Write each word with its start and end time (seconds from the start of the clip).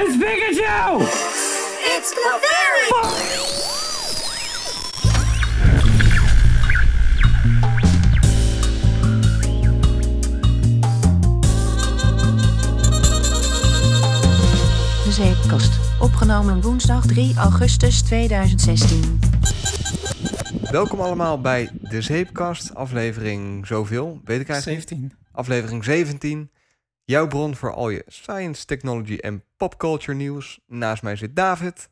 It's 0.00 0.16
Pikachu! 0.16 1.02
It's 1.96 2.12
Clefairy! 2.14 2.88
De 15.04 15.12
Zeepkast. 15.12 15.72
Opgenomen 16.00 16.60
woensdag 16.60 17.06
3 17.06 17.36
augustus 17.36 18.02
2016. 18.02 19.20
Welkom 20.70 21.00
allemaal 21.00 21.40
bij 21.40 21.70
de 21.80 22.02
Zeepkast, 22.02 22.74
aflevering 22.74 23.66
zoveel, 23.66 24.20
weet 24.24 24.40
ik 24.40 24.48
eigenlijk 24.48 24.90
niet. 24.90 24.98
17. 24.98 25.12
Aflevering 25.32 25.84
17. 25.84 26.50
Jouw 27.08 27.26
bron 27.26 27.56
voor 27.56 27.72
al 27.72 27.88
je 27.88 28.04
science, 28.06 28.64
technology 28.64 29.16
en 29.16 29.44
popculture 29.56 30.14
nieuws. 30.16 30.60
Naast 30.66 31.02
mij 31.02 31.16
zit 31.16 31.36
David. 31.36 31.90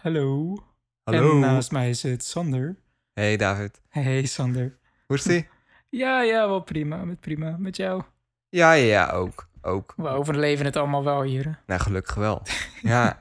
Hallo. 0.00 0.54
Hallo. 1.02 1.30
En 1.30 1.38
naast 1.38 1.70
mij 1.70 1.94
zit 1.94 2.24
Sander. 2.24 2.76
Hey 3.12 3.36
David. 3.36 3.80
Hey 3.88 4.26
Sander. 4.26 4.78
Hoe 5.06 5.16
is 5.16 5.24
het? 5.24 5.46
Ja, 5.88 6.22
ja, 6.22 6.48
wel 6.48 6.60
prima. 6.60 7.04
Met 7.04 7.20
prima. 7.20 7.56
Met 7.58 7.76
jou. 7.76 8.02
ja, 8.48 8.72
ja, 8.72 8.84
ja, 8.84 9.10
ook. 9.10 9.48
Ook. 9.62 9.94
We 9.96 10.08
overleven 10.08 10.64
het 10.64 10.76
allemaal 10.76 11.04
wel 11.04 11.22
hier. 11.22 11.60
Nou, 11.66 11.80
gelukkig 11.80 12.14
wel. 12.14 12.42
ja. 12.82 13.18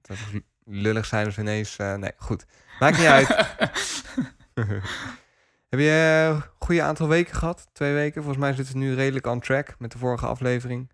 Dat 0.00 0.16
lullig 0.64 1.06
zijn 1.06 1.26
als 1.26 1.34
we 1.34 1.42
ineens... 1.42 1.76
eh, 1.76 1.94
nee, 1.94 2.12
goed. 2.16 2.46
Maakt 2.78 2.98
niet 2.98 3.06
uit. 3.06 3.56
Heb 5.68 5.80
je 5.80 6.30
een 6.34 6.42
goede 6.58 6.82
aantal 6.82 7.08
weken 7.08 7.34
gehad? 7.34 7.68
Twee 7.72 7.92
weken? 7.94 8.22
Volgens 8.22 8.44
mij 8.44 8.52
zitten 8.54 8.74
we 8.74 8.80
nu 8.80 8.94
redelijk 8.94 9.26
on 9.26 9.40
track 9.40 9.74
met 9.78 9.92
de 9.92 9.98
vorige 9.98 10.26
aflevering. 10.26 10.90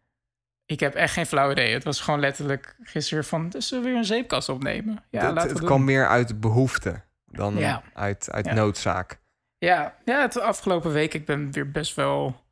Ik 0.66 0.80
heb 0.80 0.94
echt 0.94 1.12
geen 1.12 1.26
flauw 1.26 1.50
idee. 1.50 1.72
Het 1.72 1.84
was 1.84 2.00
gewoon 2.00 2.20
letterlijk 2.20 2.76
gisteren 2.82 3.24
van... 3.24 3.48
Dus 3.48 3.70
we 3.70 3.78
weer 3.80 3.96
een 3.96 4.04
zeepkast 4.04 4.48
opnemen? 4.48 5.04
Ja, 5.10 5.24
het 5.26 5.34
laten 5.34 5.50
het 5.50 5.58
we 5.58 5.64
kwam 5.64 5.76
doen. 5.76 5.86
meer 5.86 6.08
uit 6.08 6.40
behoefte 6.40 7.02
dan 7.26 7.56
Ja. 7.56 7.82
uit, 7.92 8.30
uit 8.32 8.46
Ja. 8.46 8.54
noodzaak. 8.54 9.20
Ja, 9.58 9.96
ja, 10.04 10.20
het 10.20 10.40
afgelopen 10.40 10.92
week... 10.92 11.14
Ik 11.14 11.24
ben 11.26 11.52
weer 11.52 11.70
best 11.70 11.94
wel 11.94 12.42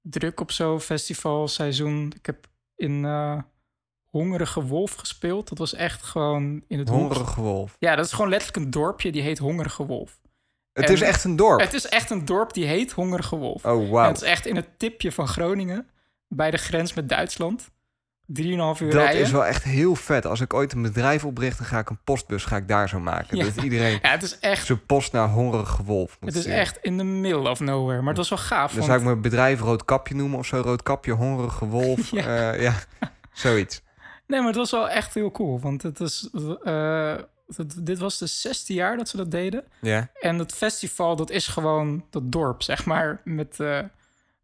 druk 0.00 0.40
op 0.40 0.50
zo'n 0.50 0.80
festivalseizoen. 0.80 2.12
Ik 2.16 2.26
heb 2.26 2.46
in 2.76 3.04
eh, 3.04 3.38
Hongerige 4.10 4.62
Wolf 4.64 4.94
gespeeld. 4.94 5.48
Dat 5.48 5.58
was 5.58 5.74
echt 5.74 6.02
gewoon 6.02 6.64
in 6.68 6.78
het. 6.78 6.88
Hongerige 6.88 7.40
wolf. 7.40 7.76
Ja, 7.78 7.96
dat 7.96 8.04
is 8.06 8.12
gewoon 8.12 8.30
letterlijk 8.30 8.64
een 8.64 8.70
dorpje 8.70 9.12
die 9.12 9.22
heet 9.22 9.38
Hongerige 9.38 9.86
Wolf. 9.86 10.20
Het 10.72 10.84
En- 10.84 10.92
is 10.92 11.00
echt 11.00 11.24
een 11.24 11.36
dorp. 11.36 11.60
Het 11.60 11.72
is 11.74 11.86
echt 11.88 12.10
een 12.10 12.24
dorp 12.24 12.52
die 12.52 12.64
heet 12.66 12.92
Hongerige 12.92 13.36
Wolf. 13.36 13.64
Oh, 13.64 13.82
En 13.82 13.90
wauw. 13.90 14.08
het 14.08 14.16
is 14.16 14.28
echt 14.28 14.46
in 14.46 14.56
het 14.56 14.68
tipje 14.78 15.12
van 15.12 15.28
Groningen, 15.28 15.86
bij 16.28 16.50
de 16.50 16.56
grens 16.58 16.94
met 16.94 17.08
Duitsland. 17.08 17.70
Drieënhalf 18.26 18.80
uur 18.80 18.90
Dat 18.92 19.02
rijden. 19.02 19.22
is 19.22 19.30
wel 19.30 19.44
echt 19.46 19.62
heel 19.64 19.94
vet. 19.94 20.26
Als 20.26 20.40
ik 20.40 20.54
ooit 20.54 20.72
een 20.72 20.82
bedrijf 20.82 21.24
opricht, 21.24 21.58
dan 21.58 21.66
ga 21.66 21.78
ik 21.78 21.90
een 21.90 21.98
postbus 22.04 22.44
ga 22.44 22.56
ik 22.56 22.68
daar 22.68 22.88
zo 22.88 23.00
maken. 23.00 23.36
Ja. 23.36 23.44
Dat 23.44 23.56
iedereen 23.64 23.98
Ja, 24.02 24.10
het 24.10 24.22
is 24.22 24.38
echt, 24.38 24.66
zijn 24.66 24.86
post 24.86 25.12
naar 25.12 25.28
hongerige 25.28 25.82
wolf 25.84 26.16
moet 26.20 26.34
het 26.34 26.44
is 26.46 26.52
echt 26.52 26.78
in 26.82 26.98
the 26.98 27.04
middle 27.04 27.50
of 27.50 27.60
nowhere. 27.60 27.98
Maar 28.00 28.08
het 28.08 28.16
was 28.16 28.28
wel 28.28 28.38
gaaf. 28.38 28.66
Dan 28.68 28.74
want- 28.74 28.84
zou 28.84 28.98
ik 28.98 29.04
mijn 29.04 29.20
bedrijf 29.20 29.60
Roodkapje 29.60 30.14
noemen 30.14 30.38
of 30.38 30.46
zo. 30.46 30.60
Roodkapje, 30.60 31.12
hongerige 31.12 31.66
wolf. 31.66 32.10
Ja. 32.10 32.52
ja. 32.52 32.52
ja, 32.52 32.74
zoiets. 33.32 33.82
Nee, 34.26 34.38
maar 34.38 34.48
het 34.48 34.56
was 34.58 34.70
wel 34.70 34.88
echt 34.88 35.14
heel 35.14 35.30
cool. 35.30 35.60
Want 35.60 35.82
het 35.82 36.00
is, 36.00 36.28
eh, 36.64 37.14
dit 37.76 37.98
was 37.98 38.18
de 38.18 38.26
zesde 38.26 38.74
jaar 38.74 38.96
dat 38.96 39.08
ze 39.08 39.16
dat 39.16 39.30
deden. 39.30 39.64
Ja. 39.80 40.08
En 40.20 40.38
het 40.38 40.52
festival, 40.52 41.16
dat 41.16 41.30
is 41.30 41.46
gewoon 41.46 42.04
dat 42.10 42.32
dorp, 42.32 42.62
zeg 42.62 42.84
maar. 42.84 43.20
Met, 43.24 43.60
eh, 43.60 43.78
eh, 43.78 43.86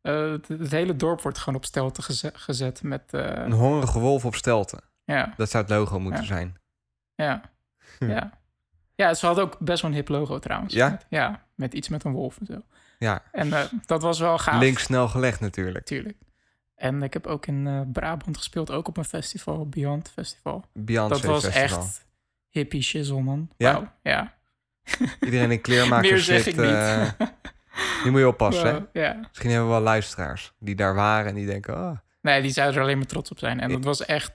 het, 0.02 0.48
het 0.48 0.70
hele 0.70 0.96
dorp 0.96 1.22
wordt 1.22 1.38
gewoon 1.38 1.54
op 1.54 1.64
stelte 1.64 2.02
geze- 2.02 2.32
gezet 2.34 2.82
met... 2.82 3.02
eh, 3.10 3.20
Een 3.44 3.52
hongerige 3.52 3.98
wolf 3.98 4.24
op 4.24 4.34
stelten. 4.34 4.80
ja, 5.04 5.34
Dat 5.36 5.50
zou 5.50 5.62
het 5.64 5.72
logo 5.72 5.98
moeten 6.00 6.20
Ja. 6.20 6.26
zijn. 6.26 6.56
ja, 7.14 7.42
ja. 7.98 8.36
Ja, 8.94 9.14
ze 9.14 9.26
hadden 9.26 9.44
ook 9.44 9.58
best 9.58 9.82
wel 9.82 9.90
een 9.90 9.96
hip 9.96 10.08
logo 10.08 10.38
trouwens. 10.38 10.74
Ja? 10.74 10.88
Met, 10.90 11.06
ja, 11.08 11.44
met 11.54 11.74
iets 11.74 11.88
met 11.88 12.04
een 12.04 12.12
wolf 12.12 12.38
en 12.40 12.46
zo. 12.46 12.62
Ja, 12.98 13.22
En 13.32 13.50
dat 13.86 14.02
was 14.02 14.18
wel 14.18 14.38
gaaf. 14.38 14.60
link 14.60 14.78
snel 14.78 15.08
gelegd 15.08 15.40
natuurlijk. 15.40 15.76
Natuurlijk. 15.76 16.18
En 16.74 17.02
ik 17.02 17.12
heb 17.12 17.26
ook 17.26 17.46
in 17.46 17.88
Brabant 17.92 18.36
gespeeld, 18.36 18.70
ook 18.70 18.88
op 18.88 18.96
een 18.96 19.04
festival, 19.04 19.68
Beyond 19.68 20.10
Festival. 20.10 20.64
Beyoncé 20.72 21.14
dat 21.14 21.22
was 21.24 21.44
Festival. 21.44 21.78
echt 21.82 22.06
hippie 22.58 22.82
shizzle, 22.82 23.20
man. 23.22 23.50
Ja? 23.56 23.96
Ja. 24.02 24.34
Iedereen 25.20 25.50
in 25.50 25.60
kleermakers 25.60 26.10
Meer 26.10 26.42
zit. 26.42 26.58
eh, 26.58 27.08
die 28.02 28.10
moet 28.10 28.20
je 28.20 28.28
oppassen, 28.28 28.88
hè? 28.92 29.00
Ja. 29.00 29.14
Misschien 29.28 29.50
hebben 29.50 29.68
we 29.68 29.74
wel 29.74 29.82
luisteraars 29.82 30.52
die 30.58 30.74
daar 30.74 30.94
waren 30.94 31.26
en 31.28 31.34
die 31.34 31.46
denken... 31.46 31.74
Oh, 31.74 31.96
Nee, 32.20 32.42
die 32.42 32.50
zouden 32.50 32.76
er 32.76 32.82
alleen 32.82 32.96
maar 32.98 33.06
trots 33.06 33.30
op 33.30 33.38
zijn. 33.38 33.60
En 33.60 33.68
dat 33.72 33.84
was 33.84 34.04
echt... 34.04 34.32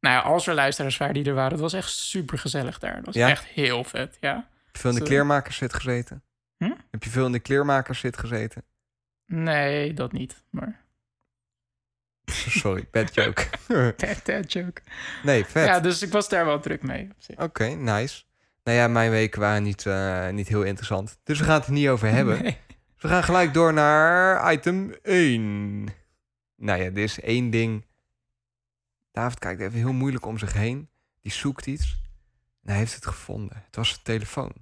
Nou 0.00 0.14
ja, 0.14 0.20
als 0.20 0.46
er 0.46 0.54
luisteraars 0.54 0.96
waren 0.96 1.14
die 1.14 1.24
er 1.24 1.34
waren, 1.34 1.52
het 1.52 1.60
was 1.60 1.72
echt 1.72 1.90
super 1.90 2.38
gezellig 2.38 2.78
daar. 2.78 2.94
Dat 2.96 3.04
was 3.04 3.14
Ja? 3.14 3.28
echt 3.28 3.44
heel 3.44 3.84
vet, 3.84 4.16
ja. 4.20 4.34
heb 4.34 4.74
je 4.74 4.80
veel 4.80 4.90
in 4.90 4.96
de 4.98 5.02
kleermakers 5.04 5.56
zit 5.56 5.74
gezeten? 5.74 6.22
Hm? 6.56 6.72
Heb 6.90 7.02
je 7.04 7.10
veel 7.10 7.26
in 7.26 7.32
de 7.32 7.38
kleermakers 7.40 7.98
zit 8.00 8.18
gezeten? 8.18 8.62
Nee, 9.26 9.94
dat 9.94 10.12
niet. 10.12 10.44
Maar 10.50 10.80
Sorry, 12.62 12.88
bad 12.90 13.14
joke. 13.14 13.46
bad, 13.96 14.24
bad 14.24 14.52
joke. 14.52 14.82
nee, 15.22 15.44
vet. 15.44 15.66
Ja, 15.66 15.80
dus 15.80 16.02
ik 16.02 16.12
was 16.12 16.28
daar 16.28 16.44
wel 16.44 16.60
druk 16.60 16.82
mee. 16.82 17.08
Oké, 17.36 17.64
nice. 17.64 18.22
Nou 18.64 18.78
ja, 18.78 18.88
mijn 18.88 19.10
weken 19.10 19.40
waren 19.40 19.62
niet, 19.62 19.86
eh, 19.86 20.28
niet 20.28 20.48
heel 20.48 20.62
interessant. 20.62 21.18
Dus 21.24 21.38
we 21.38 21.44
gaan 21.44 21.58
het 21.58 21.66
er 21.66 21.72
niet 21.72 21.88
over 21.88 22.08
hebben. 22.08 22.42
Nee. 22.42 22.58
Dus 22.94 23.10
we 23.10 23.16
gaan 23.16 23.24
gelijk 23.24 23.54
door 23.54 23.72
naar 23.72 24.52
item 24.52 24.94
1. 25.02 25.88
Nou 26.56 26.82
ja, 26.82 26.84
er 26.84 26.98
is 26.98 27.20
één 27.20 27.50
ding. 27.50 27.86
David 29.12 29.38
kijkt 29.38 29.60
even 29.60 29.78
heel 29.78 29.92
moeilijk 29.92 30.26
om 30.26 30.38
zich 30.38 30.52
heen. 30.52 30.88
Die 31.20 31.32
zoekt 31.32 31.66
iets. 31.66 32.00
En 32.62 32.70
hij 32.70 32.78
heeft 32.78 32.94
het 32.94 33.06
gevonden. 33.06 33.62
Het 33.64 33.76
was 33.76 33.88
zijn 33.88 34.00
telefoon. 34.02 34.52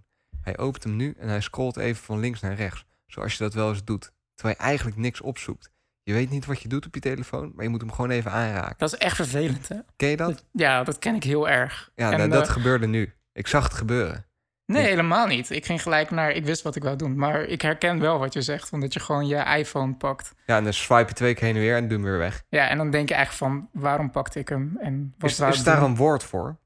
Hij 0.41 0.59
opent 0.59 0.85
hem 0.85 0.97
nu 0.97 1.15
en 1.19 1.29
hij 1.29 1.41
scrolt 1.41 1.77
even 1.77 2.05
van 2.05 2.19
links 2.19 2.41
naar 2.41 2.55
rechts. 2.55 2.85
Zoals 3.07 3.33
je 3.33 3.39
dat 3.39 3.55
wel 3.55 3.69
eens 3.69 3.85
doet. 3.85 4.13
Terwijl 4.35 4.57
je 4.59 4.65
eigenlijk 4.65 4.97
niks 4.97 5.21
opzoekt. 5.21 5.71
Je 6.09 6.15
weet 6.15 6.31
niet 6.31 6.47
wat 6.47 6.63
je 6.63 6.69
doet 6.69 6.87
op 6.87 6.95
je 6.95 7.01
telefoon, 7.01 7.53
maar 7.55 7.65
je 7.65 7.71
moet 7.71 7.81
hem 7.81 7.93
gewoon 7.93 8.11
even 8.11 8.31
aanraken. 8.31 8.75
Dat 8.79 8.93
is 8.93 8.99
echt 8.99 9.17
vervelend, 9.17 9.69
hè? 9.69 9.77
Ken 9.97 10.09
je 10.09 10.17
dat? 10.17 10.29
Dat- 10.29 10.45
Ja, 10.53 10.85
dat 10.85 10.99
ken 10.99 11.15
ik 11.15 11.25
heel 11.25 11.49
erg. 11.49 11.91
Ja, 11.95 12.11
En, 12.13 12.19
nou, 12.19 12.31
dat 12.31 12.47
eh, 12.47 12.53
gebeurde 12.53 12.87
nu. 12.87 13.15
Ik 13.33 13.47
zag 13.47 13.63
het 13.65 13.75
gebeuren. 13.75 14.27
Nee, 14.67 14.83
Ik- 14.83 14.89
helemaal 14.89 15.27
niet. 15.27 15.51
Ik 15.51 15.67
ging 15.67 15.83
gelijk 15.83 16.11
naar... 16.11 16.31
Ik 16.31 16.45
wist 16.45 16.63
wat 16.63 16.77
ik 16.77 16.83
wou 16.83 16.97
doen. 16.97 17.17
Maar 17.17 17.41
ik 17.41 17.63
herken 17.63 18.01
wel 18.01 18.19
wat 18.19 18.33
je 18.33 18.43
zegt. 18.43 18.73
Omdat 18.73 18.93
je 18.93 19.01
gewoon 19.01 19.27
je 19.27 19.37
iPhone 19.59 19.95
pakt. 19.95 20.35
Ja, 20.47 20.57
en 20.57 20.65
dan 20.65 20.73
swipe 20.73 21.09
je 21.09 21.15
twee 21.15 21.35
keer 21.35 21.45
heen 21.47 21.55
en 21.55 21.61
weer 21.61 21.77
en 21.77 21.89
doe 21.89 21.99
hem 21.99 22.07
weer 22.07 22.19
weg. 22.19 22.45
Ja, 22.49 22.69
en 22.69 22.77
dan 22.77 22.91
denk 22.91 23.09
je 23.09 23.15
eigenlijk 23.15 23.53
van... 23.53 23.69
Waarom 23.83 24.11
pakte 24.11 24.39
ik 24.39 24.49
hem? 24.49 24.77
En 24.81 25.15
wat 25.19 25.31
Is, 25.31 25.63
daar 25.63 25.83
een 25.83 25.97
woord 25.97 26.25
voor? 26.25 26.59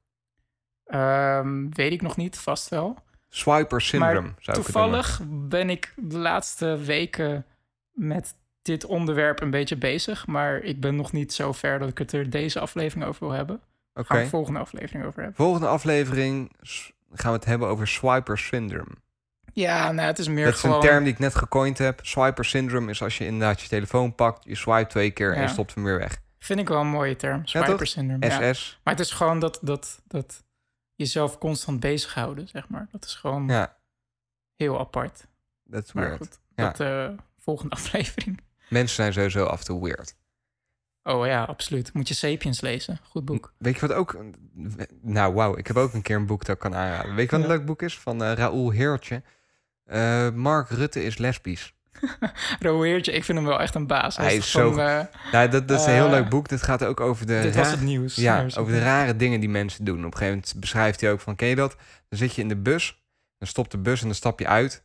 Ehm, 0.85 1.69
weet 1.69 1.91
ik 1.91 2.01
nog 2.01 2.17
niet, 2.17 2.37
vast 2.37 2.69
wel. 2.69 2.97
Swiper 3.29 3.81
syndrome 3.81 4.21
maar 4.21 4.33
zou 4.39 4.57
ik 4.57 4.63
toevallig 4.63 5.21
ben 5.27 5.69
ik 5.69 5.93
de 5.97 6.17
laatste 6.17 6.77
weken 6.77 7.45
met 7.91 8.35
dit 8.63 8.85
onderwerp 8.85 9.41
een 9.41 9.49
beetje 9.51 9.75
bezig. 9.77 10.27
Maar 10.27 10.57
ik 10.57 10.79
ben 10.79 10.95
nog 10.95 11.11
niet 11.11 11.33
zo 11.33 11.51
ver 11.51 11.79
dat 11.79 11.89
ik 11.89 11.97
het 11.97 12.11
er 12.11 12.29
deze 12.29 12.59
aflevering 12.59 13.05
over 13.07 13.27
wil 13.27 13.35
hebben. 13.35 13.61
Oké. 13.93 14.05
Gaan 14.13 14.23
we 14.23 14.27
volgende 14.29 14.59
aflevering 14.59 15.05
over 15.05 15.17
hebben. 15.21 15.35
Volgende 15.35 15.67
aflevering 15.67 16.51
gaan 17.13 17.31
we 17.31 17.37
het 17.37 17.45
hebben 17.45 17.67
over 17.67 17.87
swiper 17.87 18.37
syndrome. 18.37 18.91
Ja, 19.53 19.91
nou, 19.91 20.07
het 20.07 20.19
is 20.19 20.27
meer 20.27 20.45
Dat 20.45 20.53
is 20.53 20.59
gewoon... 20.59 20.75
een 20.75 20.81
term 20.81 21.03
die 21.03 21.13
ik 21.13 21.19
net 21.19 21.35
gecoind 21.35 21.77
heb. 21.77 21.99
Swiper 22.05 22.45
syndrome 22.45 22.89
is 22.91 23.01
als 23.01 23.17
je 23.17 23.25
inderdaad 23.25 23.61
je 23.61 23.67
telefoon 23.67 24.15
pakt, 24.15 24.43
je 24.43 24.55
swipe 24.55 24.89
twee 24.89 25.11
keer 25.11 25.29
en 25.33 25.35
je 25.41 25.41
Ja. 25.41 25.47
stopt 25.47 25.73
hem 25.75 25.83
weer 25.83 25.97
weg. 25.99 26.21
Vind 26.39 26.59
ik 26.59 26.67
wel 26.67 26.79
een 26.79 26.87
mooie 26.87 27.15
term. 27.15 27.45
Swiper 27.45 27.87
syndrome. 27.87 28.25
Ja. 28.27 28.53
SS. 28.53 28.79
Maar 28.83 28.93
het 28.93 29.03
is 29.05 29.11
gewoon 29.11 29.39
dat, 29.39 29.59
dat, 29.61 30.01
dat 30.07 30.43
jezelf 30.95 31.37
constant 31.37 31.79
bezighouden, 31.79 32.47
zeg 32.47 32.69
maar. 32.69 32.87
Dat 32.91 33.05
is 33.05 33.13
gewoon 33.15 33.47
Ja, 33.47 33.77
heel 34.55 34.79
apart. 34.79 35.27
dat 35.63 35.83
is 35.85 35.93
Maar 35.93 36.03
weird. 36.03 36.17
goed, 36.17 36.39
Ja. 36.55 36.63
dat 36.71 36.79
eh, 36.79 37.09
volgende 37.39 37.75
aflevering. 37.79 38.41
Mensen 38.69 38.95
zijn 38.95 39.13
sowieso 39.13 39.45
af 39.45 39.59
en 39.59 39.65
toe 39.65 39.83
weird. 39.83 40.15
Oh 41.03 41.25
ja, 41.25 41.43
absoluut. 41.43 41.93
Moet 41.93 42.07
je 42.07 42.13
Sapiens 42.13 42.61
lezen. 42.61 42.99
Goed 43.09 43.25
boek. 43.25 43.53
Weet 43.57 43.75
je 43.79 43.87
wat 43.87 43.93
ook... 43.97 44.17
Nou, 45.01 45.33
wauw. 45.33 45.57
Ik 45.57 45.67
heb 45.67 45.75
ook 45.77 45.93
een 45.93 46.01
keer 46.01 46.15
een 46.15 46.25
boek 46.25 46.45
dat 46.45 46.55
ik 46.55 46.61
kan 46.61 46.75
aanraden. 46.75 47.15
Weet 47.15 47.29
je 47.29 47.31
wat 47.31 47.45
een 47.45 47.51
Ja. 47.51 47.55
leuk 47.57 47.65
boek 47.65 47.81
is? 47.81 47.99
Van 47.99 48.23
eh 48.23 48.33
Raoul 48.33 48.69
Heertje. 48.71 49.23
Eh, 49.85 50.29
Mark 50.29 50.69
Rutte 50.69 51.03
is 51.03 51.17
lesbisch. 51.17 51.73
Roeertje, 52.59 53.11
ik 53.11 53.23
vind 53.23 53.37
hem 53.37 53.47
wel 53.47 53.59
echt 53.59 53.75
een 53.75 53.87
baas. 53.87 54.17
Hij 54.17 54.35
is 54.35 54.51
zo 54.51 54.71
van, 54.71 54.79
eh, 54.85 55.01
Nou, 55.31 55.49
dat, 55.49 55.67
dat 55.67 55.79
is 55.79 55.85
een 55.85 55.91
heel 55.93 56.09
leuk 56.09 56.29
boek. 56.29 56.49
Dit 56.49 56.61
gaat 56.61 56.83
ook 56.83 56.99
over 56.99 57.25
de... 57.25 57.39
dit 57.41 57.55
was 57.55 57.71
het 57.71 57.81
nieuws. 57.81 58.15
Ja, 58.15 58.45
over 58.57 58.71
de 58.73 58.79
rare 58.79 59.15
dingen 59.15 59.39
die 59.39 59.49
mensen 59.49 59.85
doen. 59.85 59.97
Op 59.97 60.11
een 60.11 60.17
gegeven 60.17 60.33
moment 60.33 60.53
beschrijft 60.59 61.01
hij 61.01 61.11
ook 61.11 61.19
van, 61.19 61.35
ken 61.35 61.47
je 61.47 61.55
dat? 61.55 61.75
Dan 62.09 62.19
zit 62.19 62.35
je 62.35 62.41
in 62.41 62.47
de 62.47 62.57
bus, 62.57 63.03
dan 63.37 63.47
stopt 63.47 63.71
de 63.71 63.77
bus 63.77 63.99
en 64.01 64.05
dan 64.05 64.15
stap 64.15 64.39
je 64.39 64.47
uit. 64.47 64.83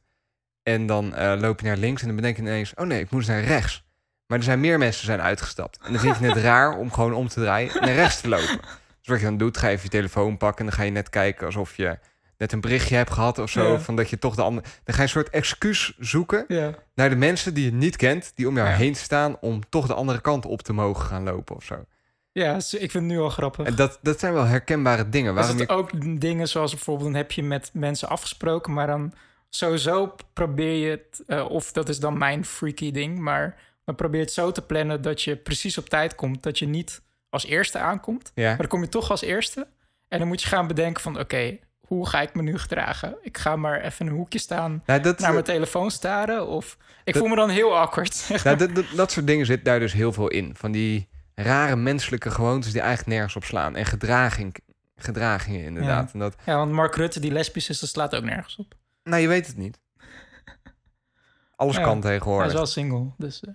En 0.72 0.86
dan 0.86 1.14
eh, 1.14 1.40
loop 1.40 1.60
je 1.60 1.66
naar 1.66 1.76
links 1.76 2.00
en 2.00 2.06
dan 2.06 2.16
bedenk 2.16 2.36
je 2.36 2.42
ineens, 2.42 2.74
oh 2.74 2.86
nee, 2.86 3.00
ik 3.00 3.10
moet 3.10 3.26
naar 3.26 3.42
rechts. 3.44 3.84
Maar 4.26 4.38
er 4.38 4.44
zijn 4.44 4.60
meer 4.60 4.78
mensen 4.78 5.04
zijn 5.04 5.20
uitgestapt. 5.20 5.78
En 5.82 5.92
dan 5.92 6.00
vind 6.00 6.18
je 6.18 6.24
het 6.26 6.36
raar 6.52 6.78
om 6.78 6.92
gewoon 6.92 7.12
om 7.12 7.28
te 7.28 7.40
draaien 7.40 7.70
en 7.74 7.80
naar 7.80 7.94
rechts 7.94 8.20
te 8.20 8.28
lopen. 8.28 8.60
Dus 8.98 9.08
wat 9.08 9.18
je 9.18 9.24
dan 9.24 9.36
doet, 9.36 9.56
ga 9.56 9.66
je 9.66 9.72
even 9.72 9.84
je 9.84 9.90
telefoon 9.90 10.36
pakken 10.36 10.58
en 10.58 10.64
dan 10.70 10.74
ga 10.78 10.82
je 10.84 10.90
net 10.90 11.10
kijken 11.10 11.46
alsof 11.46 11.76
je 11.76 11.98
net 12.38 12.52
een 12.52 12.60
berichtje 12.60 12.96
hebt 12.96 13.10
gehad 13.10 13.38
of 13.38 13.50
zo. 13.50 13.72
Ja. 13.72 13.78
Van 13.78 13.96
dat 13.96 14.10
je 14.10 14.18
toch 14.18 14.34
de 14.34 14.42
andere... 14.42 14.66
Dan 14.84 14.94
ga 14.94 14.96
je 14.96 15.02
een 15.02 15.08
soort 15.08 15.30
excuus 15.30 15.94
zoeken 15.98 16.44
Ja. 16.48 16.74
naar 16.94 17.08
de 17.10 17.16
mensen 17.16 17.54
die 17.54 17.64
je 17.64 17.72
niet 17.72 17.96
kent, 17.96 18.32
die 18.34 18.48
om 18.48 18.56
jou 18.56 18.68
Ja. 18.68 18.74
heen 18.74 18.94
staan 18.94 19.36
om 19.40 19.60
toch 19.68 19.86
de 19.86 19.94
andere 19.94 20.20
kant 20.20 20.46
op 20.46 20.62
te 20.62 20.72
mogen 20.72 21.06
gaan 21.06 21.22
lopen 21.24 21.56
of 21.56 21.64
zo. 21.64 21.84
Ja, 22.32 22.54
ik 22.56 22.62
vind 22.70 22.92
het 22.92 23.02
nu 23.02 23.18
al 23.18 23.28
grappig. 23.28 23.66
En 23.66 23.74
dat, 23.74 23.98
dat 24.02 24.20
zijn 24.20 24.32
wel 24.32 24.44
herkenbare 24.44 25.08
dingen. 25.08 25.34
Waarom 25.34 25.58
zitten 25.58 25.76
je, 25.76 25.82
ook 25.82 26.20
dingen 26.20 26.48
zoals 26.48 26.74
bijvoorbeeld... 26.74 27.08
dan 27.08 27.18
heb 27.18 27.32
je 27.32 27.42
met 27.42 27.70
mensen 27.72 28.08
afgesproken... 28.08 28.72
maar 28.72 28.86
dan 28.86 29.12
sowieso 29.50 30.14
probeer 30.32 30.72
je 30.86 30.90
het... 30.90 31.22
eh, 31.26 31.50
of 31.50 31.72
dat 31.72 31.88
is 31.88 32.00
dan 32.00 32.18
mijn 32.18 32.44
freaky 32.44 32.90
ding... 32.90 33.18
maar 33.18 33.56
dan 33.84 33.94
probeer 33.94 34.18
je 34.20 34.24
het 34.24 34.34
zo 34.34 34.50
te 34.52 34.62
plannen... 34.62 35.02
dat 35.02 35.22
je 35.22 35.36
precies 35.36 35.78
op 35.78 35.88
tijd 35.88 36.14
komt. 36.14 36.42
Dat 36.42 36.58
je 36.58 36.66
niet 36.66 37.02
als 37.30 37.46
eerste 37.46 37.78
aankomt... 37.78 38.32
ja, 38.34 38.48
maar 38.48 38.56
dan 38.56 38.66
kom 38.66 38.80
je 38.82 38.88
toch 38.88 39.10
als 39.10 39.22
eerste. 39.22 39.66
En 40.08 40.18
dan 40.18 40.28
moet 40.28 40.42
je 40.42 40.48
gaan 40.48 40.66
bedenken 40.66 41.02
van... 41.02 41.18
oké, 41.18 41.58
hoe 41.80 42.08
ga 42.08 42.20
ik 42.20 42.34
me 42.34 42.42
nu 42.42 42.58
gedragen? 42.58 43.16
Ik 43.22 43.38
ga 43.38 43.56
maar 43.56 43.80
even 43.80 44.06
in 44.06 44.12
een 44.12 44.18
hoekje 44.18 44.38
staan... 44.38 44.82
nou, 44.86 45.00
dat, 45.00 45.18
naar 45.18 45.32
mijn 45.32 45.44
telefoon 45.44 45.90
staren... 45.90 46.46
of 46.46 46.76
ik 47.04 47.12
Dat- 47.12 47.22
voel 47.22 47.30
me 47.30 47.36
dan 47.36 47.48
heel 47.50 47.76
awkward. 47.78 48.28
nou, 48.44 48.56
dat, 48.56 48.74
dat, 48.74 48.84
dat 48.96 49.12
soort 49.12 49.26
dingen 49.26 49.46
zit 49.46 49.64
daar 49.64 49.78
dus 49.78 49.92
heel 49.92 50.12
veel 50.12 50.28
in. 50.28 50.54
Van 50.56 50.72
die 50.72 51.08
rare 51.34 51.76
menselijke 51.76 52.30
gewoontes 52.30 52.72
die 52.72 52.80
eigenlijk 52.80 53.10
nergens 53.10 53.36
op 53.36 53.44
slaan. 53.44 53.76
En 53.76 53.86
gedraging, 53.86 54.56
gedragingen 54.96 55.64
inderdaad. 55.64 56.12
En 56.12 56.18
dat, 56.18 56.36
Ja, 56.44 56.56
want 56.56 56.72
Mark 56.72 56.94
Rutte, 56.96 57.20
die 57.20 57.32
lesbisch 57.32 57.68
is, 57.68 57.78
dat 57.80 57.88
slaat 57.88 58.14
ook 58.16 58.24
nergens 58.24 58.56
op. 58.56 58.74
nou, 59.08 59.22
je 59.22 59.28
weet 59.28 59.46
het 59.46 59.56
niet. 59.56 59.80
Alles 61.56 61.76
Ja, 61.76 61.82
kan 61.82 62.00
Hij 62.00 62.10
tegenwoordig. 62.12 62.46
is 62.48 62.52
wel 62.52 62.66
single, 62.66 63.10
dus... 63.16 63.40
eh, 63.44 63.52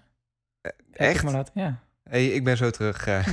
ik 0.91 0.97
Echt? 0.99 1.23
Maar 1.23 1.33
laten, 1.33 1.53
ja. 1.61 1.79
Hey, 2.03 2.27
ik 2.27 2.43
ben 2.43 2.57
zo 2.57 2.69
terug. 2.69 3.07
eh. 3.07 3.27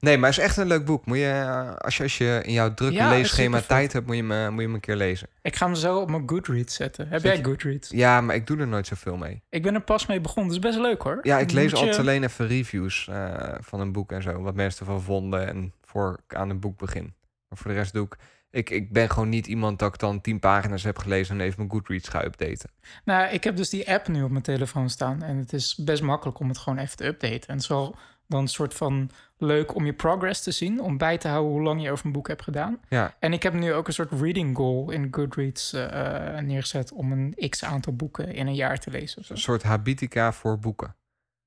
nee, 0.00 0.18
maar 0.18 0.28
het 0.30 0.38
is 0.38 0.44
echt 0.44 0.56
een 0.56 0.66
leuk 0.66 0.84
boek. 0.84 1.06
Moet 1.06 1.16
je, 1.18 1.24
eh, 1.30 1.74
als, 1.76 1.96
je, 1.96 2.02
als 2.02 2.18
je 2.18 2.40
in 2.44 2.52
jouw 2.52 2.74
drukke 2.74 2.94
Ja, 2.94 3.08
leesschema 3.08 3.60
tijd 3.60 3.92
hebt, 3.92 4.06
moet 4.06 4.16
je, 4.16 4.22
eh, 4.22 4.48
moet 4.48 4.58
je 4.60 4.64
hem 4.66 4.74
een 4.74 4.80
keer 4.80 4.96
lezen. 4.96 5.28
Ik 5.42 5.56
ga 5.56 5.66
hem 5.66 5.74
zo 5.74 5.98
op 6.00 6.10
mijn 6.10 6.28
Goodreads 6.28 6.74
zetten. 6.74 7.08
Heb 7.08 7.20
Zet 7.20 7.34
jij 7.36 7.44
Goodreads? 7.44 7.88
Ja, 7.90 8.20
maar 8.20 8.34
ik 8.34 8.46
doe 8.46 8.58
er 8.58 8.68
nooit 8.68 8.86
zoveel 8.86 9.16
mee. 9.16 9.42
Ik 9.48 9.62
ben 9.62 9.74
er 9.74 9.82
pas 9.82 10.06
mee 10.06 10.20
begonnen. 10.20 10.52
Dat 10.54 10.64
is 10.64 10.70
best 10.70 10.78
leuk 10.86 11.02
hoor. 11.02 11.18
Ja, 11.22 11.38
ik 11.38 11.50
lees 11.50 11.70
je- 11.70 11.76
altijd 11.76 11.98
alleen 11.98 12.22
even 12.24 12.46
reviews 12.46 13.08
eh, 13.08 13.54
van 13.60 13.80
een 13.80 13.92
boek 13.92 14.12
en 14.12 14.22
zo. 14.22 14.42
Wat 14.42 14.54
mensen 14.54 14.86
ervan 14.86 15.02
vonden 15.02 15.46
en 15.46 15.72
voor 15.82 16.20
ik 16.28 16.34
aan 16.34 16.50
een 16.50 16.60
boek 16.60 16.78
begin. 16.78 17.14
Maar 17.48 17.58
voor 17.58 17.70
de 17.70 17.76
rest 17.76 17.92
doe 17.92 18.04
ik... 18.06 18.16
Ik, 18.50 18.70
ik 18.70 18.92
ben 18.92 19.10
gewoon 19.10 19.28
niet 19.28 19.46
iemand 19.46 19.78
dat 19.78 19.94
ik 19.94 20.00
dan 20.00 20.20
tien 20.20 20.38
pagina's 20.38 20.82
heb 20.82 20.98
gelezen 20.98 21.34
en 21.40 21.44
even 21.46 21.58
mijn 21.58 21.70
Goodreads 21.70 22.08
ga 22.08 22.24
updaten. 22.24 22.70
Nou, 23.04 23.28
ik 23.32 23.44
heb 23.44 23.56
dus 23.56 23.68
die 23.68 23.90
app 23.90 24.08
nu 24.08 24.22
op 24.22 24.30
mijn 24.30 24.42
telefoon 24.42 24.90
staan. 24.90 25.22
En 25.22 25.36
het 25.36 25.52
is 25.52 25.74
best 25.76 26.02
makkelijk 26.02 26.38
om 26.38 26.48
het 26.48 26.58
gewoon 26.58 26.78
even 26.78 26.96
te 26.96 27.04
updaten. 27.06 27.48
En 27.48 27.54
het 27.54 27.62
is 27.62 27.68
wel 27.68 27.96
dan 28.26 28.40
een 28.40 28.48
soort 28.48 28.74
van 28.74 29.10
leuk 29.36 29.74
om 29.74 29.84
je 29.86 29.92
progress 29.92 30.42
te 30.42 30.50
zien. 30.50 30.80
Om 30.80 30.98
bij 30.98 31.18
te 31.18 31.28
houden 31.28 31.52
hoe 31.52 31.62
lang 31.62 31.82
je 31.82 31.90
over 31.90 32.06
een 32.06 32.12
boek 32.12 32.28
hebt 32.28 32.42
gedaan. 32.42 32.80
Ja, 32.88 33.16
En 33.18 33.32
ik 33.32 33.42
heb 33.42 33.52
nu 33.52 33.72
ook 33.72 33.86
een 33.86 33.92
soort 33.92 34.12
reading 34.12 34.56
goal 34.56 34.90
in 34.90 35.08
Goodreads 35.10 35.72
eh, 35.72 36.36
eh, 36.38 36.44
neergezet. 36.44 36.92
Om 36.92 37.12
een 37.12 37.48
x 37.48 37.64
aantal 37.64 37.92
boeken 37.96 38.34
in 38.34 38.46
een 38.46 38.54
jaar 38.54 38.78
te 38.78 38.90
lezen. 38.90 39.22
een 39.28 39.38
soort 39.38 39.62
habitica 39.62 40.32
voor 40.32 40.58
boeken. 40.58 40.96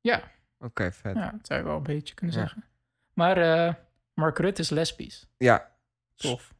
Ja, 0.01 0.31
Oké, 0.59 0.91
vet. 0.91 1.15
Ja. 1.15 1.21
ja, 1.21 1.31
dat 1.31 1.47
zou 1.47 1.59
je 1.59 1.65
wel 1.65 1.75
een 1.77 1.83
beetje 1.83 2.13
kunnen 2.13 2.35
Ja. 2.35 2.41
zeggen. 2.41 2.63
Maar 3.13 3.37
eh, 3.37 3.73
Mark 4.13 4.37
Rutte 4.39 4.61
is 4.61 4.69
lesbisch. 4.69 5.27
Tof. 6.15 6.52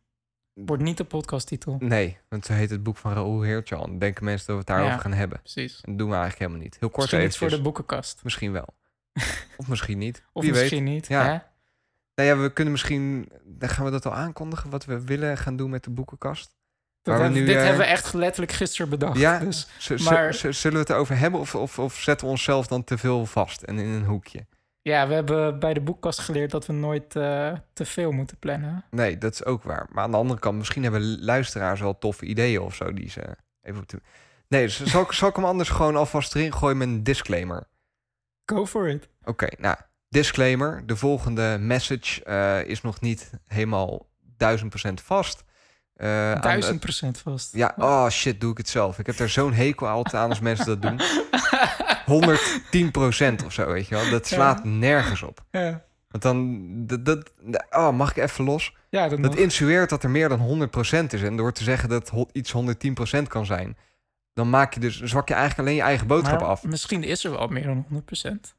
Wordt 0.54 0.84
niet 0.84 0.98
de 0.98 1.04
podcasttitel. 1.04 1.76
nee, 1.80 2.18
want 2.30 2.46
zo 2.46 2.54
heet 2.54 2.70
het 2.70 2.84
boek 2.84 2.98
van 2.98 3.14
Raoul. 3.14 3.64
Dan 3.70 3.98
denken 4.00 4.24
mensen 4.24 4.46
dat 4.48 4.56
we 4.56 4.62
het 4.62 4.68
daarover 4.68 4.94
Ja. 4.96 5.02
gaan 5.02 5.14
hebben. 5.14 5.40
Precies. 5.40 5.76
En 5.76 5.90
dat 5.92 5.98
doen 5.98 6.10
we 6.10 6.16
eigenlijk 6.16 6.40
helemaal 6.44 6.64
niet. 6.64 6.78
Heel 6.80 6.90
kort 6.90 7.02
Misschien 7.02 7.28
iets 7.28 7.38
voor 7.38 7.50
de 7.50 7.62
boekenkast. 7.62 8.20
Misschien 8.24 8.52
wel. 8.52 8.68
of 9.58 9.68
misschien 9.68 9.98
niet. 9.98 10.24
Of 10.34 10.44
Wie 10.44 10.52
misschien 10.52 10.84
weet. 10.84 10.94
niet. 10.94 11.08
Ja. 11.08 11.52
Nou 12.16 12.30
ja, 12.30 12.38
we 12.38 12.54
kunnen 12.54 12.72
misschien... 12.74 13.30
Dan 13.44 13.70
gaan 13.70 13.86
we 13.86 13.92
dat 13.92 14.06
al 14.06 14.14
aankondigen, 14.14 14.70
wat 14.70 14.86
we 14.86 15.02
willen 15.04 15.38
gaan 15.38 15.56
doen 15.56 15.70
met 15.70 15.84
de 15.84 15.90
boekenkast. 15.90 16.56
Dat 17.02 17.14
Waar 17.14 17.18
we 17.18 17.22
hebben- 17.24 17.42
nu, 17.42 17.48
dit 17.48 17.56
eh, 17.58 17.62
hebben 17.62 17.82
we 17.82 17.92
echt 17.92 18.14
letterlijk 18.14 18.52
gisteren 18.52 18.90
bedacht. 18.90 19.18
Ja, 19.20 19.40
Dus, 19.40 19.68
Z- 19.78 19.92
z- 19.96 20.10
maar- 20.10 20.34
z- 20.34 20.50
zullen 20.50 20.74
we 20.78 20.84
het 20.84 20.90
erover 20.90 21.18
hebben 21.18 21.40
of, 21.40 21.56
of, 21.56 21.80
of 21.80 21.96
zetten 21.96 22.26
we 22.28 22.32
onszelf 22.34 22.68
dan 22.68 22.84
te 22.84 22.98
veel 22.98 23.26
vast 23.26 23.62
en 23.62 23.80
in 23.80 23.86
een 23.90 24.06
hoekje? 24.06 24.46
Ja, 24.84 25.08
we 25.08 25.14
hebben 25.14 25.60
bij 25.60 25.74
de 25.74 25.82
boekkast 25.82 26.20
geleerd 26.20 26.52
dat 26.52 26.66
we 26.66 26.74
nooit 26.74 27.16
eh, 27.16 27.54
te 27.74 27.86
veel 27.86 28.12
moeten 28.12 28.38
plannen. 28.38 28.86
Nee, 28.92 29.18
dat 29.18 29.34
is 29.34 29.46
ook 29.46 29.64
waar. 29.64 29.88
Maar 29.92 30.04
aan 30.04 30.12
de 30.12 30.18
andere 30.18 30.40
kant, 30.40 30.58
misschien 30.58 30.84
hebben 30.84 31.24
luisteraars 31.24 31.80
wel 31.80 31.98
toffe 31.98 32.26
ideeën 32.26 32.62
of 32.62 32.76
zo 32.76 32.94
die 32.94 33.10
ze 33.10 33.22
even 33.62 33.82
op 33.82 33.90
de... 33.90 34.02
Nee, 34.48 34.66
dus 34.66 34.84
zal, 34.84 35.02
ik, 35.02 35.12
zal 35.12 35.30
ik 35.30 35.36
hem 35.36 35.46
anders 35.46 35.70
gewoon 35.70 35.96
alvast 35.96 36.36
erin 36.36 36.54
gooien 36.54 36.78
met 36.78 36.88
een 36.88 37.04
disclaimer? 37.04 37.68
Go 38.46 38.66
for 38.66 38.90
it. 38.90 39.10
Oké, 39.24 39.48
nou, 39.58 39.76
disclaimer. 40.10 40.84
De 40.86 40.96
volgende 40.96 41.58
message 41.60 42.24
eh, 42.24 42.64
is 42.70 42.82
nog 42.82 43.02
niet 43.02 43.32
helemaal 43.48 44.10
duizend 44.38 44.70
procent 44.70 45.02
vast. 45.02 45.44
Aan 45.98 46.42
Duizend 46.42 46.80
procent 46.80 47.18
vast. 47.18 47.54
Ja, 47.54 47.74
oh 47.78 48.10
shit, 48.10 48.42
doe 48.42 48.52
ik 48.52 48.58
het 48.58 48.70
zelf. 48.70 49.00
Ik 49.00 49.06
heb 49.06 49.20
er 49.20 49.30
zo'n 49.30 49.54
hekel 49.54 49.88
altijd 49.88 50.16
aan 50.16 50.30
als 50.30 50.40
mensen 50.40 50.66
dat 50.66 50.82
doen. 50.82 51.00
110 52.06 52.92
procent 52.92 53.46
of 53.46 53.54
zo, 53.54 53.66
weet 53.72 53.88
je 53.88 53.96
wel. 53.96 54.10
Dat 54.10 54.28
slaat 54.28 54.64
nergens 54.64 55.22
op. 55.24 55.44
Ja, 55.52 55.84
Want 56.10 56.24
dan, 56.24 56.60
dat, 56.86 57.06
dat, 57.06 57.66
oh, 57.72 57.92
mag 57.92 58.10
ik 58.10 58.18
even 58.24 58.44
los? 58.46 58.76
ja 58.90 59.08
dat, 59.10 59.24
Dat 59.24 59.36
insinueert 59.36 59.90
dat 59.90 60.04
er 60.04 60.10
meer 60.10 60.30
dan 60.30 60.70
100% 61.02 61.06
is. 61.14 61.22
En 61.22 61.36
door 61.36 61.52
te 61.52 61.64
zeggen 61.64 61.90
dat 61.90 62.12
iets 62.32 62.54
110% 63.18 63.24
kan 63.28 63.46
zijn, 63.46 63.78
dan 64.34 64.50
maak 64.50 64.74
je 64.74 64.80
dus, 64.80 65.02
zwak 65.02 65.28
je 65.28 65.34
eigenlijk 65.34 65.68
alleen 65.68 65.80
je 65.80 65.86
eigen 65.86 66.08
boodschap 66.08 66.40
Maar 66.40 66.50
af. 66.50 66.64
Misschien 66.64 67.04
is 67.04 67.24
er 67.24 67.32
wel 67.32 67.48
meer 67.48 67.64
dan 67.64 67.84
100 67.88 68.06
procent. 68.06 68.56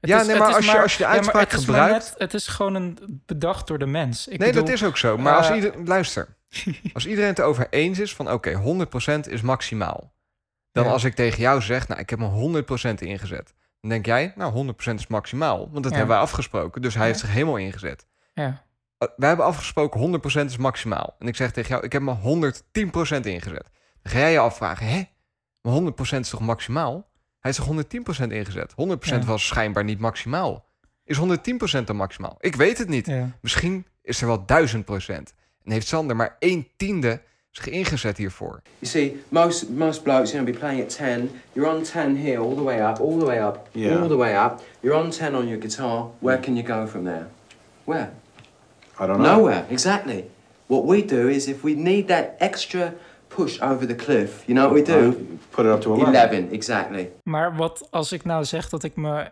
Ja, 0.00 0.22
nee, 0.22 0.36
maar 0.36 0.54
als 0.54 0.64
je- 0.64 0.80
als 0.82 0.92
je 0.92 0.98
de 0.98 1.06
uitspraak 1.06 1.50
het 1.50 1.58
is 1.60 1.64
gebruikt- 1.64 1.92
net- 1.94 2.14
het 2.18 2.34
is 2.34 2.46
gewoon 2.46 2.74
een 2.74 3.22
bedacht 3.26 3.66
door 3.66 3.78
de 3.78 3.86
mens. 3.86 4.28
Ik 4.28 4.38
nee, 4.38 4.48
bedoel, 4.48 4.64
dat 4.64 4.74
is 4.74 4.84
ook 4.84 4.96
zo. 4.96 5.18
Maar 5.18 5.36
als 5.36 5.48
eh, 5.48 5.54
iedereen, 5.54 5.86
luister, 5.86 6.28
als 6.94 7.06
iedereen 7.06 7.28
het 7.30 7.38
erover 7.38 7.66
eens 7.70 7.98
is 7.98 8.14
van 8.14 8.30
oké, 8.32 8.52
100% 8.54 9.28
is 9.28 9.40
maximaal. 9.40 10.12
Dan 10.74 10.84
Ja. 10.84 10.90
als 10.90 11.04
ik 11.04 11.14
tegen 11.14 11.40
jou 11.40 11.60
zeg, 11.62 11.88
nou, 11.88 12.00
ik 12.00 12.10
heb 12.10 12.18
me 12.18 12.26
100% 12.26 13.02
ingezet. 13.02 13.54
Dan 13.80 13.90
denk 13.90 14.06
jij, 14.06 14.32
nou, 14.36 14.52
100% 14.52 15.00
is 15.00 15.06
maximaal. 15.06 15.58
Want 15.58 15.82
dat 15.82 15.92
Ja. 15.92 15.98
hebben 15.98 16.14
wij 16.16 16.24
afgesproken. 16.24 16.82
Dus 16.82 16.94
hij 16.94 17.02
Ja. 17.02 17.08
heeft 17.08 17.20
zich 17.20 17.32
helemaal 17.32 17.56
ingezet. 17.56 18.06
Ja, 18.34 18.62
Uh, 18.98 19.08
wij 19.16 19.28
hebben 19.28 19.46
afgesproken 19.46 20.00
100% 20.00 20.50
is 20.50 20.56
maximaal. 20.56 21.16
En 21.18 21.26
ik 21.26 21.36
zeg 21.36 21.50
tegen 21.52 21.70
jou, 21.70 21.84
ik 21.84 21.92
heb 21.92 22.02
me 22.02 22.10
110% 22.12 23.26
ingezet. 23.26 23.70
Dan 24.02 24.12
ga 24.12 24.18
jij 24.18 24.32
je 24.32 24.38
afvragen, 24.38 24.86
hè? 24.86 25.02
Maar 25.60 25.72
100% 25.72 26.24
is 26.24 26.30
toch 26.30 26.40
maximaal? 26.40 27.08
Hij 27.40 27.50
is 27.50 27.56
toch 27.56 27.66
110% 27.66 28.32
ingezet? 28.32 28.72
100% 28.76 29.22
Ja. 29.22 29.28
was 29.28 29.46
schijnbaar 29.46 29.84
niet 29.84 29.98
maximaal. 29.98 30.66
Is 31.04 31.16
110% 31.16 31.86
dan 31.86 31.96
maximaal? 31.96 32.36
Ik 32.40 32.56
weet 32.56 32.78
het 32.78 32.88
niet. 32.88 33.10
Misschien 33.40 33.86
is 34.02 34.20
er 34.20 34.26
wel 34.26 34.44
1000%. 34.46 35.34
En 35.64 35.72
heeft 35.72 35.86
Sander 35.86 36.16
maar 36.16 36.36
1 36.38 36.68
tiende 36.76 37.22
zich 37.56 37.68
ingezet 37.68 38.16
hiervoor. 38.16 38.62
You 38.78 38.86
see, 38.90 39.22
most 39.28 39.68
most 39.68 40.02
blokes, 40.02 40.30
you 40.32 40.42
know, 40.44 40.52
be 40.52 40.58
playing 40.58 40.82
at 40.82 40.96
10. 40.96 41.30
You're 41.52 41.70
on 41.70 41.82
10 41.82 42.16
here, 42.16 42.38
all 42.40 42.54
the 42.54 42.62
way 42.62 42.80
up, 42.90 43.00
all 43.00 43.18
the 43.18 43.24
way 43.26 43.38
up, 43.42 43.68
Yeah. 43.72 44.00
all 44.00 44.08
the 44.08 44.16
way 44.16 44.34
up. 44.46 44.62
You're 44.80 44.96
on 45.04 45.10
10 45.10 45.34
on 45.34 45.48
your 45.48 45.60
guitar. 45.60 46.10
Where 46.20 46.38
can 46.40 46.56
you 46.56 46.66
go 46.66 46.86
from 46.86 47.04
there? 47.04 47.26
Where? 47.84 48.10
I 49.00 49.06
don't 49.06 49.18
know. 49.18 49.36
Nowhere, 49.36 49.64
exactly. 49.68 50.24
What 50.66 50.84
we 50.84 51.04
do 51.04 51.28
is 51.28 51.46
if 51.46 51.60
we 51.62 51.74
need 51.74 52.08
that 52.08 52.34
extra 52.38 52.92
push 53.28 53.60
over 53.60 53.86
the 53.86 53.94
cliff, 53.94 54.42
you 54.46 54.54
know 54.58 54.68
what 54.70 54.74
we 54.74 54.82
do? 54.82 55.08
Uh, 55.08 55.14
put 55.50 55.64
it 55.66 55.72
up 55.72 55.80
to 55.80 55.94
11. 55.94 56.14
11, 56.14 56.50
exactly. 56.52 57.10
Maar 57.22 57.56
wat 57.56 57.86
als 57.90 58.12
ik 58.12 58.24
nou 58.24 58.44
zeg 58.44 58.68
dat 58.68 58.82
ik 58.82 58.96
me 58.96 59.30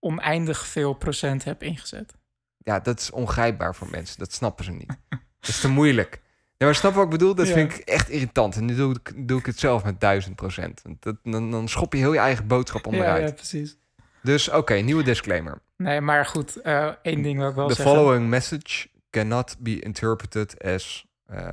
oneindig 0.00 0.66
veel 0.66 0.92
procent 0.92 1.44
heb 1.44 1.62
ingezet? 1.62 2.12
Ja, 2.58 2.80
dat 2.80 3.00
is 3.00 3.10
ongrijpbaar 3.10 3.74
voor 3.74 3.88
mensen. 3.90 4.18
Dat 4.18 4.32
snappen 4.32 4.64
ze 4.64 4.70
niet. 4.70 4.88
dat 5.40 5.48
is 5.48 5.60
te 5.60 5.68
moeilijk. 5.68 6.22
Ja, 6.64 6.70
maar 6.70 6.74
snap 6.80 6.94
wat 6.94 7.04
ik 7.04 7.10
bedoel? 7.10 7.34
Dat 7.34 7.46
Ja. 7.48 7.52
vind 7.52 7.72
ik 7.74 7.78
echt 7.78 8.08
irritant. 8.08 8.56
En 8.56 8.64
nu 8.64 8.74
doe 8.74 8.94
ik, 8.94 9.28
doe 9.28 9.38
ik 9.38 9.46
het 9.46 9.58
zelf 9.58 9.84
met 9.84 10.00
1000%. 10.00 10.82
Want 10.82 11.02
Dat, 11.02 11.16
dan, 11.22 11.50
dan 11.50 11.68
schop 11.68 11.92
je 11.92 11.98
heel 11.98 12.12
je 12.12 12.18
eigen 12.18 12.46
boodschap 12.46 12.84
Ja, 12.84 12.90
onderuit. 12.90 13.28
ja, 13.28 13.34
precies. 13.34 13.76
Dus 14.22 14.48
oké, 14.50 14.74
nieuwe 14.74 15.02
disclaimer. 15.02 15.58
Nee, 15.76 16.00
maar 16.00 16.26
goed, 16.26 16.56
eh, 16.60 16.88
één 17.02 17.22
ding 17.22 17.38
wil 17.38 17.48
ik 17.48 17.54
wel 17.54 17.68
The 17.68 17.74
zeggen. 17.74 17.94
following 17.94 18.28
message 18.28 18.88
cannot 19.10 19.56
be 19.58 19.80
interpreted 19.80 20.62
as 20.64 21.06
eh, 21.26 21.48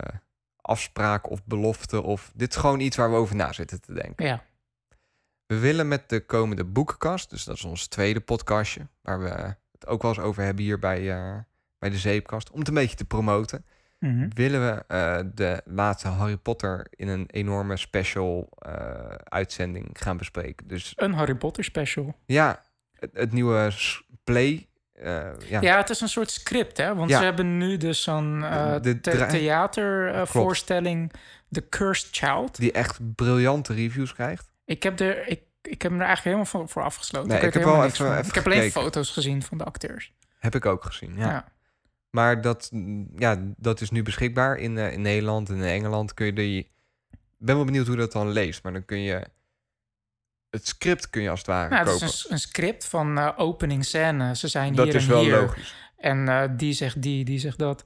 afspraak 0.62 1.30
of 1.30 1.44
belofte. 1.46 2.02
Of 2.02 2.32
dit 2.36 2.50
is 2.50 2.56
gewoon 2.60 2.80
iets 2.80 2.96
waar 2.98 3.10
we 3.12 3.16
over 3.18 3.36
na 3.36 3.54
zitten 3.54 3.82
te 3.82 3.94
denken. 3.94 4.26
Ja, 4.26 4.44
We 5.46 5.60
willen 5.60 5.88
met 5.88 6.10
de 6.10 6.26
komende 6.26 6.64
boekenkast, 6.66 7.30
dus 7.30 7.44
dat 7.44 7.56
is 7.56 7.64
ons 7.64 7.88
tweede 7.88 8.20
podcastje, 8.20 8.88
waar 9.02 9.20
we 9.20 9.30
het 9.72 9.88
ook 9.88 10.02
wel 10.02 10.12
eens 10.12 10.20
over 10.20 10.44
hebben 10.44 10.64
hier 10.64 10.80
bij, 10.80 11.12
eh, 11.12 11.38
bij 11.80 11.90
de 11.90 11.98
Zeepkast, 11.98 12.50
om 12.52 12.60
het 12.60 12.68
een 12.68 12.74
beetje 12.74 12.96
te 12.96 13.06
promoten, 13.06 13.66
Mhm. 14.02 14.28
willen 14.34 14.66
we 14.76 14.84
eh, 14.88 15.20
de 15.34 15.62
laatste 15.66 16.08
Harry 16.08 16.38
Potter 16.38 16.88
in 16.90 17.08
een 17.08 17.26
enorme 17.32 17.78
special 17.78 18.50
eh, 18.58 18.74
uitzending 19.24 19.90
gaan 19.94 20.18
bespreken. 20.18 20.68
Dus 20.68 20.94
een 20.96 21.14
Harry 21.14 21.36
Potter 21.36 21.64
special. 21.64 22.16
ja, 22.26 22.62
het, 23.00 23.10
het 23.14 23.32
nieuwe 23.32 23.72
play. 24.24 24.68
eh, 24.94 25.30
ja, 25.50 25.62
Ja, 25.62 25.78
het 25.78 25.90
is 25.90 26.02
een 26.02 26.10
soort 26.10 26.32
script, 26.32 26.78
hè? 26.78 26.96
Want 26.96 27.10
Ja. 27.10 27.18
ze 27.18 27.24
hebben 27.24 27.58
nu 27.58 27.78
dus 27.78 28.04
zo'n 28.04 28.46
the- 28.82 29.00
theatervoorstelling 29.30 31.12
The 31.52 31.70
Cursed 31.70 32.08
Child. 32.12 32.56
die 32.60 32.72
echt 32.72 33.16
briljante 33.16 33.74
reviews 33.74 34.14
krijgt. 34.14 34.52
Ik 34.66 34.84
heb 34.84 35.00
er, 35.00 35.28
ik, 35.28 35.42
ik 35.62 35.82
heb 35.82 35.92
me 35.92 35.98
er 36.00 36.06
eigenlijk 36.06 36.38
helemaal 36.38 36.68
voor, 36.68 36.84
afgesloten. 36.84 37.28
Nee, 37.30 37.38
ik, 37.42 37.54
heb 37.54 37.64
wel 37.64 37.84
even- 37.86 38.18
Ik 38.26 38.34
heb 38.36 38.46
alleen 38.46 38.58
gekeken. 38.58 38.82
foto's 38.82 39.10
gezien 39.10 39.42
van 39.44 39.58
de 39.58 39.64
acteurs. 39.64 40.14
Heb 40.40 40.56
ik 40.56 40.66
ook 40.66 40.84
gezien, 40.84 41.14
ja. 41.18 41.26
Ja. 41.30 41.46
Maar 42.12 42.42
dat, 42.42 42.70
mm, 42.72 43.10
ja, 43.16 43.54
dat 43.58 43.82
is 43.82 43.90
nu 43.90 44.04
beschikbaar 44.04 44.58
in, 44.58 44.78
eh, 44.78 44.92
in 44.94 45.02
Nederland 45.02 45.50
en 45.50 45.56
in 45.56 45.64
Engeland. 45.64 46.14
Kun 46.14 46.26
je 46.26 46.34
die... 46.34 46.60
Ik 47.10 47.48
ben 47.48 47.56
wel 47.56 47.66
benieuwd 47.66 47.88
hoe 47.88 47.96
dat 47.96 48.12
dan 48.12 48.30
leest. 48.30 48.64
Maar 48.64 48.74
dan 48.74 48.86
kun 48.86 49.02
je... 49.02 49.28
Het 50.50 50.68
script 50.68 51.10
kun 51.10 51.22
je 51.22 51.30
als 51.30 51.40
het 51.40 51.48
ware 51.48 51.70
Nou, 51.70 51.82
het 51.82 51.92
kopen. 51.92 52.08
is 52.08 52.26
een, 52.26 52.32
een 52.32 52.40
script 52.40 52.86
van 52.86 53.18
eh, 53.18 53.30
opening 53.38 53.86
scène. 53.86 54.36
Ze 54.36 54.48
zijn 54.48 54.76
dat 54.76 54.86
hier 54.86 54.96
is 54.96 55.04
en 55.04 55.10
wel 55.10 55.22
hier. 55.22 55.40
logisch. 55.42 55.76
En 55.98 56.28
eh, 56.28 56.44
die 56.52 56.74
zegt 56.74 57.02
die, 57.02 57.26
die 57.26 57.40
zegt 57.40 57.58
dat. 57.58 57.84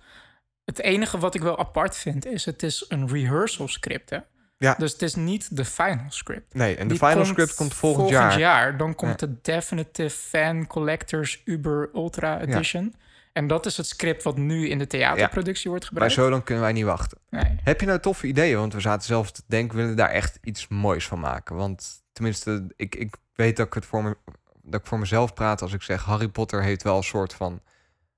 Het 0.66 0.80
enige 0.80 1.18
wat 1.18 1.36
ik 1.36 1.42
wel 1.42 1.60
apart 1.60 1.98
vind 1.98 2.26
is, 2.26 2.46
het 2.46 2.64
is 2.64 2.86
een 2.88 3.08
rehearsal 3.08 3.68
script, 3.68 4.10
hè? 4.10 4.18
Ja. 4.58 4.76
Dus 4.78 4.92
het 4.92 5.02
is 5.02 5.16
niet 5.16 5.58
de 5.58 5.66
final 5.66 6.06
script. 6.12 6.54
Nee, 6.54 6.76
en 6.76 6.88
de 6.88 6.94
Die 6.94 7.08
final 7.08 7.26
script 7.26 7.56
komt 7.56 7.74
volgend, 7.74 8.10
jaar. 8.10 8.78
Dan 8.78 8.96
komt 8.96 9.20
de 9.20 9.42
Definitive 9.42 10.18
Fan 10.18 10.68
Collectors 10.68 11.42
Uber 11.46 11.90
Ultra 11.94 12.42
Edition. 12.42 12.96
En 13.36 13.48
dat 13.48 13.66
is 13.66 13.78
het 13.78 13.88
script 13.88 14.24
wat 14.24 14.38
nu 14.38 14.70
in 14.70 14.78
de 14.78 14.88
theaterproductie 14.88 15.70
wordt 15.70 15.84
Maar 15.84 15.92
gebruikt. 15.92 16.14
zo 16.14 16.30
dan 16.30 16.44
kunnen 16.44 16.64
wij 16.64 16.74
niet 16.74 16.84
wachten. 16.84 17.18
Nee. 17.30 17.56
Heb 17.64 17.80
je 17.80 17.86
nou 17.86 18.00
toffe 18.00 18.28
ideeën? 18.28 18.58
Want 18.58 18.74
we 18.74 18.80
zaten 18.80 19.08
zelf 19.08 19.32
te 19.32 19.42
denken, 19.48 19.76
we 19.76 19.82
willen 19.82 19.98
daar 19.98 20.10
echt 20.10 20.40
iets 20.44 20.68
moois 20.68 21.08
van 21.08 21.20
maken. 21.20 21.56
Want 21.56 22.04
tenminste, 22.14 22.68
ik, 22.76 22.96
ik 22.96 23.16
weet 23.34 23.58
dat 23.58 23.68
ik 23.68 23.74
het 23.74 23.86
voor 23.86 24.04
me, 24.04 24.18
dat 24.62 24.80
ik 24.80 24.88
voor 24.88 25.00
mezelf 25.00 25.34
praat 25.34 25.62
als 25.62 25.74
ik 25.74 25.82
zeg 25.82 26.04
Harry 26.04 26.28
Potter 26.28 26.64
heeft 26.64 26.84
wel 26.84 26.98
een 26.98 27.04
soort 27.04 27.34
van 27.34 27.62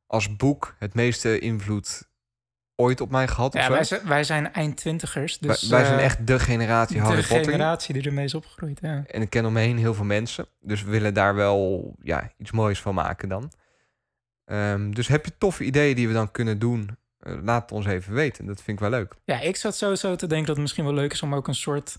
als 0.08 0.36
boek 0.36 0.76
het 0.80 0.94
meeste 0.94 1.40
invloed 1.40 2.08
ooit 2.76 3.02
op 3.02 3.12
mij 3.12 3.28
gehad. 3.28 3.54
Ja, 3.54 3.70
wij, 3.70 3.84
zijn, 3.84 4.08
wij 4.08 4.24
zijn 4.24 4.54
eind-twintigers. 4.54 5.38
Dus, 5.38 5.62
wij, 5.62 5.80
wij 5.80 5.88
zijn 5.88 6.00
eh, 6.00 6.06
echt 6.06 6.28
de 6.28 6.40
generatie 6.40 6.96
de 6.96 7.02
Harry 7.02 7.22
Potter. 7.22 7.52
generatie 7.52 7.94
die 7.94 8.04
ermee 8.04 8.26
is 8.26 8.34
opgegroeid. 8.34 8.80
Ja. 8.82 9.04
En 9.08 9.22
ik 9.22 9.30
ken 9.30 9.46
om 9.46 9.54
me 9.54 9.60
heen 9.60 9.78
heel 9.78 9.94
veel 9.94 10.06
mensen. 10.06 10.48
Dus 10.60 10.84
we 10.84 10.92
willen 10.92 11.14
daar 11.14 11.36
wel 11.36 11.94
ja, 12.02 12.32
iets 12.38 12.52
moois 12.52 12.82
van 12.82 12.94
maken 12.94 13.30
dan. 13.30 13.52
Ehm, 14.48 14.92
dus 14.92 15.08
heb 15.08 15.26
je 15.26 15.32
toffe 15.38 15.64
ideeën 15.64 15.96
die 15.96 16.08
we 16.08 16.14
dan 16.14 16.32
kunnen 16.32 16.60
doen? 16.60 16.98
Eh, 17.20 17.34
laat 17.44 17.62
het 17.62 17.72
ons 17.72 17.86
even 17.86 18.14
weten. 18.14 18.46
Dat 18.46 18.62
vind 18.62 18.82
ik 18.82 18.90
wel 18.90 19.00
leuk. 19.00 19.14
ja, 19.26 19.40
ik 19.40 19.56
zat 19.56 19.76
sowieso 19.76 20.16
te 20.16 20.28
denken 20.28 20.46
dat 20.46 20.56
het 20.56 20.64
misschien 20.64 20.84
wel 20.86 20.94
leuk 20.94 21.12
is 21.14 21.22
om 21.22 21.36
ook 21.36 21.48
een 21.48 21.56
soort 21.56 21.98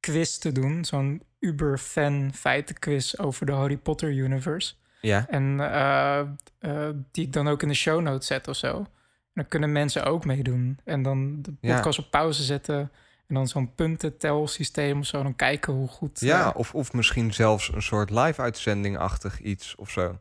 quiz 0.00 0.36
te 0.36 0.52
doen. 0.52 0.84
Zo'n 0.84 1.22
uber-fan 1.38 2.30
feitenquiz 2.34 3.14
over 3.16 3.46
de 3.46 3.52
Harry 3.52 3.76
Potter 3.76 4.10
universe. 4.12 4.74
Ja. 5.00 5.26
En 5.28 5.60
eh, 5.60 6.20
eh, 6.58 6.94
die 7.10 7.24
ik 7.26 7.32
dan 7.32 7.48
ook 7.48 7.62
in 7.62 7.68
de 7.68 7.74
show 7.74 8.00
notes 8.00 8.26
zet 8.26 8.48
of 8.48 8.56
zo. 8.56 8.76
En 8.76 8.86
dan 9.34 9.48
kunnen 9.48 9.72
mensen 9.72 10.04
ook 10.04 10.24
meedoen. 10.24 10.78
En 10.84 11.02
dan 11.02 11.42
de 11.42 11.52
Ja. 11.60 11.74
podcast 11.74 11.98
op 11.98 12.10
pauze 12.10 12.42
zetten. 12.42 12.90
En 13.26 13.34
dan 13.34 13.48
zo'n 13.48 13.74
puntentelsysteem 13.74 14.98
of 14.98 15.06
zo. 15.06 15.22
Dan 15.22 15.36
kijken 15.36 15.72
hoe 15.72 15.88
goed... 15.88 16.20
Ja, 16.20 16.50
of, 16.56 16.74
of 16.74 16.92
misschien 16.92 17.32
zelfs 17.34 17.72
een 17.72 17.82
soort 17.82 18.10
live-uitzending-achtig 18.10 19.40
iets 19.40 19.74
of 19.74 19.90
zo. 19.90 20.18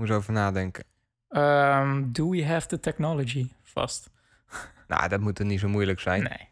Moet 0.00 0.10
over 0.10 0.32
nadenken. 0.32 0.84
ehm, 1.28 2.04
do 2.12 2.30
we 2.30 2.46
have 2.46 2.66
the 2.66 2.80
technology 2.80 3.50
vast? 3.62 4.10
Nou, 4.88 5.08
dat 5.08 5.20
moet 5.20 5.38
er 5.38 5.44
niet 5.44 5.60
zo 5.60 5.68
moeilijk 5.68 6.00
zijn. 6.00 6.22
Nee. 6.22 6.48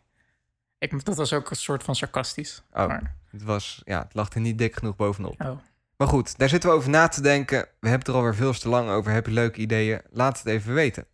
Ik, 0.78 1.04
dat 1.04 1.16
was 1.16 1.32
ook 1.32 1.50
een 1.50 1.56
soort 1.56 1.82
van 1.82 1.96
sarcastisch. 1.96 2.62
Oh, 2.72 2.86
Maar, 2.86 3.14
het, 3.30 3.42
was, 3.42 3.82
ja, 3.84 4.02
het 4.02 4.14
lag 4.14 4.34
er 4.34 4.40
niet 4.40 4.58
dik 4.58 4.76
genoeg 4.76 4.96
bovenop. 4.96 5.42
oh. 5.42 5.58
Maar 5.96 6.08
goed, 6.08 6.38
daar 6.38 6.48
zitten 6.48 6.70
we 6.70 6.76
over 6.76 6.90
na 6.90 7.08
te 7.08 7.20
denken. 7.22 7.58
We 7.58 7.88
hebben 7.88 7.98
het 7.98 8.08
er 8.08 8.14
alweer 8.14 8.34
veel 8.34 8.52
te 8.52 8.68
lang 8.68 8.88
over. 8.90 9.12
Heb 9.12 9.26
je 9.26 9.32
leuke 9.32 9.60
ideeën? 9.60 10.00
Laat 10.10 10.38
het 10.38 10.46
even 10.46 10.74
weten. 10.74 11.06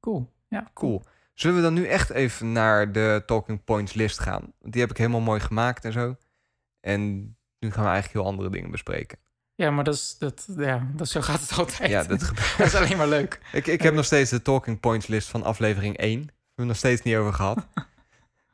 Cool. 0.00 0.32
Ja, 0.48 0.70
Cool. 0.74 1.02
Zullen 1.34 1.56
we 1.56 1.62
dan 1.62 1.74
nu 1.74 1.86
echt 1.86 2.10
even 2.10 2.52
naar 2.52 2.92
de 2.92 3.22
Talking 3.26 3.64
Points 3.64 3.94
list 3.94 4.18
gaan? 4.18 4.52
Want 4.60 4.72
die 4.72 4.80
heb 4.80 4.90
ik 4.90 4.96
helemaal 4.96 5.20
mooi 5.20 5.40
gemaakt 5.40 5.84
en 5.84 5.92
zo. 5.92 6.16
En 6.80 7.00
nu 7.58 7.70
gaan 7.70 7.84
we 7.84 7.90
eigenlijk 7.90 8.12
heel 8.12 8.24
andere 8.32 8.50
dingen 8.50 8.70
bespreken. 8.70 9.18
Ja, 9.60 9.70
maar 9.70 9.84
dat 9.84 9.94
is, 9.94 10.16
dat, 10.18 10.46
ja, 10.56 10.86
dat, 10.94 11.08
zo 11.08 11.20
gaat 11.20 11.40
het 11.40 11.58
altijd. 11.58 11.90
Ja, 11.90 12.02
dat 12.04 12.32
is 12.58 12.74
alleen 12.74 12.96
maar 12.96 13.08
leuk. 13.08 13.40
Ik, 13.52 13.66
ik 13.66 13.82
heb 13.82 13.94
nog 13.94 14.04
steeds 14.04 14.30
de 14.30 14.42
Talking 14.42 14.80
Points 14.80 15.06
list 15.06 15.28
van 15.28 15.42
aflevering 15.42 15.96
1. 15.96 16.18
We 16.20 16.24
hebben 16.24 16.32
het 16.54 16.66
nog 16.66 16.76
steeds 16.76 17.02
niet 17.02 17.16
over 17.16 17.32
gehad. 17.32 17.66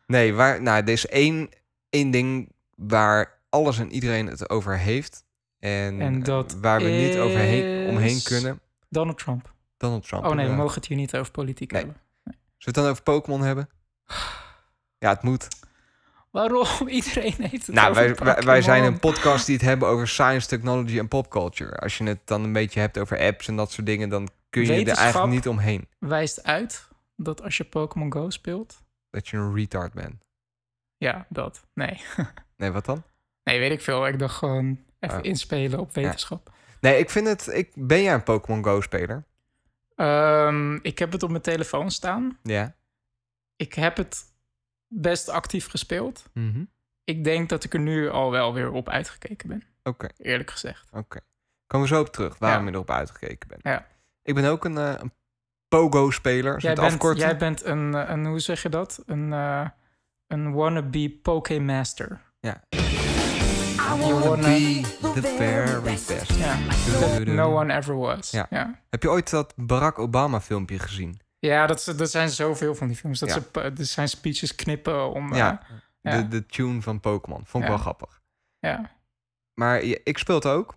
Nee, 0.07 0.35
waar, 0.35 0.63
nou, 0.63 0.83
er 0.83 0.89
is 0.89 1.07
één, 1.07 1.49
één 1.91 2.11
ding 2.11 2.53
waar 2.75 3.39
alles 3.49 3.79
en 3.79 3.91
iedereen 3.93 4.27
het 4.27 4.51
over 4.51 4.79
heeft. 4.79 5.25
En, 5.59 6.01
En 6.01 6.23
dat 6.23 6.53
waar 6.61 6.81
we 6.81 6.89
niet 6.89 7.17
overheen, 7.19 7.89
omheen 7.89 8.23
kunnen. 8.23 8.61
Donald 8.89 9.19
Trump. 9.19 9.55
Donald 9.77 10.09
Trump. 10.09 10.25
Oh 10.25 10.33
nee, 10.33 10.49
we 10.49 10.55
mogen 10.55 10.75
het 10.75 10.87
hier 10.87 10.97
niet 10.97 11.17
over 11.17 11.33
politiek 11.33 11.71
Nee. 11.73 11.83
hebben. 11.83 12.01
Zullen 12.25 12.39
we 12.59 12.65
het 12.65 12.75
dan 12.75 12.87
over 12.87 13.03
Pokémon 13.03 13.43
hebben? 13.43 13.69
Ja, 14.99 15.11
het 15.11 15.23
moet. 15.23 15.49
Waarom? 16.37 16.89
Iedereen 16.89 17.35
heeft 17.39 17.67
het 17.67 17.75
Nou, 17.75 17.95
wij, 17.95 18.15
wij, 18.15 18.43
wij 18.43 18.63
zijn 18.63 18.85
een 18.85 18.99
podcast 18.99 19.47
die 19.47 19.55
het 19.55 19.65
hebben 19.65 19.89
over 19.89 20.09
science, 20.09 20.49
technology 20.49 20.99
en 20.99 21.09
popculture. 21.09 21.77
Als 21.77 21.99
je 21.99 22.05
het 22.05 22.21
dan 22.25 22.45
een 22.45 22.53
beetje 22.53 22.81
hebt 22.81 22.99
over 22.99 23.19
apps 23.19 23.49
en 23.49 23.57
dat 23.57 23.73
soort 23.73 23.87
dingen, 23.87 24.09
dan 24.09 24.29
kun 24.51 24.63
je 24.63 24.85
er 24.91 24.97
eigenlijk 24.97 25.33
niet 25.33 25.49
omheen. 25.49 25.89
Wijst 25.99 26.43
uit 26.43 26.89
dat 27.17 27.43
als 27.43 27.57
je 27.57 27.65
Pokémon 27.65 28.13
Go 28.13 28.31
speelt... 28.31 28.83
Dat 29.11 29.29
je 29.29 29.37
een 29.37 29.55
retard 29.55 29.93
bent. 29.93 30.25
Ja, 30.97 31.27
dat. 31.29 31.67
Nee. 31.75 32.01
Nee, 32.57 32.71
wat 32.71 32.85
dan? 32.85 33.03
Nee, 33.45 33.59
weet 33.59 33.71
ik 33.71 33.81
veel. 33.81 34.07
Ik 34.07 34.19
dacht 34.19 34.35
gewoon 34.35 34.79
even 35.01 35.19
Oh. 35.19 35.25
inspelen 35.25 35.79
op 35.79 35.95
wetenschap. 35.95 36.53
Nee, 36.81 36.99
ik 36.99 37.11
vind 37.11 37.27
het. 37.27 37.47
Ik, 37.53 37.71
ben 37.75 38.03
jij 38.03 38.15
een 38.15 38.23
Pokémon 38.23 38.65
Go-speler? 38.65 39.25
Ehm, 39.95 40.75
ik 40.75 40.99
heb 40.99 41.13
het 41.13 41.23
op 41.23 41.31
mijn 41.31 41.43
telefoon 41.43 41.91
staan. 41.91 42.39
Ja. 42.43 42.75
Ik 43.57 43.75
heb 43.75 43.97
het 43.97 44.36
best 44.89 45.29
actief 45.29 45.69
gespeeld. 45.71 46.25
Mhm. 46.35 46.65
Ik 47.05 47.25
denk 47.25 47.49
dat 47.49 47.65
ik 47.65 47.75
er 47.75 47.81
nu 47.81 48.09
al 48.11 48.31
wel 48.31 48.55
weer 48.55 48.71
op 48.71 48.89
uitgekeken 48.89 49.49
ben. 49.49 49.63
Oké, 49.83 50.09
Eerlijk 50.19 50.51
gezegd. 50.51 50.89
oké. 50.93 51.19
Komen 51.67 51.89
we 51.89 51.95
zo 51.95 52.01
op 52.01 52.09
terug 52.09 52.39
waarom 52.39 52.61
Ja. 52.65 52.69
je 52.69 52.75
erop 52.75 52.91
uitgekeken 52.91 53.49
bent. 53.49 53.61
Ja. 53.63 53.87
Ik 54.23 54.35
ben 54.35 54.45
ook 54.45 54.65
een, 54.65 54.79
eh, 54.79 54.95
een 54.97 55.13
Pogo-speler. 55.69 56.61
Jij 56.61 56.75
bent, 56.75 57.19
jij 57.19 57.37
bent 57.37 57.65
een, 57.65 57.95
eh, 57.95 58.09
een, 58.11 58.27
hoe 58.27 58.39
zeg 58.41 58.63
je 58.63 58.69
dat? 58.69 59.03
Een, 59.07 59.33
eh 59.33 59.69
een 60.27 60.53
wannabe 60.53 61.11
Pokémaster. 61.23 62.21
Ja. 62.41 62.63
You 62.71 64.15
wanna 64.15 64.43
Be 64.43 64.81
the 65.15 65.23
very 65.23 65.81
best. 65.83 66.33
Ja, 66.39 66.57
that 67.01 67.25
no 67.25 67.59
one 67.61 67.75
ever 67.77 67.97
was. 67.97 68.31
Ja. 68.31 68.81
Heb 68.91 69.03
je 69.03 69.11
ooit 69.11 69.31
dat 69.31 69.53
Barack 69.57 69.99
Obama-filmpje 69.99 70.79
gezien? 70.79 71.21
Dat, 71.67 71.79
is- 71.79 71.97
dat 71.97 72.11
zijn 72.11 72.29
zoveel 72.29 72.75
van 72.75 72.87
die 72.89 72.97
films. 72.97 73.19
Dat 73.19 73.29
Ja. 73.29 73.41
ze 73.53 73.61
er 73.61 73.85
zijn 73.87 74.09
speeches 74.09 74.55
knippen 74.55 75.11
om... 75.13 75.33
eh, 75.33 75.39
ja. 75.39 75.67
ja. 76.01 76.23
De, 76.23 76.29
de 76.29 76.47
tune 76.47 76.83
van 76.83 77.01
Pokémon. 77.01 77.47
Vond 77.47 77.65
ik 77.65 77.71
Ja. 77.71 77.75
wel 77.77 77.85
grappig. 77.85 78.21
ja. 78.59 78.95
Maar 79.55 79.85
ja, 79.85 79.99
ik 80.05 80.19
speel 80.19 80.35
het 80.35 80.47
ook. 80.47 80.77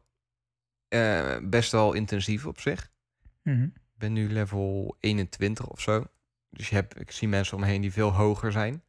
Eh, 0.87 1.37
best 1.43 1.71
wel 1.71 1.93
intensief 1.93 2.45
op 2.45 2.59
zich. 2.59 2.91
Mhm. 3.43 3.63
Ik 3.63 3.95
ben 3.95 4.13
nu 4.13 4.31
level 4.31 4.95
21 4.99 5.67
of 5.67 5.81
zo. 5.81 6.05
Dus 6.49 6.69
je 6.69 6.75
hebt, 6.75 6.99
ik 6.99 7.11
zie 7.11 7.27
mensen 7.27 7.55
om 7.55 7.61
me 7.61 7.67
heen 7.67 7.81
die 7.81 7.91
veel 7.93 8.13
hoger 8.13 8.51
zijn. 8.51 8.83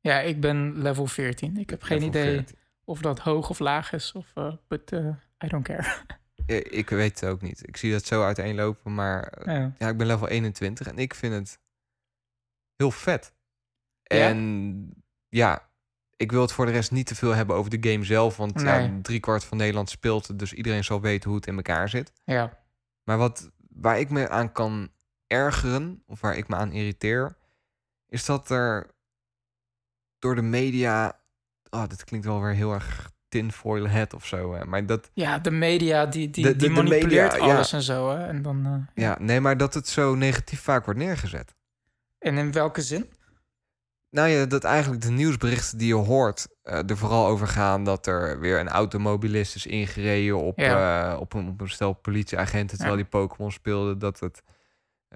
Ja, 0.00 0.20
ik 0.20 0.40
ben 0.40 0.78
level 0.82 1.06
14. 1.06 1.56
Ik 1.56 1.70
heb 1.70 1.82
geen 1.82 2.02
idee 2.02 2.34
14. 2.34 2.56
of 2.84 3.00
dat 3.00 3.18
hoog 3.18 3.50
of 3.50 3.58
laag 3.58 3.92
is. 3.92 4.12
Of, 4.12 4.26
eh, 4.34 4.52
but 4.68 4.92
eh, 4.92 5.06
I 5.44 5.48
don't 5.48 5.64
care. 5.64 5.86
Eh, 6.50 6.78
Ik 6.78 6.88
weet 6.90 7.20
het 7.20 7.30
ook 7.30 7.40
niet. 7.40 7.68
Ik 7.68 7.76
zie 7.76 7.92
dat 7.92 8.04
zo 8.04 8.22
uiteenlopen, 8.24 8.94
maar 8.94 9.22
eh, 9.28 9.54
ja. 9.54 9.72
ja, 9.78 9.88
ik 9.88 9.96
ben 9.96 10.06
level 10.06 10.28
21 10.28 10.86
en 10.86 10.98
ik 10.98 11.14
vind 11.14 11.34
het 11.34 11.58
heel 12.76 12.90
vet. 12.90 13.32
Ja? 14.02 14.28
En 14.28 15.04
ja, 15.28 15.68
ik 16.16 16.30
wil 16.32 16.40
het 16.40 16.52
voor 16.52 16.66
de 16.66 16.72
rest 16.72 16.90
niet 16.90 17.06
te 17.06 17.14
veel 17.14 17.34
hebben 17.34 17.56
over 17.56 17.80
de 17.80 17.90
game 17.90 18.04
zelf, 18.04 18.36
want 18.36 18.60
ja, 18.60 18.78
Nee. 18.78 19.00
driekwart 19.00 19.44
van 19.44 19.56
Nederland 19.58 19.90
speelt 19.90 20.26
het, 20.26 20.38
dus 20.38 20.52
iedereen 20.52 20.84
zal 20.84 21.00
weten 21.00 21.28
hoe 21.28 21.38
het 21.38 21.48
in 21.48 21.56
elkaar 21.56 21.88
zit. 21.88 22.12
ja. 22.24 22.58
Maar 23.04 23.18
wat, 23.18 23.50
waar 23.68 23.98
ik 23.98 24.10
me 24.10 24.28
aan 24.28 24.52
kan 24.52 24.90
ergeren, 25.26 26.02
of 26.06 26.20
waar 26.20 26.36
ik 26.36 26.48
me 26.48 26.56
aan 26.56 26.72
irriteer, 26.72 27.36
is 28.06 28.24
dat 28.24 28.50
er 28.50 28.90
door 30.18 30.34
de 30.34 30.42
media. 30.42 31.20
Oh, 31.70 31.86
dit 31.88 32.04
klinkt 32.04 32.26
wel 32.26 32.40
weer 32.42 32.54
heel 32.54 32.72
erg 32.72 33.10
tinfoil 33.30 33.88
head 33.88 34.14
of 34.14 34.26
zo. 34.26 34.54
Hè. 34.54 34.64
Maar 34.64 34.86
dat. 34.86 35.10
Ja, 35.12 35.38
de 35.38 35.50
media 35.50 36.06
die, 36.06 36.30
die, 36.30 36.44
De- 36.44 36.50
de- 36.50 36.56
die 36.56 36.70
manipuleert 36.70 37.32
media, 37.32 37.46
ja. 37.46 37.52
alles 37.54 37.72
en 37.72 37.82
zo. 37.82 38.10
Hè? 38.10 38.26
En, 38.26 38.42
dan, 38.42 38.66
eh, 38.94 39.02
Ja, 39.04 39.16
nee, 39.20 39.40
maar 39.40 39.56
dat 39.56 39.74
het 39.74 39.88
zo 39.88 40.14
negatief 40.14 40.60
vaak 40.60 40.84
wordt 40.84 41.00
neergezet. 41.00 41.54
en 42.18 42.36
in 42.38 42.52
welke 42.52 42.82
zin? 42.82 43.06
Nou 44.10 44.28
ja, 44.28 44.44
dat 44.46 44.64
eigenlijk 44.64 45.02
de 45.02 45.10
nieuwsberichten 45.10 45.78
die 45.78 45.86
je 45.86 45.94
hoort 45.94 46.46
eh, 46.62 46.88
er 46.90 46.96
vooral 46.96 47.26
over 47.26 47.46
gaan 47.48 47.84
dat 47.84 48.06
er 48.06 48.40
weer 48.40 48.60
een 48.60 48.68
automobilist 48.68 49.54
is 49.54 49.66
ingereden 49.66 50.38
op, 50.38 50.58
Ja. 50.58 51.12
eh, 51.12 51.20
op, 51.20 51.32
een, 51.32 51.48
op 51.48 51.60
een 51.60 51.68
stel 51.68 51.92
politieagenten 51.92 52.76
terwijl 52.76 52.98
Ja. 52.98 53.02
die 53.02 53.10
Pokémon 53.10 53.52
speelde. 53.52 53.96
Dat 53.96 54.20
het 54.20 54.42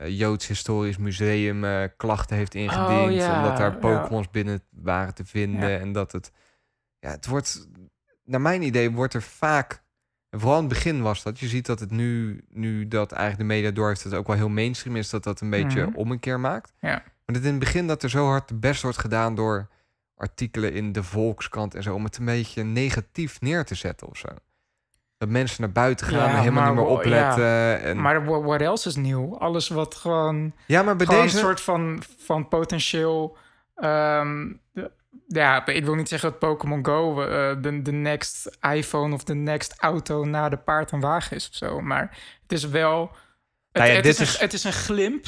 Joods 0.09 0.47
Historisch 0.47 0.97
Museum 0.97 1.91
klachten 1.97 2.37
heeft 2.37 2.55
ingediend 2.55 3.11
Oh, 3.11 3.13
ja, 3.15 3.37
omdat 3.43 3.57
daar 3.57 3.71
ja. 3.73 3.77
Pokémons 3.79 4.31
binnen 4.31 4.61
waren 4.71 5.15
te 5.15 5.25
vinden. 5.25 5.81
En 5.81 5.93
dat 5.93 6.13
het, 6.13 6.31
ja, 6.99 7.11
het 7.11 7.27
wordt, 7.27 7.69
naar 8.25 8.41
mijn 8.41 8.63
idee 8.63 8.91
wordt 8.91 9.15
er 9.15 9.23
vaak, 9.23 9.83
en 10.31 10.41
vooral 10.41 10.59
in 10.59 10.65
het 10.65 10.73
begin 10.75 11.03
was 11.03 11.23
dat, 11.23 11.39
je 11.39 11.47
ziet 11.47 11.67
dat 11.67 11.81
het 11.81 11.91
nu, 11.91 12.41
nu 12.49 12.89
dat 12.89 13.13
eigenlijk 13.13 13.49
de 13.49 13.55
media 13.57 13.71
door 13.71 13.89
heeft, 13.89 14.03
dat 14.03 14.13
het 14.13 14.21
ook 14.21 14.27
wel 14.27 14.37
heel 14.37 14.49
mainstream 14.49 14.97
is, 14.97 15.11
dat 15.11 15.25
dat 15.25 15.41
een 15.41 15.51
beetje 15.51 15.87
Mhm. 15.87 15.97
om 15.97 16.11
een 16.11 16.21
keer 16.21 16.41
maakt. 16.41 16.73
Ja. 16.81 17.03
Maar 17.27 17.37
dat 17.37 17.43
in 17.45 17.51
het 17.51 17.59
begin 17.59 17.87
dat 17.87 18.03
er 18.03 18.11
zo 18.11 18.27
hard 18.27 18.49
de 18.49 18.55
best 18.55 18.83
wordt 18.83 18.99
gedaan 18.99 19.35
door 19.35 19.69
artikelen 20.17 20.73
in 20.73 20.93
de 20.93 21.03
Volkskrant 21.03 21.75
en 21.75 21.83
zo, 21.83 21.95
om 21.95 22.05
het 22.05 22.17
een 22.17 22.25
beetje 22.25 22.63
negatief 22.63 23.41
neer 23.41 23.65
te 23.65 23.75
zetten 23.75 24.09
of 24.09 24.17
zo. 24.17 24.29
Dat 25.19 25.29
mensen 25.29 25.61
naar 25.63 25.73
buiten 25.73 26.07
gaan 26.07 26.19
Ja, 26.19 26.29
en 26.35 26.39
helemaal 26.39 26.63
maar 26.63 26.73
niet 26.75 26.83
meer 26.83 26.91
opletten. 26.99 27.81
En... 27.83 28.01
Maar 28.01 28.25
wha- 28.25 28.41
what 28.41 28.61
else 28.61 28.89
is 28.89 28.97
nieuw? 28.97 29.39
Alles 29.39 29.69
wat 29.69 29.95
gewoon, 29.95 30.53
ja, 30.67 30.83
maar 30.83 30.97
bij 30.97 31.07
gewoon 31.07 31.23
deze... 31.23 31.37
een 31.37 31.43
soort 31.45 31.61
van, 31.61 32.03
van 32.19 32.49
potentieel... 32.49 33.37
ehm, 33.75 34.53
de- 34.73 34.91
ja, 35.27 35.67
ik 35.67 35.85
wil 35.85 35.95
niet 35.95 36.09
zeggen 36.09 36.31
dat 36.31 36.39
Pokémon 36.39 36.87
Go 36.87 37.23
eh, 37.23 37.57
de, 37.61 37.93
next 37.93 38.59
iPhone 38.61 39.15
of 39.15 39.25
de 39.25 39.35
next 39.35 39.75
auto 39.79 40.25
na 40.25 40.49
de 40.49 40.57
paard 40.57 40.93
en 40.93 41.01
wagen 41.01 41.37
is 41.37 41.49
of 41.49 41.55
zo. 41.55 41.81
Maar 41.81 42.19
het 42.43 42.53
is 42.53 42.69
wel 42.69 43.17
Nou 43.73 43.89
ja, 43.89 43.95
het, 43.95 44.05
dit 44.05 44.21
is 44.21 44.35
een, 44.35 44.41
het 44.41 44.53
is 44.53 44.65
een 44.65 44.73
glimp 44.73 45.25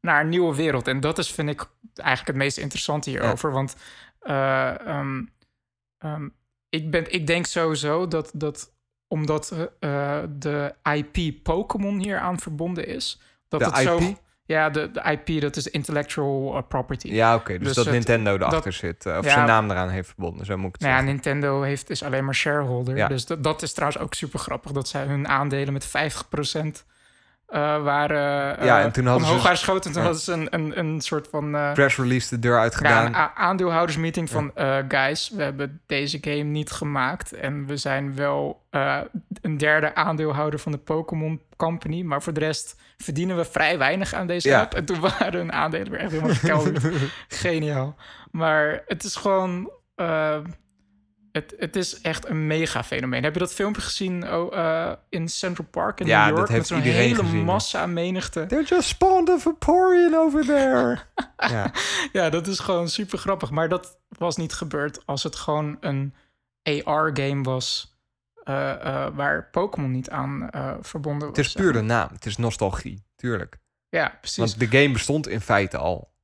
naar 0.00 0.20
een 0.20 0.28
nieuwe 0.28 0.54
wereld. 0.54 0.88
En 0.88 1.00
dat 1.00 1.18
is, 1.18 1.30
vind 1.30 1.48
ik, 1.48 1.66
eigenlijk 1.94 2.26
het 2.26 2.36
meest 2.36 2.58
interessante 2.58 3.10
hierover. 3.10 3.52
Want 3.52 3.76
eh, 4.20 4.80
ehm, 4.80 5.24
ehm, 5.98 6.28
ik, 6.68 6.90
ben, 6.90 7.12
ik 7.12 7.26
denk 7.26 7.46
sowieso 7.46 8.08
dat, 8.08 8.30
dat 8.34 8.74
omdat 9.08 9.70
eh, 9.80 10.22
de 10.28 10.74
IP 10.82 11.42
Pokémon 11.42 11.98
hier 11.98 12.18
aan 12.18 12.38
verbonden 12.38 12.86
is... 12.86 13.20
Dat 13.48 13.60
De 13.60 13.66
het 13.66 13.76
Zo? 13.76 14.16
Ja, 14.46 14.70
de, 14.70 14.90
de 14.90 15.18
IP, 15.24 15.40
dat 15.40 15.56
is 15.56 15.66
intellectual 15.66 16.56
eh, 16.56 16.62
property. 16.68 17.08
Ja, 17.12 17.34
oké. 17.34 17.52
dus, 17.58 17.66
Dus 17.66 17.76
dat 17.76 17.84
het- 17.84 17.94
Nintendo 17.94 18.34
erachter 18.34 18.62
dat- 18.64 18.74
zit. 18.74 19.06
eh, 19.06 19.16
of 19.18 19.24
ja. 19.24 19.30
zijn 19.30 19.46
naam 19.46 19.70
eraan 19.70 19.88
heeft 19.88 20.06
verbonden. 20.08 20.46
Zo 20.46 20.56
moet 20.56 20.66
ik 20.66 20.72
het 20.72 20.80
Nou 20.80 20.92
ja, 20.92 20.98
zeggen. 21.00 21.14
Nintendo 21.22 21.62
heeft, 21.62 21.90
is 21.90 22.02
alleen 22.02 22.24
maar 22.24 22.34
shareholder. 22.34 22.96
Ja. 22.96 23.08
Dus 23.08 23.26
dat, 23.26 23.44
dat 23.44 23.62
is 23.62 23.72
trouwens 23.72 24.02
ook 24.02 24.14
super 24.14 24.38
grappig. 24.38 24.72
Dat 24.72 24.88
zij 24.88 25.04
hun 25.04 25.28
aandelen 25.28 25.72
met 25.72 25.86
50% 25.86 26.84
eh 27.46 27.82
waren 27.82 28.58
eh, 28.58 28.66
Ja, 28.66 28.80
en 28.82 28.92
toen 28.92 29.04
hadden 29.06 29.22
ze- 29.24 29.28
omhoog 29.30 29.42
waren 29.44 29.58
geschoten. 29.58 29.84
En 29.86 29.92
toen 29.92 30.02
Ja. 30.02 30.08
hadden 30.08 30.24
ze 30.24 30.32
een, 30.32 30.48
een, 30.50 30.78
een 30.78 31.00
soort 31.00 31.28
van... 31.30 31.54
eh, 31.54 31.72
Press 31.72 31.96
release 31.96 32.28
de 32.28 32.38
deur 32.38 32.58
uit 32.58 32.78
ja, 32.82 33.06
een 33.06 33.14
aandeelhoudersmeeting 33.16 34.30
van... 34.30 34.50
eh, 34.54 34.76
guys, 34.88 35.30
we 35.34 35.42
hebben 35.42 35.80
deze 35.86 36.18
game 36.20 36.42
niet 36.42 36.70
gemaakt. 36.70 37.32
En 37.32 37.66
we 37.66 37.76
zijn 37.76 38.14
wel 38.14 38.64
eh, 38.70 38.98
een 39.42 39.58
derde 39.58 39.94
aandeelhouder 39.94 40.58
van 40.58 40.72
de 40.72 40.78
Pokémon 40.78 41.40
Company. 41.56 42.02
Maar 42.02 42.22
voor 42.22 42.32
de 42.32 42.40
rest 42.40 42.76
verdienen 42.96 43.36
we 43.36 43.44
vrij 43.44 43.78
weinig 43.78 44.14
aan 44.14 44.26
deze 44.26 44.48
Ja. 44.48 44.60
app. 44.60 44.74
En 44.74 44.84
toen 44.84 45.00
waren 45.18 45.32
hun 45.38 45.52
aandelen 45.52 45.90
weer 45.90 46.00
echt 46.00 46.10
helemaal 46.10 46.34
gekelderd. 46.44 46.84
Geniaal. 47.28 47.96
Maar 48.30 48.82
het 48.86 49.04
is 49.04 49.14
gewoon... 49.16 49.70
het, 51.36 51.54
het 51.58 51.76
is 51.76 52.00
echt 52.00 52.28
een 52.28 52.46
mega 52.46 52.84
fenomeen. 52.84 53.22
Heb 53.22 53.32
je 53.32 53.38
dat 53.38 53.54
filmpje 53.54 53.82
gezien 53.82 54.32
oh, 54.32 54.56
eh, 54.58 54.92
in 55.08 55.28
Central 55.28 55.66
Park 55.70 56.00
in 56.00 56.06
Ja, 56.06 56.18
New 56.18 56.28
dat 56.28 56.36
York? 56.36 56.50
heeft 56.50 56.70
met 56.70 56.82
zo'n 56.82 56.92
hele 56.92 57.14
gezien, 57.14 57.44
massa 57.44 57.86
menigte. 57.86 58.46
They 58.46 58.62
just 58.62 58.88
spawned 58.88 59.28
a 59.28 59.38
Vaporeon 59.38 60.14
over 60.14 60.44
there. 60.44 60.98
ja. 61.54 61.70
Ja, 62.12 62.30
dat 62.30 62.46
is 62.46 62.58
gewoon 62.58 62.88
super 62.88 63.18
grappig. 63.18 63.50
Maar 63.50 63.68
dat 63.68 63.98
was 64.08 64.36
niet 64.36 64.52
gebeurd 64.52 65.06
als 65.06 65.22
het 65.22 65.36
gewoon 65.36 65.76
een 65.80 66.14
AR-game 66.84 67.42
was... 67.42 67.96
eh, 68.44 68.70
eh, 68.72 69.14
waar 69.14 69.48
Pokémon 69.50 69.90
niet 69.90 70.10
aan 70.10 70.48
verbonden 70.80 71.28
was. 71.28 71.36
Het 71.36 71.46
is 71.46 71.52
puur 71.52 71.72
de 71.72 71.80
naam. 71.80 72.08
Het 72.12 72.26
is 72.26 72.36
nostalgie, 72.36 73.04
tuurlijk. 73.16 73.58
Ja, 73.88 74.16
precies. 74.20 74.36
Want 74.36 74.58
de 74.70 74.78
game 74.78 74.92
bestond 74.92 75.28
in 75.28 75.40
feite 75.40 75.76
al. 75.76 76.14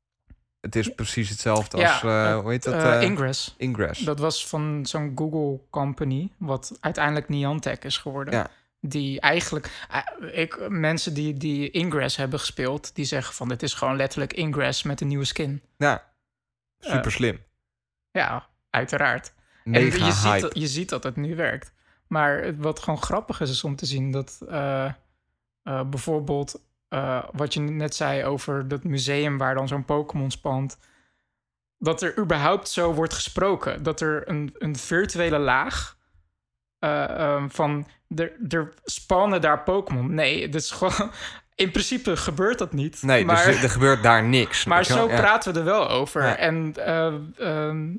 Het 0.63 0.77
is 0.77 0.95
precies 0.95 1.29
hetzelfde 1.29 1.79
Ja, 1.79 1.93
als, 1.93 2.03
eh, 2.03 2.39
hoe 2.39 2.51
heet 2.51 2.63
dat? 2.63 2.75
Eh, 2.75 3.03
Ingress. 3.03 3.55
Ingress. 3.57 4.01
Dat 4.01 4.19
was 4.19 4.47
van 4.47 4.87
zo'n 4.87 5.13
Google 5.15 5.61
company, 5.71 6.31
wat 6.37 6.77
uiteindelijk 6.81 7.29
Niantic 7.29 7.85
is 7.85 7.99
geworden. 7.99 8.35
Ja. 8.35 8.51
Die 8.81 9.21
eigenlijk, 9.21 9.87
ik, 10.33 10.69
mensen 10.69 11.15
die, 11.15 11.35
die 11.35 11.71
Ingress 11.71 12.17
hebben 12.17 12.39
gespeeld, 12.39 12.95
die 12.95 13.05
zeggen 13.05 13.35
van 13.35 13.49
dit 13.49 13.63
is 13.63 13.75
gewoon 13.75 13.97
letterlijk 13.97 14.33
Ingress 14.33 14.83
met 14.83 15.01
een 15.01 15.07
nieuwe 15.07 15.25
skin. 15.25 15.63
Ja, 15.77 16.13
super 16.79 17.13
slim. 17.13 17.43
Ja, 18.11 18.47
uiteraard. 18.71 19.33
Mega 19.65 19.99
en 19.99 20.05
je 20.05 20.13
ziet, 20.13 20.23
hype. 20.23 20.41
dat, 20.41 20.59
je 20.59 20.67
ziet 20.67 20.89
dat 20.89 21.03
het 21.03 21.17
nu 21.17 21.37
werkt. 21.37 21.73
Maar 22.07 22.57
wat 22.57 22.79
gewoon 22.79 23.03
grappig 23.03 23.41
is, 23.41 23.51
is 23.51 23.65
om 23.65 23.77
te 23.77 23.87
zien 23.87 24.11
dat 24.11 24.39
bijvoorbeeld 25.63 26.61
eh, 26.93 27.23
wat 27.33 27.55
je 27.55 27.61
net 27.61 27.95
zei 27.95 28.25
over 28.25 28.69
dat 28.69 28.85
museum 28.85 29.39
waar 29.39 29.55
dan 29.55 29.69
zo'n 29.69 29.85
Pokémon 29.85 30.31
spant, 30.31 30.79
dat 31.79 32.03
er 32.03 32.19
überhaupt 32.19 32.69
zo 32.69 32.93
wordt 32.93 33.13
gesproken. 33.13 33.83
Dat 33.83 34.01
er 34.01 34.29
een, 34.29 34.55
een 34.59 34.77
virtuele 34.77 35.39
laag 35.39 35.97
eh, 36.79 37.05
ehm, 37.05 37.49
van 37.49 37.87
er, 38.17 38.33
er 38.49 38.73
spannen 38.85 39.41
daar 39.41 39.63
Pokémon. 39.63 40.15
Nee, 40.15 40.43
het 40.43 40.55
is 40.55 40.71
gewoon. 40.71 41.11
In 41.55 41.71
principe 41.71 42.17
gebeurt 42.17 42.59
dat 42.59 42.73
niet. 42.73 43.03
Nee, 43.03 43.25
maar, 43.25 43.47
dus 43.47 43.57
er, 43.57 43.63
er 43.63 43.71
gebeurt 43.71 44.03
daar 44.03 44.25
niks. 44.25 44.65
maar 44.67 44.85
zo? 44.85 45.09
Ja. 45.09 45.17
praten 45.17 45.53
we 45.53 45.59
er 45.59 45.65
wel 45.65 45.89
over. 45.89 46.23
Ja. 46.23 46.37
En 46.37 46.75
eh, 46.77 47.15
ehm, 47.39 47.97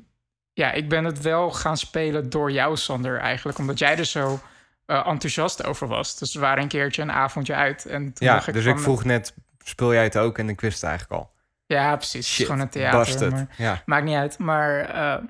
ja, 0.52 0.72
ik 0.72 0.88
ben 0.88 1.04
het 1.04 1.20
wel 1.20 1.50
gaan 1.50 1.76
spelen 1.76 2.30
door 2.30 2.50
jou, 2.50 2.76
Sander, 2.76 3.18
eigenlijk. 3.18 3.58
Omdat 3.58 3.78
jij 3.78 3.98
er 3.98 4.04
zo 4.04 4.40
eh, 4.86 5.06
enthousiast 5.06 5.64
over 5.64 5.86
was. 5.88 6.18
Dus 6.18 6.34
we 6.34 6.40
waren 6.40 6.62
een 6.62 6.68
keertje 6.68 7.02
een 7.02 7.12
avondje 7.12 7.54
uit. 7.54 7.86
En 7.86 8.12
toen 8.12 8.26
Ja, 8.28 8.46
ik 8.46 8.52
dus 8.52 8.64
ik 8.64 8.78
vroeg 8.78 9.04
net, 9.04 9.34
speel 9.64 9.92
jij 9.92 10.02
het 10.02 10.16
ook? 10.18 10.38
En 10.38 10.48
ik 10.48 10.60
wist 10.60 10.80
het 10.80 10.90
eigenlijk 10.90 11.20
al. 11.22 11.32
Ja, 11.66 11.96
precies. 11.96 12.28
Shit, 12.34 12.46
gewoon 12.46 12.60
een 12.60 12.68
theater. 12.68 13.30
maar- 13.30 13.54
Ja. 13.56 13.82
Maakt 13.86 14.04
niet 14.04 14.16
uit. 14.16 14.38
Maar 14.38 14.80
eh, 14.80 15.22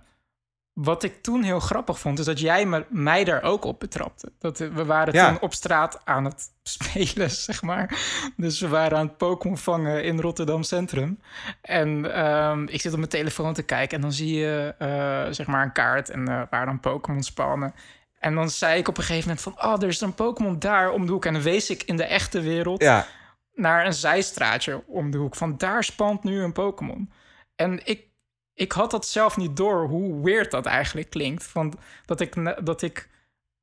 wat 0.72 1.02
ik 1.02 1.22
toen 1.22 1.42
heel 1.42 1.60
grappig 1.60 1.98
vond, 1.98 2.18
is 2.18 2.24
dat 2.24 2.40
jij 2.40 2.66
me, 2.66 2.84
mij 2.88 3.24
daar 3.24 3.42
ook 3.42 3.64
op 3.64 3.80
betrapte. 3.80 4.32
Dat, 4.38 4.58
we 4.58 4.84
waren 4.84 5.14
Ja. 5.14 5.28
toen 5.28 5.40
op 5.40 5.54
straat 5.54 6.00
aan 6.04 6.24
het 6.24 6.42
spelen, 6.62 7.30
zeg 7.30 7.62
maar. 7.62 7.98
Dus 8.36 8.60
we 8.60 8.68
waren 8.68 8.98
aan 8.98 9.06
het 9.06 9.16
Pokémon 9.16 9.58
vangen 9.58 10.04
in 10.04 10.20
Rotterdam 10.20 10.62
Centrum. 10.62 11.20
En 11.60 12.14
ehm, 12.14 12.62
ik 12.66 12.80
zit 12.80 12.92
op 12.92 12.98
mijn 12.98 13.10
telefoon 13.10 13.54
te 13.54 13.62
kijken 13.62 13.96
en 13.96 14.02
dan 14.02 14.12
zie 14.12 14.34
je 14.38 14.74
eh, 14.78 15.22
zeg 15.30 15.46
maar 15.46 15.62
een 15.62 15.72
kaart 15.72 16.10
en 16.10 16.28
eh, 16.28 16.42
waar 16.50 16.66
dan 16.66 16.80
Pokémon 16.80 17.22
spannen. 17.22 17.74
En 18.24 18.34
dan 18.34 18.50
zei 18.50 18.78
ik 18.78 18.88
op 18.88 18.98
een 18.98 19.04
gegeven 19.04 19.28
moment 19.28 19.44
van... 19.44 19.72
oh, 19.72 19.82
er 19.82 19.88
is 19.88 20.00
een 20.00 20.14
Pokémon 20.14 20.58
daar 20.58 20.90
om 20.90 21.06
de 21.06 21.12
hoek. 21.12 21.24
En 21.24 21.32
dan 21.32 21.42
wees 21.42 21.70
ik 21.70 21.82
in 21.82 21.96
de 21.96 22.04
echte 22.04 22.40
wereld 22.40 22.82
ja, 22.82 23.06
naar 23.54 23.86
een 23.86 23.92
zijstraatje 23.94 24.82
om 24.86 25.10
de 25.10 25.18
hoek. 25.18 25.36
Van 25.36 25.56
daar 25.56 25.84
spant 25.84 26.24
nu 26.24 26.42
een 26.42 26.52
Pokémon. 26.52 27.12
En 27.56 27.86
ik, 27.86 28.06
ik 28.54 28.72
had 28.72 28.90
dat 28.90 29.06
zelf 29.06 29.36
niet 29.36 29.56
door 29.56 29.86
hoe 29.86 30.24
weird 30.24 30.50
dat 30.50 30.66
eigenlijk 30.66 31.10
klinkt. 31.10 31.44
Van 31.44 31.74
dat, 32.04 32.20
ik, 32.20 32.64
dat, 32.66 32.82
ik, 32.82 33.08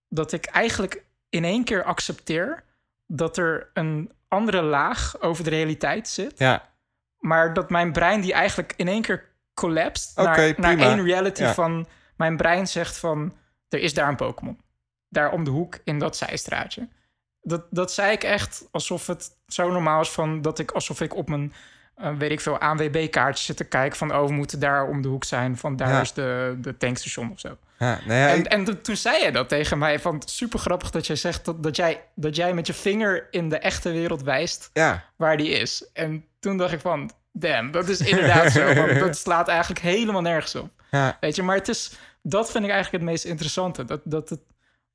dat 0.09 0.31
ik 0.31 0.45
eigenlijk 0.45 1.03
in 1.29 1.43
één 1.43 1.63
keer 1.63 1.83
accepteer 1.83 2.63
dat 3.07 3.37
er 3.37 3.69
een 3.73 4.11
andere 4.27 4.61
laag 4.61 5.21
over 5.21 5.43
de 5.43 5.49
realiteit 5.49 6.07
zit. 6.07 6.39
ja. 6.39 6.69
Maar 7.19 7.53
dat 7.53 7.69
mijn 7.69 7.91
brein 7.91 8.21
die 8.21 8.33
eigenlijk 8.33 8.73
in 8.75 8.87
één 8.87 9.01
keer 9.01 9.29
collapsed 9.53 10.17
Oké, 10.17 10.53
naar, 10.57 10.77
naar 10.77 10.77
één 10.77 11.03
reality 11.03 11.41
Ja. 11.43 11.53
van... 11.53 11.87
Mijn 12.15 12.37
brein 12.37 12.67
zegt 12.67 12.97
van, 12.97 13.33
er 13.73 13.79
is 13.79 13.93
daar 13.93 14.07
een 14.07 14.15
Pokémon. 14.15 14.59
Daar 15.09 15.31
om 15.31 15.43
de 15.43 15.49
hoek 15.49 15.77
in 15.83 15.99
dat 15.99 16.17
zijstraatje. 16.17 16.87
Dat, 17.41 17.65
dat 17.69 17.91
zei 17.91 18.11
ik 18.11 18.23
echt 18.23 18.67
alsof 18.71 19.07
het 19.07 19.29
zo 19.47 19.71
normaal 19.71 20.01
is 20.01 20.09
van 20.09 20.41
dat 20.41 20.59
ik 20.59 20.71
alsof 20.71 21.01
ik 21.01 21.15
op 21.15 21.29
mijn, 21.29 21.53
eh, 21.95 22.13
weet 22.17 22.31
ik 22.31 22.39
veel, 22.41 22.57
ANWB-kaartje 22.59 23.43
zit 23.43 23.57
te 23.57 23.63
kijken 23.63 23.97
van, 23.97 24.15
oh, 24.15 24.25
we 24.25 24.31
moeten 24.33 24.59
daar 24.59 24.87
om 24.87 25.01
de 25.01 25.07
hoek 25.07 25.23
zijn, 25.23 25.57
van 25.57 25.75
daar 25.75 25.89
Ja. 25.89 26.01
is 26.01 26.13
de, 26.13 26.57
de 26.61 26.77
tankstation 26.77 27.31
of 27.31 27.39
zo. 27.39 27.57
ja. 27.79 27.99
Nou 28.05 28.19
ja, 28.19 28.27
En, 28.29 28.39
ik- 28.39 28.45
en 28.45 28.81
toen- 28.81 28.95
zei 28.95 29.19
jij 29.19 29.31
dat 29.31 29.49
tegen 29.49 29.77
mij, 29.77 29.99
van 29.99 30.21
super 30.25 30.59
grappig 30.59 30.89
dat 30.91 31.07
jij 31.07 31.15
zegt 31.15 31.45
dat, 31.45 31.63
dat, 31.63 31.75
jij, 31.75 32.01
dat 32.15 32.35
jij 32.35 32.53
met 32.53 32.67
je 32.67 32.73
vinger 32.73 33.27
in 33.31 33.49
de 33.49 33.57
echte 33.57 33.91
wereld 33.91 34.23
wijst 34.23 34.69
waar 35.15 35.37
die 35.37 35.49
is. 35.49 35.89
En 35.93 36.25
toen 36.39 36.57
dacht 36.57 36.71
ik 36.73 36.79
van, 36.79 37.11
damn, 37.31 37.71
dat 37.71 37.89
is 37.89 37.99
inderdaad 37.99 38.51
zo. 38.57 38.73
Want 38.73 38.99
dat 38.99 39.17
slaat 39.17 39.47
eigenlijk 39.47 39.79
helemaal 39.81 40.21
nergens 40.21 40.55
op. 40.55 40.69
Ja. 40.91 41.17
Weet 41.19 41.35
je, 41.35 41.43
maar 41.43 41.55
het 41.55 41.67
is, 41.67 41.91
dat 42.21 42.51
vind 42.51 42.63
ik 42.63 42.69
eigenlijk 42.71 43.03
het 43.03 43.11
meest 43.13 43.25
interessante. 43.25 43.85
Dat, 43.85 44.01
dat, 44.03 44.29
het, 44.29 44.41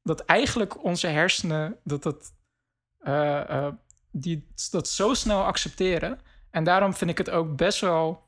dat 0.02 0.20
eigenlijk 0.20 0.84
onze 0.84 1.06
hersenen, 1.06 1.76
dat 1.84 2.02
dat, 2.02 2.32
eh, 2.98 3.50
eh, 3.50 3.72
die 4.10 4.46
dat 4.70 4.88
zo 4.88 5.14
snel 5.14 5.42
accepteren. 5.44 6.20
En 6.50 6.64
daarom 6.64 6.94
vind 6.94 7.10
ik 7.10 7.18
het 7.18 7.30
ook 7.30 7.56
best 7.56 7.80
wel 7.80 8.24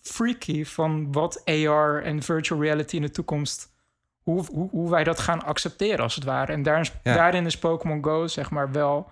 freaky 0.00 0.64
van 0.64 1.12
wat 1.12 1.44
AR 1.44 2.02
en 2.02 2.22
virtual 2.22 2.60
reality 2.60 2.96
in 2.96 3.02
de 3.02 3.10
toekomst... 3.10 3.68
Hoe, 4.20 4.44
hoe, 4.52 4.70
hoe 4.70 4.90
wij 4.90 5.04
dat 5.04 5.18
gaan 5.18 5.42
accepteren, 5.44 6.00
als 6.00 6.14
het 6.14 6.24
ware. 6.24 6.52
En 6.52 6.62
daarin, 6.62 6.86
Ja. 7.02 7.14
daarin 7.14 7.46
is 7.46 7.58
Pokémon 7.58 8.04
Go, 8.04 8.26
zeg 8.26 8.50
maar, 8.50 8.72
wel 8.72 9.10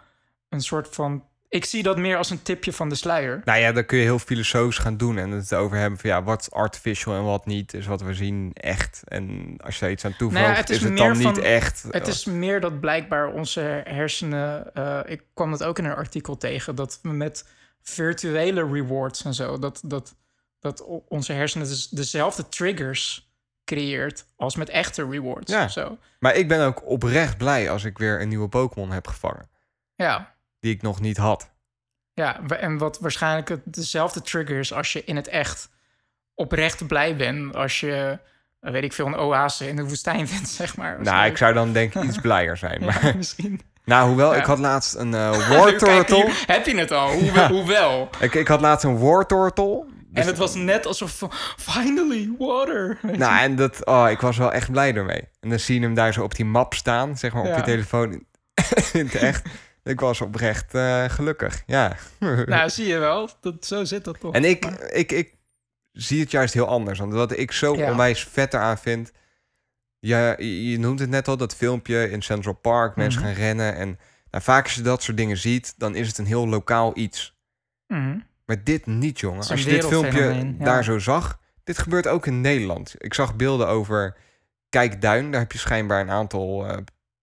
een 0.49 0.61
soort 0.61 0.89
van... 0.89 1.25
Ik 1.49 1.65
zie 1.65 1.83
dat 1.83 1.99
meer 1.99 2.17
als 2.17 2.31
een 2.31 2.43
tipje 2.43 2.73
van 2.73 2.89
de 2.89 2.95
sluier. 2.95 3.43
Nou 3.45 3.59
ja, 3.59 3.73
dan 3.73 3.85
kun 3.85 3.99
je 3.99 4.05
heel 4.05 4.19
filosofisch 4.19 4.79
gaan 4.79 4.97
doen 4.97 5.19
en 5.19 5.31
het 5.31 5.55
over 5.55 5.77
hebben 5.77 5.99
van 5.99 6.11
ja, 6.11 6.23
wat 6.23 6.49
artificial 6.51 7.15
en 7.17 7.25
wat 7.25 7.47
niet, 7.47 7.75
is 7.75 7.87
wat 7.87 8.01
we 8.01 8.15
zien 8.15 8.51
echt. 8.55 9.03
En 9.05 9.55
als 9.65 9.75
je 9.75 9.81
daar 9.81 9.91
iets 9.91 10.05
aan 10.05 10.17
toevoegt, 10.17 10.41
Nou 10.41 10.53
ja, 10.53 10.59
het 10.61 10.71
is 10.71 10.77
is, 10.77 10.83
het 10.83 10.97
dan 10.97 11.19
niet 11.19 11.39
echt. 11.39 11.85
Het 11.91 12.07
is 12.07 12.25
meer 12.25 12.61
dat 12.61 12.81
blijkbaar 12.81 13.29
onze 13.33 13.83
hersenen... 13.85 14.75
eh, 14.75 15.01
ik 15.05 15.23
kwam 15.35 15.51
dat 15.51 15.63
ook 15.65 15.79
in 15.79 15.85
een 15.85 15.95
artikel 15.95 16.37
tegen... 16.37 16.75
dat 16.75 16.99
we 17.03 17.09
met 17.09 17.49
virtuele 17.83 18.69
rewards 18.73 19.25
en 19.25 19.35
zo... 19.35 19.59
dat, 19.59 19.81
dat, 19.85 20.15
dat 20.61 20.85
onze 21.09 21.33
hersenen 21.33 21.67
dus 21.69 21.89
dezelfde 21.89 22.49
triggers 22.49 23.33
creëert... 23.65 24.27
als 24.37 24.57
met 24.57 24.69
echte 24.69 25.09
rewards 25.09 25.53
Ja. 25.53 25.69
zo. 25.69 25.99
Maar 26.19 26.35
ik 26.35 26.49
ben 26.49 26.67
ook 26.67 26.89
oprecht 26.89 27.37
blij 27.39 27.71
als 27.71 27.85
ik 27.85 27.99
weer 27.99 28.21
een 28.21 28.29
nieuwe 28.29 28.49
Pokémon 28.49 28.91
heb 28.91 29.07
gevangen, 29.07 29.51
Ja, 29.95 30.37
die 30.61 30.75
ik 30.75 30.83
nog 30.83 31.01
niet 31.01 31.17
had. 31.17 31.51
ja, 32.13 32.41
en 32.49 32.79
wat 32.79 32.99
waarschijnlijk 33.01 33.49
het- 33.49 33.61
dezelfde 33.65 34.23
triggers... 34.23 34.73
als 34.73 34.93
je 34.93 35.05
in 35.05 35.17
het 35.17 35.29
echt 35.29 35.69
oprecht 36.35 36.87
blij 36.87 37.17
bent... 37.17 37.57
als 37.57 37.81
je, 37.81 38.19
eh, 38.61 38.73
weet 38.73 38.83
ik 38.85 38.93
veel, 38.93 39.07
een 39.07 39.17
oase 39.17 39.69
in 39.69 39.77
de 39.77 39.85
woestijn 39.89 40.29
vindt, 40.33 40.49
zeg 40.49 40.77
maar. 40.77 41.03
Nou, 41.03 41.27
ik 41.27 41.37
zou 41.37 41.55
dan 41.55 41.73
denk 41.73 41.95
ik 41.95 42.03
iets 42.03 42.19
blijer 42.21 42.57
zijn. 42.67 42.85
Maar, 42.85 43.07
Ja, 43.07 43.13
misschien. 43.17 43.61
nou, 43.85 44.09
hoewel, 44.09 44.33
Ja. 44.33 44.39
ik 44.39 44.45
had 44.47 44.59
laatst 44.59 44.95
een 44.95 45.15
eh 45.15 45.49
War 45.49 45.77
Turtle. 45.77 46.31
heb 46.47 46.67
je 46.67 46.77
het 46.79 46.91
al, 46.93 47.13
hoe, 47.13 47.41
hoewel. 47.49 48.09
Ik, 48.21 48.35
ik 48.35 48.49
had 48.49 48.61
laatst 48.61 48.85
een 48.85 48.99
War 48.99 49.27
Turtle. 49.27 49.85
Dus- 50.11 50.23
En 50.23 50.27
het 50.27 50.39
was 50.39 50.55
net 50.55 50.87
alsof 50.87 51.23
finally, 51.57 52.31
water. 52.39 52.99
Je? 53.03 53.17
Nou, 53.17 53.39
en 53.41 53.57
dat, 53.57 53.87
oh, 53.87 54.11
ik 54.11 54.21
was 54.21 54.37
wel 54.37 54.53
echt 54.53 54.71
blij 54.71 54.95
ermee. 54.95 55.29
En 55.41 55.49
dan 55.49 55.59
zie 55.59 55.75
je 55.75 55.81
hem 55.87 55.95
daar 55.95 56.13
zo 56.13 56.23
op 56.23 56.35
die 56.35 56.45
map 56.45 56.75
staan, 56.75 57.17
zeg 57.19 57.33
maar, 57.33 57.43
op 57.43 57.57
je 57.57 57.63
telefoon 57.63 58.13
in 58.93 59.05
het 59.07 59.15
echt. 59.15 59.47
Ik 59.89 60.01
was 60.01 60.21
oprecht 60.21 60.75
eh, 60.75 61.05
gelukkig, 61.09 61.63
ja. 61.67 61.97
Nou, 62.47 62.71
zie 62.71 62.87
je 62.87 62.99
wel. 62.99 63.29
Dat, 63.41 63.65
zo 63.65 63.85
zit 63.85 64.05
dat 64.05 64.21
toch. 64.21 64.35
en 64.35 64.45
ik, 64.45 64.65
Maar- 64.65 64.91
ik, 64.91 65.13
ik 65.13 65.35
zie 65.93 66.21
het 66.21 66.31
juist 66.31 66.55
heel 66.55 66.67
anders. 66.69 66.99
Want 66.99 67.13
wat 67.13 67.39
ik 67.39 67.53
zo 67.53 67.77
Ja. 67.77 67.91
onwijs 67.91 68.25
vet 68.25 68.55
eraan 68.55 68.79
vind... 68.79 69.13
Ja, 69.99 70.35
je, 70.39 70.71
je 70.71 70.79
noemt 70.79 70.99
het 71.01 71.09
net 71.11 71.29
al, 71.29 71.37
dat 71.37 71.55
filmpje 71.55 72.11
in 72.11 72.23
Central 72.23 72.55
Park. 72.55 72.97
Mensen 72.97 73.21
Mhm. 73.23 73.31
gaan 73.31 73.39
rennen. 73.41 73.75
En 73.77 73.99
nou, 74.31 74.45
vaak 74.45 74.65
als 74.65 74.75
je 74.75 74.83
dat 74.83 75.03
soort 75.03 75.17
dingen 75.17 75.37
ziet... 75.37 75.75
dan 75.79 75.95
is 75.95 76.09
het 76.09 76.19
een 76.19 76.27
heel 76.27 76.49
lokaal 76.49 76.93
iets. 76.99 77.37
Mhm. 77.87 78.19
Maar 78.47 78.65
dit 78.65 78.87
niet, 78.87 79.21
jongen. 79.21 79.49
Als 79.49 79.63
je 79.63 79.71
dit 79.71 79.87
filmpje 79.87 80.25
ja. 80.59 80.65
daar 80.65 80.85
zo 80.85 80.99
zag... 80.99 81.41
Dit 81.65 81.79
gebeurt 81.79 82.07
ook 82.07 82.27
in 82.27 82.41
Nederland. 82.41 82.95
Ik 82.99 83.15
zag 83.15 83.37
beelden 83.37 83.69
over 83.69 84.17
Kijkduin. 84.69 85.31
Daar 85.31 85.41
heb 85.41 85.53
je 85.53 85.59
schijnbaar 85.59 86.01
een 86.01 86.11
aantal 86.11 86.67
eh, 86.67 86.77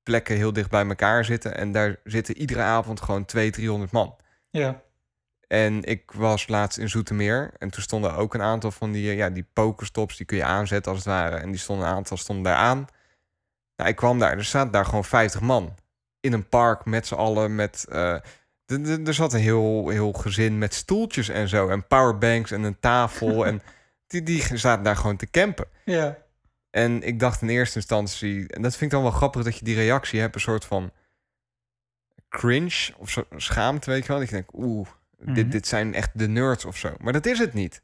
plekken 0.05 0.35
heel 0.35 0.53
dicht 0.53 0.69
bij 0.69 0.85
elkaar 0.87 1.25
zitten. 1.25 1.57
En 1.57 1.71
daar 1.71 1.95
zitten 2.03 2.37
iedere 2.37 2.61
avond 2.61 3.01
gewoon 3.01 3.25
200, 3.25 3.61
300 3.63 3.91
man. 3.91 4.15
Ja. 4.49 4.81
En 5.47 5.83
ik 5.83 6.11
was 6.11 6.47
laatst 6.47 6.77
in 6.77 6.89
Zoetermeer. 6.89 7.51
En 7.57 7.69
toen 7.69 7.81
stonden 7.83 8.15
ook 8.15 8.33
een 8.33 8.41
aantal 8.41 8.71
van 8.71 8.91
die, 8.91 9.09
eh, 9.09 9.17
ja, 9.17 9.29
die 9.29 9.45
pokerstops. 9.53 10.17
Die 10.17 10.25
kun 10.25 10.37
je 10.37 10.43
aanzetten 10.43 10.91
als 10.91 10.99
het 11.03 11.13
ware. 11.13 11.35
En 11.35 11.49
die 11.51 11.59
stonden 11.59 11.87
een 11.87 11.93
aantal 11.93 12.17
stonden 12.17 12.43
daar 12.43 12.55
aan. 12.55 12.87
Nou, 13.75 13.89
ik 13.89 13.95
kwam 13.95 14.19
daar. 14.19 14.31
Er 14.37 14.43
zaten 14.43 14.71
daar 14.71 14.85
gewoon 14.85 15.05
50 15.05 15.41
man. 15.41 15.75
In 16.19 16.33
een 16.33 16.49
park 16.49 16.85
met 16.85 17.07
z'n 17.07 17.15
allen. 17.15 17.55
Met, 17.55 17.85
d- 18.65 19.07
er 19.07 19.13
zat 19.13 19.33
een 19.33 19.39
heel, 19.39 19.89
heel 19.89 20.11
gezin 20.11 20.57
met 20.57 20.73
stoeltjes 20.73 21.29
en 21.29 21.47
zo. 21.47 21.69
En 21.69 21.87
powerbanks 21.87 22.51
en 22.51 22.63
een 22.63 22.79
tafel. 22.79 23.45
en 23.47 23.61
die, 24.07 24.23
die 24.23 24.57
zaten 24.57 24.83
daar 24.83 24.95
gewoon 24.95 25.17
te 25.17 25.29
campen. 25.29 25.67
Ja. 25.85 26.17
En 26.75 27.03
ik 27.03 27.19
dacht 27.19 27.41
in 27.41 27.49
eerste 27.49 27.75
instantie, 27.75 28.47
en 28.47 28.61
dat 28.61 28.71
vind 28.71 28.83
ik 28.83 28.89
dan 28.89 29.01
wel 29.01 29.11
grappig 29.17 29.43
dat 29.43 29.57
je 29.57 29.65
die 29.65 29.75
reactie 29.75 30.19
hebt, 30.19 30.35
een 30.35 30.41
soort 30.41 30.65
van 30.65 30.91
cringe 32.29 32.93
of 32.97 33.09
zo, 33.09 33.23
schaamte, 33.35 33.89
weet 33.89 34.01
je 34.01 34.07
wel. 34.07 34.17
Dat 34.19 34.27
je 34.29 34.33
denkt, 34.35 34.53
oeh, 34.53 34.87
Mhm. 35.17 35.33
dit, 35.33 35.51
dit 35.51 35.67
zijn 35.67 35.93
echt 35.93 36.09
de 36.13 36.27
nerds 36.27 36.65
of 36.65 36.77
zo. 36.77 36.93
Maar 36.99 37.13
dat 37.13 37.25
is 37.25 37.39
het 37.39 37.53
niet. 37.53 37.81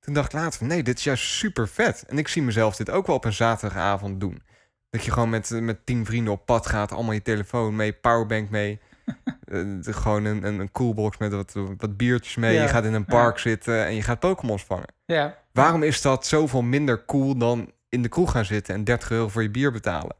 Toen 0.00 0.14
dacht 0.14 0.32
ik 0.32 0.40
later 0.40 0.66
nee, 0.66 0.82
dit 0.82 0.98
is 0.98 1.04
juist 1.04 1.24
super 1.24 1.68
vet. 1.68 2.04
En 2.08 2.18
ik 2.18 2.28
zie 2.28 2.42
mezelf 2.42 2.76
dit 2.76 2.90
ook 2.90 3.06
wel 3.06 3.16
op 3.16 3.24
een 3.24 3.32
zaterdagavond 3.32 4.20
doen. 4.20 4.42
Dat 4.90 5.04
je 5.04 5.10
gewoon 5.10 5.30
met, 5.30 5.50
met 5.50 5.86
tien 5.86 6.04
vrienden 6.06 6.32
op 6.32 6.46
pad 6.46 6.66
gaat, 6.66 6.92
allemaal 6.92 7.12
je 7.12 7.22
telefoon 7.22 7.76
mee, 7.76 7.92
powerbank 7.92 8.50
mee. 8.50 8.80
de- 9.44 9.92
gewoon 9.92 10.24
een, 10.24 10.46
een, 10.46 10.58
een 10.58 10.70
coolbox 10.70 11.16
met 11.18 11.32
wat, 11.32 11.52
wat 11.76 11.96
biertjes 11.96 12.36
mee. 12.36 12.54
Ja. 12.54 12.62
Je 12.62 12.68
gaat 12.68 12.84
in 12.84 12.94
een 12.94 13.04
park 13.04 13.38
zitten 13.38 13.84
en 13.84 13.94
je 13.94 14.02
gaat 14.02 14.20
Pokémon's 14.20 14.64
vangen. 14.64 14.92
Ja. 15.04 15.38
Waarom 15.52 15.82
is 15.82 16.02
dat 16.02 16.26
zoveel 16.26 16.62
minder 16.62 17.04
cool 17.04 17.36
dan 17.38 17.72
in 17.88 18.02
de 18.02 18.08
kroeg 18.08 18.30
gaan 18.30 18.44
zitten 18.44 18.74
en 18.74 18.84
30 18.84 19.10
euro 19.10 19.28
voor 19.28 19.42
je 19.42 19.50
bier 19.50 19.72
betalen? 19.72 20.16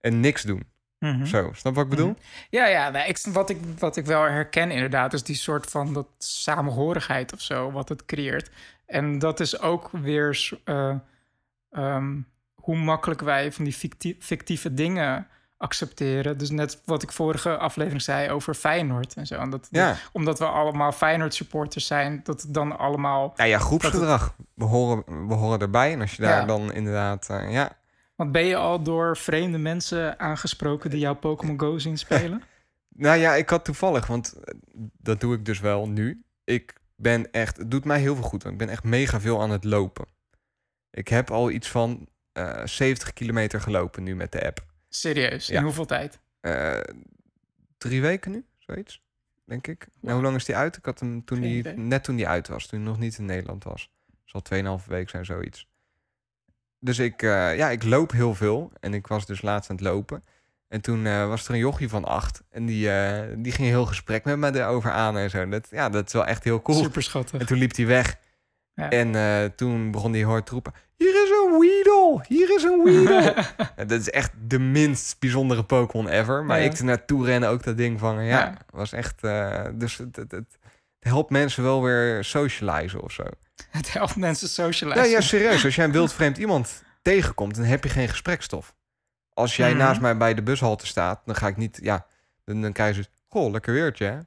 En 0.00 0.20
niks 0.20 0.42
doen. 0.42 0.62
Mhm. 0.98 1.24
Zo, 1.24 1.50
snap 1.54 1.74
wat 1.74 1.84
ik 1.84 1.90
bedoel? 1.90 2.14
Ja, 2.50 2.66
ja 2.66 2.90
nee, 2.90 3.08
ik, 3.08 3.18
wat, 3.32 3.50
ik, 3.50 3.58
wat 3.78 3.96
ik 3.96 4.06
wel 4.06 4.22
herken 4.22 4.70
inderdaad... 4.70 5.12
is 5.12 5.22
die 5.22 5.36
soort 5.36 5.66
van 5.66 5.92
dat 5.92 6.08
samenhorigheid 6.18 7.32
of 7.32 7.40
zo... 7.40 7.70
wat 7.70 7.88
het 7.88 8.04
creëert. 8.04 8.50
En 8.86 9.18
dat 9.18 9.40
is 9.40 9.60
ook 9.60 9.90
weer... 9.90 10.50
eh, 10.64 10.96
ehm, 11.70 12.20
hoe 12.54 12.76
makkelijk 12.76 13.20
wij 13.20 13.52
van 13.52 13.64
die 13.64 13.72
fictie- 13.72 14.16
fictieve 14.20 14.74
dingen 14.74 15.26
accepteren. 15.58 16.38
Dus 16.38 16.50
net 16.50 16.82
wat 16.84 17.02
ik 17.02 17.12
vorige 17.12 17.56
aflevering 17.56 18.02
zei 18.02 18.30
over 18.30 18.54
Feyenoord 18.54 19.14
en 19.14 19.26
zo. 19.26 19.34
En 19.34 19.50
dat, 19.50 19.68
Ja. 19.70 19.96
omdat 20.12 20.38
we 20.38 20.44
allemaal 20.44 20.92
Feyenoord 20.92 21.34
supporters 21.34 21.86
zijn... 21.86 22.20
dat 22.24 22.42
het 22.42 22.54
dan 22.54 22.78
allemaal... 22.78 23.32
Nou 23.36 23.48
ja, 23.50 23.58
groepsgedrag. 23.58 24.34
We 24.54 24.64
horen, 24.64 25.28
we 25.28 25.34
horen 25.34 25.60
erbij. 25.60 25.92
En 25.92 26.00
als 26.00 26.14
je 26.16 26.22
daar 26.22 26.40
Ja. 26.40 26.46
dan 26.46 26.72
inderdaad... 26.72 27.28
eh, 27.30 27.52
ja, 27.52 27.76
Want 28.16 28.32
ben 28.32 28.44
je 28.44 28.56
al 28.56 28.82
door 28.82 29.16
vreemde 29.16 29.58
mensen 29.58 30.18
aangesproken... 30.18 30.90
die 30.90 30.98
jouw 30.98 31.14
Pokémon 31.14 31.60
Go 31.60 31.78
zien 31.78 31.98
spelen? 31.98 32.42
Nou 32.94 33.18
ja, 33.18 33.34
ik 33.34 33.48
had 33.50 33.64
toevallig, 33.64 34.06
want 34.06 34.32
eh, 34.44 34.54
dat 34.98 35.20
doe 35.20 35.34
ik 35.34 35.44
dus 35.44 35.60
wel 35.60 35.88
nu. 35.88 36.24
Ik 36.44 36.74
ben 36.96 37.30
echt, 37.32 37.56
het 37.56 37.70
doet 37.70 37.84
mij 37.84 38.00
heel 38.00 38.14
veel 38.14 38.24
goed. 38.24 38.44
Ik 38.44 38.58
ben 38.58 38.68
echt 38.68 38.84
mega 38.84 39.20
veel 39.20 39.42
aan 39.42 39.50
het 39.50 39.64
lopen. 39.64 40.06
Ik 40.90 41.08
heb 41.08 41.30
al 41.30 41.50
iets 41.50 41.68
van 41.68 42.08
eh 42.32 42.60
70 42.64 43.12
kilometer 43.12 43.60
gelopen 43.60 44.02
nu 44.02 44.16
met 44.16 44.32
de 44.32 44.46
app. 44.46 44.64
Serieus, 44.88 45.46
Ja. 45.46 45.58
in 45.58 45.64
hoeveel 45.64 45.86
tijd? 45.86 46.18
Eh, 46.40 46.80
drie 47.78 48.00
weken 48.00 48.30
nu, 48.30 48.44
zoiets, 48.58 49.02
denk 49.44 49.66
ik. 49.66 49.88
Nou, 50.00 50.14
hoe 50.14 50.22
lang 50.24 50.36
is 50.36 50.44
die 50.44 50.56
uit? 50.56 50.76
Ik 50.76 50.84
had 50.84 51.00
hem 51.00 51.24
toen 51.24 51.38
Geen 51.38 51.46
die, 51.48 51.58
idee. 51.58 51.76
net 51.76 52.04
toen 52.04 52.16
die 52.16 52.28
uit 52.28 52.48
was, 52.48 52.66
toen 52.66 52.78
hij 52.80 52.88
nog 52.88 52.98
niet 52.98 53.18
in 53.18 53.24
Nederland 53.24 53.64
was. 53.64 53.90
Zal 54.24 54.42
2,5 54.42 54.86
week 54.86 55.08
zijn, 55.10 55.24
zoiets. 55.24 55.66
Dus 56.80 56.98
ik, 56.98 57.22
eh, 57.22 57.56
ja, 57.56 57.70
ik 57.70 57.84
loop 57.84 58.10
heel 58.12 58.34
veel. 58.34 58.72
En 58.80 58.94
ik 58.94 59.06
was 59.06 59.26
dus 59.26 59.42
laatst 59.42 59.70
aan 59.70 59.76
het 59.76 59.84
lopen. 59.84 60.24
En 60.68 60.80
toen 60.80 61.06
eh, 61.06 61.28
was 61.28 61.48
er 61.48 61.52
een 61.54 61.58
jochie 61.60 61.88
van 61.88 62.04
acht. 62.04 62.42
En 62.50 62.66
die, 62.66 62.90
eh, 62.90 63.34
die 63.36 63.52
ging 63.52 63.66
een 63.68 63.74
heel 63.74 63.86
gesprek 63.86 64.24
met 64.24 64.36
me 64.38 64.54
erover 64.58 64.90
aan 64.90 65.16
en 65.16 65.30
zo. 65.30 65.48
Dat, 65.48 65.68
ja, 65.70 65.88
dat 65.88 66.06
is 66.06 66.12
wel 66.12 66.26
echt 66.26 66.44
heel 66.44 66.62
cool. 66.62 66.82
Super 66.82 67.02
schattig. 67.02 67.40
En 67.40 67.46
toen 67.46 67.58
liep 67.58 67.76
hij 67.76 67.86
weg. 67.86 68.18
Ja. 68.78 68.90
En 68.90 69.14
eh, 69.14 69.44
toen 69.56 69.90
begon 69.90 70.12
hij 70.12 70.22
hard 70.22 70.46
te 70.46 70.52
roepen... 70.52 70.72
Hier 70.96 71.22
is 71.24 71.30
een 71.30 71.58
Weedle! 71.60 72.24
Hier 72.28 72.54
is 72.56 72.62
een 72.62 72.82
Weedle! 72.84 73.34
Dat 73.86 74.00
is 74.00 74.10
echt 74.10 74.32
de 74.46 74.58
minst 74.58 75.18
bijzondere 75.18 75.62
Pokémon 75.64 76.08
ever. 76.08 76.44
Maar 76.44 76.58
Ja. 76.60 76.64
ik 76.70 76.78
er 76.78 76.84
naartoe 76.84 77.24
rennen 77.24 77.48
ook 77.48 77.62
dat 77.62 77.76
ding 77.76 77.98
van... 77.98 78.24
Ja, 78.24 78.38
Ja. 78.38 78.54
was 78.70 78.92
echt... 78.92 79.24
eh, 79.24 79.64
dus 79.74 79.96
het, 79.96 80.16
het, 80.16 80.30
het 80.30 80.58
helpt 80.98 81.30
mensen 81.30 81.62
wel 81.62 81.82
weer 81.82 82.24
socializen 82.24 83.02
of 83.02 83.12
zo. 83.12 83.22
Het 83.70 83.92
helpt 83.92 84.16
mensen 84.16 84.46
Ja, 84.48 84.52
socializen. 84.52 85.10
ja, 85.10 85.20
serieus. 85.20 85.64
Als 85.64 85.74
jij 85.74 85.84
een 85.84 85.92
wildvreemd 85.92 86.38
iemand 86.38 86.82
tegenkomt... 87.02 87.54
dan 87.54 87.64
heb 87.64 87.84
je 87.84 87.90
geen 87.90 88.08
gesprekstof. 88.08 88.74
Als 89.32 89.56
jij 89.56 89.68
Mhm. 89.70 89.78
naast 89.78 90.00
mij 90.00 90.16
bij 90.16 90.34
de 90.34 90.42
bushalte 90.42 90.86
staat... 90.86 91.20
dan 91.24 91.34
ga 91.36 91.46
ik 91.46 91.56
niet... 91.56 91.78
Ja, 91.82 92.06
dan, 92.44 92.62
dan 92.62 92.72
krijg 92.72 92.96
je 92.96 93.02
zo... 93.02 93.08
Goh, 93.28 93.50
lekker 93.50 93.72
weertje, 93.72 94.04
hè? 94.04 94.18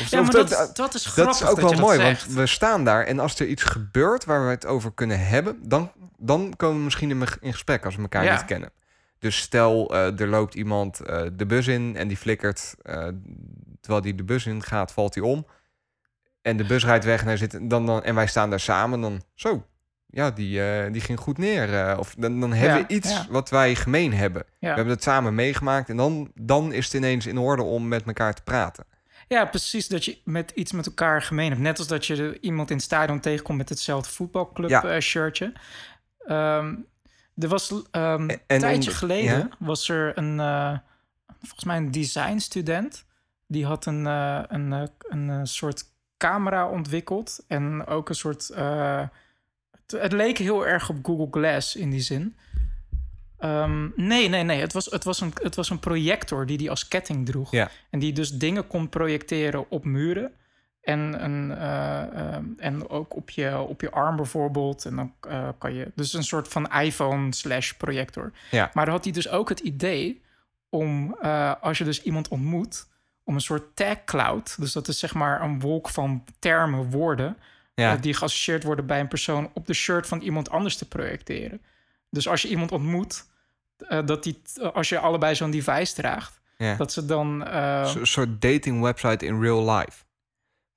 Of, 0.00 0.10
Ja, 0.10 0.22
maar 0.22 0.30
dat, 0.30 0.70
dat 0.72 0.94
is 0.94 1.06
grappig 1.06 1.38
dat 1.38 1.42
is 1.48 1.54
ook 1.54 1.60
dat 1.60 1.70
wel 1.70 1.80
mooi, 1.80 1.98
want 1.98 2.26
we 2.26 2.46
staan 2.46 2.84
daar 2.84 3.04
en 3.04 3.18
als 3.18 3.40
er 3.40 3.46
iets 3.46 3.62
gebeurt 3.62 4.24
waar 4.24 4.44
we 4.44 4.50
het 4.50 4.66
over 4.66 4.92
kunnen 4.92 5.26
hebben, 5.26 5.58
dan, 5.68 5.92
dan 6.18 6.54
komen 6.56 6.76
we 6.76 6.82
misschien 6.84 7.10
in, 7.40 7.52
gesprek 7.52 7.84
als 7.84 7.96
we 7.96 8.02
elkaar 8.02 8.24
Ja. 8.24 8.32
niet 8.32 8.44
kennen. 8.44 8.70
Dus 9.18 9.38
stel, 9.38 9.94
eh, 9.94 10.20
er 10.20 10.26
loopt 10.28 10.54
iemand 10.54 11.00
eh, 11.00 11.22
de 11.32 11.46
bus 11.46 11.66
in 11.66 11.96
en 11.96 12.08
die 12.08 12.16
flikkert, 12.16 12.74
eh, 12.82 13.08
terwijl 13.80 14.02
die 14.02 14.14
de 14.14 14.24
bus 14.24 14.46
in 14.46 14.62
gaat, 14.62 14.92
valt 14.92 15.14
hij 15.14 15.24
om. 15.24 15.46
En 16.42 16.56
de 16.56 16.64
bus 16.64 16.84
rijdt 16.84 17.04
weg 17.04 17.20
en, 17.20 17.26
hij 17.26 17.36
zit, 17.36 17.58
dan, 17.70 17.86
dan, 17.86 18.02
en 18.02 18.14
wij 18.14 18.26
staan 18.26 18.50
daar 18.50 18.60
samen, 18.60 19.00
dan 19.00 19.22
zo. 19.34 19.64
Ja, 20.06 20.30
die, 20.30 20.90
die 20.90 21.00
ging 21.00 21.20
goed 21.20 21.38
neer. 21.38 21.98
of 21.98 22.14
dan, 22.18 22.40
dan 22.40 22.52
hebben 22.52 22.78
Ja, 22.80 22.86
we 22.86 22.94
iets 22.94 23.10
ja. 23.10 23.26
wat 23.30 23.50
wij 23.50 23.74
gemeen 23.74 24.14
hebben. 24.14 24.42
We 24.60 24.66
hebben 24.66 24.86
het 24.88 25.02
samen 25.02 25.34
meegemaakt 25.34 25.88
en 25.88 25.96
dan, 25.96 26.30
dan 26.34 26.72
is 26.72 26.84
het 26.84 26.94
ineens 26.94 27.26
in 27.26 27.38
orde 27.38 27.62
om 27.62 27.88
met 27.88 28.02
elkaar 28.06 28.34
te 28.34 28.42
praten. 28.42 28.84
Ja, 29.32 29.44
precies. 29.44 29.88
Dat 29.88 30.04
je 30.04 30.18
met 30.24 30.50
iets 30.54 30.72
met 30.72 30.86
elkaar 30.86 31.22
gemeen 31.22 31.48
hebt. 31.48 31.60
Net 31.60 31.78
als 31.78 31.86
dat 31.86 32.06
je 32.06 32.38
iemand 32.40 32.70
in 32.70 32.76
het 32.76 32.84
stadion 32.84 33.20
tegenkomt 33.20 33.58
met 33.58 33.68
hetzelfde 33.68 34.10
voetbalclub 34.12 34.70
Ja. 34.70 34.82
eh, 34.84 35.00
shirtje. 35.00 35.52
Ehm, 36.26 36.74
er 37.36 37.48
was 37.48 37.82
ehm, 37.90 38.28
en- 38.28 38.40
een 38.46 38.60
tijdje 38.60 38.90
en- 38.90 38.96
geleden 38.96 39.38
ja? 39.38 39.48
was 39.58 39.88
er 39.88 40.18
een 40.18 40.40
eh, 40.40 40.78
volgens 41.40 41.64
mij 41.64 41.76
een 41.76 41.90
design 41.90 42.38
student. 42.38 43.04
Die 43.46 43.66
had 43.66 43.86
een, 43.86 44.06
eh, 44.06 44.42
een, 44.48 44.90
een, 45.08 45.46
soort 45.46 45.84
camera 46.16 46.68
ontwikkeld. 46.68 47.44
En 47.48 47.86
ook 47.86 48.08
een 48.08 48.14
soort. 48.14 48.48
het, 48.48 49.90
het 50.00 50.12
leek 50.12 50.38
heel 50.38 50.66
erg 50.66 50.88
op 50.88 50.96
Google 51.02 51.28
Glass 51.30 51.76
in 51.76 51.90
die 51.90 52.00
zin. 52.00 52.36
Ehm, 53.40 53.88
nee, 53.96 54.28
nee, 54.28 54.42
nee. 54.42 54.60
Het 54.60 54.72
was, 54.72 54.86
het, 54.86 55.04
was 55.04 55.20
een, 55.20 55.32
het 55.42 55.54
was 55.54 55.70
een 55.70 55.78
projector 55.78 56.46
die 56.46 56.58
die 56.58 56.70
als 56.70 56.88
ketting 56.88 57.26
droeg. 57.26 57.50
Ja. 57.50 57.70
En 57.90 57.98
die 57.98 58.12
dus 58.12 58.38
dingen 58.38 58.66
kon 58.66 58.88
projecteren 58.88 59.70
op 59.70 59.84
muren. 59.84 60.32
En, 60.80 61.24
een, 61.24 61.56
eh, 61.56 62.02
ehm, 62.02 62.44
en 62.56 62.88
ook 62.88 63.16
op 63.16 63.30
je, 63.30 63.58
op 63.58 63.80
je 63.80 63.90
arm 63.90 64.16
bijvoorbeeld. 64.16 64.84
En 64.84 64.96
dan 64.96 65.14
eh, 65.20 65.48
kan 65.58 65.74
je... 65.74 65.92
Dus 65.94 66.12
een 66.12 66.24
soort 66.24 66.48
van 66.48 66.72
iPhone 66.72 67.34
slash 67.34 67.72
projector. 67.72 68.32
Ja. 68.50 68.70
Maar 68.74 68.84
dan 68.84 68.94
had 68.94 69.04
hij 69.04 69.12
dus 69.12 69.28
ook 69.28 69.48
het 69.48 69.60
idee 69.60 70.22
om... 70.68 71.16
eh, 71.20 71.52
als 71.60 71.78
je 71.78 71.84
dus 71.84 72.02
iemand 72.02 72.28
ontmoet... 72.28 72.88
om 73.24 73.34
een 73.34 73.40
soort 73.40 73.76
tag 73.76 74.04
cloud... 74.04 74.56
dus 74.58 74.72
dat 74.72 74.88
is 74.88 74.98
zeg 74.98 75.14
maar 75.14 75.42
een 75.42 75.60
wolk 75.60 75.88
van 75.88 76.24
termen, 76.38 76.90
woorden... 76.90 77.36
Ja. 77.74 77.96
die 77.96 78.14
geassocieerd 78.14 78.62
worden 78.62 78.86
bij 78.86 79.00
een 79.00 79.08
persoon... 79.08 79.50
op 79.52 79.66
de 79.66 79.74
shirt 79.74 80.06
van 80.06 80.20
iemand 80.20 80.50
anders 80.50 80.76
te 80.76 80.88
projecteren. 80.88 81.60
Dus 82.10 82.28
als 82.28 82.42
je 82.42 82.48
iemand 82.48 82.72
ontmoet... 82.72 83.24
eh, 83.88 83.98
dat 84.06 84.22
die, 84.22 84.42
als 84.72 84.88
je 84.88 84.98
allebei 84.98 85.34
zo'n 85.34 85.50
device 85.50 85.94
draagt... 85.94 86.40
Ja. 86.56 86.74
dat 86.74 86.92
ze 86.92 87.04
dan... 87.04 87.46
eh, 87.46 87.92
Een 87.96 88.06
soort 88.06 88.40
dating 88.42 88.80
website 88.82 89.26
in 89.26 89.40
real 89.40 89.70
life. 89.76 90.04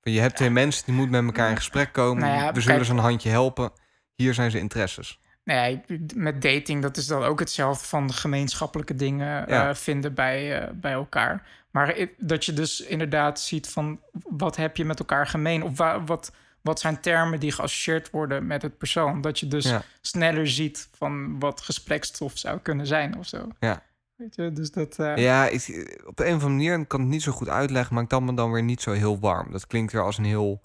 Je 0.02 0.20
hebt 0.20 0.36
twee 0.36 0.50
mensen 0.50 0.84
die 0.84 0.94
moeten 0.94 1.24
met 1.24 1.34
elkaar 1.34 1.50
in 1.50 1.56
gesprek 1.56 1.92
komen. 1.92 2.22
Nou 2.22 2.34
ja, 2.36 2.52
we 2.52 2.60
zullen 2.60 2.76
kijk- 2.76 2.88
ze 2.88 2.92
een 2.92 2.98
handje 2.98 3.30
helpen. 3.30 3.70
Hier 4.14 4.34
zijn 4.34 4.50
ze 4.50 4.58
interesses. 4.58 5.20
Nee, 5.44 5.80
met 6.14 6.42
dating, 6.42 6.82
dat 6.82 6.96
is 6.96 7.06
dan 7.06 7.22
ook 7.22 7.38
hetzelfde 7.38 7.86
van 7.86 8.12
gemeenschappelijke 8.12 8.94
dingen 8.94 9.44
Ja. 9.48 9.68
eh, 9.68 9.74
vinden 9.74 10.14
bij, 10.14 10.60
eh, 10.62 10.70
bij 10.74 10.92
elkaar. 10.92 11.46
Maar 11.70 12.06
dat 12.18 12.44
je 12.44 12.52
dus 12.52 12.80
inderdaad 12.80 13.40
ziet 13.40 13.68
van 13.68 14.00
wat 14.28 14.56
heb 14.56 14.76
je 14.76 14.84
met 14.84 14.98
elkaar 14.98 15.26
gemeen? 15.26 15.62
Of 15.62 15.76
wa- 15.76 16.04
wat, 16.04 16.32
wat 16.64 16.80
zijn 16.80 17.00
termen 17.00 17.40
die 17.40 17.52
geassocieerd 17.52 18.10
worden 18.10 18.46
met 18.46 18.62
het 18.62 18.78
persoon? 18.78 19.20
Dat 19.20 19.38
je 19.38 19.48
dus 19.48 19.64
Ja. 19.64 19.82
sneller 20.00 20.48
ziet 20.48 20.88
van 20.96 21.38
wat 21.38 21.60
gesprekstof 21.60 22.32
zou 22.38 22.58
kunnen 22.58 22.86
zijn 22.86 23.18
of 23.18 23.26
zo. 23.26 23.48
Ja. 23.60 23.82
Weet 24.16 24.34
je, 24.34 24.52
dus 24.52 24.70
dat... 24.70 24.98
eh, 24.98 25.16
Ja, 25.16 25.46
ik, 25.48 25.62
op 26.06 26.16
de 26.16 26.24
een 26.26 26.34
of 26.36 26.42
andere 26.42 26.50
manier 26.50 26.86
kan 26.86 27.00
het 27.00 27.08
niet 27.08 27.22
zo 27.22 27.32
goed 27.32 27.48
uitleggen, 27.48 27.94
maar 27.94 28.02
ik 28.02 28.08
kan 28.08 28.24
me 28.24 28.34
dan 28.34 28.52
weer 28.52 28.62
niet 28.62 28.82
zo 28.82 28.92
heel 28.92 29.18
warm. 29.18 29.52
Dat 29.52 29.66
klinkt 29.66 29.92
weer 29.92 30.02
als 30.02 30.18
een 30.18 30.24
heel 30.24 30.60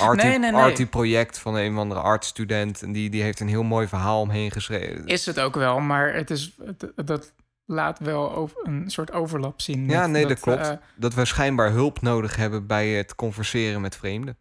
arty, 0.00 0.26
Nee, 0.26 0.38
nee, 0.38 0.50
nee. 0.50 0.60
arty 0.60 0.86
project 0.86 1.38
van 1.38 1.54
een 1.56 1.72
of 1.72 1.78
andere 1.78 2.00
artstudent. 2.00 2.82
En 2.82 2.92
die, 2.92 3.10
die 3.10 3.22
heeft 3.22 3.40
een 3.40 3.48
heel 3.48 3.62
mooi 3.62 3.86
verhaal 3.88 4.20
omheen 4.20 4.50
geschreven. 4.50 5.06
Is 5.06 5.26
het 5.26 5.40
ook 5.40 5.54
wel, 5.54 5.80
maar 5.80 6.14
het 6.14 6.30
is, 6.30 6.56
het- 6.64 6.92
dat 7.06 7.32
laat 7.64 7.98
wel 7.98 8.34
over, 8.34 8.56
een 8.62 8.90
soort 8.90 9.12
overlap 9.12 9.60
zien. 9.60 9.88
ja, 9.88 10.06
nee, 10.06 10.26
dat, 10.26 10.40
klopt. 10.40 10.60
eh, 10.68 10.72
dat 10.96 11.14
we 11.14 11.24
schijnbaar 11.24 11.70
hulp 11.70 12.00
nodig 12.00 12.36
hebben 12.36 12.66
bij 12.66 12.88
het 12.88 13.14
converseren 13.14 13.80
met 13.80 13.96
vreemden. 13.96 14.38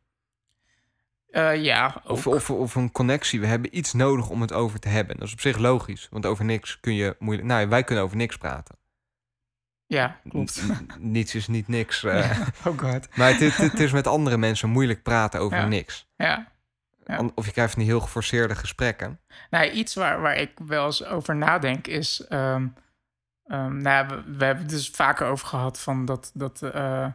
Eh, 1.37 1.63
ja. 1.63 2.01
Of, 2.05 2.27
of, 2.27 2.49
of 2.49 2.75
een 2.75 2.91
connectie. 2.91 3.39
We 3.39 3.47
hebben 3.47 3.77
iets 3.77 3.93
nodig 3.93 4.29
om 4.29 4.41
het 4.41 4.53
over 4.53 4.79
te 4.79 4.89
hebben. 4.89 5.17
Dat 5.17 5.27
is 5.27 5.33
op 5.33 5.39
zich 5.39 5.57
logisch, 5.57 6.07
want 6.11 6.25
over 6.25 6.45
niks 6.45 6.79
kun 6.79 6.93
je 6.95 7.15
moeilijk... 7.19 7.47
Nou, 7.47 7.67
wij 7.69 7.83
kunnen 7.83 8.03
over 8.03 8.17
niks 8.17 8.37
praten. 8.37 8.75
ja, 9.85 10.19
klopt. 10.29 10.61
N- 10.67 10.87
niets 11.11 11.35
is 11.35 11.47
niet 11.47 11.67
niks. 11.67 12.03
eh. 12.03 12.39
oh 12.67 12.77
god. 12.77 13.15
Maar 13.15 13.29
het, 13.31 13.39
het, 13.39 13.57
het 13.71 13.79
is 13.79 13.91
met 13.91 14.07
andere 14.07 14.37
mensen 14.37 14.69
moeilijk 14.69 15.03
praten 15.03 15.39
over 15.39 15.57
Ja. 15.57 15.67
niks. 15.67 16.07
Ja. 16.15 16.51
Ja. 17.05 17.29
Of 17.35 17.45
je 17.45 17.51
krijgt 17.51 17.73
van 17.73 17.81
die 17.81 17.91
heel 17.91 18.01
geforceerde 18.01 18.55
gesprekken. 18.55 19.19
Nou, 19.49 19.69
iets 19.69 19.95
waar, 19.95 20.21
waar 20.21 20.35
ik 20.35 20.51
wel 20.65 20.85
eens 20.85 21.05
over 21.05 21.35
nadenk 21.35 21.87
is... 21.87 22.25
ehm, 22.27 22.67
ehm, 23.45 23.77
nou, 23.77 23.95
ja, 23.95 24.05
we, 24.07 24.15
we 24.37 24.45
hebben 24.45 24.63
het 24.63 24.73
dus 24.73 24.89
vaker 24.89 25.27
over 25.27 25.47
gehad 25.47 25.79
van 25.79 26.05
dat... 26.05 26.31
dat 26.33 26.61
eh, 26.61 27.07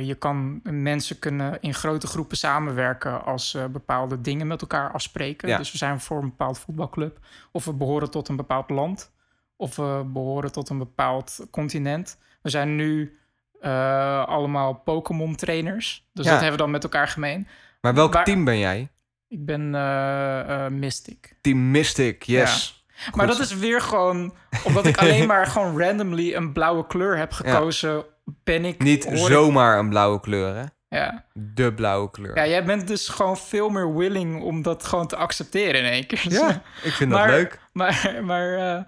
je 0.00 0.14
kan 0.14 0.60
mensen 0.62 1.18
kunnen 1.18 1.60
in 1.60 1.74
grote 1.74 2.06
groepen 2.06 2.36
samenwerken 2.36 3.24
als 3.24 3.50
ze 3.50 3.68
bepaalde 3.72 4.20
dingen 4.20 4.46
met 4.46 4.60
elkaar 4.60 4.92
afspreken. 4.92 5.48
Ja. 5.48 5.56
Dus 5.58 5.72
we 5.72 5.78
zijn 5.78 6.00
voor 6.00 6.16
een 6.22 6.28
bepaald 6.28 6.58
voetbalclub, 6.58 7.18
of 7.52 7.64
we 7.64 7.72
behoren 7.72 8.10
tot 8.10 8.28
een 8.28 8.36
bepaald 8.36 8.70
land, 8.70 9.12
of 9.56 9.76
we 9.76 10.02
behoren 10.06 10.52
tot 10.52 10.68
een 10.68 10.78
bepaald 10.78 11.46
continent. 11.50 12.18
We 12.42 12.50
zijn 12.50 12.76
nu 12.76 13.18
eh, 13.60 14.24
allemaal 14.26 14.74
Pokémon 14.74 15.34
trainers, 15.36 16.08
dus 16.12 16.24
Ja. 16.24 16.30
dat 16.30 16.40
hebben 16.40 16.58
we 16.58 16.62
dan 16.64 16.72
met 16.72 16.82
elkaar 16.82 17.08
gemeen. 17.08 17.46
Maar 17.80 17.94
welk 17.94 18.12
Waar- 18.12 18.24
team 18.24 18.44
ben 18.44 18.58
jij? 18.58 18.88
Ik 19.28 19.44
ben 19.44 19.74
eh, 19.74 20.64
eh, 20.66 20.72
Mystic. 20.72 21.36
Team 21.40 21.70
Mystic, 21.70 22.22
yes. 22.22 22.84
Maar 23.14 23.26
Goed. 23.28 23.36
dat 23.36 23.46
is 23.46 23.54
weer 23.56 23.80
gewoon 23.80 24.34
omdat 24.64 24.86
ik 24.86 24.96
alleen 25.02 25.26
maar 25.26 25.46
gewoon 25.46 25.78
randomly 25.78 26.34
een 26.34 26.52
blauwe 26.52 26.86
kleur 26.86 27.16
heb 27.16 27.32
gekozen. 27.32 28.04
Ik 28.44 28.82
Niet 28.82 29.08
zomaar 29.12 29.78
een 29.78 29.88
blauwe 29.88 30.20
kleur, 30.20 30.54
hè? 30.54 30.64
Ja. 30.98 31.24
De 31.32 31.74
blauwe 31.74 32.10
kleur. 32.10 32.36
ja, 32.36 32.46
jij 32.46 32.64
bent 32.64 32.88
dus 32.88 33.08
gewoon 33.08 33.36
veel 33.36 33.68
meer 33.68 33.94
willing 33.94 34.42
om 34.42 34.62
dat 34.62 34.84
gewoon 34.84 35.06
te 35.06 35.16
accepteren 35.16 35.80
in 35.80 35.90
één 35.90 36.06
keer. 36.06 36.24
Ja, 36.28 36.62
ik 36.82 36.92
vind 36.92 37.10
dat 37.10 37.26
leuk. 37.26 37.60
Maar, 37.72 38.20
maar 38.24 38.54
eh, 38.54 38.82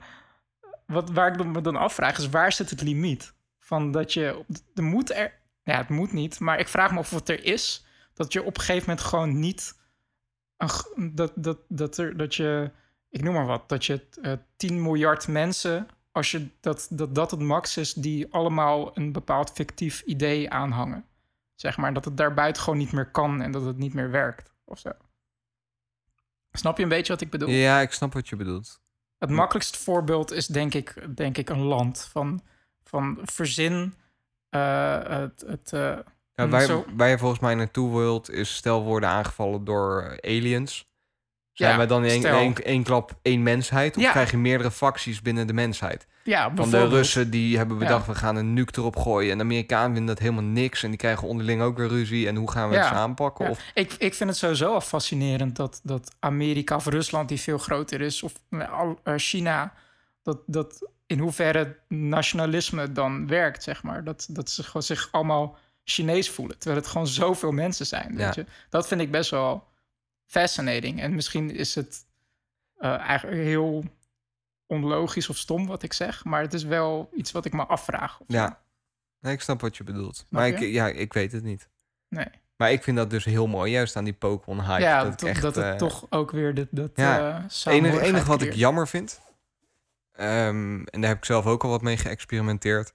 wat, 0.87 1.11
waar 1.11 1.41
ik 1.41 1.47
me 1.47 1.61
dan 1.61 1.77
afvraag 1.77 2.19
is 2.19 2.29
waar 2.29 2.53
zit 2.53 2.71
het 2.71 2.83
limiet? 2.83 3.33
Van 3.61 3.93
dat 3.93 4.13
je, 4.13 4.45
er 4.75 4.83
moet 4.83 5.15
er, 5.15 5.33
ja, 5.63 5.77
het 5.77 5.89
moet 5.89 6.13
niet, 6.13 6.41
maar 6.41 6.59
ik 6.59 6.69
vraag 6.69 6.93
me 6.93 6.99
of 6.99 7.11
het 7.11 7.29
er 7.29 7.45
is 7.45 7.87
dat 8.15 8.33
je 8.33 8.43
op 8.43 8.57
een 8.57 8.63
gegeven 8.63 8.89
moment 8.89 9.07
gewoon 9.07 9.39
niet, 9.39 9.79
dat, 10.97 11.33
dat, 11.35 11.59
dat, 11.69 11.99
er, 11.99 12.17
dat 12.17 12.35
je, 12.35 12.71
ik 13.11 13.23
noem 13.23 13.35
maar 13.35 13.47
wat, 13.47 13.69
dat 13.69 13.85
je 13.85 14.07
eh 14.23 14.33
10 14.57 14.83
miljard 14.83 15.29
mensen, 15.29 15.89
als 16.15 16.31
je 16.31 16.47
dat, 16.61 16.87
dat 16.91 17.15
dat 17.15 17.31
het 17.31 17.41
max 17.41 17.77
is, 17.77 17.93
die 17.95 18.33
allemaal 18.33 18.97
een 18.97 19.13
bepaald 19.13 19.51
fictief 19.51 20.01
idee 20.01 20.51
aanhangen. 20.51 21.05
Zeg 21.55 21.77
maar, 21.77 21.95
dat 21.95 22.05
het 22.05 22.17
daarbuiten 22.17 22.63
gewoon 22.63 22.79
niet 22.79 22.93
meer 22.93 23.11
kan 23.11 23.43
en 23.43 23.51
dat 23.53 23.65
het 23.65 23.77
niet 23.77 23.95
meer 23.95 24.11
werkt 24.11 24.53
of 24.65 24.79
zo. 24.79 24.91
Snap 26.53 26.77
je 26.77 26.83
een 26.83 26.89
beetje 26.89 27.13
wat 27.13 27.21
ik 27.23 27.31
bedoel? 27.31 27.49
Ja, 27.49 27.81
ik 27.81 27.93
snap 27.93 28.13
wat 28.13 28.29
je 28.29 28.37
bedoelt. 28.37 28.81
Het 29.19 29.31
makkelijkste 29.31 29.79
voorbeeld 29.79 30.31
is 30.33 30.47
denk 30.47 30.75
ik, 30.75 31.17
denk 31.17 31.39
ik 31.39 31.49
een 31.51 31.63
land. 31.63 32.09
Van, 32.13 32.43
van 32.83 33.19
verzin 33.23 33.95
eh, 34.49 35.03
het... 35.03 35.45
het 35.47 35.73
eh, 35.73 35.99
Ja, 36.35 36.49
waar, 36.49 36.63
zo- 36.63 36.85
waar 36.97 37.09
je 37.09 37.19
volgens 37.19 37.41
mij 37.41 37.55
naartoe 37.55 37.97
wilt, 37.97 38.31
is 38.31 38.55
stel 38.55 38.83
worden 38.83 39.09
aangevallen 39.09 39.65
door 39.65 40.19
aliens. 40.23 40.87
Zijn 41.55 41.71
Ja, 41.71 41.77
wij 41.77 41.87
dan 41.87 42.05
in 42.05 42.25
één, 42.65 42.83
klap 42.83 43.19
één 43.23 43.43
mensheid? 43.43 43.97
Of 43.97 44.03
Ja. 44.03 44.11
krijg 44.11 44.31
je 44.31 44.37
meerdere 44.37 44.71
facties 44.71 45.23
binnen 45.23 45.47
de 45.47 45.53
mensheid? 45.53 46.07
ja, 46.25 46.53
Van 46.55 46.71
de. 46.71 46.89
Russen 46.89 47.31
die 47.31 47.57
hebben 47.57 47.79
bedacht, 47.79 48.07
Ja. 48.07 48.13
we 48.13 48.19
gaan 48.19 48.37
een 48.37 48.53
nuke 48.53 48.81
erop 48.81 48.97
gooien. 48.97 49.31
En 49.31 49.39
de 49.39 49.45
Amerikanen 49.45 49.97
vinden 49.97 50.15
dat 50.15 50.19
helemaal 50.19 50.43
niks. 50.43 50.83
En 50.83 50.89
die 50.89 50.99
krijgen 50.99 51.29
onderling 51.29 51.63
ook 51.63 51.77
weer 51.77 51.89
ruzie. 51.89 52.29
En 52.29 52.37
hoe 52.37 52.51
gaan 52.51 52.69
we 52.69 52.77
het 52.77 52.85
aanpakken? 52.87 53.45
Ja. 53.45 53.51
Of, 53.51 53.61
Ik, 53.75 53.93
ik 53.93 54.15
vind 54.15 54.31
het 54.31 54.39
sowieso 54.39 54.73
al 54.73 54.81
fascinerend 54.81 55.57
dat, 55.57 55.81
dat 55.83 56.15
Amerika 56.21 56.77
of 56.77 56.87
Rusland, 56.87 57.29
die 57.29 57.41
veel 57.41 57.59
groter 57.59 58.01
is, 58.01 58.23
of 58.23 58.33
al- 58.71 58.99
eh, 59.03 59.15
China, 59.17 59.73
dat, 60.23 60.39
dat 60.47 60.89
in 61.07 61.19
hoeverre 61.19 61.77
nationalisme 61.89 62.93
dan 62.93 63.27
werkt, 63.27 63.63
zeg 63.63 63.83
maar. 63.83 64.05
Dat, 64.05 64.27
dat 64.31 64.51
ze 64.51 64.63
gewoon 64.63 64.83
zich 64.83 65.09
allemaal 65.11 65.57
Chinees 65.85 66.31
voelen, 66.31 66.59
terwijl 66.59 66.81
het 66.81 66.91
gewoon 66.91 67.07
zoveel 67.07 67.53
mensen 67.53 67.87
zijn. 67.87 68.17
Weet 68.17 68.35
je? 68.35 68.47
Dat 68.71 68.89
vind 68.89 69.01
ik 69.01 69.11
best 69.11 69.31
wel 69.31 69.65
fascinating. 70.27 71.01
En 71.01 71.15
misschien 71.15 71.51
is 71.51 71.75
het 71.75 72.07
eh, 72.77 72.99
eigenlijk 72.99 73.43
heel 73.43 73.85
onlogisch 74.67 75.29
of 75.29 75.37
stom 75.37 75.67
wat 75.67 75.83
ik 75.83 75.93
zeg, 75.93 76.25
maar 76.25 76.41
het 76.41 76.55
is 76.55 76.65
wel 76.65 77.11
iets 77.15 77.33
wat 77.33 77.45
ik 77.45 77.53
me 77.53 77.67
afvraag. 77.67 78.21
ja, 78.27 78.63
nee, 79.21 79.33
ik 79.33 79.41
snap 79.41 79.61
wat 79.61 79.77
je 79.77 79.85
bedoelt. 79.85 80.27
maar 80.29 80.49
ik, 80.49 80.59
ja, 80.59 80.89
ik 80.89 81.13
weet 81.13 81.33
het 81.33 81.43
niet. 81.43 81.69
Nee. 82.09 82.27
Maar 82.57 82.73
ik 82.73 82.83
vind 82.83 82.97
dat 82.97 83.11
dus 83.11 83.25
heel 83.25 83.47
mooi, 83.47 83.73
juist 83.73 83.97
aan 83.97 84.05
die 84.05 84.13
Pokémon 84.13 84.65
hype. 84.65 84.83
ja, 84.83 85.03
dat, 85.03 85.11
het 85.11 85.21
dat, 85.21 85.29
echt, 85.29 85.43
dat 85.43 85.55
het 85.55 85.65
eh, 85.65 85.75
toch 85.75 86.07
ook 86.11 86.31
weer 86.31 86.55
dit, 86.55 86.69
dat 86.71 86.91
ja, 86.95 87.47
eh, 87.65 87.73
enige, 87.73 88.01
enige 88.01 88.27
wat 88.27 88.43
ik 88.43 88.53
jammer 88.53 88.89
vind, 88.89 89.21
ehm, 90.13 90.83
en 90.85 91.01
daar 91.01 91.11
heb 91.11 91.19
ik 91.19 91.25
zelf 91.25 91.47
ook 91.47 91.65
al 91.65 91.71
wat 91.71 91.83
mee 91.83 91.97
geëxperimenteerd, 91.97 92.93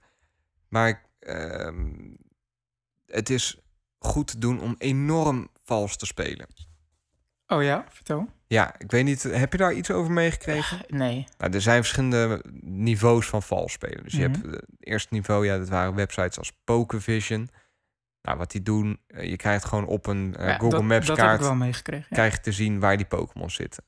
maar 0.68 0.88
ik, 0.88 1.00
ehm, 1.18 2.14
het 3.06 3.30
is 3.30 3.58
goed 3.98 4.26
te 4.26 4.38
doen 4.38 4.60
om 4.60 4.74
enorm 4.78 5.48
vals 5.64 5.96
te 5.96 6.06
spelen. 6.06 6.46
Oh 7.52 7.62
ja, 7.62 7.84
vertel. 7.88 8.28
Ja, 8.46 8.74
ik 8.78 8.90
weet 8.90 9.04
niet, 9.04 9.22
heb 9.22 9.52
je 9.52 9.58
daar 9.58 9.72
iets 9.72 9.90
over 9.90 10.12
meegekregen? 10.12 10.78
Nee. 10.88 11.26
Nou, 11.38 11.52
er 11.52 11.60
zijn 11.60 11.76
verschillende 11.82 12.44
niveaus 12.62 13.26
van 13.26 13.42
vals 13.42 13.72
spelen. 13.72 14.02
Dus 14.02 14.12
je 14.12 14.28
Mhm. 14.28 14.32
hebt 14.32 14.46
eh, 14.46 14.52
het 14.52 14.66
eerste 14.78 15.14
niveau, 15.14 15.46
ja, 15.46 15.58
dat 15.58 15.68
waren 15.68 15.94
websites 15.94 16.38
als 16.38 16.52
Pokevision. 16.64 17.50
Nou, 18.22 18.38
wat 18.38 18.50
die 18.50 18.62
doen, 18.62 19.00
eh, 19.06 19.28
je 19.30 19.36
krijgt 19.36 19.64
gewoon 19.64 19.86
op 19.86 20.06
een 20.06 20.34
eh, 20.36 20.46
Ja, 20.46 20.52
Google 20.54 20.70
dat, 20.78 20.82
Maps 20.82 21.06
dat 21.06 21.16
heb 21.16 21.26
kaart 21.26 21.40
ik 21.40 21.46
wel 21.46 21.54
meegekregen. 21.54 22.06
ja. 22.08 22.16
krijg 22.16 22.32
je 22.34 22.40
te 22.40 22.52
zien 22.52 22.80
waar 22.80 22.96
die 22.96 23.06
Pokémon 23.06 23.50
zitten. 23.50 23.84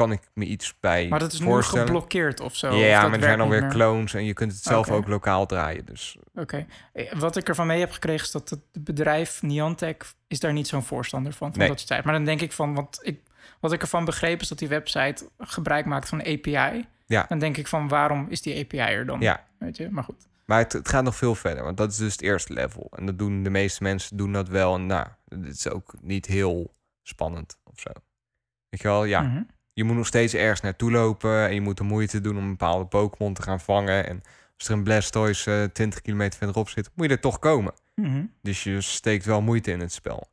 Kan 0.00 0.12
ik 0.12 0.20
me 0.34 0.44
iets 0.44 0.74
bij 0.80 1.08
Maar 1.08 1.18
dat 1.18 1.32
is 1.32 1.40
nu 1.40 1.62
geblokkeerd 1.62 2.40
of 2.40 2.56
zo. 2.56 2.74
Ja, 2.74 3.02
maar 3.02 3.12
er 3.18 3.22
zijn 3.22 3.40
alweer 3.40 3.60
meer? 3.60 3.70
clones 3.70 4.14
en 4.14 4.24
je 4.24 4.32
kunt 4.32 4.52
het 4.52 4.62
zelf 4.62 4.90
ook 4.90 5.08
lokaal 5.08 5.46
draaien. 5.46 5.84
Dus 5.84 6.16
Oké. 6.34 6.66
Eh, 6.92 7.12
Wat 7.12 7.36
ik 7.36 7.48
ervan 7.48 7.66
mee 7.66 7.80
heb 7.80 7.90
gekregen 7.90 8.24
is 8.24 8.30
dat 8.30 8.50
het 8.50 8.60
bedrijf 8.84 9.42
Niantic 9.42 10.04
is 10.26 10.40
daar 10.40 10.52
niet 10.52 10.68
zo'n 10.68 10.82
voorstander 10.82 11.32
van. 11.32 11.50
van 11.50 11.58
Nee. 11.58 11.68
dat 11.68 11.86
tijd. 11.86 12.04
Maar 12.04 12.12
dan 12.12 12.24
denk 12.24 12.40
ik 12.40 12.52
van, 12.52 12.74
want 12.74 12.98
ik, 13.02 13.20
wat 13.60 13.72
ik 13.72 13.80
ervan 13.82 14.04
begreep 14.04 14.40
is 14.40 14.48
dat 14.48 14.58
die 14.58 14.68
website 14.68 15.28
gebruik 15.38 15.86
maakt 15.86 16.08
van 16.08 16.20
een 16.24 16.38
API. 16.38 16.84
Ja. 17.06 17.24
Dan 17.28 17.38
denk 17.38 17.56
ik 17.56 17.66
van, 17.66 17.88
waarom 17.88 18.26
is 18.28 18.42
die 18.42 18.64
API 18.64 18.78
er 18.78 19.06
dan? 19.06 19.20
ja, 19.20 19.46
Weet 19.58 19.76
je, 19.76 19.90
maar 19.90 20.04
goed. 20.04 20.28
maar 20.44 20.58
het, 20.58 20.72
het 20.72 20.88
gaat 20.88 21.04
nog 21.04 21.16
veel 21.16 21.34
verder, 21.34 21.64
want 21.64 21.76
dat 21.76 21.90
is 21.90 21.96
dus 21.96 22.12
het 22.12 22.22
eerste 22.22 22.52
level. 22.52 22.90
En 22.96 23.06
dat 23.06 23.18
doen 23.18 23.42
de 23.42 23.50
meeste 23.50 23.82
mensen 23.82 24.16
doen 24.16 24.32
dat 24.32 24.48
wel. 24.48 24.74
En 24.74 24.86
nou, 24.86 25.06
het 25.28 25.46
is 25.46 25.68
ook 25.68 25.94
niet 26.00 26.26
heel 26.26 26.74
spannend 27.02 27.58
of 27.64 27.80
zo. 27.80 27.90
Weet 28.68 28.80
je 28.80 28.88
wel, 28.88 29.04
ja. 29.04 29.20
Mhm. 29.20 29.42
Je 29.72 29.84
moet 29.84 29.96
nog 29.96 30.06
steeds 30.06 30.34
ergens 30.34 30.60
naartoe 30.60 30.90
lopen 30.90 31.46
en 31.46 31.54
je 31.54 31.60
moet 31.60 31.76
de 31.76 31.84
moeite 31.84 32.20
doen 32.20 32.36
om 32.36 32.42
een 32.42 32.50
bepaalde 32.50 32.86
Pokémon 32.86 33.34
te 33.34 33.42
gaan 33.42 33.60
vangen. 33.60 34.06
En 34.06 34.22
als 34.56 34.68
er 34.68 34.74
een 34.74 34.82
Blastoise 34.82 35.62
eh 35.62 35.72
20 35.72 36.00
kilometer 36.00 36.38
verderop 36.38 36.68
zit, 36.68 36.90
moet 36.94 37.06
je 37.06 37.12
er 37.12 37.20
toch 37.20 37.38
komen. 37.38 37.74
Mhm. 37.94 38.24
Dus 38.42 38.62
je 38.62 38.80
steekt 38.80 39.24
wel 39.24 39.42
moeite 39.42 39.70
in 39.70 39.80
het 39.80 39.92
spel. 39.92 40.28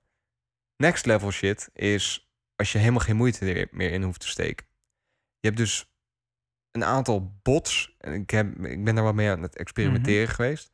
Next 0.78 1.06
level 1.06 1.32
shit 1.32 1.70
is 1.74 2.32
als 2.56 2.72
je 2.72 2.78
helemaal 2.78 3.00
geen 3.00 3.16
moeite 3.16 3.54
er 3.54 3.68
meer 3.72 3.92
in 3.92 4.04
hoeft 4.04 4.20
te 4.20 4.28
steken. 4.28 4.66
Je 5.40 5.48
hebt 5.48 5.58
dus 5.58 5.92
een 6.72 6.84
aantal 6.84 7.40
bots. 7.42 7.96
En 7.98 8.14
ik, 8.14 8.30
heb, 8.30 8.66
ik 8.66 8.84
ben 8.84 8.96
daar 8.96 9.04
wat 9.04 9.16
mee 9.16 9.30
aan 9.30 9.42
het 9.42 9.56
experimenteren 9.56 10.28
geweest. 10.28 10.72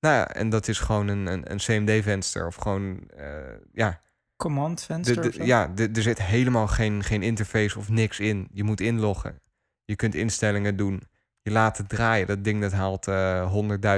Nou 0.00 0.14
ja, 0.14 0.28
en 0.34 0.48
dat 0.48 0.68
is 0.68 0.78
gewoon 0.78 1.08
een, 1.08 1.26
een, 1.26 1.50
een 1.50 1.58
CMD-venster. 1.58 2.46
Of 2.46 2.54
gewoon, 2.54 3.08
eh, 3.08 3.54
ja, 3.72 4.00
Command 4.38 4.82
venster 4.82 5.30
de- 5.32 5.44
ja 5.46 5.66
de, 5.66 5.90
er 5.94 6.02
zit 6.02 6.22
helemaal 6.22 6.66
geen, 6.66 7.02
geen 7.04 7.22
interface 7.22 7.78
of 7.78 7.88
niks 7.88 8.20
in. 8.20 8.48
Je 8.52 8.64
moet 8.64 8.80
inloggen. 8.80 9.40
Je 9.84 9.96
kunt 9.96 10.14
instellingen 10.14 10.76
doen. 10.76 11.02
Je 11.42 11.50
laat 11.50 11.76
het 11.78 11.88
draaien. 11.88 12.26
Dat 12.26 12.44
ding 12.44 12.60
dat 12.60 12.72
haalt 12.72 13.08
eh 13.08 13.52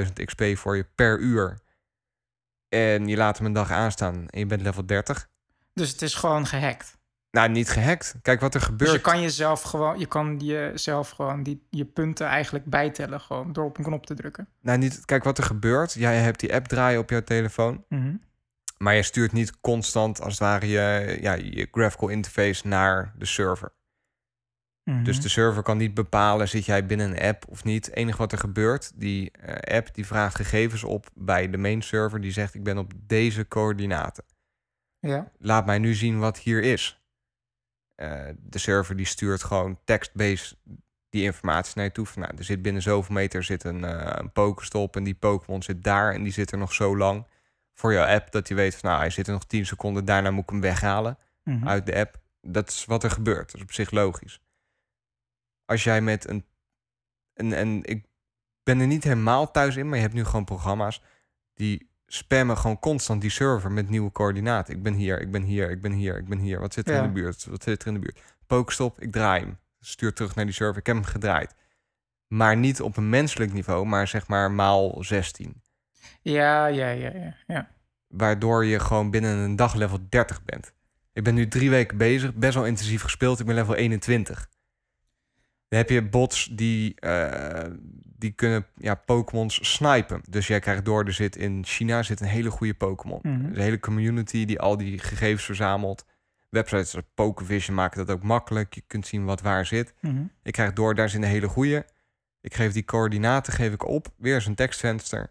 100.000 0.07 0.12
XP 0.24 0.42
voor 0.55 0.76
je 0.76 0.87
per 0.94 1.18
uur. 1.18 1.59
En 2.68 3.07
je 3.09 3.16
laat 3.16 3.37
hem 3.37 3.46
een 3.46 3.53
dag 3.53 3.70
aanstaan 3.70 4.29
en 4.29 4.38
je 4.38 4.46
bent 4.46 4.62
level 4.62 4.87
30. 4.87 5.29
Dus 5.74 5.90
het 5.90 6.03
is 6.03 6.14
gewoon 6.14 6.46
gehackt. 6.46 6.98
Nou, 7.31 7.48
niet 7.48 7.70
gehackt. 7.70 8.14
Kijk 8.22 8.40
wat 8.40 8.55
er 8.55 8.61
gebeurt. 8.61 8.90
Dus 8.90 8.92
je 8.92 9.00
kan 9.11 9.20
jezelf 9.20 9.62
gewoon, 9.62 9.98
je 9.98 10.07
kan 10.07 10.38
jezelf 10.38 11.11
gewoon 11.11 11.42
die, 11.42 11.66
je 11.70 11.85
punten 11.85 12.26
eigenlijk 12.26 12.64
bijtellen 12.64 13.20
gewoon 13.20 13.53
door 13.53 13.64
op 13.64 13.79
een 13.79 13.85
knop 13.85 14.07
te 14.07 14.14
drukken. 14.14 14.48
Nou, 14.61 14.79
niet, 14.79 15.05
kijk 15.05 15.24
wat 15.24 15.38
er 15.38 15.44
gebeurt. 15.44 15.92
Jij 15.92 16.16
hebt 16.16 16.40
die 16.40 16.55
app 16.55 16.66
draaien 16.68 17.00
op 17.00 17.11
jouw 17.11 17.22
telefoon. 17.24 17.85
Mhm. 17.88 18.14
Maar 18.82 18.94
je 18.94 19.02
stuurt 19.02 19.32
niet 19.32 19.60
constant 19.60 20.20
als 20.20 20.32
het 20.32 20.42
ware 20.42 20.68
je, 20.68 21.18
ja, 21.20 21.32
je 21.32 21.68
graphical 21.70 22.08
interface 22.08 22.66
naar 22.66 23.14
de 23.18 23.24
server. 23.24 23.72
Mhm. 24.84 25.04
Dus 25.04 25.20
de 25.20 25.28
server 25.28 25.62
kan 25.62 25.76
niet 25.76 25.94
bepalen, 25.94 26.48
zit 26.48 26.64
jij 26.64 26.86
binnen 26.86 27.10
een 27.10 27.22
app 27.28 27.44
of 27.48 27.64
niet. 27.64 27.86
Het 27.86 27.94
enige 27.94 28.18
wat 28.18 28.32
er 28.32 28.38
gebeurt, 28.38 28.92
die 28.94 29.30
eh, 29.30 29.76
app 29.76 29.94
die 29.94 30.06
vraagt 30.06 30.34
gegevens 30.34 30.84
op 30.84 31.10
bij 31.14 31.50
de 31.50 31.56
main 31.56 31.82
server. 31.82 32.20
Die 32.20 32.32
zegt, 32.32 32.54
ik 32.54 32.62
ben 32.62 32.78
op 32.78 32.92
deze 32.96 33.48
coördinaten. 33.48 34.24
Ja. 34.98 35.30
Laat 35.38 35.66
mij 35.66 35.78
nu 35.78 35.94
zien 35.94 36.18
wat 36.18 36.38
hier 36.38 36.62
is. 36.62 37.00
Eh, 37.94 38.28
de 38.38 38.58
server 38.58 38.96
die 38.96 39.06
stuurt 39.06 39.42
gewoon 39.42 39.78
text-based 39.84 40.56
die 41.08 41.22
informatie 41.22 41.72
naar 41.74 41.84
je 41.84 41.92
toe. 41.92 42.06
Van, 42.06 42.22
nou, 42.22 42.36
er 42.36 42.44
zit 42.44 42.62
binnen 42.62 42.82
zoveel 42.82 43.14
meter 43.14 43.42
zit 43.42 43.64
een, 43.64 43.84
eh 43.84 44.12
een 44.18 44.32
Pokestop 44.32 44.96
en 44.96 45.04
die 45.04 45.14
Pokémon 45.14 45.62
zit 45.62 45.84
daar 45.84 46.12
en 46.12 46.22
die 46.22 46.32
zit 46.32 46.52
er 46.52 46.58
nog 46.58 46.72
zo 46.72 46.96
lang. 46.96 47.26
Voor 47.74 47.92
jouw 47.92 48.06
app, 48.06 48.30
dat 48.33 48.48
je 48.48 48.54
weet 48.54 48.74
van, 48.76 48.88
nou, 48.90 49.00
hij 49.02 49.11
zit 49.11 49.26
er 49.26 49.33
nog 49.33 49.44
10 49.44 49.66
seconden, 49.66 50.04
daarna 50.04 50.30
moet 50.30 50.42
ik 50.42 50.50
hem 50.50 50.61
weghalen 50.61 51.18
Mhm. 51.44 51.68
uit 51.68 51.87
de 51.87 51.94
app. 51.96 52.20
Dat 52.40 52.68
is 52.68 52.85
wat 52.85 53.04
er 53.04 53.11
gebeurt. 53.11 53.46
Dat 53.46 53.54
is 53.54 53.62
op 53.62 53.72
zich 53.72 53.90
logisch. 53.90 54.40
Als 55.64 55.85
jij 55.85 56.00
met 56.00 56.28
een. 56.28 56.44
En, 57.35 57.52
en 57.52 57.85
ik 57.85 58.06
ben 58.62 58.80
er 58.80 58.87
niet 58.87 59.04
helemaal 59.04 59.50
thuis 59.50 59.76
in, 59.76 59.87
maar 59.88 59.96
je 59.96 60.02
hebt 60.02 60.14
nu 60.14 60.24
gewoon 60.24 60.44
programma's 60.44 61.02
die 61.54 61.90
spammen 62.06 62.56
gewoon 62.59 62.78
constant 62.78 63.20
die 63.20 63.30
server 63.30 63.72
met 63.72 63.88
nieuwe 63.88 64.12
coördinaten. 64.12 64.74
Ik 64.74 64.83
ben 64.83 64.94
hier, 64.94 65.20
ik 65.20 65.30
ben 65.30 65.42
hier, 65.42 65.70
ik 65.70 65.80
ben 65.80 65.92
hier, 65.92 66.16
ik 66.18 66.28
ben 66.28 66.38
hier. 66.38 66.61
Wat 66.61 66.72
zit 66.72 66.88
er 66.88 66.94
Ja. 66.94 67.00
in 67.02 67.06
de 67.06 67.12
buurt? 67.20 67.44
Wat 67.44 67.62
zit 67.62 67.80
er 67.83 67.88
in 67.88 67.94
de 67.94 68.00
buurt? 68.00 68.20
Pokestop, 68.46 69.00
ik 69.00 69.12
draai 69.12 69.40
hem. 69.40 69.59
Stuur 69.80 70.12
terug 70.12 70.35
naar 70.35 70.44
die 70.44 70.54
server. 70.54 70.78
Ik 70.80 70.87
heb 70.87 70.96
hem 70.96 71.04
gedraaid. 71.04 71.54
Maar 72.26 72.56
niet 72.56 72.80
op 72.80 72.96
een 72.96 73.09
menselijk 73.09 73.52
niveau, 73.52 73.87
maar 73.87 74.09
zeg 74.09 74.26
maar 74.28 74.50
maal 74.50 75.04
16. 75.04 75.62
Ja, 76.22 76.66
ja, 76.66 76.88
ja, 76.88 77.10
ja, 77.14 77.36
ja. 77.46 77.68
Waardoor 78.08 78.64
je 78.64 78.80
gewoon 78.80 79.10
binnen 79.10 79.36
een 79.36 79.56
dag 79.56 79.74
level 79.74 79.98
30 80.08 80.44
bent. 80.44 80.72
Ik 81.12 81.24
ben 81.24 81.34
nu 81.34 81.48
drie 81.48 81.70
weken 81.70 81.96
bezig, 81.96 82.34
best 82.34 82.54
wel 82.54 82.66
intensief 82.66 83.02
gespeeld. 83.02 83.40
Ik 83.40 83.46
ben 83.46 83.54
level 83.54 83.74
21. 83.74 84.48
Dan 85.68 85.78
heb 85.78 85.90
je 85.90 86.08
bots 86.08 86.48
die, 86.52 87.00
eh, 87.00 87.70
die 88.04 88.30
kunnen 88.30 88.66
ja, 88.76 88.94
Pokémons 88.94 89.72
snipen. 89.72 90.20
Dus 90.28 90.46
jij 90.46 90.60
krijgt 90.60 90.84
door, 90.84 91.04
er 91.04 91.12
zit 91.12 91.36
in 91.36 91.64
China 91.64 92.02
zit 92.02 92.20
een 92.20 92.26
hele 92.26 92.50
goede 92.50 92.74
Pokémon. 92.74 93.20
Is 93.22 93.30
een 93.30 93.62
hele 93.62 93.80
community 93.80 94.44
die 94.44 94.60
al 94.60 94.76
die 94.76 94.98
gegevens 94.98 95.44
verzamelt. 95.44 96.04
Websites 96.48 96.94
als 96.94 97.04
Pokevision 97.14 97.76
maken 97.76 98.06
dat 98.06 98.16
ook 98.16 98.22
makkelijk. 98.22 98.74
Je 98.74 98.82
kunt 98.86 99.06
zien 99.06 99.24
wat 99.24 99.40
waar 99.40 99.66
zit. 99.66 99.94
Mhm. 100.00 100.22
Ik 100.42 100.52
krijg 100.52 100.72
door, 100.72 100.94
daar 100.94 101.08
zit 101.08 101.22
een 101.22 101.28
hele 101.28 101.48
goede. 101.48 101.86
Ik 102.40 102.54
geef 102.54 102.72
die 102.72 102.84
coördinaten 102.84 103.52
geef 103.52 103.72
ik 103.72 103.86
op. 103.86 104.08
Weer 104.16 104.40
zo'n 104.40 104.54
tekstvenster. 104.54 105.30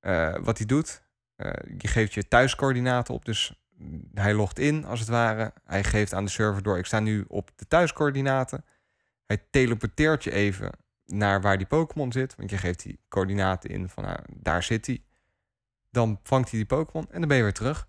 Eh, 0.00 0.34
wat 0.40 0.56
hij 0.58 0.66
doet, 0.66 1.02
eh, 1.36 1.50
je 1.78 1.88
geeft 1.88 2.14
je 2.14 2.28
thuiscoördinaten 2.28 3.14
op. 3.14 3.24
Dus 3.24 3.54
hij 4.14 4.34
logt 4.34 4.58
in, 4.58 4.84
als 4.84 5.00
het 5.00 5.08
ware. 5.08 5.52
Hij 5.64 5.84
geeft 5.84 6.14
aan 6.14 6.24
de 6.24 6.30
server 6.30 6.62
door, 6.62 6.78
ik 6.78 6.86
sta 6.86 7.00
nu 7.00 7.24
op 7.28 7.50
de 7.56 7.66
thuiscoördinaten. 7.68 8.64
Hij 9.26 9.46
teleporteert 9.50 10.24
je 10.24 10.32
even 10.32 10.70
naar 11.04 11.40
waar 11.40 11.56
die 11.58 11.66
Pokémon 11.66 12.12
zit. 12.12 12.36
Want 12.36 12.50
je 12.50 12.58
geeft 12.58 12.82
die 12.82 13.00
coördinaten 13.08 13.70
in 13.70 13.88
van, 13.88 14.04
nou, 14.04 14.18
daar 14.28 14.62
zit 14.62 14.86
hij. 14.86 15.02
Dan 15.90 16.20
vangt 16.22 16.50
hij 16.50 16.58
die 16.58 16.68
Pokémon 16.68 17.06
en 17.10 17.18
dan 17.18 17.28
ben 17.28 17.36
je 17.36 17.42
weer 17.42 17.52
terug. 17.52 17.88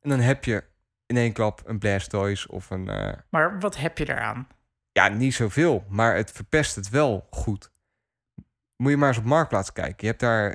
En 0.00 0.10
dan 0.10 0.20
heb 0.20 0.44
je 0.44 0.64
in 1.06 1.16
één 1.16 1.32
klap 1.32 1.62
een 1.64 1.78
Blastoise 1.78 2.48
of 2.48 2.70
een... 2.70 2.88
eh, 2.88 3.12
Maar 3.30 3.60
wat 3.60 3.76
heb 3.76 3.98
je 3.98 4.04
daaraan? 4.04 4.48
ja, 4.92 5.08
niet 5.08 5.34
zoveel, 5.34 5.84
maar 5.88 6.14
het 6.16 6.30
verpest 6.30 6.74
het 6.74 6.88
wel 6.88 7.26
goed. 7.30 7.70
Moet 8.76 8.90
je 8.90 8.96
maar 8.96 9.08
eens 9.08 9.18
op 9.18 9.24
Marktplaats 9.24 9.72
kijken. 9.72 9.96
Je 9.98 10.06
hebt 10.06 10.20
daar 10.20 10.52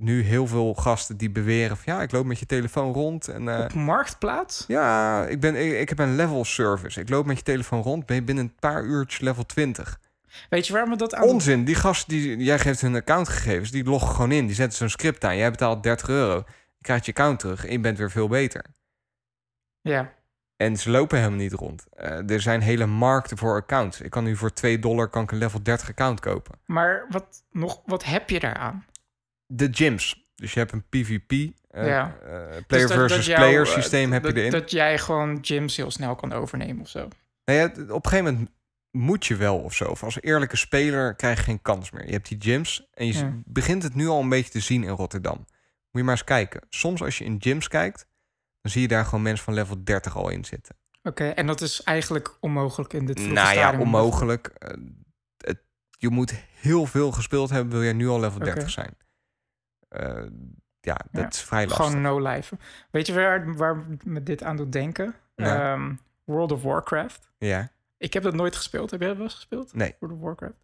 nu 0.00 0.22
heel 0.22 0.46
veel 0.46 0.74
gasten 0.74 1.16
die 1.16 1.30
beweren 1.30 1.76
van... 1.76 1.94
ja, 1.94 2.02
ik 2.02 2.12
loop 2.12 2.24
met 2.24 2.38
je 2.38 2.46
telefoon 2.46 2.92
rond 2.92 3.28
en... 3.28 3.48
eh, 3.48 3.60
Op 3.64 3.74
Marktplaats? 3.74 4.64
ja, 4.68 5.24
ik, 5.26 5.40
ben, 5.40 5.56
ik, 5.56 5.72
ik 5.80 5.88
heb 5.88 5.98
een 5.98 6.16
level 6.16 6.44
service. 6.44 7.00
Ik 7.00 7.08
loop 7.08 7.26
met 7.26 7.36
je 7.36 7.42
telefoon 7.42 7.82
rond, 7.82 8.06
ben 8.06 8.16
je 8.16 8.22
binnen 8.22 8.44
een 8.44 8.54
paar 8.60 8.84
uurtjes 8.84 9.20
level 9.20 9.46
20. 9.46 10.00
Weet 10.48 10.66
je 10.66 10.72
waar 10.72 10.88
me 10.88 10.96
dat 10.96 11.14
aan... 11.14 11.24
Onzin, 11.28 11.64
die 11.64 11.74
gasten, 11.74 12.08
die, 12.08 12.36
jij 12.36 12.58
geeft 12.58 12.80
hun 12.80 12.94
accountgegevens, 12.94 13.70
die 13.70 13.84
loggen 13.84 14.14
gewoon 14.14 14.32
in. 14.32 14.46
Die 14.46 14.54
zetten 14.54 14.78
zo'n 14.78 14.88
script 14.88 15.24
aan, 15.24 15.36
jij 15.36 15.50
betaalt 15.50 15.82
30 15.82 16.08
euro. 16.08 16.36
Je 16.76 16.82
krijgt 16.86 17.04
je 17.06 17.12
account 17.12 17.38
terug 17.38 17.64
en 17.66 17.72
je 17.72 17.80
bent 17.80 17.98
weer 17.98 18.10
veel 18.10 18.28
beter. 18.28 18.64
Ja. 19.80 20.12
En 20.56 20.76
ze 20.76 20.90
lopen 20.90 21.18
helemaal 21.18 21.38
niet 21.38 21.52
rond. 21.52 21.86
Eh, 21.96 22.30
er 22.30 22.40
zijn 22.40 22.60
hele 22.60 22.86
markten 22.86 23.38
voor 23.38 23.54
accounts. 23.56 24.00
Ik 24.00 24.10
kan 24.10 24.24
nu 24.24 24.36
voor 24.36 24.52
2 24.52 24.78
dollar 24.78 25.08
kan 25.08 25.22
ik 25.22 25.30
een 25.32 25.38
level 25.38 25.62
30 25.62 25.88
account 25.88 26.20
kopen. 26.20 26.58
Maar 26.66 27.06
wat, 27.10 27.44
nog, 27.50 27.80
wat 27.86 28.04
heb 28.04 28.30
je 28.30 28.40
daaraan? 28.40 28.84
De 29.52 29.68
gyms. 29.72 30.28
Dus 30.34 30.52
je 30.52 30.58
hebt 30.58 30.72
een 30.72 30.84
PvP, 30.88 31.30
eh, 31.70 31.86
Ja. 31.86 32.16
eh, 32.24 32.30
Dus 32.56 32.62
player 32.66 32.88
dat- 32.88 32.96
versus 32.96 33.16
dat 33.16 33.24
jou, 33.26 33.38
player 33.40 33.66
eh, 33.66 33.72
systeem 33.72 34.12
heb 34.12 34.22
dat, 34.22 34.32
je 34.32 34.38
erin. 34.38 34.50
Dat 34.50 34.70
jij 34.70 34.98
gewoon 34.98 35.38
gyms 35.42 35.76
heel 35.76 35.90
snel 35.90 36.14
kan 36.14 36.32
overnemen 36.32 36.80
of 36.82 36.88
zo. 36.88 37.08
Nou 37.44 37.58
ja, 37.58 37.64
op 37.92 38.04
een 38.04 38.10
gegeven 38.10 38.32
moment 38.34 38.50
moet 38.90 39.26
je 39.26 39.36
wel 39.36 39.58
of 39.58 39.74
zo. 39.74 39.84
Of 39.84 40.02
als 40.02 40.20
eerlijke 40.20 40.56
speler 40.56 41.14
krijg 41.14 41.36
je 41.38 41.44
geen 41.44 41.62
kans 41.62 41.90
meer. 41.90 42.06
Je 42.06 42.12
hebt 42.12 42.28
die 42.28 42.38
gyms 42.40 42.86
en 42.94 43.06
je 43.06 43.12
Ja. 43.12 43.32
begint 43.44 43.82
het 43.82 43.94
nu 43.94 44.06
al 44.08 44.20
een 44.20 44.28
beetje 44.28 44.50
te 44.50 44.60
zien 44.60 44.82
in 44.84 44.90
Rotterdam. 44.90 45.36
Moet 45.36 45.46
je 45.90 46.02
maar 46.02 46.14
eens 46.14 46.24
kijken. 46.24 46.60
Soms 46.68 47.02
als 47.02 47.18
je 47.18 47.24
in 47.24 47.36
gyms 47.40 47.68
kijkt, 47.68 48.06
dan 48.60 48.72
zie 48.72 48.80
je 48.82 48.88
daar 48.88 49.04
gewoon 49.04 49.22
mensen 49.22 49.44
van 49.44 49.54
level 49.54 49.84
30 49.84 50.16
al 50.16 50.28
in 50.28 50.44
zitten. 50.44 50.76
Oké, 51.02 51.24
en 51.28 51.46
dat 51.46 51.60
is 51.60 51.82
eigenlijk 51.82 52.36
onmogelijk 52.40 52.92
in 52.92 53.06
dit 53.06 53.18
nou 53.18 53.54
ja, 53.54 53.78
onmogelijk. 53.78 54.50
Het, 55.36 55.58
je 55.98 56.08
moet 56.08 56.34
heel 56.60 56.86
veel 56.86 57.12
gespeeld 57.12 57.50
hebben, 57.50 57.72
wil 57.72 57.82
je 57.82 57.92
nu 57.92 58.08
al 58.08 58.20
level 58.20 58.36
Oké. 58.40 58.44
30 58.44 58.70
zijn. 58.70 58.96
Eh, 59.90 60.22
ja, 60.80 60.94
dat 61.10 61.22
Ja, 61.22 61.28
is 61.28 61.40
vrij 61.42 61.66
lastig. 61.66 61.86
Gewoon 61.86 62.00
no 62.02 62.18
life. 62.28 62.56
Weet 62.90 63.06
je 63.06 63.14
waar, 63.14 63.54
waar 63.56 63.76
me 64.04 64.22
dit 64.22 64.42
aan 64.42 64.56
doet 64.56 64.72
denken? 64.72 65.14
Ja. 65.36 65.72
Ehm, 65.72 65.94
World 66.24 66.52
of 66.52 66.62
Warcraft. 66.62 67.30
Ja, 67.38 67.70
Ik 67.98 68.12
heb 68.12 68.22
dat 68.22 68.34
nooit 68.34 68.56
gespeeld. 68.56 68.90
Heb 68.90 69.00
jij 69.00 69.08
dat 69.08 69.16
wel 69.18 69.26
eens 69.26 69.34
gespeeld? 69.34 69.74
nee. 69.74 69.94
World 69.98 70.14
of 70.16 70.20
Warcraft? 70.22 70.54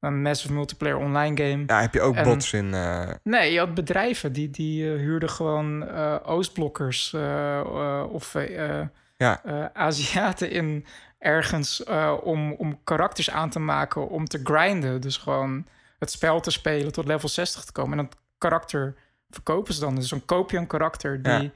Een 0.00 0.22
massive 0.22 0.52
multiplayer 0.52 0.96
online 0.96 1.36
game. 1.50 1.62
Ja, 1.66 1.80
heb 1.80 1.94
je 1.94 2.00
ook 2.00 2.14
En- 2.16 2.24
bots 2.24 2.52
in... 2.52 2.74
eh, 2.74 3.10
Nee, 3.22 3.52
je 3.52 3.58
had 3.58 3.74
bedrijven 3.74 4.32
die, 4.32 4.50
die 4.50 4.92
eh, 4.92 4.98
huurden 4.98 5.30
gewoon 5.30 5.90
Oostblokkers 6.22 7.14
of 8.08 8.36
Ja. 9.16 9.40
Aziaten 9.72 10.50
in 10.50 10.86
ergens 11.18 11.84
om, 12.22 12.52
om 12.52 12.84
karakters 12.84 13.30
aan 13.30 13.50
te 13.50 13.58
maken, 13.58 14.08
om 14.08 14.24
te 14.24 14.40
grinden. 14.44 15.00
Dus 15.00 15.16
gewoon 15.16 15.66
het 15.98 16.10
spel 16.10 16.40
te 16.40 16.50
spelen 16.50 16.92
tot 16.92 17.06
level 17.06 17.28
60 17.28 17.64
te 17.64 17.72
komen. 17.72 17.98
En 17.98 18.04
dat 18.04 18.16
karakter 18.48 18.94
verkopen 19.30 19.74
ze 19.74 19.80
dan. 19.80 19.94
Dus 19.94 20.08
dan 20.08 20.24
koop 20.24 20.50
je 20.50 20.56
een 20.56 20.66
karakter 20.66 21.22
die 21.22 21.32
Ja. 21.32 21.50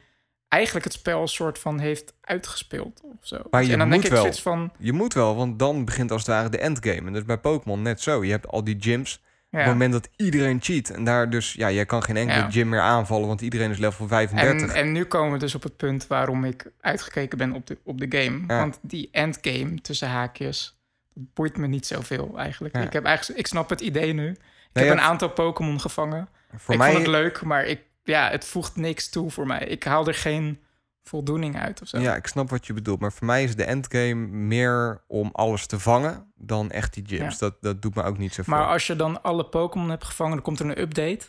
eigenlijk 0.48 0.84
het 0.84 0.94
spel 0.94 1.20
een 1.20 1.28
soort 1.28 1.58
van 1.58 1.78
heeft 1.78 2.14
uitgespeeld 2.20 3.00
of 3.04 3.16
zo. 3.26 3.36
Maar 3.50 3.64
je 3.64 3.72
en 3.72 3.78
dan 3.78 3.88
moet 3.88 3.92
denk 3.96 4.04
ik 4.04 4.10
wel. 4.12 4.20
zoiets 4.20 4.42
van... 4.42 4.72
Je 4.78 4.92
moet 4.92 5.14
wel, 5.14 5.36
want 5.36 5.58
dan 5.58 5.84
begint 5.84 6.10
als 6.10 6.20
het 6.20 6.30
ware 6.30 6.48
de 6.48 6.58
endgame. 6.58 7.06
En 7.06 7.14
is 7.16 7.24
bij 7.24 7.38
Pokémon 7.38 7.82
net 7.82 8.00
zo. 8.00 8.24
Je 8.24 8.30
hebt 8.30 8.46
al 8.48 8.64
die 8.64 8.76
gyms. 8.80 9.14
Op 9.14 9.54
Ja. 9.54 9.58
het 9.58 9.68
moment 9.68 9.92
dat 9.92 10.08
iedereen 10.16 10.58
cheat. 10.62 10.88
En 10.90 11.04
daar 11.04 11.30
dus, 11.30 11.52
ja, 11.52 11.70
jij 11.70 11.86
kan 11.86 12.02
geen 12.02 12.16
enkele 12.16 12.38
Ja. 12.38 12.50
gym 12.50 12.68
meer 12.68 12.80
aanvallen, 12.80 13.26
want 13.28 13.40
iedereen 13.40 13.70
is 13.70 13.78
level 13.78 14.06
35. 14.08 14.68
En, 14.68 14.74
en 14.74 14.92
nu 14.92 15.04
komen 15.04 15.32
we 15.32 15.38
dus 15.38 15.54
op 15.54 15.62
het 15.62 15.76
punt 15.76 16.06
waarom 16.06 16.44
ik 16.44 16.70
uitgekeken 16.80 17.38
ben 17.38 17.52
op 17.52 17.66
de, 17.66 17.78
op 17.84 17.98
de 18.00 18.06
game. 18.18 18.44
Ja. 18.46 18.58
Want 18.58 18.78
die 18.82 19.08
endgame 19.12 19.80
tussen 19.80 20.08
haakjes, 20.08 20.78
dat 21.14 21.24
boeit 21.34 21.56
me 21.56 21.66
niet 21.66 21.86
zoveel 21.86 22.34
eigenlijk. 22.38 22.76
Ja. 22.76 22.82
Ik, 22.82 22.92
heb 22.92 23.04
eigenlijk. 23.04 23.38
ik 23.40 23.46
snap 23.46 23.68
het 23.70 23.80
idee 23.80 24.12
nu. 24.12 24.28
Ik 24.30 24.38
Nee, 24.72 24.84
heb 24.84 24.96
een 24.96 25.02
aantal 25.02 25.28
Pokémon 25.30 25.80
gevangen. 25.80 26.28
Voor 26.56 26.74
ik 26.74 26.80
mij, 26.80 26.92
vond 26.92 27.02
het 27.02 27.12
leuk, 27.12 27.42
maar 27.42 27.64
ik, 27.64 27.82
ja, 28.02 28.30
het 28.30 28.44
voegt 28.44 28.76
niks 28.76 29.08
toe 29.08 29.30
voor 29.30 29.46
mij. 29.46 29.58
Ik 29.58 29.84
haal 29.84 30.06
er 30.06 30.14
geen 30.14 30.62
voldoening 31.02 31.58
uit 31.58 31.82
of 31.82 31.88
zo. 31.88 31.98
Ja, 31.98 32.16
ik 32.16 32.26
snap 32.26 32.50
wat 32.50 32.66
je 32.66 32.72
bedoelt. 32.72 33.00
Maar 33.00 33.12
voor 33.12 33.26
mij 33.26 33.44
is 33.44 33.56
de 33.56 33.64
endgame 33.64 34.14
meer 34.26 35.04
om 35.06 35.30
alles 35.32 35.66
te 35.66 35.78
vangen 35.78 36.32
dan 36.36 36.70
echt 36.70 36.94
die 36.94 37.04
gyms. 37.06 37.32
Ja. 37.32 37.38
Dat, 37.38 37.56
dat 37.60 37.82
doet 37.82 37.94
me 37.94 38.02
ook 38.02 38.18
niet 38.18 38.34
zoveel. 38.34 38.54
Maar 38.54 38.66
als 38.66 38.86
je 38.86 38.96
dan 38.96 39.22
alle 39.22 39.44
Pokémon 39.44 39.90
hebt 39.90 40.04
gevangen, 40.04 40.34
dan 40.34 40.42
komt 40.42 40.60
er 40.60 40.66
een 40.66 40.80
update. 40.80 41.26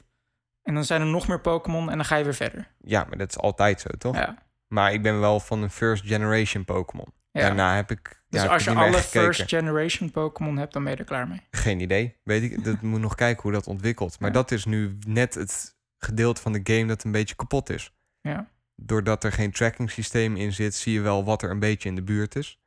En 0.64 0.74
dan 0.74 0.84
zijn 0.84 1.02
er 1.02 1.08
nog 1.08 1.28
meer 1.28 1.42
Pokémon 1.42 1.90
en 1.90 1.96
dan 1.96 2.06
ga 2.06 2.16
je 2.16 2.24
weer 2.24 2.36
verder. 2.36 2.72
Ja, 2.78 3.06
maar 3.10 3.18
dat 3.18 3.30
is 3.30 3.38
altijd 3.38 3.82
zo, 3.82 3.90
toch? 3.98 4.16
Ja. 4.16 4.38
Maar 4.68 4.94
ik 4.94 5.02
ben 5.02 5.20
wel 5.20 5.40
van 5.40 5.62
een 5.62 5.70
first 5.70 6.06
generation 6.06 6.66
Pokémon. 6.66 7.14
Ja. 7.32 7.42
Daarna 7.42 7.76
heb 7.76 7.92
ik... 7.92 8.22
Dus 8.30 8.42
ja, 8.42 8.48
als 8.48 8.64
je 8.64 8.74
alle 8.74 8.98
first 8.98 9.50
generation 9.50 10.12
Pokémon 10.12 10.58
hebt, 10.58 10.74
dan 10.74 10.84
ben 10.84 10.92
je 10.94 10.98
er 10.98 11.06
klaar 11.06 11.28
mee. 11.28 11.42
Geen 11.52 11.80
idee. 11.80 12.16
Weet 12.24 12.44
ik, 12.44 12.64
dat 12.64 12.82
moet 12.82 13.00
nog 13.00 13.16
kijken 13.16 13.42
hoe 13.44 13.52
dat 13.52 13.68
ontwikkelt. 13.68 14.20
Maar 14.20 14.30
Ja. 14.30 14.36
dat 14.36 14.52
is 14.52 14.66
nu 14.66 14.98
net 15.08 15.34
het 15.34 15.76
gedeelte 15.98 16.42
van 16.42 16.52
de 16.54 16.60
game 16.64 16.86
dat 16.86 17.04
een 17.04 17.12
beetje 17.12 17.36
kapot 17.36 17.70
is. 17.70 17.94
Ja. 18.22 18.48
Doordat 18.76 19.24
er 19.24 19.32
geen 19.32 19.52
tracking 19.52 19.92
systeem 19.92 20.36
in 20.36 20.54
zit, 20.54 20.76
zie 20.76 20.94
je 20.94 21.02
wel 21.02 21.24
wat 21.24 21.42
er 21.42 21.50
een 21.50 21.60
beetje 21.60 21.90
in 21.90 21.96
de 21.96 22.04
buurt 22.04 22.36
is. 22.36 22.60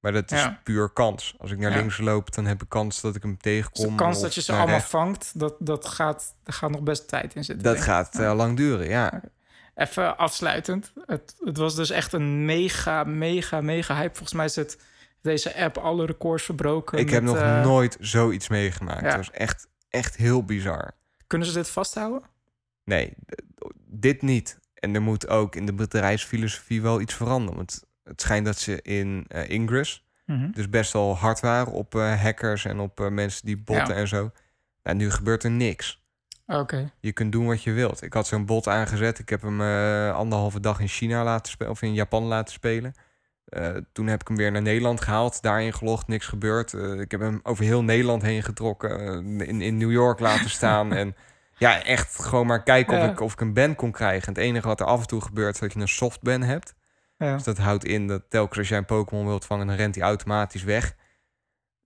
Maar 0.00 0.12
dat 0.12 0.30
is 0.32 0.40
Ja. 0.40 0.60
puur 0.64 0.90
kans. 0.90 1.34
Als 1.38 1.50
ik 1.50 1.58
naar 1.58 1.70
Ja. 1.70 1.76
links 1.76 1.98
loop, 1.98 2.32
dan 2.34 2.46
heb 2.46 2.62
ik 2.62 2.68
kans 2.68 3.00
dat 3.00 3.14
ik 3.16 3.22
hem 3.22 3.32
Dus 3.32 3.40
tegenkom. 3.42 3.86
de 3.86 3.94
kans 3.94 4.20
dat 4.20 4.34
je 4.34 4.42
ze 4.42 4.52
allemaal 4.52 4.80
vangt, 4.80 5.38
dat, 5.38 5.54
dat 5.58 5.86
gaat, 5.86 6.34
daar 6.42 6.54
gaat 6.54 6.70
nog 6.70 6.82
best 6.82 7.08
tijd 7.08 7.34
in 7.34 7.44
zitten. 7.44 7.64
Dat 7.64 7.74
denk 7.74 7.86
gaat 7.86 8.18
eh, 8.18 8.34
lang 8.34 8.56
duren, 8.56 8.88
ja. 8.88 9.22
Even 9.80 10.16
afsluitend. 10.16 10.92
Het, 11.06 11.34
het 11.44 11.56
was 11.56 11.74
dus 11.74 11.90
echt 11.90 12.12
een 12.12 12.44
mega, 12.44 13.04
mega, 13.04 13.60
mega 13.60 13.94
hype. 13.94 14.14
Volgens 14.14 14.32
mij 14.32 14.44
is 14.44 14.56
het 14.56 14.78
deze 15.22 15.56
app 15.56 15.76
alle 15.78 16.06
records 16.06 16.44
verbroken. 16.44 16.98
Ik 16.98 17.10
heb 17.10 17.22
nog 17.22 17.36
eh, 17.36 17.62
nooit 17.62 17.96
zoiets 18.00 18.48
meegemaakt. 18.48 19.00
ja. 19.00 19.06
Dat 19.06 19.16
was 19.16 19.30
echt, 19.30 19.66
echt 19.88 20.16
heel 20.16 20.44
bizar. 20.44 20.92
Kunnen 21.26 21.46
ze 21.48 21.54
dit 21.54 21.70
vasthouden? 21.70 22.22
Nee, 22.84 23.14
dit 23.86 24.22
niet. 24.22 24.58
En 24.74 24.94
er 24.94 25.02
moet 25.02 25.28
ook 25.28 25.56
in 25.56 25.66
de 25.66 25.74
bedrijfsfilosofie 25.74 26.82
wel 26.82 27.00
iets 27.00 27.14
veranderen. 27.14 27.56
Want 27.56 27.84
het 28.04 28.20
schijnt 28.20 28.46
dat 28.46 28.58
ze 28.58 28.82
in 28.82 29.24
eh, 29.28 29.48
Ingress 29.50 30.08
Mhm. 30.26 30.50
Dus 30.50 30.68
best 30.68 30.92
wel 30.92 31.16
hard 31.16 31.40
waren 31.40 31.72
op 31.72 31.94
eh, 31.94 32.22
hackers 32.22 32.64
en 32.64 32.78
op 32.80 33.08
mensen 33.10 33.46
die 33.46 33.56
botten 33.56 33.94
Ja. 33.94 34.00
en 34.00 34.08
zo. 34.08 34.30
Nou, 34.82 34.96
nu 34.96 35.10
gebeurt 35.10 35.44
er 35.44 35.50
niks. 35.50 35.99
Oké. 36.58 36.90
Je 37.00 37.12
kunt 37.12 37.32
doen 37.32 37.46
wat 37.46 37.62
je 37.62 37.72
wilt. 37.72 38.02
Ik 38.02 38.12
had 38.12 38.26
zo'n 38.26 38.46
bot 38.46 38.68
aangezet. 38.68 39.18
Ik 39.18 39.28
heb 39.28 39.42
hem 39.42 39.60
eh, 39.60 40.14
anderhalve 40.14 40.60
dag 40.60 40.80
in 40.80 40.88
China 40.88 41.24
laten 41.24 41.52
spelen 41.52 41.72
of 41.72 41.82
in 41.82 41.94
Japan 41.94 42.22
laten 42.22 42.52
spelen. 42.52 42.94
Eh, 43.44 43.76
toen 43.92 44.06
heb 44.06 44.20
ik 44.20 44.28
hem 44.28 44.36
weer 44.36 44.52
naar 44.52 44.62
Nederland 44.62 45.00
gehaald, 45.00 45.42
daarin 45.42 45.72
gelogd, 45.72 46.08
niks 46.08 46.26
gebeurd. 46.26 46.74
Eh, 46.74 47.00
ik 47.00 47.10
heb 47.10 47.20
hem 47.20 47.40
over 47.42 47.64
heel 47.64 47.82
Nederland 47.82 48.22
heen 48.22 48.42
getrokken, 48.42 49.24
in, 49.40 49.60
in 49.60 49.76
New 49.76 49.90
York 49.90 50.20
laten 50.20 50.50
staan. 50.50 50.92
en 51.02 51.16
ja, 51.56 51.84
echt 51.84 52.24
gewoon 52.24 52.46
maar 52.46 52.62
kijken 52.62 52.98
of, 52.98 53.10
ik, 53.10 53.20
of 53.20 53.32
ik 53.32 53.40
een 53.40 53.54
ban 53.54 53.74
kon 53.74 53.92
krijgen. 53.92 54.26
En 54.26 54.32
het 54.34 54.42
enige 54.42 54.66
wat 54.66 54.80
er 54.80 54.86
af 54.86 55.00
en 55.00 55.06
toe 55.06 55.20
gebeurt, 55.20 55.54
is 55.54 55.60
dat 55.60 55.72
je 55.72 55.80
een 55.80 55.88
soft 55.88 56.22
ban 56.22 56.42
hebt. 56.42 56.74
Ja. 57.16 57.34
Dus 57.34 57.44
dat 57.44 57.58
houdt 57.58 57.84
in 57.84 58.06
dat 58.06 58.22
telkens 58.28 58.58
als 58.58 58.68
jij 58.68 58.78
een 58.78 58.84
Pokémon 58.84 59.26
wilt 59.26 59.44
vangen, 59.44 59.66
dan 59.66 59.76
rent 59.76 59.94
hij 59.94 60.04
automatisch 60.04 60.62
weg. 60.64 60.94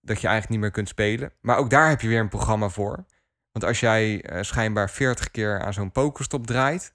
Dat 0.00 0.20
je 0.20 0.26
eigenlijk 0.26 0.48
niet 0.48 0.60
meer 0.60 0.70
kunt 0.70 0.88
spelen. 0.88 1.32
Maar 1.40 1.56
ook 1.56 1.70
daar 1.70 1.88
heb 1.88 2.00
je 2.00 2.08
weer 2.08 2.20
een 2.20 2.28
programma 2.28 2.68
voor. 2.68 3.04
Want 3.54 3.66
als 3.66 3.80
jij 3.80 4.22
eh, 4.22 4.42
schijnbaar 4.42 4.90
40 4.90 5.30
keer 5.30 5.60
aan 5.62 5.72
zo'n 5.72 5.92
Pokéstop 5.92 6.46
draait, 6.46 6.92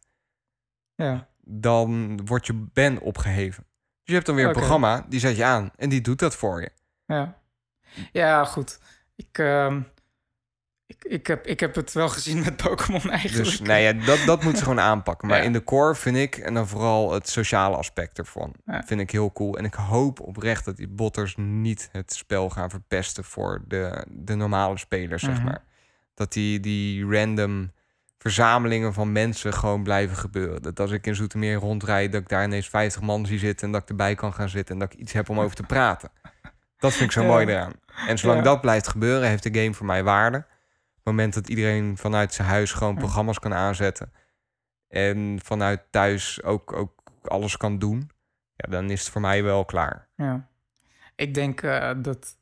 ja. 0.96 1.28
dan 1.44 2.20
wordt 2.26 2.46
je 2.48 2.54
ban 2.54 3.00
opgeheven. 3.00 3.64
Dus 3.64 4.04
je 4.04 4.14
hebt 4.14 4.26
dan 4.26 4.36
weer 4.36 4.46
een 4.46 4.52
programma, 4.52 5.06
die 5.10 5.20
zet 5.20 5.36
je 5.38 5.44
aan 5.44 5.72
en 5.76 5.90
die 5.90 6.02
doet 6.02 6.20
dat 6.20 6.36
voor 6.36 6.62
je. 6.62 6.72
Ja, 7.06 7.38
ja 8.12 8.46
goed. 8.46 8.80
Ik, 9.16 9.38
ehm, 9.38 9.82
ik, 10.86 11.04
ik, 11.04 11.28
heb, 11.28 11.46
ik 11.46 11.60
heb 11.60 11.76
het 11.76 11.94
wel 11.94 12.10
gezien 12.10 12.40
met 12.44 12.58
Pokémon 12.58 13.10
eigenlijk. 13.12 13.44
Dus 13.50 13.60
nee, 13.60 13.84
ja, 13.84 14.06
dat, 14.06 14.20
dat 14.26 14.44
moet 14.44 14.58
ze 14.58 14.64
gewoon 14.64 14.80
aanpakken. 14.80 15.28
Maar 15.28 15.38
Ja. 15.38 15.44
in 15.44 15.54
de 15.54 15.64
core 15.64 15.96
vind 15.96 16.16
ik, 16.18 16.38
en 16.38 16.54
dan 16.54 16.68
vooral 16.68 17.12
het 17.14 17.30
sociale 17.30 17.76
aspect 17.76 18.18
ervan, 18.18 18.54
Ja. 18.66 18.84
vind 18.86 19.02
ik 19.02 19.12
heel 19.12 19.32
cool. 19.32 19.58
En 19.58 19.66
ik 19.66 19.74
hoop 19.74 20.20
oprecht 20.20 20.66
dat 20.66 20.78
die 20.78 20.88
botters 20.88 21.36
niet 21.38 21.90
het 21.92 22.14
spel 22.14 22.50
gaan 22.50 22.70
verpesten 22.70 23.24
voor 23.24 23.64
de, 23.68 24.06
de 24.10 24.36
normale 24.36 24.78
spelers, 24.78 25.24
zeg 25.24 25.36
Mhm. 25.36 25.44
maar. 25.46 25.64
Dat 26.20 26.34
die, 26.34 26.60
die 26.60 27.06
random 27.06 27.72
verzamelingen 28.18 28.94
van 28.94 29.12
mensen 29.12 29.54
gewoon 29.54 29.84
blijven 29.84 30.18
gebeuren. 30.18 30.62
Dat 30.62 30.80
als 30.80 30.92
ik 30.92 31.08
in 31.08 31.16
Zoetermeer 31.16 31.56
rondrijd, 31.56 32.12
dat 32.12 32.22
ik 32.22 32.30
daar 32.30 32.44
ineens 32.44 32.70
50 32.70 33.02
man 33.02 33.26
zie 33.26 33.40
zitten 33.40 33.66
en 33.68 33.72
dat 33.74 33.82
ik 33.82 33.90
erbij 33.90 34.16
kan 34.16 34.34
gaan 34.34 34.50
zitten 34.50 34.74
en 34.74 34.80
dat 34.82 34.94
ik 34.94 35.00
iets 35.00 35.14
heb 35.14 35.30
om 35.30 35.40
over 35.40 35.56
te 35.56 35.64
praten. 35.64 36.10
Dat 36.78 36.92
vind 36.92 37.04
ik 37.04 37.12
zo 37.12 37.22
Ja. 37.22 37.28
mooi 37.28 37.46
eraan. 37.46 37.72
En 38.08 38.18
zolang 38.18 38.38
Ja. 38.40 38.44
dat 38.46 38.62
blijft 38.62 38.88
gebeuren, 38.88 39.28
heeft 39.28 39.44
de 39.44 39.60
game 39.62 39.74
voor 39.74 39.86
mij 39.86 40.04
waarde. 40.04 40.38
Op 40.38 40.46
het 40.96 41.04
moment 41.04 41.34
dat 41.34 41.50
iedereen 41.50 41.98
vanuit 41.98 42.34
zijn 42.34 42.48
huis 42.48 42.72
gewoon 42.72 42.94
Ja. 42.94 43.00
programma's 43.00 43.40
kan 43.40 43.54
aanzetten. 43.54 44.12
En 44.88 45.40
vanuit 45.44 45.82
thuis 45.90 46.44
ook, 46.44 46.74
ook 46.74 47.04
alles 47.24 47.58
kan 47.58 47.80
doen. 47.80 48.10
Ja, 48.56 48.70
dan 48.72 48.90
is 48.90 49.00
het 49.00 49.10
voor 49.10 49.22
mij 49.22 49.44
wel 49.44 49.66
klaar. 49.66 50.08
Ja. 50.16 50.48
Ik 51.16 51.34
denk 51.34 51.62
eh, 51.62 51.92
dat... 51.98 52.38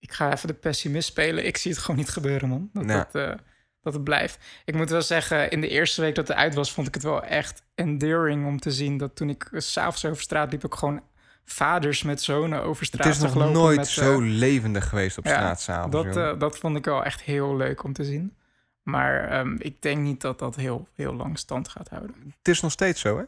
Ik 0.00 0.12
ga 0.12 0.32
even 0.32 0.48
de 0.48 0.54
pessimist 0.54 1.08
spelen. 1.08 1.46
Ik 1.46 1.56
zie 1.56 1.70
het 1.70 1.80
gewoon 1.80 1.96
niet 1.96 2.08
gebeuren, 2.08 2.48
man. 2.48 2.70
Dat, 2.72 2.84
Ja. 2.84 2.98
het, 2.98 3.14
eh, 3.14 3.32
dat 3.80 3.92
het 3.92 4.04
blijft. 4.04 4.38
Ik 4.64 4.74
moet 4.74 4.90
wel 4.90 5.02
zeggen, 5.02 5.50
in 5.50 5.60
de 5.60 5.68
eerste 5.68 6.00
week 6.00 6.14
dat 6.14 6.28
het 6.28 6.36
uit 6.36 6.54
was... 6.54 6.72
vond 6.72 6.86
ik 6.86 6.94
het 6.94 7.02
wel 7.02 7.22
echt 7.22 7.62
endearing 7.74 8.46
om 8.46 8.60
te 8.60 8.70
zien... 8.70 8.96
dat 8.96 9.16
toen 9.16 9.28
ik 9.28 9.48
s'avonds 9.52 10.04
over 10.04 10.22
straat 10.22 10.52
liep... 10.52 10.64
ook 10.64 10.74
gewoon 10.74 11.02
vaders 11.44 12.02
met 12.02 12.22
zonen 12.22 12.62
over 12.62 12.86
straat 12.86 13.06
het 13.06 13.14
is 13.14 13.22
nog 13.22 13.52
nooit 13.52 13.76
met, 13.76 13.86
eh, 13.86 13.92
zo 13.92 14.20
levendig 14.20 14.88
geweest 14.88 15.18
op 15.18 15.24
ja, 15.24 15.30
straat 15.30 15.60
s'avonds. 15.60 15.96
Dat, 15.96 16.16
eh, 16.16 16.38
dat 16.38 16.58
vond 16.58 16.76
ik 16.76 16.84
wel 16.84 17.04
echt 17.04 17.22
heel 17.22 17.56
leuk 17.56 17.82
om 17.82 17.92
te 17.92 18.04
zien. 18.04 18.36
Maar 18.82 19.28
ehm, 19.28 19.56
ik 19.58 19.82
denk 19.82 20.00
niet 20.00 20.20
dat 20.20 20.38
dat 20.38 20.56
heel, 20.56 20.88
heel 20.94 21.14
lang 21.14 21.38
stand 21.38 21.68
gaat 21.68 21.88
houden. 21.88 22.34
het 22.38 22.48
is 22.48 22.60
nog 22.60 22.72
steeds 22.72 23.00
zo, 23.00 23.18
hè? 23.18 23.24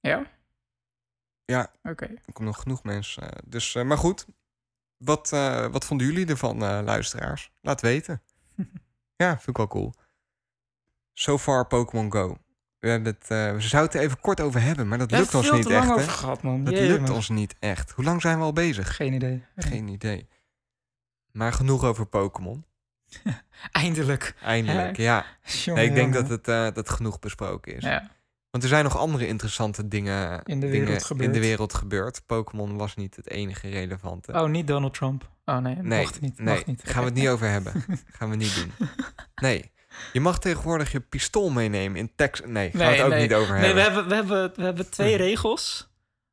Ja? 0.00 0.26
Ja. 1.44 1.70
Oké. 1.82 2.04
Er 2.04 2.32
komen 2.32 2.52
nog 2.52 2.62
genoeg 2.62 2.82
mensen. 2.82 3.28
dus, 3.44 3.74
maar 3.74 3.98
goed. 3.98 4.26
Wat, 5.04 5.32
eh, 5.32 5.66
wat 5.66 5.84
vonden 5.84 6.06
jullie 6.06 6.26
ervan, 6.26 6.62
eh, 6.62 6.80
luisteraars? 6.84 7.50
Laat 7.60 7.80
weten. 7.80 8.22
ja, 9.22 9.28
vind 9.34 9.48
ik 9.48 9.56
wel 9.56 9.66
cool. 9.66 9.94
So 11.12 11.38
far 11.38 11.66
Pokémon 11.66 12.12
Go. 12.12 12.36
We, 12.78 12.88
hebben 12.88 13.12
het, 13.12 13.30
eh, 13.30 13.52
we 13.52 13.60
zouden 13.60 13.92
het 13.92 14.02
even 14.08 14.20
kort 14.20 14.40
over 14.40 14.60
hebben, 14.62 14.88
maar 14.88 14.98
dat 14.98 15.10
lukt 15.10 15.34
ons 15.34 15.50
niet 15.50 15.70
echt. 15.70 15.90
over 15.90 16.08
gehad, 16.10 16.42
man. 16.42 16.64
Dat 16.64 16.74
Jee, 16.74 16.86
lukt 16.88 17.00
man. 17.00 17.10
ons 17.12 17.28
niet 17.28 17.54
echt. 17.58 17.90
Hoe 17.90 18.04
lang 18.04 18.20
zijn 18.20 18.38
we 18.38 18.44
al 18.44 18.52
bezig? 18.52 18.96
Geen 18.96 19.12
idee. 19.12 19.44
Geen 19.56 19.88
idee. 19.88 20.28
Maar 21.32 21.52
genoeg 21.52 21.84
over 21.84 22.06
Pokémon. 22.06 22.64
Eindelijk. 23.72 24.34
Eindelijk, 24.42 24.96
ja. 24.96 25.24
Jongen, 25.64 25.80
Nee, 25.80 25.88
ik 25.88 25.94
denk 25.94 26.14
jongen. 26.14 26.28
dat 26.28 26.30
het, 26.30 26.44
dat 26.44 26.76
het 26.76 26.90
genoeg 26.90 27.18
besproken 27.18 27.76
is. 27.76 27.82
Ja. 27.84 28.10
Want 28.50 28.62
er 28.62 28.68
zijn 28.68 28.84
nog 28.84 28.96
andere 28.98 29.26
interessante 29.26 29.88
dingen 29.88 30.42
In 30.44 30.60
de 30.60 30.66
dingen 30.70 30.86
wereld 30.86 31.04
gebeurd. 31.04 31.26
in 31.28 31.32
de 31.40 31.46
wereld 31.46 31.74
gebeurd. 31.74 32.22
Pokémon 32.26 32.76
was 32.76 32.96
niet 32.96 33.16
het 33.16 33.28
enige 33.30 33.68
relevante. 33.68 34.32
Oh, 34.32 34.48
niet 34.48 34.66
Donald 34.66 34.94
Trump. 34.94 35.30
Oh 35.44 35.58
nee, 35.58 35.74
nee, 35.76 36.00
mocht 36.00 36.20
niet. 36.20 36.38
nee, 36.38 36.54
Mag 36.54 36.66
niet. 36.66 36.82
gaan 36.84 37.02
we 37.02 37.08
het 37.08 37.18
niet 37.18 37.28
over 37.28 37.48
hebben. 37.48 37.72
gaan 38.18 38.30
we 38.30 38.36
niet 38.36 38.54
doen. 38.54 38.88
Nee, 39.34 39.70
je 40.12 40.20
mag 40.20 40.38
tegenwoordig 40.38 40.92
je 40.92 41.00
pistool 41.00 41.50
meenemen 41.50 41.98
in 41.98 42.12
Texas. 42.14 42.46
Nee, 42.46 42.70
gaan 42.70 42.78
we 42.78 42.84
het 42.96 43.12
ook 43.12 43.18
niet 43.18 43.34
over 43.34 43.58
nee, 43.58 43.74
hebben. 43.74 43.84
we 43.84 43.90
hebben, 43.90 44.08
we 44.08 44.14
hebben, 44.34 44.52
we 44.56 44.62
hebben 44.62 44.90
twee 44.90 45.16
regels. 45.26 45.88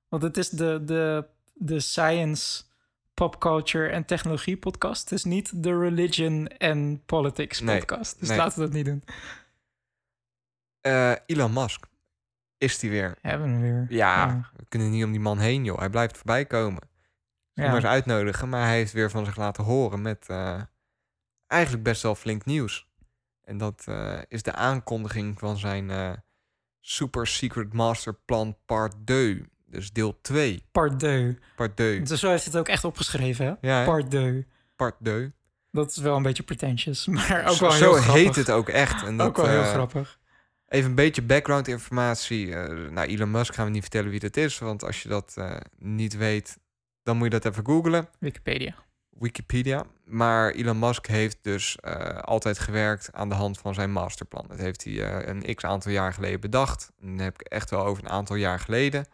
Want 0.10 0.24
het 0.24 0.38
is 0.38 0.50
de, 0.50 0.82
de, 0.86 1.26
de 1.54 1.80
science, 1.80 2.64
pop 3.14 3.40
culture 3.40 3.88
en 3.90 4.06
technologie 4.06 4.58
podcast. 4.58 5.02
Het 5.10 5.12
is 5.12 5.24
niet 5.24 5.64
de 5.64 5.80
religion 5.80 6.48
en 6.48 7.02
politics 7.06 7.60
Nee, 7.60 7.78
podcast. 7.78 8.20
Dus 8.20 8.30
nee. 8.30 8.38
laten 8.38 8.60
we 8.60 8.66
dat 8.66 8.74
niet 8.74 8.86
doen. 8.86 9.04
Eh, 10.82 11.12
Elon 11.26 11.54
Musk, 11.54 11.86
is 12.58 12.80
die 12.80 12.90
weer? 12.90 13.16
Hebben 13.22 13.54
we 13.56 13.62
weer. 13.62 13.86
Ja, 13.90 14.50
we 14.56 14.66
kunnen 14.70 14.90
niet 14.90 15.04
om 15.04 15.12
die 15.12 15.20
man 15.20 15.40
heen, 15.40 15.64
joh. 15.64 15.78
Hij 15.78 15.90
blijft 15.90 16.16
voorbij 16.18 16.46
komen. 16.46 16.82
Ja. 17.54 17.66
maar 17.66 17.76
eens 17.76 17.86
uitnodigen. 17.86 18.50
Maar 18.50 18.66
hij 18.66 18.76
heeft 18.76 18.92
weer 18.94 19.10
van 19.12 19.26
zich 19.26 19.36
laten 19.38 19.64
horen 19.64 20.02
met 20.02 20.26
eh, 20.30 20.62
eigenlijk 21.48 21.84
best 21.84 22.02
wel 22.02 22.16
flink 22.16 22.46
nieuws. 22.46 22.88
En 23.44 23.58
dat 23.58 23.84
eh, 23.88 24.20
is 24.28 24.44
de 24.44 24.54
aankondiging 24.54 25.40
van 25.40 25.58
zijn 25.58 25.90
eh, 25.92 26.12
Super 26.80 27.28
Secret 27.28 27.74
Master 27.74 28.14
Plan 28.26 28.58
Part 28.66 28.96
2. 29.06 29.46
Dus 29.66 29.92
deel 29.92 30.22
2. 30.22 30.64
Part 30.72 31.00
2. 31.00 31.38
Part 31.56 31.76
2. 31.76 32.02
Dus 32.02 32.20
zo 32.20 32.30
heeft 32.30 32.46
het 32.46 32.58
ook 32.58 32.68
echt 32.68 32.84
opgeschreven, 32.84 33.46
hè? 33.46 33.68
Ja, 33.70 33.80
hè? 33.80 33.86
Part 33.86 34.10
2. 34.10 34.48
Part 34.76 34.96
2. 35.04 35.34
Dat 35.72 35.90
is 35.92 35.98
wel 35.98 36.16
een 36.16 36.24
beetje 36.24 36.44
pretentious, 36.44 37.08
maar 37.08 37.46
ook 37.50 37.56
Zo- 37.56 37.68
wel 37.68 37.72
Zo 37.72 37.84
heel 37.94 38.02
grappig. 38.02 38.24
heet 38.24 38.36
het 38.36 38.52
ook 38.52 38.70
echt. 38.70 39.04
En 39.06 39.18
dat, 39.18 39.28
ook 39.28 39.36
wel 39.38 39.48
heel 39.48 39.64
grappig. 39.64 40.20
Even 40.68 40.90
een 40.90 40.96
beetje 40.96 41.22
background 41.22 41.68
informatie. 41.68 42.56
Eh, 42.56 42.90
nou, 42.90 43.08
Elon 43.08 43.32
Musk 43.32 43.54
gaan 43.54 43.66
we 43.66 43.72
niet 43.72 43.82
vertellen 43.82 44.10
wie 44.10 44.20
dat 44.20 44.38
is. 44.38 44.58
Want 44.58 44.84
als 44.84 45.02
je 45.02 45.10
dat 45.10 45.34
eh, 45.36 45.58
niet 45.78 46.18
weet, 46.18 46.58
dan 47.04 47.18
moet 47.18 47.32
je 47.32 47.40
dat 47.40 47.46
even 47.46 47.66
googlen. 47.66 48.08
Wikipedia. 48.20 48.76
Wikipedia. 49.10 49.86
Maar 50.04 50.52
Elon 50.52 50.80
Musk 50.80 51.08
heeft 51.08 51.38
dus 51.42 51.76
eh, 51.76 52.20
altijd 52.20 52.60
gewerkt 52.60 53.10
aan 53.14 53.30
de 53.30 53.36
hand 53.36 53.58
van 53.58 53.74
zijn 53.74 53.92
masterplan. 53.92 54.46
Dat 54.48 54.58
heeft 54.58 54.84
hij 54.84 55.28
een 55.28 55.56
x 55.56 55.64
aantal 55.64 55.92
jaar 55.92 56.14
geleden 56.14 56.40
bedacht. 56.40 56.92
En 57.02 57.12
dat 57.12 57.26
heb 57.26 57.42
ik 57.42 57.48
echt 57.48 57.70
wel 57.70 57.86
over 57.86 58.04
een 58.04 58.10
aantal 58.10 58.36
jaar 58.36 58.60
geleden. 58.60 59.06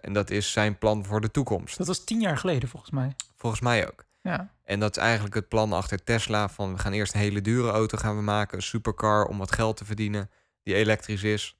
En 0.00 0.12
dat 0.12 0.30
is 0.30 0.52
zijn 0.52 0.78
plan 0.78 1.04
voor 1.04 1.20
de 1.20 1.30
toekomst. 1.30 1.78
Dat 1.78 1.86
was 1.86 2.04
tien 2.04 2.20
jaar 2.20 2.38
geleden, 2.38 2.68
volgens 2.68 2.90
mij. 2.90 3.14
Volgens 3.36 3.60
mij 3.60 3.86
ook. 3.88 4.07
Ja. 4.28 4.50
En 4.64 4.80
dat 4.80 4.96
is 4.96 5.02
eigenlijk 5.02 5.34
het 5.34 5.48
plan 5.48 5.72
achter 5.72 6.04
Tesla. 6.04 6.48
Van 6.48 6.72
we 6.72 6.78
gaan 6.78 6.92
eerst 6.92 7.14
een 7.14 7.20
hele 7.20 7.40
dure 7.40 7.70
auto 7.70 7.98
gaan 7.98 8.16
we 8.16 8.22
maken. 8.22 8.56
Een 8.56 8.62
supercar 8.62 9.24
om 9.26 9.38
wat 9.38 9.52
geld 9.52 9.76
te 9.76 9.84
verdienen. 9.84 10.30
Die 10.62 10.74
elektrisch 10.74 11.22
is. 11.22 11.56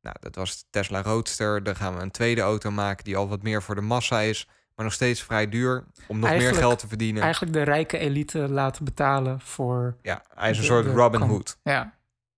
Nou, 0.00 0.16
dat 0.20 0.34
was 0.34 0.58
de 0.58 0.64
Tesla 0.70 1.02
Roadster. 1.02 1.62
Dan 1.62 1.76
gaan 1.76 1.96
we 1.96 2.02
een 2.02 2.10
tweede 2.10 2.40
auto 2.40 2.70
maken 2.70 3.04
die 3.04 3.16
al 3.16 3.28
wat 3.28 3.42
meer 3.42 3.62
voor 3.62 3.74
de 3.74 3.80
massa 3.80 4.20
is. 4.20 4.48
Maar 4.74 4.84
nog 4.84 4.94
steeds 4.94 5.22
vrij 5.22 5.48
duur. 5.48 5.84
Om 6.06 6.18
nog 6.18 6.30
meer 6.30 6.54
geld 6.54 6.78
te 6.78 6.88
verdienen. 6.88 7.22
Eigenlijk 7.22 7.52
de 7.52 7.62
rijke 7.62 7.98
elite 7.98 8.38
laten 8.38 8.84
betalen 8.84 9.40
voor... 9.40 9.96
Ja, 10.02 10.22
hij 10.34 10.50
is 10.50 10.56
een 10.56 10.62
de- 10.62 10.68
soort 10.68 10.84
de 10.84 10.90
Robin 10.92 11.20
Hood. 11.20 11.58
Ja, 11.62 11.94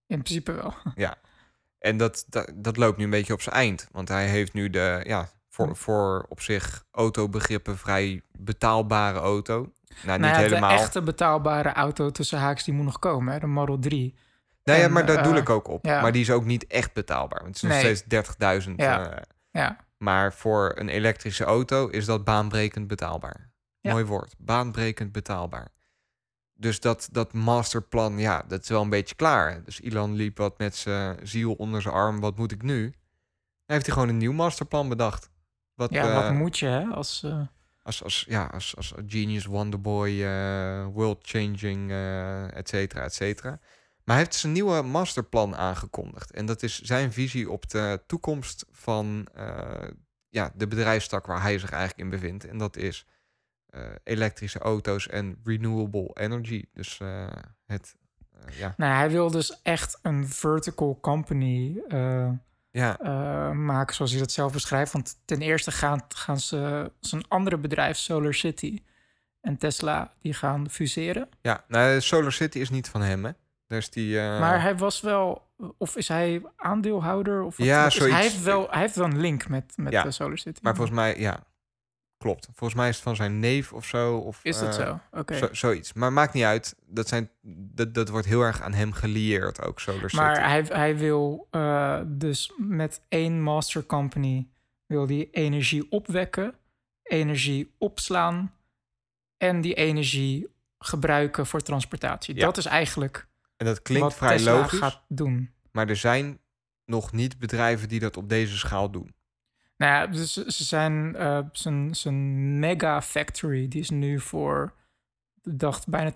in 0.06 0.22
principe 0.22 0.52
wel. 0.52 0.74
En 1.78 1.96
dat, 1.96 2.24
dat, 2.28 2.52
dat 2.54 2.76
loopt 2.76 2.98
nu 2.98 3.04
een 3.04 3.10
beetje 3.10 3.32
op 3.32 3.42
zijn 3.42 3.54
eind. 3.54 3.88
Want 3.92 4.08
hij 4.08 4.28
heeft 4.28 4.52
nu 4.52 4.70
de, 4.70 5.00
ja, 5.06 5.28
voor, 5.54 5.76
voor 5.76 6.26
op 6.28 6.40
zich 6.40 6.84
autobegrippen 6.90 7.78
vrij 7.78 8.22
betaalbare 8.38 9.18
auto. 9.18 9.72
Nou, 10.04 10.18
niet 10.18 10.30
ja, 10.30 10.36
helemaal. 10.36 10.76
De 10.76 10.82
echte 10.82 11.02
betaalbare 11.02 11.72
auto 11.72 12.10
tussen 12.10 12.38
haaks, 12.38 12.64
die 12.64 12.74
moet 12.74 12.84
nog 12.84 12.98
komen, 12.98 13.32
hè? 13.32 13.38
de 13.38 13.46
Model 13.46 13.78
3. 13.78 14.14
nee, 14.64 14.80
ja, 14.80 14.88
maar 14.88 15.06
daar 15.06 15.22
doe 15.22 15.32
eh, 15.32 15.38
ik 15.38 15.50
ook 15.50 15.68
op. 15.68 15.84
ja. 15.84 16.00
Maar 16.00 16.12
die 16.12 16.20
is 16.22 16.30
ook 16.30 16.44
niet 16.44 16.66
echt 16.66 16.92
betaalbaar. 16.92 17.42
Want 17.42 17.60
het 17.60 17.64
is 17.64 17.70
nog 17.70 17.78
steeds 17.78 18.66
30.000. 18.66 18.74
Ja. 18.76 19.10
eh, 19.10 19.22
Ja, 19.50 19.76
maar 19.98 20.32
voor 20.32 20.72
een 20.76 20.88
elektrische 20.88 21.44
auto 21.44 21.88
is 21.88 22.04
dat 22.04 22.24
baanbrekend 22.24 22.86
betaalbaar. 22.86 23.52
Mooi 23.80 24.04
woord. 24.04 24.34
Baanbrekend 24.38 25.12
betaalbaar. 25.12 25.68
Dus 26.54 26.80
dat, 26.80 27.08
dat 27.12 27.32
masterplan, 27.32 28.18
ja, 28.18 28.44
dat 28.48 28.62
is 28.62 28.68
wel 28.68 28.82
een 28.82 28.88
beetje 28.88 29.14
klaar. 29.14 29.64
Dus 29.64 29.80
Elon 29.80 30.14
liep 30.14 30.38
wat 30.38 30.58
met 30.58 30.76
zijn 30.76 31.18
ziel 31.22 31.52
onder 31.52 31.82
zijn 31.82 31.94
arm. 31.94 32.20
Wat 32.20 32.36
moet 32.36 32.52
ik 32.52 32.62
nu? 32.62 32.82
Dan 32.82 33.76
heeft 33.76 33.86
hij 33.86 33.94
gewoon 33.94 34.08
een 34.08 34.16
nieuw 34.16 34.32
masterplan 34.32 34.88
bedacht. 34.88 35.32
Wat, 35.74 35.92
ja 35.92 36.08
eh, 36.08 36.14
wat 36.14 36.32
moet 36.32 36.58
je, 36.58 36.66
hè? 36.66 36.84
Als, 36.84 37.22
eh, 37.22 37.40
als, 37.82 38.02
als, 38.02 38.24
ja, 38.28 38.44
als, 38.44 38.76
als 38.76 38.94
genius, 39.06 39.44
wonderboy, 39.44 40.22
eh, 40.22 40.86
world-changing, 40.92 41.90
eh 41.90 42.56
et 42.56 42.68
cetera, 42.68 43.02
et 43.02 43.14
cetera. 43.14 43.50
Maar 44.04 44.16
hij 44.16 44.24
heeft 44.24 44.34
zijn 44.36 44.52
nieuwe 44.52 44.82
masterplan 44.82 45.56
aangekondigd. 45.56 46.30
En 46.30 46.46
dat 46.46 46.62
is 46.62 46.80
zijn 46.80 47.12
visie 47.12 47.50
op 47.50 47.68
de 47.70 48.02
toekomst 48.06 48.66
van 48.70 49.28
eh, 49.34 49.88
ja, 50.28 50.52
de 50.54 50.66
bedrijfstak 50.68 51.26
waar 51.26 51.42
hij 51.42 51.58
zich 51.58 51.70
eigenlijk 51.70 52.00
in 52.00 52.20
bevindt. 52.20 52.46
En 52.46 52.58
dat 52.58 52.76
is 52.76 53.06
eh, 53.66 53.82
elektrische 54.04 54.58
auto's 54.58 55.08
en 55.08 55.40
renewable 55.44 56.10
energy. 56.14 56.64
Dus 56.72 57.00
eh, 57.00 57.26
het, 57.66 57.96
eh, 58.32 58.58
ja, 58.58 58.74
Nou, 58.76 58.94
hij 58.94 59.10
wil 59.10 59.30
dus 59.30 59.62
echt 59.62 59.98
een 60.02 60.28
vertical 60.28 60.98
company 61.00 61.78
eh, 61.88 62.30
ja, 62.74 62.98
eh, 63.00 63.50
maken, 63.50 63.94
zoals 63.94 64.10
hij 64.10 64.20
dat 64.20 64.32
zelf 64.32 64.52
beschrijft. 64.52 64.92
Want 64.92 65.16
ten 65.24 65.40
eerste 65.42 65.70
gaan, 65.70 66.00
gaan 66.08 66.38
ze 66.40 66.92
zijn 67.00 67.24
andere 67.28 67.56
bedrijf, 67.58 67.96
Solar 67.96 68.34
City 68.34 68.82
en 69.40 69.56
Tesla, 69.58 70.12
die 70.22 70.34
gaan 70.34 70.70
fuseren. 70.70 71.28
ja. 71.42 71.64
Nou, 71.68 72.00
Solar 72.00 72.32
City 72.32 72.58
is 72.58 72.70
niet 72.70 72.88
van 72.88 73.00
hem, 73.02 73.24
hè? 73.24 73.30
Is 73.76 73.90
die... 73.90 74.20
eh, 74.20 74.40
maar 74.40 74.62
hij 74.62 74.76
was 74.76 75.00
wel, 75.00 75.50
of 75.78 75.96
is 75.96 76.08
hij 76.08 76.42
aandeelhouder? 76.56 77.42
Of 77.42 77.56
wat- 77.56 77.66
Ja, 77.66 77.86
is- 77.86 77.94
zoiets. 77.94 78.14
Hij 78.14 78.24
heeft, 78.24 78.42
wel, 78.42 78.66
hij 78.70 78.80
heeft 78.80 78.96
wel 78.96 79.06
een 79.06 79.20
link 79.20 79.48
met, 79.48 79.72
met 79.76 79.92
Ja, 79.92 80.10
Solar 80.10 80.38
City. 80.38 80.58
Maar 80.62 80.74
volgens 80.74 80.96
mij, 80.96 81.18
ja, 81.18 81.44
klopt. 82.24 82.48
Volgens 82.54 82.74
mij 82.74 82.88
is 82.88 82.94
het 82.94 83.04
van 83.04 83.16
zijn 83.16 83.38
neef 83.38 83.72
of 83.72 83.86
zo. 83.86 84.16
Of, 84.16 84.40
is 84.42 84.58
dat 84.58 84.78
eh, 84.78 84.86
zo? 84.86 85.00
Oké. 85.18 85.36
zo- 85.36 85.48
zoiets. 85.52 85.92
Maar 85.92 86.12
maakt 86.12 86.32
niet 86.32 86.44
uit. 86.44 86.76
Dat, 86.86 87.08
zijn, 87.08 87.30
dat, 87.74 87.94
dat 87.94 88.08
wordt 88.08 88.26
heel 88.26 88.40
erg 88.40 88.60
aan 88.62 88.72
hem 88.72 88.92
gelieerd 88.92 89.62
ook, 89.62 89.80
Solar 89.80 90.10
City. 90.10 90.16
Maar 90.16 90.48
hij, 90.48 90.64
hij 90.68 90.96
wil 90.96 91.46
eh, 91.50 92.00
dus 92.06 92.52
met 92.56 93.00
één 93.08 93.42
master 93.42 93.86
company 93.86 94.48
wil 94.86 95.06
die 95.06 95.30
energie 95.30 95.90
opwekken, 95.90 96.54
energie 97.02 97.74
opslaan 97.78 98.54
en 99.36 99.60
die 99.60 99.74
energie 99.74 100.46
gebruiken 100.78 101.46
voor 101.46 101.60
transportatie. 101.60 102.34
Ja. 102.34 102.44
Dat 102.44 102.56
is 102.56 102.64
eigenlijk 102.66 103.26
en 103.56 103.66
dat 103.66 103.82
klinkt 103.82 104.04
wat 104.04 104.14
vrij 104.14 104.36
Tesla 104.36 104.52
logisch. 104.52 104.78
gaat 104.78 105.02
doen. 105.08 105.50
Maar 105.70 105.88
er 105.88 105.96
zijn 105.96 106.38
nog 106.84 107.12
niet 107.12 107.38
bedrijven 107.38 107.88
die 107.88 108.00
dat 108.00 108.16
op 108.16 108.28
deze 108.28 108.56
schaal 108.56 108.90
doen. 108.90 109.14
Nou 109.76 109.92
ja, 109.92 110.06
dus 110.06 110.32
ze 110.32 110.64
zijn 110.64 111.16
eh, 111.16 111.38
zijn, 111.52 111.94
zijn 111.94 112.58
mega 112.58 113.02
factory 113.02 113.68
die 113.68 113.80
is 113.80 113.90
nu 113.90 114.20
voor 114.20 114.72
dacht 115.42 115.88
bijna 115.88 116.12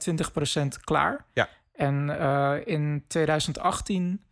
20% 0.60 0.66
klaar. 0.84 1.26
Ja. 1.32 1.48
En 1.72 2.18
eh, 2.20 2.54
in 2.64 3.04
2018 3.06 4.22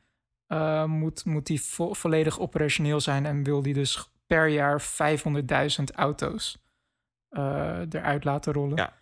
eh, 0.47 0.85
moet, 0.85 1.25
moet 1.25 1.47
die 1.47 1.61
vo- 1.63 1.93
volledig 1.95 2.39
operationeel 2.41 3.01
zijn 3.01 3.27
en 3.27 3.43
wil 3.43 3.63
die 3.63 3.75
dus 3.75 4.11
per 4.27 4.47
jaar 4.49 4.83
500.000 4.83 5.85
auto's 5.95 6.59
eruit 7.89 8.25
laten 8.25 8.53
rollen. 8.53 8.77
Ja. 8.77 8.93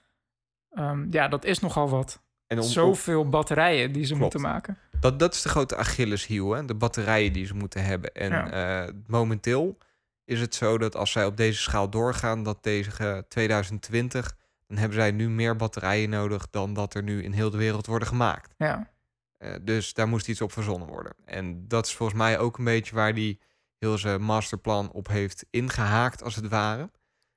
Ehm, 0.70 1.06
ja, 1.10 1.28
dat 1.28 1.44
is 1.44 1.58
nogal 1.58 1.88
wat. 1.88 2.22
En 2.46 2.58
om, 2.58 2.64
Zoveel 2.64 3.28
batterijen 3.28 3.92
die 3.92 4.04
ze 4.04 4.14
Klopt. 4.14 4.22
moeten 4.22 4.40
maken. 4.50 4.78
dat, 5.00 5.18
dat 5.18 5.34
is 5.34 5.42
de 5.42 5.48
grote 5.48 5.76
Achilleshiel, 5.76 6.50
hè? 6.50 6.64
de 6.64 6.74
batterijen 6.74 7.32
die 7.32 7.46
ze 7.46 7.54
moeten 7.54 7.84
hebben. 7.84 8.14
En 8.14 8.30
Ja. 8.30 8.88
momenteel 9.06 9.78
is 10.24 10.40
het 10.40 10.54
zo 10.54 10.78
dat 10.78 10.96
als 10.96 11.10
zij 11.12 11.26
op 11.26 11.36
deze 11.36 11.60
schaal 11.60 11.90
doorgaan, 11.90 12.42
dat 12.42 12.58
tegen 12.62 13.28
2020, 13.28 14.36
dan 14.66 14.76
hebben 14.76 14.98
zij 14.98 15.10
nu 15.10 15.28
meer 15.30 15.56
batterijen 15.56 16.10
nodig 16.10 16.50
dan 16.50 16.74
dat 16.74 16.94
er 16.94 17.02
nu 17.02 17.22
in 17.22 17.32
heel 17.32 17.50
de 17.50 17.56
wereld 17.56 17.86
worden 17.86 18.08
gemaakt. 18.08 18.54
Ja, 18.56 18.92
Eh, 19.38 19.54
dus 19.62 19.94
daar 19.94 20.08
moest 20.08 20.28
iets 20.28 20.40
op 20.40 20.52
verzonnen 20.52 20.88
worden. 20.88 21.12
En 21.24 21.68
dat 21.68 21.86
is 21.86 21.94
volgens 21.94 22.18
mij 22.18 22.38
ook 22.38 22.58
een 22.58 22.64
beetje 22.64 22.94
waar 22.94 23.14
die 23.14 23.40
heel 23.78 23.98
zijn 23.98 24.22
masterplan 24.22 24.90
op 24.92 25.08
heeft 25.08 25.46
ingehaakt, 25.50 26.22
als 26.22 26.34
het 26.36 26.48
ware. 26.48 26.90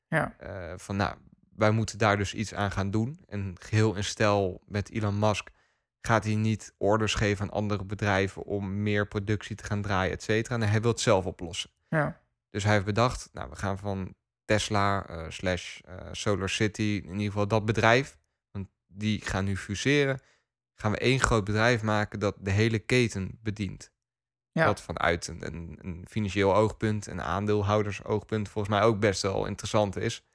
ja. 0.07 0.35
Eh, 0.37 0.73
van 0.77 0.95
nou, 0.95 1.15
wij 1.55 1.71
moeten 1.71 1.97
daar 1.97 2.17
dus 2.17 2.33
iets 2.33 2.53
aan 2.53 2.71
gaan 2.71 2.91
doen. 2.91 3.19
En 3.27 3.55
geheel 3.59 3.95
in 3.95 4.03
stijl 4.03 4.61
met 4.65 4.91
Elon 4.91 5.19
Musk 5.19 5.49
gaat 6.01 6.23
hij 6.23 6.35
niet 6.35 6.73
orders 6.77 7.13
geven 7.13 7.45
aan 7.45 7.51
andere 7.51 7.85
bedrijven 7.85 8.43
om 8.43 8.81
meer 8.83 9.07
productie 9.07 9.55
te 9.55 9.63
gaan 9.63 9.81
draaien, 9.81 10.11
et 10.13 10.23
cetera. 10.23 10.57
Nee, 10.57 10.69
hij 10.69 10.81
wil 10.81 10.91
het 10.91 10.99
zelf 10.99 11.25
oplossen. 11.25 11.69
ja. 11.89 12.19
Dus 12.57 12.65
hij 12.65 12.75
heeft 12.75 12.85
bedacht, 12.85 13.29
nou, 13.33 13.49
we 13.49 13.55
gaan 13.55 13.77
van 13.77 14.15
Tesla 14.45 15.07
eh, 15.07 15.25
slash 15.29 15.79
eh, 15.79 15.95
Solar 16.11 16.49
City, 16.49 17.01
in 17.03 17.11
ieder 17.11 17.25
geval 17.25 17.47
dat 17.47 17.65
bedrijf, 17.65 18.17
want 18.51 18.67
die 18.87 19.21
gaan 19.21 19.45
nu 19.45 19.57
fuseren. 19.57 20.19
Gaan 20.73 20.91
we 20.91 20.97
één 20.97 21.19
groot 21.19 21.43
bedrijf 21.43 21.81
maken 21.81 22.19
dat 22.19 22.35
de 22.39 22.51
hele 22.51 22.79
keten 22.79 23.39
bedient. 23.41 23.91
Ja. 24.51 24.65
Wat 24.65 24.81
vanuit 24.81 25.27
een, 25.27 25.45
een, 25.45 25.79
een 25.81 26.05
financieel 26.09 26.55
oogpunt 26.55 27.07
en 27.07 27.23
aandeelhoudersoogpunt 27.23 28.49
volgens 28.49 28.73
mij 28.73 28.83
ook 28.83 28.99
best 28.99 29.21
wel 29.21 29.45
interessant 29.45 29.95
is. 29.95 30.26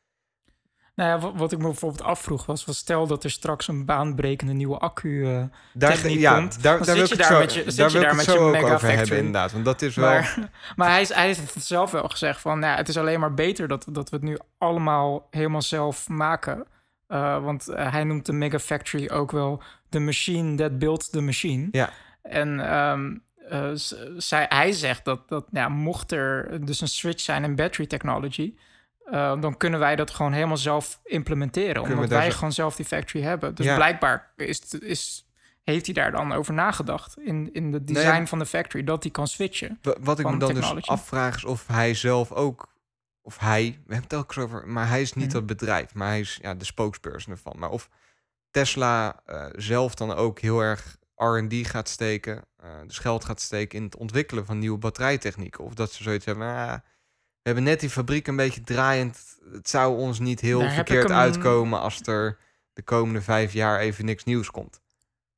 Nou 0.95 1.11
ja, 1.21 1.33
wat, 1.33 1.53
ik 1.53 1.59
me 1.59 1.65
bijvoorbeeld 1.65 2.03
afvroeg 2.03 2.47
was, 2.47 2.65
was 2.65 2.77
stel 2.77 3.07
dat 3.07 3.25
er 3.25 3.31
straks 3.31 3.69
een 3.69 3.85
baanbrekende 3.85 4.53
nieuwe 4.53 4.79
accu 4.79 5.25
eh, 5.27 5.43
Daar, 5.73 5.93
techniek 5.93 6.19
ja, 6.19 6.35
komt, 6.35 6.63
daar, 6.63 6.85
daar 6.85 6.95
wil 6.95 7.05
ik 7.05 7.17
daar 7.19 7.27
zo, 7.27 7.39
met 7.39 7.55
je- 7.55 7.65
daar 7.65 7.91
wil 7.91 8.15
met 8.15 8.25
zo 8.25 8.33
je 8.33 8.39
ook 8.39 8.53
mega 8.53 8.65
over 8.65 8.71
hebben 8.81 8.97
factory. 8.99 9.19
inderdaad. 9.19 9.53
Want 9.53 9.65
dat 9.65 9.83
is 9.83 9.95
wel... 9.95 10.09
Maar, 10.09 10.39
maar 10.77 10.89
hij, 10.91 11.01
is- 11.01 11.15
hij 11.15 11.27
heeft 11.27 11.55
het 11.55 11.65
zelf 11.65 11.91
wel 11.91 12.09
gezegd 12.09 12.41
van, 12.41 12.59
nou, 12.59 12.77
het 12.77 12.89
is 12.89 12.97
alleen 12.97 13.21
maar 13.21 13.35
beter 13.35 13.69
dat, 13.69 13.87
dat 13.91 14.11
we 14.11 14.17
het 14.17 14.25
nu 14.25 14.39
allemaal 14.59 15.27
helemaal 15.31 15.63
zelf 15.63 16.09
maken. 16.09 16.67
Uh, 17.09 17.43
want 17.45 17.69
uh, 17.69 17.93
hij 17.93 18.05
noemt 18.05 18.27
de 18.27 18.33
Mega 18.33 18.59
Factory 18.59 19.09
ook 19.11 19.31
wel 19.31 19.63
de 19.89 19.99
machine 20.01 20.55
that 20.57 20.79
built 20.79 21.13
the 21.13 21.21
machine. 21.21 21.69
Ja. 21.71 21.91
En 22.23 22.77
um, 22.77 23.23
uh, 23.53 23.71
zij, 24.17 24.47
hij 24.49 24.73
zegt 24.73 25.05
dat, 25.05 25.29
dat 25.29 25.45
ja, 25.53 25.69
mocht 25.69 26.13
er 26.13 26.59
dus 26.67 26.81
een 26.81 26.89
switch 26.89 27.21
zijn 27.21 27.45
in 27.45 27.55
battery 27.57 27.87
technology, 27.87 28.55
uh, 29.11 29.41
dan 29.41 29.57
kunnen 29.57 29.81
wij 29.81 29.97
dat 29.97 30.11
gewoon 30.11 30.33
helemaal 30.33 30.57
zelf 30.57 31.01
implementeren. 31.05 31.75
Kunnen 31.83 31.95
omdat 31.95 32.19
wij 32.19 32.31
zo- 32.31 32.37
gewoon 32.37 32.53
zelf 32.53 32.77
die 32.77 32.87
factory 32.87 33.23
hebben. 33.25 33.55
Dus 33.55 33.67
Ja. 33.67 33.75
blijkbaar 33.75 34.33
is, 34.37 34.61
is, 34.75 35.27
heeft 35.63 35.85
hij 35.87 35.95
daar 35.95 36.11
dan 36.11 36.33
over 36.33 36.55
nagedacht 36.55 37.19
in, 37.19 37.51
in 37.53 37.73
het 37.73 37.87
design 37.87 38.17
Nee, 38.19 38.27
van 38.27 38.39
de 38.39 38.47
factory, 38.47 38.85
dat 38.85 39.03
hij 39.03 39.13
kan 39.13 39.27
switchen. 39.29 39.79
Wa- 39.83 39.97
Wat 40.01 40.19
ik 40.19 40.31
me 40.31 40.37
dan 40.37 40.55
dus 40.55 40.87
afvraag 40.87 41.37
is 41.37 41.45
of 41.45 41.67
hij 41.67 41.95
zelf 41.95 42.33
ook... 42.33 42.71
Of 43.25 43.39
hij, 43.39 43.63
we 43.87 43.95
hebben 43.95 44.03
het 44.03 44.13
elke 44.13 44.35
keer 44.35 44.43
over... 44.43 44.69
Maar 44.69 44.89
hij 44.89 45.01
is 45.01 45.13
niet 45.13 45.25
Mhm. 45.25 45.35
dat 45.35 45.47
bedrijf, 45.47 45.95
maar 45.95 46.09
hij 46.09 46.21
is 46.21 46.39
ja, 46.43 46.55
de 46.55 46.65
spokesperson 46.65 47.33
ervan. 47.33 47.55
Maar 47.59 47.71
of 47.71 47.89
Tesla 48.51 49.21
eh, 49.27 49.47
zelf 49.57 49.95
dan 49.95 50.13
ook 50.15 50.41
heel 50.41 50.61
erg 50.61 50.97
R&D 51.17 51.53
gaat 51.67 51.89
steken... 51.89 52.43
eh, 52.57 52.71
dus 52.87 52.99
geld 52.99 53.25
gaat 53.25 53.41
steken 53.41 53.79
in 53.79 53.85
het 53.85 53.97
ontwikkelen 53.97 54.47
van 54.47 54.59
nieuwe 54.59 54.79
batterijtechnieken. 54.79 55.65
Of 55.65 55.75
dat 55.75 55.93
ze 55.93 56.03
zoiets 56.03 56.25
hebben... 56.25 56.47
"Ah, 56.47 56.75
we 57.43 57.49
hebben 57.49 57.65
net 57.65 57.81
die 57.81 57.91
fabriek 57.91 58.27
een 58.27 58.37
beetje 58.37 58.61
draaiend. 58.61 59.39
Het 59.53 59.69
zou 59.69 59.97
ons 59.99 60.19
niet 60.19 60.41
heel 60.41 60.59
Daar 60.61 60.71
verkeerd 60.73 61.09
hem- 61.09 61.19
uitkomen... 61.19 61.81
als 61.81 62.01
er 62.01 62.39
de 62.73 62.83
komende 62.83 63.23
vijf 63.23 63.53
jaar 63.53 63.79
even 63.81 64.05
niks 64.05 64.25
nieuws 64.25 64.51
komt. 64.51 64.81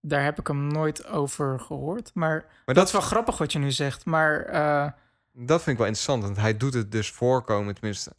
Daar 0.01 0.25
heb 0.25 0.39
ik 0.39 0.47
hem 0.47 0.67
nooit 0.67 1.07
over 1.07 1.61
gehoord. 1.61 2.11
Maar, 2.15 2.31
Maar 2.31 2.63
dat, 2.65 2.75
dat, 2.75 2.87
is 2.87 2.93
wel 2.93 3.01
grappig 3.01 3.39
wat 3.39 3.53
je 3.53 3.59
nu 3.59 3.71
zegt. 3.71 4.05
Maar 4.05 4.41
eh, 4.41 4.91
dat 5.33 5.63
vind 5.63 5.71
ik 5.71 5.77
wel 5.79 5.87
interessant. 5.87 6.23
Want 6.23 6.37
hij 6.37 6.57
doet 6.57 6.75
het 6.75 6.93
dus 6.93 7.11
voorkomen, 7.11 7.75
tenminste... 7.75 8.13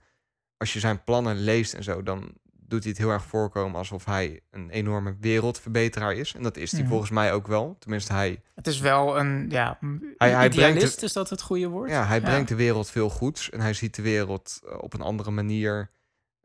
als 0.57 0.73
je 0.73 0.79
zijn 0.79 1.03
plannen 1.03 1.35
leest 1.35 1.73
en 1.73 1.83
zo... 1.83 2.03
dan 2.03 2.33
doet 2.67 2.81
hij 2.83 2.89
het 2.91 3.01
heel 3.01 3.09
erg 3.09 3.23
voorkomen 3.25 3.77
alsof 3.77 4.05
hij 4.05 4.39
een 4.51 4.69
enorme 4.69 5.15
wereldverbeteraar 5.19 6.13
is. 6.13 6.33
En 6.33 6.43
dat 6.43 6.57
is 6.57 6.71
hij 6.71 6.79
Mhm. 6.81 6.89
volgens 6.89 7.09
mij 7.11 7.33
ook 7.33 7.47
wel. 7.47 7.75
Tenminste, 7.79 8.13
hij, 8.13 8.41
het 8.55 8.67
is 8.67 8.79
wel 8.79 9.19
een 9.19 9.45
ja, 9.49 9.77
Hij- 10.17 10.49
brengt 10.49 11.03
is 11.03 11.13
dat 11.13 11.29
het 11.29 11.41
goede 11.41 11.67
woord? 11.67 11.89
ja, 11.89 12.05
hij 12.05 12.21
brengt 12.21 12.49
de 12.49 12.55
wereld 12.55 12.89
veel 12.89 13.09
goeds. 13.09 13.49
En 13.49 13.59
hij 13.61 13.73
ziet 13.73 13.95
de 13.95 14.01
wereld 14.01 14.61
eh, 14.67 14.77
op 14.81 14.93
een 14.93 15.01
andere 15.01 15.31
manier. 15.31 15.91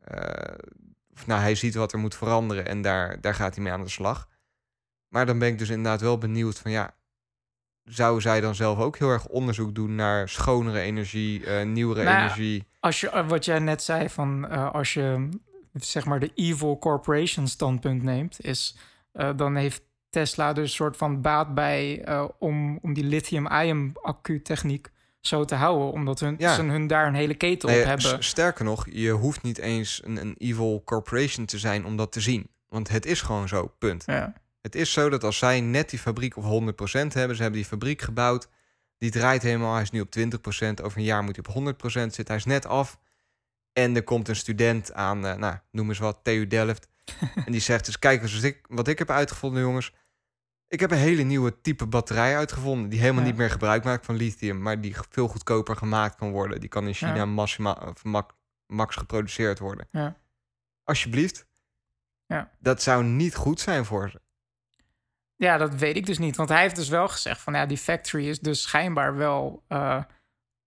eh, 0.01 0.53
of, 1.13 1.27
nou, 1.27 1.41
hij 1.41 1.55
ziet 1.55 1.75
wat 1.75 1.93
er 1.93 1.99
moet 1.99 2.15
veranderen 2.15 2.65
en 2.67 2.81
daar, 2.81 3.21
daar 3.21 3.35
gaat 3.35 3.55
hij 3.55 3.63
mee 3.63 3.73
aan 3.73 3.83
de 3.83 3.89
slag. 3.89 4.27
Maar 5.07 5.25
dan 5.25 5.39
ben 5.39 5.47
ik 5.47 5.57
dus 5.57 5.69
inderdaad 5.69 6.01
wel 6.01 6.17
benieuwd 6.17 6.59
van 6.59 6.71
ja... 6.71 6.93
Zou 7.83 8.21
zij 8.21 8.41
dan 8.41 8.55
zelf 8.55 8.79
ook 8.79 8.97
heel 8.97 9.09
erg 9.09 9.27
onderzoek 9.27 9.75
doen 9.75 9.95
naar 9.95 10.29
schonere 10.29 10.79
energie, 10.79 11.45
eh, 11.45 11.65
nieuwere 11.65 12.03
Nou 12.03 12.17
energie? 12.17 12.67
Als 12.79 12.99
je, 13.01 13.25
wat 13.27 13.45
jij 13.45 13.59
net 13.59 13.81
zei 13.83 14.09
van 14.09 14.49
als 14.71 14.93
je 14.93 15.29
zeg 15.73 16.05
maar 16.05 16.19
de 16.19 16.31
evil 16.35 16.77
corporation 16.79 17.47
standpunt 17.47 18.03
neemt, 18.03 18.45
is 18.45 18.77
eh, 19.11 19.29
dan 19.35 19.55
heeft 19.55 19.81
Tesla 20.09 20.53
dus 20.53 20.63
een 20.63 20.69
soort 20.75 20.97
van 20.97 21.21
baat 21.21 21.53
bij 21.53 22.03
eh, 22.03 22.25
om, 22.39 22.79
om 22.81 22.93
die 22.93 23.03
lithium-ion 23.03 23.93
accu 24.01 24.41
techniek 24.41 24.91
zo 25.19 25.45
te 25.45 25.55
houden, 25.55 25.91
omdat 25.91 26.19
hun, 26.19 26.35
Ja. 26.37 26.55
ze 26.55 26.61
hun 26.61 26.87
daar 26.87 27.07
een 27.07 27.13
hele 27.13 27.33
keten 27.35 27.69
Nee, 27.69 27.79
op 27.79 27.85
hebben. 27.85 28.23
Sterker 28.23 28.65
nog, 28.65 28.87
je 28.91 29.11
hoeft 29.11 29.41
niet 29.41 29.57
eens 29.57 30.01
een, 30.03 30.17
een 30.17 30.35
evil 30.37 30.81
corporation 30.85 31.45
te 31.45 31.59
zijn 31.59 31.85
om 31.85 31.97
dat 31.97 32.11
te 32.11 32.21
zien. 32.21 32.47
Want 32.67 32.89
het 32.89 33.05
is 33.05 33.21
gewoon 33.21 33.47
zo, 33.47 33.73
punt. 33.77 34.03
Ja. 34.05 34.33
Het 34.61 34.75
is 34.75 34.91
zo 34.91 35.09
dat 35.09 35.23
als 35.23 35.37
zij 35.37 35.61
net 35.61 35.89
die 35.89 35.99
fabriek 35.99 36.37
op 36.37 36.43
100% 36.43 36.47
hebben, 37.13 37.35
ze 37.35 37.41
hebben 37.41 37.51
die 37.61 37.65
fabriek 37.65 38.01
gebouwd, 38.01 38.47
die 38.97 39.11
draait 39.11 39.41
helemaal, 39.41 39.73
hij 39.73 39.81
is 39.81 39.91
nu 39.91 40.01
op 40.01 40.15
20%, 40.19 40.83
over 40.83 40.97
een 40.97 41.03
jaar 41.03 41.23
moet 41.23 41.35
hij 41.35 41.55
op 41.55 41.75
100% 41.75 41.81
zitten, 41.91 42.25
hij 42.27 42.35
is 42.35 42.45
net 42.45 42.65
af. 42.65 42.99
En 43.73 43.95
er 43.95 44.03
komt 44.03 44.27
een 44.27 44.35
student 44.35 44.93
aan, 44.93 45.25
eh, 45.25 45.35
nou, 45.35 45.55
noem 45.71 45.89
eens 45.89 45.99
wat, 45.99 46.19
TU 46.23 46.47
Delft. 46.47 46.87
en 47.45 47.51
die 47.51 47.61
zegt 47.61 47.85
dus, 47.85 47.99
kijk 47.99 48.21
eens 48.21 48.33
wat 48.33 48.43
ik, 48.43 48.65
wat 48.69 48.87
ik 48.87 48.99
heb 48.99 49.09
uitgevonden, 49.09 49.61
jongens. 49.61 49.93
Ik 50.67 50.79
heb 50.79 50.91
een 50.91 50.97
hele 50.97 51.23
nieuwe 51.23 51.61
type 51.61 51.85
batterij 51.87 52.37
uitgevonden, 52.37 52.89
die 52.89 52.99
helemaal 52.99 53.21
Ja. 53.21 53.27
niet 53.27 53.37
meer 53.37 53.49
gebruik 53.49 53.83
maakt 53.83 54.05
van 54.05 54.15
lithium, 54.15 54.61
maar 54.61 54.81
die 54.81 54.95
veel 55.09 55.27
goedkoper 55.27 55.75
gemaakt 55.75 56.15
kan 56.15 56.31
worden. 56.31 56.59
Die 56.59 56.69
kan 56.69 56.87
in 56.87 56.93
China 56.93 57.15
Ja. 57.15 57.25
massima, 57.25 57.71
of 57.73 58.03
mak- 58.03 58.35
max 58.65 58.95
geproduceerd 58.95 59.59
worden. 59.59 59.87
Ja. 59.91 60.15
Alsjeblieft. 60.83 61.45
Ja. 62.25 62.51
Dat 62.59 62.81
zou 62.81 63.03
niet 63.03 63.35
goed 63.35 63.59
zijn 63.59 63.85
voor 63.85 64.09
ze. 64.09 64.21
Ja, 65.35 65.57
dat 65.57 65.75
weet 65.75 65.95
ik 65.95 66.05
dus 66.05 66.17
niet. 66.17 66.35
Want 66.35 66.49
hij 66.49 66.61
heeft 66.61 66.75
dus 66.75 66.89
wel 66.89 67.07
gezegd 67.07 67.41
van 67.41 67.53
ja, 67.53 67.65
die 67.65 67.77
factory 67.77 68.27
is 68.29 68.39
dus 68.39 68.61
schijnbaar 68.61 69.15
wel. 69.15 69.63
eh, 69.67 69.77
eh, 69.95 70.03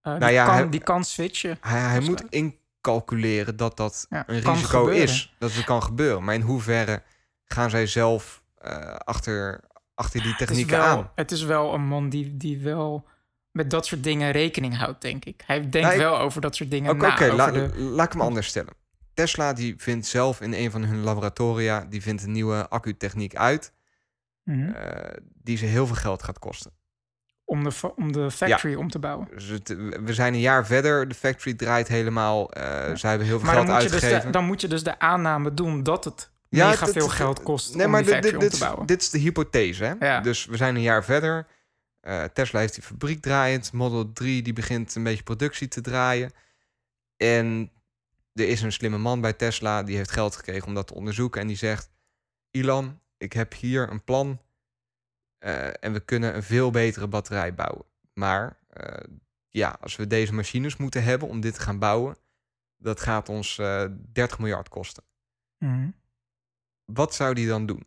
Nou 0.00 0.18
die, 0.18 0.30
ja, 0.30 0.44
kan, 0.46 0.54
hij- 0.54 0.68
die 0.68 0.82
kan 0.82 1.04
switchen. 1.04 1.58
Hij, 1.60 1.80
hij 1.80 1.98
Dus, 1.98 2.08
moet 2.08 2.24
in 2.28 2.58
calculeren 2.84 3.56
dat 3.56 3.76
dat 3.76 4.06
Ja, 4.08 4.24
een 4.26 4.40
risico 4.40 4.78
gebeuren. 4.78 5.02
is. 5.02 5.34
Dat 5.38 5.52
het 5.52 5.64
kan 5.64 5.82
gebeuren. 5.82 6.24
Maar 6.24 6.34
in 6.34 6.40
hoeverre 6.40 7.02
gaan 7.44 7.70
zij 7.70 7.86
zelf 7.86 8.42
eh, 8.58 8.94
achter, 8.94 9.60
achter 9.94 10.22
die 10.22 10.34
technieken 10.36 10.76
wel, 10.78 10.86
aan? 10.86 11.10
het 11.14 11.30
is 11.32 11.42
wel 11.42 11.74
een 11.74 11.86
man 11.86 12.08
die, 12.08 12.36
die 12.36 12.58
wel 12.58 13.06
met 13.50 13.70
dat 13.70 13.86
soort 13.86 14.02
dingen 14.02 14.30
rekening 14.30 14.76
houdt, 14.76 15.00
denk 15.00 15.24
ik. 15.24 15.42
Hij 15.46 15.60
denkt 15.60 15.80
Nou, 15.80 15.92
ik- 15.92 15.98
wel 15.98 16.18
over 16.18 16.40
dat 16.40 16.56
soort 16.56 16.70
dingen 16.70 16.90
Oké, 16.94 17.26
la- 17.32 17.50
de- 17.50 17.74
laat 17.78 18.06
ik 18.06 18.12
hem 18.12 18.20
anders 18.20 18.46
stellen. 18.46 18.72
Tesla 19.14 19.52
die 19.52 19.74
vindt 19.76 20.06
zelf 20.06 20.40
in 20.40 20.52
een 20.52 20.70
van 20.70 20.84
hun 20.84 21.00
laboratoria... 21.00 21.84
die 21.84 22.02
vindt 22.02 22.22
een 22.22 22.32
nieuwe 22.32 22.68
accutechniek 22.68 23.36
uit... 23.36 23.72
Mhm. 24.44 24.68
eh, 24.70 25.16
die 25.42 25.56
ze 25.56 25.64
heel 25.64 25.86
veel 25.86 25.96
geld 25.96 26.22
gaat 26.22 26.38
kosten. 26.38 26.72
Om, 27.54 27.64
de, 27.64 27.92
om 27.96 28.12
de 28.12 28.30
factory 28.30 28.74
om 28.74 28.90
te 28.90 28.98
bouwen. 28.98 29.28
Dus 29.34 29.44
het- 29.48 29.68
we 30.04 30.14
zijn 30.14 30.34
een 30.34 30.40
jaar 30.40 30.66
verder, 30.66 31.08
de 31.08 31.14
factory 31.14 31.54
draait 31.54 31.88
helemaal. 31.88 32.50
eh 32.52 32.62
Zij 32.96 33.10
hebben 33.10 33.28
heel 33.28 33.38
veel 33.38 33.46
Maar 33.46 33.54
geld 33.54 33.66
dus 33.66 33.92
uitgegeven. 33.92 34.26
de, 34.26 34.30
dan 34.30 34.44
moet 34.44 34.60
je 34.60 34.68
dus 34.68 34.82
de 34.82 34.98
aanname 34.98 35.54
doen 35.54 35.82
dat 35.82 36.04
het 36.04 36.30
Ja, 36.48 36.68
mega 36.68 36.86
veel 36.86 37.08
geld 37.08 37.42
kost 37.42 37.74
Nee, 37.74 37.84
om 37.84 37.90
maar 37.90 38.02
die 38.02 38.12
dit, 38.12 38.20
factory 38.22 38.42
dit, 38.42 38.52
om 38.52 38.58
te 38.58 38.64
bouwen. 38.64 38.86
dit 38.86 39.02
is 39.02 39.10
de 39.10 39.18
hypothese. 39.18 39.96
Hè? 39.98 40.20
Dus 40.20 40.44
we 40.44 40.56
zijn 40.56 40.74
een 40.74 40.82
jaar 40.82 41.04
verder. 41.04 41.46
Eh, 42.00 42.24
Tesla 42.24 42.60
heeft 42.60 42.74
die 42.74 42.82
fabriek 42.82 43.20
draaiend. 43.22 43.72
Model 43.72 44.12
3 44.12 44.42
die 44.42 44.52
begint 44.52 44.94
een 44.94 45.02
beetje 45.02 45.22
productie 45.22 45.68
te 45.68 45.80
draaien. 45.80 46.30
En 47.16 47.70
er 48.32 48.48
is 48.48 48.62
een 48.62 48.72
slimme 48.72 48.98
man 48.98 49.20
bij 49.20 49.32
Tesla. 49.32 49.82
Die 49.82 49.96
heeft 49.96 50.10
geld 50.10 50.36
gekregen 50.36 50.66
om 50.68 50.74
dat 50.74 50.86
te 50.86 50.94
onderzoeken. 50.94 51.40
En 51.40 51.46
die 51.46 51.56
zegt... 51.56 51.90
Ilan, 52.50 53.00
ik 53.18 53.32
heb 53.32 53.54
hier 53.54 53.90
een 53.90 54.04
plan. 54.04 54.40
Eh, 55.44 55.66
en 55.80 55.92
we 55.92 56.00
kunnen 56.00 56.34
een 56.36 56.42
veel 56.42 56.70
betere 56.70 57.06
batterij 57.06 57.54
bouwen. 57.54 57.84
Maar 58.12 58.58
eh, 58.68 59.04
ja, 59.48 59.76
als 59.80 59.96
we 59.96 60.06
deze 60.06 60.34
machines 60.34 60.76
moeten 60.76 61.02
hebben 61.04 61.28
om 61.28 61.40
dit 61.40 61.54
te 61.54 61.60
gaan 61.60 61.78
bouwen... 61.78 62.16
dat 62.76 63.00
gaat 63.00 63.28
ons 63.28 63.58
eh 63.58 63.84
30 64.12 64.38
miljard 64.38 64.68
kosten 64.68 65.04
Mhm. 65.58 65.90
wat 66.84 67.14
zou 67.14 67.34
die 67.34 67.48
dan 67.48 67.66
doen? 67.66 67.86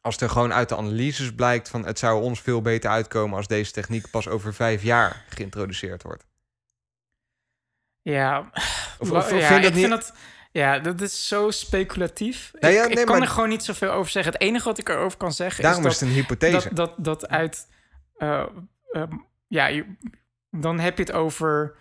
Als 0.00 0.16
er 0.20 0.30
gewoon 0.30 0.52
uit 0.52 0.68
de 0.68 0.76
analyses 0.76 1.34
blijkt 1.34 1.68
van 1.68 1.84
het 1.86 1.98
zou 1.98 2.22
ons 2.22 2.40
veel 2.40 2.62
beter 2.62 2.90
uitkomen 2.90 3.36
als 3.36 3.46
deze 3.46 3.72
techniek 3.72 4.10
pas 4.10 4.28
over 4.28 4.54
vijf 4.54 4.82
jaar 4.82 5.24
geïntroduceerd 5.28 6.02
wordt. 6.02 6.26
Ja, 8.02 8.50
Of, 8.98 9.08
Wa- 9.08 9.18
of, 9.18 9.24
of 9.32 9.38
ja, 9.38 9.46
vind 9.46 9.48
je 9.48 9.56
ik 9.56 9.62
dat 9.62 9.72
niet? 9.72 9.80
vind 9.86 9.90
dat, 9.90 10.14
ja, 10.52 10.78
dat 10.78 11.00
is 11.00 11.28
zo 11.28 11.50
speculatief. 11.50 12.50
Ja, 12.60 12.68
ik 12.68 12.74
nee, 12.74 12.88
ik 12.88 12.94
kan 13.06 13.06
maar- 13.18 13.26
er 13.26 13.32
gewoon 13.32 13.48
niet 13.48 13.64
zoveel 13.64 13.90
over 13.90 14.10
zeggen. 14.10 14.32
Het 14.32 14.42
enige 14.42 14.64
wat 14.64 14.78
ik 14.78 14.88
erover 14.88 15.18
kan 15.18 15.32
zeggen 15.32 15.62
Daarom 15.62 15.86
is 15.86 15.92
is 15.92 15.98
dat, 15.98 16.08
het 16.08 16.16
een 16.16 16.22
hypothese. 16.22 16.74
dat, 16.74 16.94
dat, 16.96 17.04
dat 17.20 17.28
uit... 17.28 17.66
eh, 18.16 18.46
ehm, 18.92 19.12
ja, 19.48 19.66
je- 19.66 19.96
dan 20.50 20.78
heb 20.78 20.96
je 20.96 21.02
het 21.02 21.12
over 21.12 21.76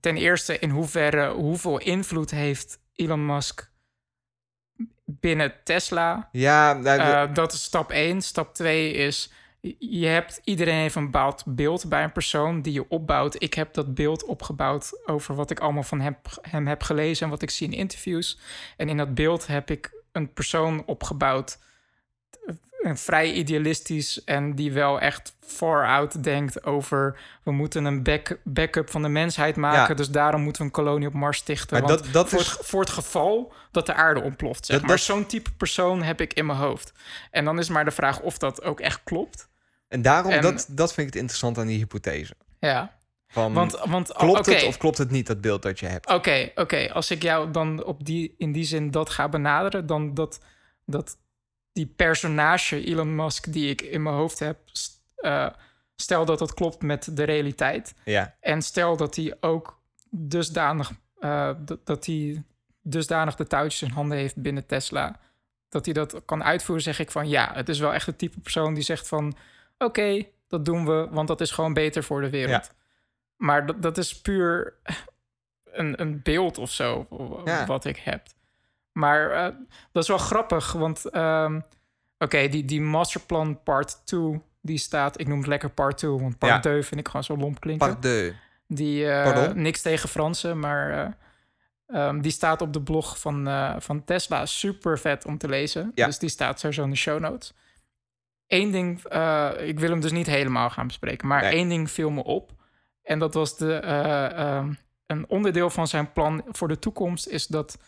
ten 0.00 0.16
eerste 0.16 0.58
in 0.58 0.70
hoeverre, 0.70 1.30
hoeveel 1.32 1.78
invloed 1.78 2.30
heeft 2.30 2.78
Elon 2.94 3.26
Musk 3.26 3.70
binnen 5.04 5.54
Tesla. 5.64 6.28
ja, 6.32 6.72
nou, 6.72 7.00
Eh, 7.00 7.34
dat 7.34 7.52
is 7.52 7.62
stap 7.62 7.90
1. 7.90 8.22
Stap 8.22 8.54
2 8.54 8.90
is... 8.92 9.32
Je 9.78 10.06
hebt, 10.06 10.40
iedereen 10.44 10.74
heeft 10.74 10.94
een 10.94 11.04
bepaald 11.04 11.42
beeld 11.46 11.88
bij 11.88 12.02
een 12.02 12.12
persoon 12.12 12.62
die 12.62 12.72
je 12.72 12.88
opbouwt. 12.88 13.42
Ik 13.42 13.54
heb 13.54 13.74
dat 13.74 13.94
beeld 13.94 14.24
opgebouwd 14.24 15.00
over 15.06 15.34
wat 15.34 15.50
ik 15.50 15.60
allemaal 15.60 15.82
van 15.82 16.00
hem, 16.00 16.16
hem 16.40 16.66
heb 16.66 16.82
gelezen 16.82 17.24
en 17.24 17.30
wat 17.30 17.42
ik 17.42 17.50
zie 17.50 17.66
in 17.66 17.78
interviews. 17.78 18.38
En 18.76 18.88
in 18.88 18.96
dat 18.96 19.14
beeld 19.14 19.46
heb 19.46 19.70
ik 19.70 19.92
een 20.12 20.32
persoon 20.32 20.82
opgebouwd, 20.86 21.58
een 22.80 22.96
vrij 22.98 23.32
idealistisch 23.32 24.24
en 24.24 24.54
die 24.54 24.72
wel 24.72 25.00
echt 25.00 25.36
far 25.40 25.86
out 25.86 26.22
denkt 26.22 26.64
over 26.64 27.18
we 27.42 27.52
moeten 27.52 27.84
een 27.84 28.02
back, 28.02 28.38
backup 28.44 28.90
van 28.90 29.02
de 29.02 29.08
mensheid 29.08 29.56
maken, 29.56 29.88
Ja. 29.88 29.94
dus 29.94 30.10
daarom 30.10 30.40
moeten 30.40 30.62
we 30.62 30.68
een 30.68 30.74
kolonie 30.74 31.06
op 31.08 31.12
Mars 31.14 31.38
stichten. 31.38 31.78
Maar 31.80 31.88
want 31.88 32.02
dat- 32.04 32.12
dat 32.12 32.28
voor, 32.28 32.40
is- 32.40 32.50
het, 32.50 32.66
voor 32.66 32.80
het 32.80 32.90
geval 32.90 33.52
dat 33.70 33.86
de 33.86 33.94
aarde 33.94 34.20
ontploft. 34.22 34.66
Zeg 34.66 34.76
Dat- 34.76 34.86
maar 34.86 34.96
dat- 34.96 35.04
zo'n 35.04 35.26
type 35.26 35.50
persoon 35.52 36.02
heb 36.02 36.20
ik 36.20 36.32
in 36.32 36.46
mijn 36.46 36.58
hoofd. 36.58 36.92
En 37.30 37.44
dan 37.44 37.58
is 37.58 37.68
maar 37.68 37.84
de 37.84 37.90
vraag 37.90 38.20
of 38.20 38.38
dat 38.38 38.62
ook 38.62 38.80
echt 38.80 39.00
klopt. 39.04 39.48
En 39.96 40.02
daarom, 40.02 40.32
en- 40.32 40.42
dat, 40.42 40.66
dat 40.70 40.94
vind 40.94 41.06
ik 41.06 41.12
het 41.12 41.22
interessant 41.22 41.58
aan 41.58 41.66
die 41.66 41.78
hypothese. 41.78 42.34
Ja, 42.60 42.98
Van, 43.28 43.52
want, 43.52 43.72
want 43.84 44.12
klopt 44.12 44.46
het 44.46 44.64
of 44.64 44.76
klopt 44.76 44.98
het 44.98 45.10
niet, 45.10 45.26
dat 45.26 45.40
beeld 45.40 45.62
dat 45.62 45.78
je 45.78 45.86
hebt? 45.86 46.08
Oké, 46.08 46.50
oké. 46.54 46.92
Als 46.92 47.10
ik 47.10 47.22
jou 47.22 47.50
dan 47.50 47.84
op 47.84 48.04
die, 48.04 48.34
in 48.38 48.52
die 48.52 48.64
zin 48.64 48.90
dat 48.90 49.10
ga 49.10 49.28
benaderen, 49.28 49.86
dan 49.86 50.14
dat, 50.14 50.40
dat 50.84 51.16
die 51.72 51.86
personage 51.86 52.84
Elon 52.84 53.14
Musk 53.14 53.52
die 53.52 53.70
ik 53.70 53.80
in 53.80 54.02
mijn 54.02 54.14
hoofd 54.14 54.38
heb, 54.38 54.58
eh, 55.16 55.48
stel 55.96 56.24
dat 56.24 56.38
dat 56.38 56.54
klopt 56.54 56.82
met 56.82 57.16
de 57.16 57.24
realiteit. 57.24 57.94
Ja, 58.04 58.34
En 58.40 58.62
stel 58.62 58.96
dat 58.96 59.16
hij 59.16 59.36
ook 59.40 59.80
dusdanig, 60.10 60.90
dat, 61.58 61.78
dat 61.86 62.06
hij 62.06 62.42
dusdanig 62.82 63.34
de 63.34 63.46
touwtjes 63.46 63.82
in 63.88 63.94
handen 63.94 64.18
heeft 64.18 64.36
binnen 64.36 64.66
Tesla, 64.66 65.18
dat 65.68 65.84
hij 65.84 65.94
dat 65.94 66.22
kan 66.24 66.44
uitvoeren, 66.44 66.84
zeg 66.84 66.98
ik 66.98 67.10
van 67.10 67.28
ja, 67.28 67.50
het 67.54 67.68
is 67.68 67.78
wel 67.78 67.94
echt 67.94 68.06
het 68.06 68.18
type 68.18 68.40
persoon 68.40 68.74
die 68.74 68.82
zegt 68.82 69.08
van 69.08 69.36
oké, 69.78 70.22
dat 70.48 70.64
doen 70.64 70.86
we, 70.86 71.08
want 71.10 71.28
dat 71.28 71.40
is 71.40 71.50
gewoon 71.50 71.72
beter 71.72 72.04
voor 72.04 72.20
de 72.20 72.30
wereld. 72.30 72.70
Maar 73.36 73.66
dat, 73.66 73.82
dat 73.82 73.98
is 73.98 74.20
puur 74.20 74.74
een, 75.64 76.00
een 76.00 76.20
beeld 76.22 76.58
of 76.58 76.70
zo, 76.70 77.06
Ja. 77.44 77.66
wat 77.66 77.84
ik 77.84 77.96
heb. 77.96 78.26
Maar 78.92 79.30
eh, 79.30 79.54
dat 79.92 80.02
is 80.02 80.08
wel 80.08 80.18
grappig, 80.18 80.72
want 80.72 81.04
ehm, 81.10 81.60
oké, 82.18 82.48
die, 82.48 82.64
die 82.64 82.80
masterplan 82.80 83.62
part 83.62 84.00
2, 84.06 84.42
die 84.62 84.78
staat, 84.78 85.20
ik 85.20 85.28
noem 85.28 85.38
het 85.38 85.46
lekker 85.46 85.70
part 85.70 85.98
2, 85.98 86.10
want 86.10 86.38
part 86.38 86.52
Ja. 86.52 86.60
2 86.60 86.82
vind 86.82 87.00
ik 87.00 87.06
gewoon 87.06 87.24
zo 87.24 87.36
lomp 87.36 87.60
klinken. 87.60 87.88
pardon. 88.00 88.32
Die, 88.68 89.10
eh, 89.10 89.52
niks 89.52 89.82
tegen 89.82 90.08
Fransen, 90.08 90.58
maar 90.58 90.90
eh, 90.90 91.12
ehm, 92.08 92.20
die 92.20 92.30
staat 92.32 92.60
op 92.62 92.72
de 92.72 92.82
blog 92.82 93.18
van, 93.18 93.48
van 93.82 94.04
Tesla. 94.04 94.46
Super 94.46 94.98
vet 94.98 95.24
om 95.24 95.38
te 95.38 95.48
lezen. 95.48 95.92
Ja. 95.94 96.06
Dus 96.06 96.18
die 96.18 96.28
staat 96.28 96.60
sowieso 96.60 96.82
in 96.82 96.90
de 96.90 96.96
show 96.96 97.20
notes. 97.20 97.52
Eén 98.48 98.70
ding, 98.70 99.04
eh, 99.04 99.50
ik 99.58 99.80
wil 99.80 99.90
hem 99.90 100.00
dus 100.00 100.12
niet 100.12 100.26
helemaal 100.26 100.70
gaan 100.70 100.86
bespreken, 100.86 101.28
maar 101.28 101.42
Nee. 101.42 101.52
één 101.52 101.68
ding 101.68 101.90
viel 101.90 102.10
me 102.10 102.24
op. 102.24 102.52
En 103.02 103.18
dat 103.18 103.34
was 103.34 103.56
de, 103.56 103.74
eh, 103.74 104.38
ehm, 104.38 104.72
een 105.06 105.28
onderdeel 105.28 105.70
van 105.70 105.86
zijn 105.86 106.12
plan 106.12 106.42
voor 106.48 106.68
de 106.68 106.78
toekomst 106.78 107.26
is 107.26 107.46
dat, 107.46 107.78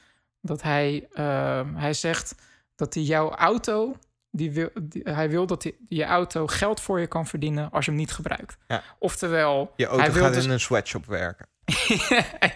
dat 0.40 0.62
hij, 0.62 1.09
ehm, 1.12 1.74
hij 1.74 1.92
zegt 1.92 2.34
dat 2.76 2.94
hij 2.94 3.02
jouw 3.02 3.30
auto, 3.34 3.96
die 4.30 4.50
wil, 4.52 4.70
die- 4.82 5.02
hij 5.04 5.30
wil 5.30 5.46
dat 5.46 5.62
die, 5.62 5.76
je 5.88 6.04
auto 6.04 6.46
geld 6.46 6.80
voor 6.80 7.00
je 7.00 7.06
kan 7.06 7.26
verdienen 7.26 7.70
als 7.70 7.84
je 7.84 7.90
hem 7.90 8.00
niet 8.00 8.12
gebruikt. 8.12 8.56
Ja. 8.66 8.82
Oftewel, 8.98 9.72
Je 9.76 9.86
auto 9.86 10.02
hij 10.02 10.12
wil 10.12 10.22
gaat 10.22 10.34
dus 10.34 10.44
in 10.44 10.50
een 10.50 10.61
sweatshop 10.61 11.06
werken. 11.06 11.46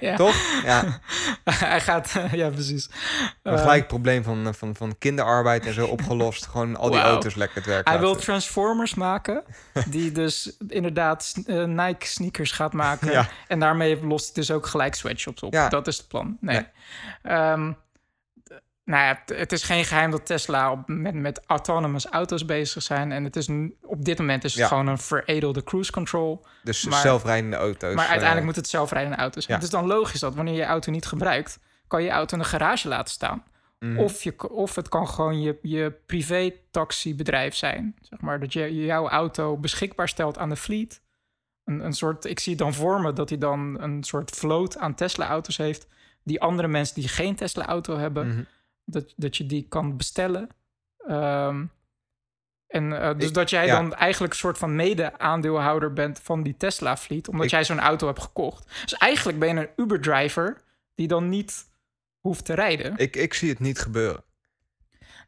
Ja. 0.00 0.16
Toch? 0.16 0.36
Ja. 0.64 1.00
hij 1.50 1.80
gaat, 1.80 2.12
ja, 2.32 2.50
precies. 2.50 2.90
Eh, 3.42 3.58
gelijk 3.58 3.78
het 3.78 3.86
probleem 3.86 4.22
van, 4.22 4.54
van, 4.54 4.74
van 4.74 4.98
kinderarbeid 4.98 5.66
en 5.66 5.72
zo 5.72 5.86
opgelost. 5.86 6.46
Gewoon 6.46 6.76
al 6.76 6.90
die 6.90 7.00
auto's 7.00 7.34
lekker 7.34 7.56
het 7.56 7.66
werk 7.66 7.88
hij 7.88 7.98
wil. 7.98 8.16
Transformers 8.16 8.94
maken, 8.94 9.42
die 9.88 10.12
dus 10.12 10.56
inderdaad 10.68 11.34
eh, 11.46 11.64
Nike 11.64 12.06
sneakers 12.06 12.52
gaat 12.52 12.72
maken. 12.72 13.10
Ja. 13.10 13.28
En 13.48 13.58
daarmee 13.58 14.06
lost 14.06 14.24
hij 14.24 14.34
dus 14.34 14.50
ook 14.50 14.66
gelijk 14.66 14.94
sweatshops 14.94 15.42
op. 15.42 15.52
Ja. 15.52 15.68
Dat 15.68 15.86
is 15.86 15.96
het 15.96 16.08
plan. 16.08 16.36
Nee. 16.40 16.56
Nee. 16.56 16.66
Ehm, 17.22 17.72
nou 18.84 19.02
ja, 19.04 19.20
het- 19.26 19.38
het 19.38 19.52
is 19.52 19.62
geen 19.62 19.84
geheim 19.84 20.10
dat 20.10 20.26
Tesla 20.26 20.72
op, 20.72 20.82
met, 20.86 21.14
met 21.14 21.40
autonomous 21.46 22.06
auto's 22.06 22.44
bezig 22.44 22.82
zijn. 22.82 23.12
En 23.12 23.24
het 23.24 23.36
is 23.36 23.48
op 23.82 24.04
dit 24.04 24.18
moment 24.18 24.44
is 24.44 24.52
het 24.52 24.60
Ja. 24.62 24.68
gewoon 24.68 24.86
een 24.86 24.98
veredelde 24.98 25.64
cruise 25.64 25.92
control. 25.92 26.44
Dus 26.62 26.84
maar- 26.84 27.00
zelfrijdende 27.00 27.56
auto's. 27.56 27.94
maar 27.94 27.98
uiteindelijk 28.06 28.38
eh, 28.38 28.44
moet 28.46 28.56
het 28.56 28.68
zelfrijdende 28.68 29.16
auto 29.18 29.40
zijn. 29.40 29.46
ja. 29.48 29.54
Het 29.64 29.72
is 29.72 29.78
dan 29.80 29.86
logisch 29.86 30.20
dat 30.20 30.34
wanneer 30.34 30.54
je 30.54 30.64
auto 30.64 30.90
niet 30.90 31.06
gebruikt, 31.06 31.58
kan 31.86 32.00
je 32.00 32.06
je 32.06 32.12
auto 32.12 32.36
in 32.36 32.42
de 32.42 32.48
garage 32.48 32.88
laten 32.88 33.12
staan. 33.12 33.44
mhm. 33.78 33.98
Of, 33.98 34.22
je, 34.22 34.50
of 34.50 34.74
het 34.74 34.88
kan 34.88 35.08
gewoon 35.08 35.40
je, 35.42 35.58
je 35.62 35.92
privé-taxibedrijf 36.06 37.54
zijn. 37.54 37.94
Zeg 38.00 38.20
maar, 38.20 38.40
dat 38.40 38.52
je 38.52 38.74
jouw 38.74 39.08
auto 39.08 39.56
beschikbaar 39.56 40.08
stelt 40.08 40.38
aan 40.38 40.48
de 40.48 40.56
fleet. 40.56 41.02
Een, 41.64 41.84
een 41.84 41.92
soort, 41.92 42.24
ik 42.24 42.40
zie 42.40 42.52
het 42.52 42.60
dan 42.62 42.74
voor 42.74 43.00
me 43.00 43.12
dat 43.12 43.28
hij 43.28 43.38
dan 43.38 43.80
een 43.80 44.02
soort 44.04 44.30
vloot 44.30 44.78
aan 44.78 44.94
Tesla-auto's 44.94 45.56
heeft. 45.56 45.86
Die 46.24 46.40
andere 46.40 46.68
mensen 46.68 46.94
die 46.94 47.08
geen 47.08 47.34
Tesla-auto 47.34 47.96
hebben, 47.96 48.26
Mhm. 48.28 48.42
Dat, 48.84 49.12
dat 49.16 49.36
je 49.36 49.46
die 49.46 49.66
kan 49.68 49.96
bestellen. 49.96 50.48
Ehm, 51.06 51.64
en 52.66 53.00
eh, 53.02 53.14
dus 53.18 53.28
Ik- 53.28 53.34
dat 53.34 53.50
jij 53.50 53.66
ja. 53.66 53.74
dan 53.80 53.94
eigenlijk 53.94 54.32
een 54.32 54.38
soort 54.38 54.58
van 54.58 54.76
mede-aandeelhouder 54.76 55.92
bent 55.92 56.20
van 56.22 56.42
die 56.42 56.56
Tesla-fleet, 56.56 57.28
omdat 57.28 57.44
Ik- 57.44 57.50
jij 57.50 57.64
zo'n 57.64 57.80
auto 57.80 58.06
hebt 58.06 58.22
gekocht. 58.22 58.66
Dus 58.82 58.94
eigenlijk 58.94 59.38
ben 59.38 59.48
je 59.54 59.60
een 59.60 59.68
Uber-driver 59.84 60.62
die 60.94 61.08
dan 61.08 61.28
niet 61.28 61.70
hoeft 62.20 62.44
te 62.44 62.54
rijden. 62.54 62.96
ik, 62.96 63.16
ik 63.16 63.34
zie 63.34 63.48
het 63.48 63.58
niet 63.60 63.78
gebeuren. 63.78 64.24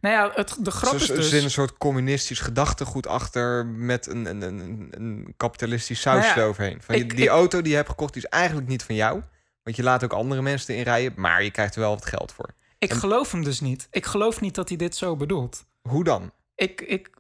Nou 0.01 0.15
ja, 0.17 0.33
het, 0.35 0.57
de 0.61 0.71
grap 0.71 0.93
Er 0.95 1.01
is 1.01 1.09
er 1.11 1.17
dus... 1.17 1.29
zit 1.29 1.43
een 1.43 1.51
soort 1.51 1.79
communistisch 1.79 2.41
gedachtegoed 2.41 3.07
achter 3.07 3.67
met 3.67 4.07
een, 4.07 4.27
een, 4.27 4.43
een, 4.43 4.89
een, 4.91 5.35
kapitalistisch 5.37 6.01
sausje 6.01 6.27
Nou 6.27 6.39
ja, 6.39 6.43
eroverheen. 6.45 6.83
Van 6.83 6.95
ik- 6.95 7.11
die 7.17 7.25
ik- 7.25 7.29
auto 7.31 7.61
die 7.61 7.71
je 7.71 7.77
hebt 7.77 7.89
gekocht, 7.89 8.13
die 8.15 8.23
is 8.23 8.29
eigenlijk 8.29 8.69
niet 8.69 8.83
van 8.83 8.95
jou. 8.95 9.23
Want 9.63 9.77
je 9.77 9.83
laat 9.83 10.05
ook 10.05 10.13
andere 10.13 10.43
mensen 10.43 10.73
erin 10.73 10.85
rijden, 10.87 11.13
maar 11.17 11.43
je 11.43 11.51
krijgt 11.51 11.75
er 11.75 11.81
wel 11.81 11.91
wat 11.95 12.07
geld 12.07 12.33
voor. 12.33 12.49
Ik 12.93 12.93
geloof 12.99 13.33
hem 13.33 13.45
dus 13.45 13.61
niet. 13.61 13.89
Ik 13.91 14.07
geloof 14.07 14.41
niet 14.41 14.55
dat 14.55 14.69
hij 14.69 14.79
dit 14.79 14.97
zo 14.97 15.17
bedoelt. 15.17 15.65
Hoe 15.83 16.05
dan? 16.05 16.33
Ik, 16.55 16.81
ik, 16.81 17.11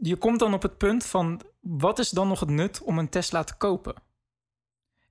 je 0.00 0.16
komt 0.16 0.38
dan 0.38 0.54
op 0.54 0.62
het 0.62 0.78
punt 0.78 1.04
van... 1.06 1.40
wat 1.60 1.98
is 1.98 2.10
dan 2.10 2.28
nog 2.28 2.40
het 2.40 2.48
nut 2.50 2.82
om 2.82 2.98
een 2.98 3.08
Tesla 3.08 3.44
te 3.44 3.54
kopen? 3.54 3.94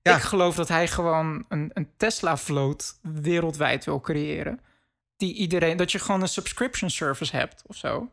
Ja. 0.02 0.16
Ik 0.16 0.22
geloof 0.22 0.54
dat 0.54 0.68
hij 0.68 0.88
gewoon 0.88 1.44
een, 1.48 1.70
een 1.72 1.88
Tesla-vloot 1.96 2.98
wereldwijd 3.02 3.84
wil 3.84 4.00
creëren. 4.00 4.60
Die 5.16 5.34
iedereen, 5.34 5.76
dat 5.76 5.92
je 5.92 5.98
gewoon 5.98 6.20
een 6.22 6.28
subscription 6.28 6.90
service 6.90 7.36
hebt 7.36 7.62
of 7.66 7.76
zo. 7.76 8.10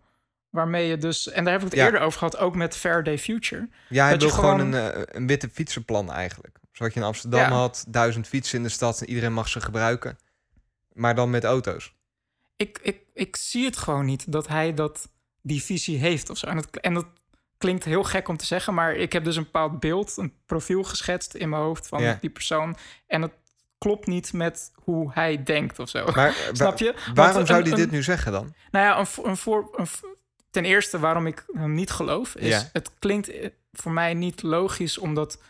Waarmee 0.50 0.88
je 0.88 0.98
dus, 0.98 1.30
en 1.30 1.44
daar 1.44 1.54
heb 1.54 1.62
ik 1.62 1.70
het 1.70 1.80
Ja. 1.80 1.86
eerder 1.86 2.02
over 2.02 2.18
gehad, 2.20 2.38
ook 2.38 2.56
met 2.56 2.76
Faraday 2.78 3.18
Future. 3.18 3.70
Ja, 3.90 4.04
hij 4.04 4.12
Dat 4.12 4.22
je 4.22 4.28
wil 4.28 4.36
gewoon, 4.38 4.60
gewoon- 4.60 4.74
een, 4.74 4.92
eh, 4.94 5.02
een 5.06 5.28
witte 5.28 5.50
fietsenplan 5.50 6.12
eigenlijk. 6.12 6.58
Zoals 6.72 6.94
je 6.94 7.00
in 7.00 7.06
Amsterdam 7.06 7.40
Ja. 7.40 7.50
had, 7.50 7.86
duizend 7.88 8.28
fietsen 8.28 8.58
in 8.58 8.64
de 8.64 8.70
stad 8.70 9.02
en 9.02 9.10
iedereen 9.10 9.34
mag 9.34 9.48
ze 9.48 9.62
gebruiken. 9.62 10.18
Maar 11.00 11.16
dan 11.16 11.30
met 11.30 11.44
auto's. 11.44 11.94
Ik, 12.56 12.80
ik, 12.82 13.00
ik 13.14 13.36
zie 13.36 13.66
het 13.66 13.78
gewoon 13.78 14.06
niet 14.06 14.32
dat 14.32 14.48
hij 14.48 14.74
dat, 14.74 15.10
die 15.42 15.64
visie 15.64 15.98
heeft 15.98 16.30
of 16.30 16.38
zo. 16.38 16.48
En 16.48 16.56
dat, 16.56 16.68
en 16.76 16.94
dat 16.94 17.06
klinkt 17.58 17.84
heel 17.84 18.04
gek 18.04 18.28
om 18.28 18.38
te 18.38 18.46
zeggen, 18.46 18.74
maar 18.74 18.96
ik 18.96 19.14
heb 19.14 19.24
dus 19.24 19.36
een 19.36 19.44
bepaald 19.44 19.80
beeld, 19.80 20.18
een 20.18 20.34
profiel 20.46 20.84
geschetst 20.84 21.34
in 21.34 21.50
mijn 21.50 21.62
hoofd 21.62 21.88
van 21.88 22.02
Ja. 22.02 22.18
die 22.22 22.30
persoon. 22.30 22.76
En 23.08 23.22
het 23.22 23.32
klopt 23.78 24.08
niet 24.08 24.34
met 24.34 24.72
hoe 24.76 25.12
hij 25.14 25.44
denkt 25.44 25.80
of 25.80 25.90
zo. 25.90 26.12
Maar 26.16 26.34
Snap 26.52 26.78
je? 26.80 26.96
Waarom 27.14 27.46
zou 27.46 27.62
hij 27.62 27.74
dit 27.76 27.92
nu 27.92 28.04
zeggen 28.04 28.32
dan? 28.32 28.54
Nou 28.72 28.86
ja, 28.86 29.00
een, 29.00 29.30
een 29.30 29.38
voor, 29.38 29.70
een 29.76 29.88
ten 30.52 30.66
eerste 30.66 31.00
waarom 31.00 31.28
ik 31.28 31.46
hem 31.54 31.74
niet 31.74 31.92
geloof, 31.92 32.36
is 32.36 32.48
Ja. 32.48 32.70
het 32.74 32.92
klinkt 33.00 33.30
eh, 33.30 33.50
voor 33.72 33.92
mij 33.92 34.14
niet 34.14 34.42
logisch, 34.42 34.98
omdat 34.98 35.42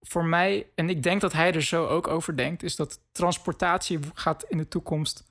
voor 0.00 0.24
mij, 0.24 0.66
en 0.74 0.90
ik 0.90 1.02
denk 1.02 1.20
dat 1.20 1.32
hij 1.32 1.52
er 1.52 1.62
zo 1.62 1.86
ook 1.86 2.08
over 2.08 2.36
denkt, 2.36 2.62
is 2.62 2.76
dat 2.76 3.00
transportatie 3.12 3.98
gaat 4.14 4.44
in 4.48 4.58
de 4.58 4.68
toekomst 4.68 5.28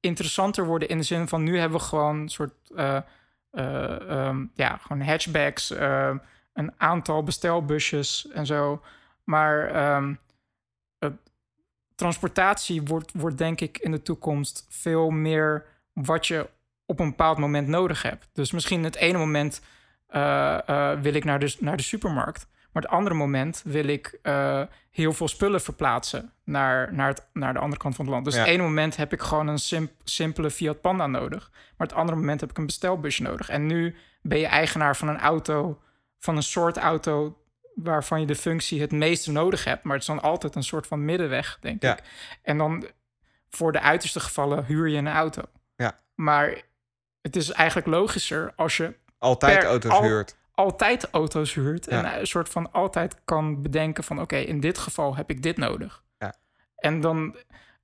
interessanter 0.00 0.64
worden 0.64 0.88
in 0.88 0.98
de 0.98 1.04
zin 1.04 1.28
van 1.28 1.42
nu 1.42 1.58
hebben 1.58 1.78
we 1.78 1.84
gewoon 1.84 2.28
soort, 2.28 2.70
eh, 2.76 2.96
eh, 3.50 4.10
ehm, 4.10 4.46
ja, 4.54 4.76
gewoon 4.76 5.02
hatchbacks, 5.02 5.70
eh, 5.70 6.14
een 6.52 6.72
aantal 6.76 7.22
bestelbusjes 7.22 8.28
en 8.28 8.46
zo. 8.46 8.82
Maar 9.24 9.68
ehm, 9.68 10.14
eh, 10.98 11.10
transportatie 11.94 12.82
wordt, 12.82 13.12
wordt 13.14 13.38
denk 13.38 13.60
ik 13.60 13.78
in 13.78 13.90
de 13.90 14.02
toekomst 14.02 14.66
veel 14.68 15.10
meer 15.10 15.66
wat 15.92 16.26
je 16.26 16.48
op 16.86 17.00
een 17.00 17.08
bepaald 17.08 17.38
moment 17.38 17.68
nodig 17.68 18.02
hebt. 18.02 18.28
Dus 18.32 18.50
misschien 18.50 18.84
het 18.84 18.96
ene 18.96 19.18
moment 19.18 19.60
eh, 20.06 21.00
wil 21.00 21.14
ik 21.14 21.24
naar 21.24 21.38
de, 21.38 21.56
naar 21.58 21.76
de 21.76 21.82
supermarkt. 21.82 22.46
Maar 22.72 22.82
het 22.82 22.92
andere 22.92 23.14
moment 23.14 23.62
wil 23.64 23.84
ik 23.86 24.18
eh, 24.22 24.62
heel 24.90 25.12
veel 25.12 25.28
spullen 25.28 25.60
verplaatsen 25.60 26.32
naar, 26.44 26.94
naar, 26.94 27.08
het, 27.08 27.26
naar 27.32 27.52
de 27.52 27.58
andere 27.58 27.80
kant 27.80 27.94
van 27.94 28.04
het 28.04 28.14
land. 28.14 28.24
Dus 28.26 28.34
Ja. 28.34 28.40
het 28.40 28.48
ene 28.48 28.62
moment 28.62 28.96
heb 28.96 29.12
ik 29.12 29.20
gewoon 29.20 29.46
een 29.48 29.58
simp- 29.58 29.92
simpele 30.04 30.50
Fiat 30.50 30.80
Panda 30.80 31.06
nodig. 31.06 31.50
Maar 31.76 31.86
het 31.86 31.96
andere 31.96 32.18
moment 32.18 32.40
heb 32.40 32.50
ik 32.50 32.58
een 32.58 32.66
bestelbusje 32.66 33.22
nodig. 33.22 33.48
En 33.48 33.66
nu 33.66 33.96
ben 34.22 34.38
je 34.38 34.46
eigenaar 34.46 34.96
van 34.96 35.08
een 35.08 35.18
auto, 35.20 35.80
van 36.18 36.36
een 36.36 36.42
soort 36.42 36.76
auto 36.76 37.38
waarvan 37.74 38.20
je 38.20 38.26
de 38.26 38.34
functie 38.36 38.80
het 38.80 38.92
meeste 38.92 39.32
nodig 39.32 39.64
hebt. 39.64 39.82
Maar 39.84 39.92
het 39.92 40.00
is 40.02 40.08
dan 40.08 40.22
altijd 40.22 40.54
een 40.54 40.62
soort 40.62 40.86
van 40.86 41.04
middenweg, 41.04 41.58
denk 41.60 41.82
Ja. 41.82 41.92
ik. 41.96 42.02
En 42.42 42.58
dan 42.58 42.86
voor 43.48 43.72
de 43.72 43.80
uiterste 43.80 44.20
gevallen 44.20 44.64
huur 44.64 44.88
je 44.88 44.96
een 44.96 45.08
auto. 45.08 45.42
Ja. 45.76 45.98
Maar 46.14 46.62
het 47.20 47.36
is 47.36 47.50
eigenlijk 47.50 47.86
logischer 47.88 48.52
als 48.56 48.76
je 48.76 48.94
Altijd 49.18 49.64
auto's 49.64 49.90
al- 49.92 50.02
huurt. 50.02 50.36
Altijd 50.54 51.10
auto's 51.10 51.54
huurt. 51.54 51.86
En 51.88 52.18
een 52.20 52.26
soort 52.26 52.48
van 52.48 52.72
altijd 52.72 53.16
kan 53.24 53.62
bedenken 53.62 54.04
van... 54.04 54.20
oké, 54.20 54.36
in 54.36 54.60
dit 54.60 54.78
geval 54.78 55.16
heb 55.16 55.30
ik 55.30 55.42
dit 55.42 55.56
nodig. 55.56 56.02
Ja. 56.18 56.34
En 56.76 57.00
dan 57.00 57.36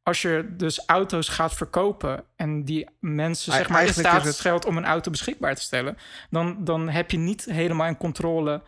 als 0.02 0.22
je 0.22 0.54
dus 0.56 0.86
auto's 0.86 1.28
gaat 1.28 1.54
verkopen... 1.54 2.24
en 2.36 2.64
die 2.64 2.88
mensen 3.00 3.52
zeg 3.52 3.68
maar 3.68 3.82
in 3.86 3.92
staat 3.92 4.24
het- 4.24 4.34
stelt 4.34 4.64
om 4.64 4.76
een 4.76 4.84
auto 4.84 5.10
beschikbaar 5.10 5.54
te 5.54 5.62
stellen... 5.62 5.98
Dan, 6.30 6.64
dan 6.64 6.88
heb 6.88 7.10
je 7.10 7.18
niet 7.18 7.44
helemaal 7.44 7.86
in 7.86 7.96
controle... 7.96 8.62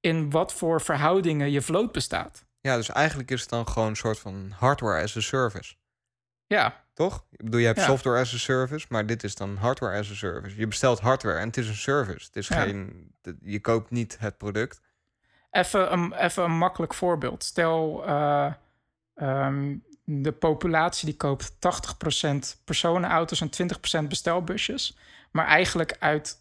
in 0.00 0.30
wat 0.30 0.52
voor 0.52 0.80
verhoudingen 0.80 1.50
je 1.50 1.62
vloot 1.62 1.92
bestaat. 1.92 2.44
Ja, 2.60 2.76
dus 2.76 2.88
eigenlijk 2.88 3.30
is 3.30 3.40
het 3.40 3.50
dan 3.50 3.68
gewoon 3.68 3.88
een 3.88 3.96
soort 3.96 4.18
van 4.18 4.52
hardware 4.58 5.02
as 5.02 5.16
a 5.16 5.20
service. 5.20 5.74
Ja, 6.46 6.81
Toch? 6.94 7.24
Ik 7.30 7.44
bedoel, 7.44 7.60
je 7.60 7.66
hebt 7.66 7.78
Ja. 7.78 7.84
software 7.86 8.20
as 8.20 8.34
a 8.34 8.38
service, 8.38 8.86
maar 8.88 9.06
dit 9.06 9.24
is 9.24 9.34
dan 9.34 9.56
hardware 9.56 9.98
as 9.98 10.10
a 10.10 10.14
service. 10.14 10.56
Je 10.56 10.66
bestelt 10.66 11.00
hardware 11.00 11.38
en 11.38 11.46
het 11.46 11.56
is 11.56 11.68
een 11.68 11.74
service. 11.74 12.26
Het 12.26 12.36
is 12.36 12.48
Ja. 12.48 12.60
geen, 12.62 13.10
je 13.42 13.60
koopt 13.60 13.90
niet 13.90 14.16
het 14.20 14.36
product. 14.38 14.80
Even 15.50 15.92
een, 15.92 16.12
even 16.12 16.44
een 16.44 16.58
makkelijk 16.58 16.94
voorbeeld. 16.94 17.44
Stel, 17.44 18.06
eh, 18.06 18.52
ehm, 19.14 19.76
de 20.04 20.32
populatie 20.32 21.06
die 21.06 21.16
koopt 21.16 21.52
80% 21.60 22.60
personenauto's 22.64 23.40
en 23.40 23.50
20% 23.50 24.08
bestelbusjes. 24.08 24.96
Maar 25.30 25.46
eigenlijk 25.46 25.96
uit, 25.98 26.38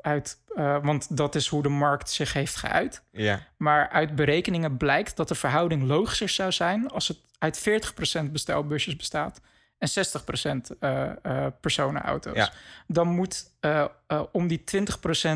uit 0.00 0.38
eh, 0.56 0.78
want 0.84 1.16
dat 1.16 1.34
is 1.34 1.48
hoe 1.48 1.62
de 1.62 1.68
markt 1.68 2.10
zich 2.10 2.32
heeft 2.32 2.56
geuit. 2.56 3.02
Ja, 3.10 3.40
Maar 3.56 3.88
uit 3.88 4.14
berekeningen 4.14 4.76
blijkt 4.76 5.16
dat 5.16 5.28
de 5.28 5.34
verhouding 5.34 5.82
logischer 5.82 6.28
zou 6.28 6.52
zijn 6.52 6.90
als 6.90 7.08
het 7.08 7.18
uit 7.38 7.58
40% 7.58 8.32
bestelbusjes 8.32 8.96
bestaat 8.96 9.40
en 9.78 9.88
60% 9.88 10.76
eh 10.80 11.10
eh 11.22 11.52
personenauto's. 11.60 12.36
Ja. 12.36 12.52
Dan 12.86 13.08
moet 13.08 13.50
eh, 13.60 13.84
om 14.32 14.46
die 14.48 14.64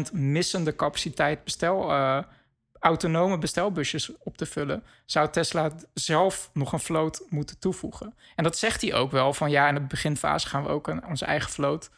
20% 0.09 0.13
missende 0.13 0.77
capaciteit 0.77 1.45
bestel, 1.45 1.93
autonome 2.79 3.39
bestelbusjes 3.39 4.13
op 4.19 4.37
te 4.37 4.47
vullen, 4.47 4.83
zou 5.07 5.31
Tesla 5.31 5.73
zelf 5.95 6.51
nog 6.53 6.73
een 6.73 6.81
vloot 6.81 7.23
moeten 7.29 7.59
toevoegen. 7.59 8.15
En 8.37 8.45
dat 8.45 8.59
zegt 8.59 8.81
hij 8.81 8.95
ook 8.95 9.11
wel 9.11 9.33
van 9.33 9.51
ja, 9.51 9.69
in 9.69 9.75
de 9.75 9.81
beginfase 9.81 10.49
gaan 10.49 10.63
we 10.63 10.69
ook 10.69 10.89
een, 10.89 11.07
onze 11.07 11.25
eigen 11.25 11.51
vloot. 11.51 11.91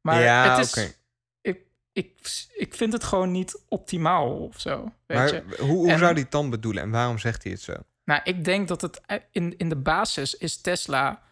Maar 0.00 0.22
ja 0.22 0.56
het 0.56 0.76
is, 0.76 0.94
ik, 1.40 1.60
ik, 1.92 2.10
ik 2.54 2.74
vind 2.74 2.92
het 2.92 3.04
gewoon 3.04 3.32
niet 3.32 3.60
optimaal 3.68 4.36
of 4.36 4.60
zo. 4.60 4.92
Weet 5.06 5.18
Maar 5.18 5.34
je? 5.34 5.42
hoe, 5.58 5.66
hoe 5.66 5.90
En- 5.90 5.98
zou 5.98 6.12
hij 6.12 6.20
het 6.22 6.30
dan 6.30 6.50
bedoelen 6.50 6.82
en 6.82 6.90
waarom 6.90 7.18
zegt 7.18 7.42
hij 7.42 7.52
het 7.52 7.60
zo? 7.60 7.74
Nou, 8.04 8.20
ik 8.24 8.44
denk 8.44 8.68
dat 8.68 8.80
het 8.80 9.00
in, 9.30 9.54
in 9.58 9.68
de 9.68 9.76
basis 9.76 10.34
is 10.34 10.60
Tesla 10.60 11.22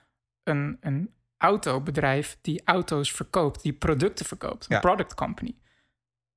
een, 0.45 0.76
een 0.80 1.11
autobedrijf 1.36 2.38
die 2.40 2.62
auto's 2.64 3.12
verkoopt, 3.12 3.62
die 3.62 3.72
producten 3.72 4.26
verkoopt. 4.26 4.64
Een 4.68 4.74
Ja. 4.76 4.80
product 4.80 5.14
company. 5.14 5.55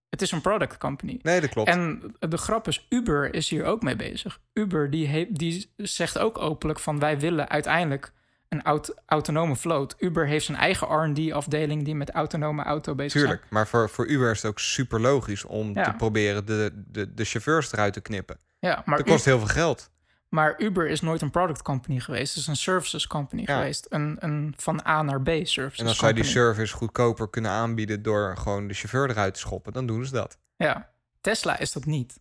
Het 0.09 0.21
is 0.21 0.31
een 0.31 0.41
product 0.41 0.77
company. 0.77 1.19
Nee, 1.21 1.41
dat 1.41 1.49
klopt. 1.49 1.69
En 1.69 2.15
de 2.19 2.37
grap 2.37 2.67
is, 2.67 2.85
Uber 2.89 3.33
is 3.33 3.49
hier 3.49 3.65
ook 3.65 3.81
mee 3.81 3.95
bezig. 3.95 4.39
Uber 4.53 4.89
die, 4.89 5.31
die 5.31 5.71
zegt 5.77 6.17
ook 6.17 6.37
openlijk 6.37 6.79
van 6.79 6.99
wij 6.99 7.19
willen 7.19 7.49
uiteindelijk 7.49 8.13
een 8.49 8.61
aut- 8.63 8.93
autonome 9.05 9.55
vloot. 9.55 9.95
Uber 9.99 10.27
heeft 10.27 10.45
zijn 10.45 10.57
eigen 10.57 10.87
R&D-afdeling 10.87 11.83
die 11.85 11.95
met 11.95 12.11
autonome 12.11 12.63
auto 12.63 12.95
bezig 12.95 13.21
Tuurlijk, 13.21 13.43
maar 13.49 13.67
voor, 13.67 13.89
voor 13.89 14.07
Uber 14.07 14.31
is 14.31 14.41
het 14.41 14.51
ook 14.51 14.59
super 14.59 15.01
logisch 15.01 15.43
om 15.45 15.73
Ja. 15.73 15.83
te 15.83 15.93
proberen 15.93 16.45
de, 16.45 16.83
de, 16.87 17.13
de 17.13 17.25
chauffeurs 17.25 17.71
eruit 17.71 17.93
te 17.93 18.01
knippen. 18.01 18.37
Ja, 18.59 18.81
maar 18.85 18.97
Dat 18.97 19.07
kost 19.07 19.25
heel 19.25 19.37
veel 19.39 19.47
geld. 19.47 19.89
Maar 20.35 20.55
Uber 20.61 20.87
is 20.87 21.01
nooit 21.01 21.21
een 21.21 21.31
product 21.31 21.61
company 21.61 21.99
geweest. 21.99 22.33
Het 22.33 22.41
is 22.41 22.47
een 22.47 22.55
services 22.55 23.07
company 23.07 23.41
Ja. 23.45 23.57
geweest. 23.57 23.85
Een, 23.89 24.15
een 24.19 24.53
van 24.57 24.85
A 24.87 25.01
naar 25.01 25.21
B 25.21 25.27
services 25.27 25.79
En 25.79 25.85
dan 25.85 25.95
zou 25.95 26.07
je 26.07 26.13
die 26.13 26.23
company. 26.23 26.45
service 26.45 26.73
goedkoper 26.73 27.29
kunnen 27.29 27.51
aanbieden 27.51 28.01
door 28.01 28.37
gewoon 28.37 28.67
de 28.67 28.73
chauffeur 28.73 29.09
eruit 29.09 29.33
te 29.33 29.39
schoppen. 29.39 29.73
Dan 29.73 29.85
doen 29.85 30.05
ze 30.05 30.11
dat. 30.11 30.37
Ja, 30.55 30.89
Tesla 31.21 31.59
is 31.59 31.71
dat 31.71 31.85
niet. 31.85 32.19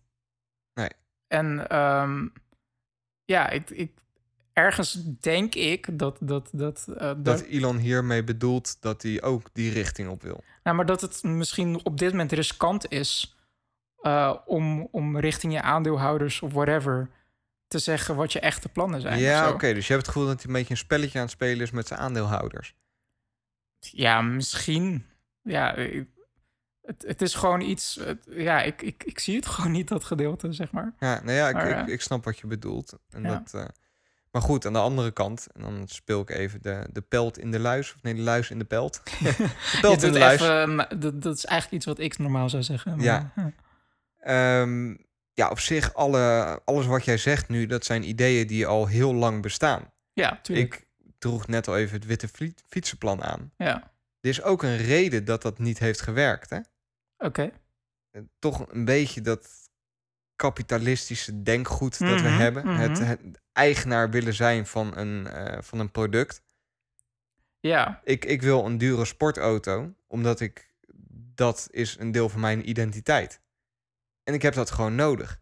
Nee. 0.73 0.89
En 1.27 1.67
ehm, 1.69 2.27
ja, 3.25 3.49
ik, 3.49 3.69
ik, 3.69 3.91
ergens 4.53 4.93
denk 5.19 5.55
ik 5.55 5.99
dat... 5.99 6.17
dat, 6.21 6.49
dat, 6.51 6.85
eh, 6.89 6.95
dat, 6.97 7.25
Dat 7.25 7.41
Elon 7.41 7.77
hiermee 7.77 8.23
bedoelt 8.23 8.81
dat 8.81 9.01
hij 9.01 9.21
ook 9.21 9.47
die 9.53 9.71
richting 9.71 10.09
op 10.09 10.21
wil. 10.21 10.43
nou, 10.63 10.75
maar 10.75 10.85
dat 10.85 11.01
het 11.01 11.23
misschien 11.23 11.85
op 11.85 11.97
dit 11.97 12.11
moment 12.11 12.31
riskant 12.31 12.91
is... 12.91 13.35
eh, 14.01 14.35
om, 14.45 14.87
om 14.91 15.17
richting 15.19 15.53
je 15.53 15.61
aandeelhouders 15.61 16.41
of 16.41 16.53
whatever... 16.53 17.09
te 17.67 17.79
zeggen 17.79 18.15
wat 18.15 18.33
je 18.33 18.39
echte 18.39 18.69
plannen 18.69 19.01
zijn. 19.01 19.19
ja, 19.19 19.49
oké. 19.49 19.73
dus 19.73 19.87
je 19.87 19.93
hebt 19.93 20.05
het 20.05 20.15
gevoel 20.15 20.29
dat 20.29 20.37
hij 20.41 20.45
een 20.47 20.57
beetje 20.57 20.71
een 20.73 20.77
spelletje 20.79 21.17
aan 21.17 21.23
het 21.25 21.33
spelen 21.33 21.61
is 21.61 21.71
met 21.71 21.87
zijn 21.87 21.99
aandeelhouders. 21.99 22.75
Ja, 23.79 24.21
misschien. 24.21 25.05
Ja, 25.41 25.73
ik- 25.73 26.07
het, 26.81 27.03
het 27.07 27.21
is 27.21 27.35
gewoon 27.35 27.61
iets... 27.61 27.95
het- 27.95 28.27
ja, 28.29 28.61
ik, 28.61 28.81
ik, 28.81 29.03
ik 29.03 29.19
zie 29.19 29.35
het 29.35 29.45
gewoon 29.53 29.71
niet, 29.71 29.87
dat 29.87 30.03
gedeelte, 30.03 30.51
zeg 30.53 30.71
maar. 30.71 30.93
Ja, 30.99 31.21
nou 31.23 31.31
ja, 31.37 31.47
ik, 31.47 31.53
Maar, 31.53 31.69
ik, 31.69 31.87
eh, 31.87 31.93
ik 31.93 32.01
snap 32.01 32.23
wat 32.23 32.39
je 32.39 32.47
bedoelt. 32.47 32.97
En 33.09 33.21
Ja. 33.23 33.29
dat, 33.29 33.53
eh, 33.53 33.65
maar 34.31 34.41
goed, 34.41 34.65
aan 34.65 34.73
de 34.73 34.79
andere 34.79 35.11
kant, 35.11 35.47
en 35.53 35.61
dan 35.61 35.87
speel 35.87 36.21
ik 36.21 36.29
even 36.29 36.61
de, 36.61 36.87
de 36.91 37.01
pelt 37.01 37.37
in 37.37 37.51
de 37.51 37.59
luis. 37.59 37.93
Of 37.95 38.01
nee, 38.03 38.13
de 38.13 38.21
luis 38.21 38.49
in 38.49 38.59
de 38.59 38.65
pelt. 38.65 39.01
de 39.19 39.77
pelt 39.81 40.03
in 40.03 40.11
de 40.11 40.19
luis. 40.19 40.41
even, 40.41 40.99
dat, 40.99 41.21
dat 41.21 41.37
is 41.37 41.45
eigenlijk 41.45 41.77
iets 41.77 41.85
wat 41.85 41.99
ik 41.99 42.17
normaal 42.17 42.49
zou 42.49 42.63
zeggen. 42.63 42.95
maar, 42.95 43.05
Ja. 43.05 43.31
Ehm, 44.19 44.95
ja, 45.35 45.49
op 45.49 45.59
zich, 45.59 45.93
alle, 45.93 46.61
alles 46.65 46.85
wat 46.85 47.05
jij 47.05 47.17
zegt 47.17 47.47
nu, 47.49 47.65
dat 47.65 47.85
zijn 47.85 48.07
ideeën 48.09 48.47
die 48.47 48.67
al 48.67 48.87
heel 48.87 49.13
lang 49.13 49.41
bestaan. 49.41 49.91
Ja, 50.13 50.39
tuurlijk. 50.41 50.75
Ik 50.75 50.85
droeg 51.17 51.47
net 51.47 51.67
al 51.67 51.77
even 51.77 51.95
het 51.95 52.05
witte 52.05 52.27
fiet- 52.27 52.63
fietsenplan 52.67 53.23
aan. 53.23 53.51
Ja, 53.57 53.93
Er 54.21 54.29
is 54.29 54.41
ook 54.41 54.63
een 54.63 54.77
reden 54.77 55.25
dat 55.25 55.41
dat 55.41 55.59
niet 55.59 55.79
heeft 55.79 56.01
gewerkt, 56.01 56.49
hè? 56.49 56.59
oké. 57.17 57.51
Eh, 58.11 58.21
Toch 58.39 58.65
een 58.71 58.85
beetje 58.85 59.21
dat 59.21 59.49
kapitalistische 60.35 61.41
denkgoed 61.43 61.99
dat 61.99 62.21
we 62.21 62.27
Mhm, 62.27 62.37
hebben. 62.39 62.67
het, 62.67 62.91
mhm. 62.99 63.03
het 63.07 63.19
eigenaar 63.53 64.09
willen 64.09 64.33
zijn 64.33 64.65
van 64.67 64.97
een, 64.97 65.27
eh, 65.27 65.61
van 65.61 65.79
een 65.79 65.91
product. 65.91 66.43
Ja, 67.59 68.01
Ik, 68.03 68.25
ik 68.25 68.41
wil 68.41 68.65
een 68.65 68.77
dure 68.77 69.05
sportauto, 69.05 69.93
omdat 70.07 70.39
ik 70.39 70.73
dat 71.35 71.67
is 71.71 71.95
een 71.99 72.11
deel 72.11 72.29
van 72.29 72.39
mijn 72.39 72.69
identiteit. 72.69 73.39
En 74.25 74.33
ik 74.33 74.41
heb 74.41 74.53
dat 74.53 74.71
gewoon 74.71 74.95
nodig. 74.95 75.39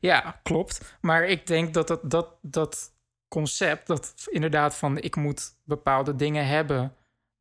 Ja, 0.00 0.40
klopt. 0.42 0.96
Maar 1.00 1.24
ik 1.24 1.46
denk 1.46 1.74
dat 1.74 1.88
dat, 1.88 2.10
dat, 2.10 2.34
dat 2.42 2.92
concept, 3.28 3.86
dat 3.86 4.14
inderdaad 4.30 4.76
van 4.76 4.98
ik 4.98 5.16
moet 5.16 5.54
bepaalde 5.64 6.16
dingen 6.16 6.46
hebben. 6.46 6.94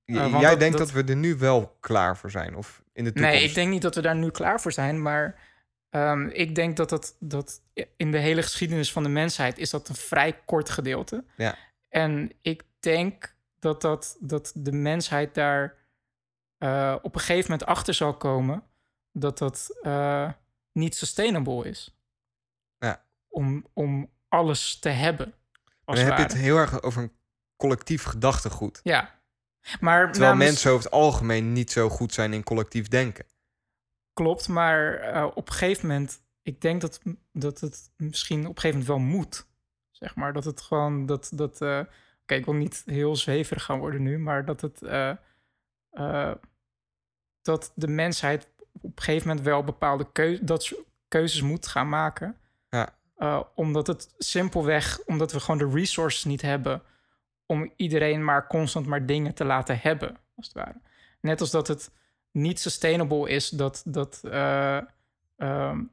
Eh, 0.05 0.15
Jij 0.39 0.49
dat- 0.49 0.59
denkt 0.59 0.77
dat... 0.77 0.87
dat- 0.93 1.05
we 1.05 1.11
er 1.11 1.17
nu 1.17 1.35
wel 1.37 1.77
klaar 1.79 2.17
voor 2.17 2.31
zijn? 2.31 2.55
Of 2.55 2.83
in 2.93 3.03
de 3.03 3.11
toekomst? 3.13 3.37
Nee, 3.37 3.47
ik 3.49 3.55
denk 3.55 3.69
niet 3.69 3.81
dat 3.81 3.95
we 3.95 4.01
daar 4.01 4.15
nu 4.15 4.29
klaar 4.29 4.61
voor 4.61 4.71
zijn. 4.71 5.01
Maar 5.01 5.39
ehm, 5.89 6.27
ik 6.27 6.55
denk 6.55 6.77
dat, 6.77 6.89
dat 6.89 7.15
dat 7.19 7.61
in 7.97 8.11
de 8.11 8.17
hele 8.19 8.41
geschiedenis 8.41 8.91
van 8.91 9.03
de 9.03 9.09
mensheid 9.09 9.57
is 9.57 9.69
dat 9.69 9.89
een 9.89 9.95
vrij 9.95 10.39
kort 10.45 10.69
gedeelte. 10.69 11.23
Ja. 11.37 11.55
En 11.89 12.31
ik 12.41 12.63
denk 12.79 13.35
dat, 13.59 13.81
dat, 13.81 14.17
dat 14.19 14.51
de 14.55 14.71
mensheid 14.71 15.35
daar 15.35 15.75
eh, 16.57 16.95
op 17.01 17.13
een 17.15 17.21
gegeven 17.21 17.51
moment 17.51 17.69
achter 17.69 17.93
zal 17.93 18.17
komen 18.17 18.63
dat 19.19 19.37
dat 19.37 19.77
eh, 19.81 20.31
niet 20.71 20.95
sustainable 20.95 21.69
is. 21.69 21.97
Ja. 22.77 23.05
Om, 23.27 23.65
om 23.73 24.09
alles 24.27 24.79
te 24.79 24.89
hebben. 24.89 25.33
Als 25.85 25.97
dan 25.97 26.05
heb 26.07 26.17
je 26.17 26.23
het 26.23 26.33
heel 26.33 26.57
erg 26.57 26.81
over 26.81 27.01
een 27.03 27.11
collectief 27.55 28.03
gedachtegoed. 28.03 28.79
Ja. 28.83 29.15
Maar 29.79 30.11
Terwijl 30.11 30.31
namens- 30.31 30.49
mensen 30.49 30.71
over 30.71 30.83
het 30.83 30.93
algemeen 30.93 31.53
niet 31.53 31.71
zo 31.71 31.89
goed 31.89 32.13
zijn 32.13 32.33
in 32.33 32.43
collectief 32.43 32.87
denken. 32.87 33.25
Klopt, 34.13 34.47
maar 34.47 34.93
eh, 34.93 35.27
op 35.35 35.47
een 35.47 35.53
gegeven 35.53 35.87
moment, 35.87 36.21
ik 36.41 36.61
denk 36.61 36.81
dat, 36.81 37.01
dat 37.31 37.59
het 37.59 37.91
misschien 37.95 38.39
op 38.47 38.55
een 38.55 38.61
gegeven 38.61 38.79
moment 38.79 38.87
wel 38.87 39.17
moet. 39.17 39.47
Zeg 39.91 40.15
maar 40.15 40.33
dat 40.33 40.43
het 40.45 40.61
gewoon 40.61 41.05
dat. 41.05 41.29
dat 41.33 41.61
eh, 41.61 41.79
Oké, 42.21 42.35
ik 42.35 42.45
wil 42.45 42.53
niet 42.53 42.83
heel 42.85 43.15
zweverig 43.15 43.63
gaan 43.63 43.79
worden 43.79 44.03
nu, 44.03 44.17
maar 44.19 44.45
dat 44.45 44.61
het. 44.61 44.79
dat 47.41 47.71
de 47.75 47.87
mensheid 47.87 48.47
op 48.81 48.97
een 48.97 49.03
gegeven 49.03 49.27
moment 49.27 49.45
wel 49.45 49.63
bepaalde 49.63 50.39
dat 50.41 50.63
ze 50.63 50.83
keuzes 51.07 51.41
moet 51.41 51.67
gaan 51.67 51.89
maken. 51.89 52.37
Ja. 52.69 52.95
Eh, 53.17 53.41
omdat 53.55 53.87
het 53.87 54.13
simpelweg, 54.17 54.99
omdat 55.05 55.31
we 55.31 55.39
gewoon 55.39 55.69
de 55.69 55.79
resources 55.79 56.23
niet 56.23 56.41
hebben 56.41 56.81
om 57.45 57.71
iedereen 57.75 58.23
maar 58.23 58.47
constant 58.47 58.85
maar 58.85 59.05
dingen 59.05 59.33
te 59.33 59.45
laten 59.45 59.79
hebben, 59.79 60.17
als 60.35 60.47
het 60.47 60.55
ware. 60.55 60.81
Net 61.21 61.41
als 61.41 61.51
dat 61.51 61.67
het 61.67 61.91
niet 62.31 62.59
sustainable 62.59 63.29
is 63.29 63.49
dat, 63.49 63.81
dat 63.85 64.21
eh, 64.23 64.79
ehm, 65.37 65.83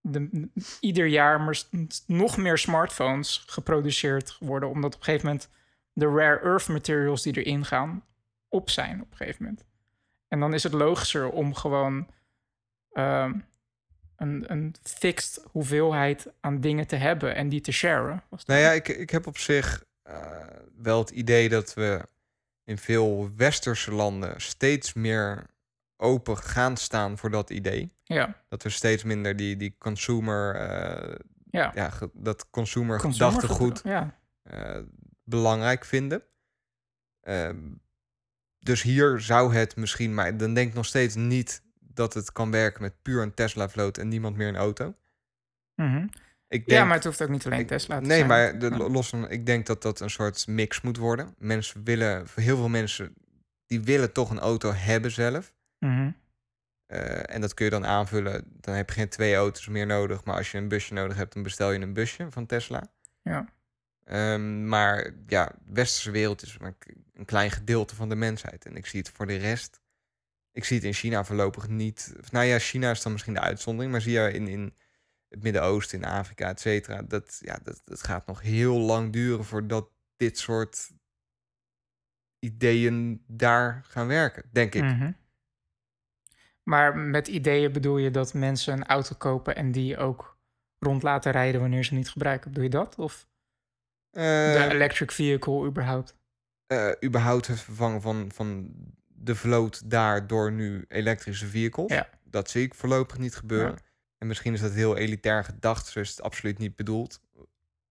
de, 0.00 0.48
ieder 0.80 1.06
jaar 1.06 1.40
maar 1.40 1.62
nog 2.06 2.36
meer 2.36 2.58
smartphones 2.58 3.44
geproduceerd 3.46 4.36
worden, 4.40 4.68
omdat 4.68 4.94
op 4.94 4.98
een 4.98 5.04
gegeven 5.04 5.26
moment 5.26 5.48
de 5.92 6.06
rare 6.06 6.40
earth 6.40 6.68
materials 6.68 7.22
die 7.22 7.36
erin 7.36 7.64
gaan 7.64 8.04
op 8.48 8.70
zijn 8.70 9.00
op 9.00 9.10
een 9.10 9.16
gegeven 9.16 9.44
moment. 9.44 9.64
En 10.28 10.40
dan 10.40 10.54
is 10.54 10.62
het 10.62 10.72
logischer 10.72 11.30
om 11.30 11.54
gewoon 11.54 12.06
ehm, 12.92 13.32
een, 14.16 14.44
een 14.52 14.74
fixed 14.82 15.44
hoeveelheid 15.50 16.26
aan 16.40 16.60
dingen 16.60 16.86
te 16.86 16.96
hebben 16.96 17.34
en 17.34 17.48
die 17.48 17.60
te 17.60 17.72
sharen. 17.72 18.22
Nou 18.46 18.60
ja, 18.60 18.70
ik, 18.70 18.88
ik 18.88 19.10
heb 19.10 19.26
op 19.26 19.38
zich 19.38 19.84
eh, 20.02 20.46
wel 20.76 20.98
het 20.98 21.10
idee 21.10 21.48
dat 21.48 21.74
we 21.74 22.08
in 22.64 22.78
veel 22.78 23.30
westerse 23.36 23.92
landen 23.92 24.40
steeds 24.40 24.92
meer 24.92 25.46
open 25.96 26.36
gaan 26.36 26.76
staan 26.76 27.18
voor 27.18 27.30
dat 27.30 27.50
idee. 27.50 27.92
ja, 28.02 28.36
Dat 28.48 28.62
we 28.62 28.68
steeds 28.68 29.04
minder 29.04 29.36
die, 29.36 29.56
die 29.56 29.74
consumer, 29.78 30.54
eh, 30.54 31.14
ja. 31.50 31.90
dat 32.12 32.50
consumer 32.50 33.00
Consumer 33.00 33.32
gedachtegoed 33.32 33.80
Ja, 33.84 34.18
eh, 34.42 34.78
belangrijk 35.24 35.84
vinden. 35.84 36.22
Ehm, 37.20 37.70
dus 38.58 38.82
hier 38.82 39.20
zou 39.20 39.54
het 39.54 39.76
misschien, 39.76 40.14
maar 40.14 40.36
dan 40.36 40.54
denk 40.54 40.68
ik 40.68 40.74
nog 40.74 40.86
steeds 40.86 41.14
niet 41.14 41.62
dat 41.94 42.14
het 42.14 42.32
kan 42.32 42.50
werken 42.50 42.82
met 42.82 43.02
puur 43.02 43.22
een 43.22 43.34
Tesla-vloot 43.34 43.98
en 43.98 44.08
niemand 44.08 44.36
meer 44.36 44.48
een 44.48 44.56
auto. 44.56 44.94
Mhm. 45.74 46.06
Ik 46.48 46.66
denk, 46.66 46.80
ja, 46.80 46.84
maar 46.84 46.94
het 46.96 47.04
hoeft 47.04 47.22
ook 47.22 47.28
niet 47.28 47.46
alleen 47.46 47.58
ik- 47.60 47.66
Tesla 47.66 47.98
te 47.98 48.06
nee, 48.06 48.16
zijn. 48.16 48.28
maar 48.28 48.58
de, 48.58 49.26
ik 49.28 49.46
denk 49.46 49.66
dat 49.66 49.82
dat 49.82 50.00
een 50.00 50.10
soort 50.10 50.46
mix 50.46 50.80
moet 50.80 50.96
worden. 50.96 51.34
Mensen 51.38 51.84
willen, 51.84 52.28
voor 52.28 52.42
heel 52.42 52.56
veel 52.56 52.68
mensen, 52.68 53.14
die 53.66 53.82
willen 53.82 54.12
toch 54.12 54.30
een 54.30 54.38
auto 54.40 54.72
hebben 54.72 55.10
zelf. 55.10 55.54
Mhm. 55.78 56.10
Eh, 56.86 57.34
en 57.34 57.40
dat 57.40 57.54
kun 57.54 57.64
je 57.64 57.70
dan 57.70 57.86
aanvullen. 57.86 58.44
Dan 58.60 58.74
heb 58.74 58.88
je 58.88 58.94
geen 58.94 59.08
twee 59.08 59.34
auto's 59.34 59.68
meer 59.68 59.86
nodig. 59.86 60.24
Maar 60.24 60.36
als 60.36 60.50
je 60.50 60.58
een 60.58 60.68
busje 60.68 60.94
nodig 60.94 61.16
hebt, 61.16 61.34
dan 61.34 61.42
bestel 61.42 61.72
je 61.72 61.80
een 61.80 61.92
busje 61.92 62.26
van 62.30 62.46
Tesla. 62.46 62.82
Ja. 63.22 63.48
Ehm, 64.04 64.68
maar 64.68 65.10
ja, 65.26 65.44
de 65.46 65.72
westerse 65.72 66.10
wereld 66.10 66.42
is 66.42 66.56
een 67.14 67.24
klein 67.24 67.50
gedeelte 67.50 67.94
van 67.94 68.08
de 68.08 68.14
mensheid. 68.16 68.66
En 68.66 68.76
ik 68.76 68.86
zie 68.86 68.98
het 69.00 69.10
voor 69.10 69.26
de 69.26 69.36
rest. 69.36 69.80
Ik 70.52 70.64
zie 70.64 70.76
het 70.76 70.86
in 70.86 70.92
China 70.92 71.24
voorlopig 71.24 71.68
niet. 71.68 72.14
Nou 72.30 72.44
ja, 72.46 72.58
China 72.58 72.90
is 72.90 73.02
dan 73.02 73.12
misschien 73.12 73.34
de 73.34 73.40
uitzondering. 73.40 73.92
Maar 73.92 74.00
zie 74.00 74.12
je 74.12 74.32
in, 74.32 74.46
in 74.48 74.74
het 75.28 75.42
Midden-Oosten, 75.42 75.98
in 75.98 76.04
Afrika, 76.04 76.48
et 76.48 76.60
cetera. 76.60 77.02
Dat, 77.02 77.38
ja, 77.40 77.58
dat, 77.62 77.82
dat 77.84 78.02
gaat 78.02 78.26
nog 78.26 78.40
heel 78.40 78.78
lang 78.78 79.12
duren 79.12 79.44
voordat 79.44 79.90
dit 80.16 80.38
soort 80.38 80.90
ideeën 82.38 83.24
daar 83.26 83.84
gaan 83.86 84.06
werken, 84.06 84.48
denk 84.52 84.74
ik. 84.74 84.82
Mhm. 84.82 85.12
Maar 86.62 86.96
met 86.96 87.28
ideeën 87.28 87.72
bedoel 87.72 87.96
je 87.98 88.10
dat 88.10 88.34
mensen 88.34 88.72
een 88.72 88.86
auto 88.86 89.14
kopen 89.18 89.56
en 89.56 89.72
die 89.72 89.96
ook 89.98 90.38
rond 90.78 91.02
laten 91.02 91.32
rijden 91.32 91.60
wanneer 91.60 91.84
ze 91.84 91.94
niet 91.94 92.10
gebruiken? 92.10 92.48
Bedoel 92.48 92.64
je 92.64 92.70
dat? 92.70 92.98
Of 92.98 93.28
de 94.10 94.20
Eh, 94.20 94.70
electric 94.70 95.10
vehicle 95.10 95.66
überhaupt? 95.66 96.16
eh, 96.66 96.90
überhaupt 97.04 97.46
het 97.46 97.60
vervangen 97.60 98.00
van, 98.00 98.30
van 98.32 98.74
de 99.22 99.34
vloot 99.34 99.90
daar 99.90 100.26
door 100.26 100.52
nu 100.52 100.84
elektrische 100.88 101.46
vehicles. 101.46 101.92
Ja. 101.92 102.08
Dat 102.24 102.50
zie 102.50 102.62
ik 102.62 102.74
voorlopig 102.74 103.18
niet 103.18 103.34
gebeuren. 103.34 103.72
Ja. 103.72 103.90
En 104.18 104.26
misschien 104.26 104.52
is 104.52 104.60
dat 104.60 104.72
heel 104.72 104.96
elitair 104.96 105.44
gedacht, 105.44 105.96
is 105.96 106.10
het 106.10 106.22
absoluut 106.22 106.58
niet 106.58 106.76
bedoeld. 106.76 107.20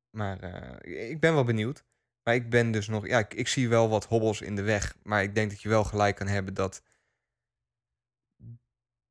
Maar 0.10 0.40
eh, 0.40 1.10
ik 1.10 1.20
ben 1.20 1.34
wel 1.34 1.44
benieuwd. 1.44 1.84
Maar 2.24 2.34
ik 2.34 2.50
ben 2.50 2.72
dus 2.72 2.88
nog, 2.88 3.08
ja, 3.08 3.20
ik, 3.20 3.34
ik 3.34 3.48
zie 3.48 3.70
wel 3.70 3.90
wat 3.90 4.06
hobbels 4.06 4.42
in 4.42 4.56
de 4.56 4.62
weg. 4.62 4.96
Maar 5.04 5.24
ik 5.24 5.36
denk 5.36 5.50
dat 5.50 5.62
je 5.62 5.70
wel 5.70 5.84
gelijk 5.84 6.16
kan 6.16 6.28
hebben 6.28 6.54
dat 6.54 6.82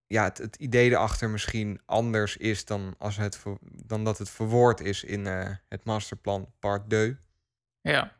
ja, 0.07 0.25
het, 0.25 0.39
het 0.39 0.57
idee 0.57 0.91
erachter 0.91 1.31
misschien 1.31 1.81
anders 1.87 2.37
is 2.37 2.65
dan, 2.65 2.95
als 2.99 3.17
het, 3.17 3.37
ver- 3.37 3.59
dan 3.63 4.05
dat 4.05 4.19
het 4.19 4.31
verwoord 4.31 4.81
is 4.81 5.05
in 5.05 5.27
eh, 5.27 5.51
het 5.69 5.85
masterplan 5.85 6.53
part 6.59 6.89
2. 6.89 7.17
Ja. 7.81 8.13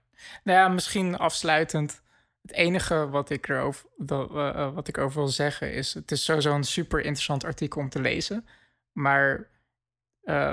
Nou 0.45 0.59
ja, 0.59 0.69
misschien 0.69 1.17
afsluitend. 1.17 2.03
Het 2.43 2.53
enige 2.53 3.09
wat 3.09 3.31
ik 3.31 3.49
erover 3.49 3.87
dat, 3.97 4.31
eh, 4.31 4.49
eh, 4.49 4.75
wat 4.75 4.89
ik 4.89 4.99
over 4.99 5.19
wil 5.21 5.29
zeggen 5.29 5.73
is: 5.73 5.95
het 5.95 6.11
is 6.11 6.25
sowieso 6.25 6.55
een 6.55 6.65
super 6.65 6.99
interessant 6.99 7.45
artikel 7.45 7.81
om 7.81 7.89
te 7.89 8.01
lezen. 8.01 8.47
Maar 8.93 9.49
eh, 10.23 10.53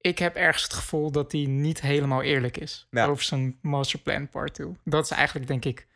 ik 0.00 0.18
heb 0.18 0.34
ergens 0.36 0.62
het 0.62 0.72
gevoel 0.72 1.10
dat 1.10 1.32
hij 1.32 1.44
niet 1.44 1.80
helemaal 1.80 2.22
eerlijk 2.22 2.56
is 2.56 2.86
Ja. 2.90 3.06
over 3.06 3.24
zijn 3.24 3.58
masterplan 3.62 4.28
part 4.28 4.54
2. 4.54 4.76
Dat 4.84 5.04
is 5.04 5.10
eigenlijk, 5.10 5.46
denk 5.46 5.64
ik, 5.64 5.86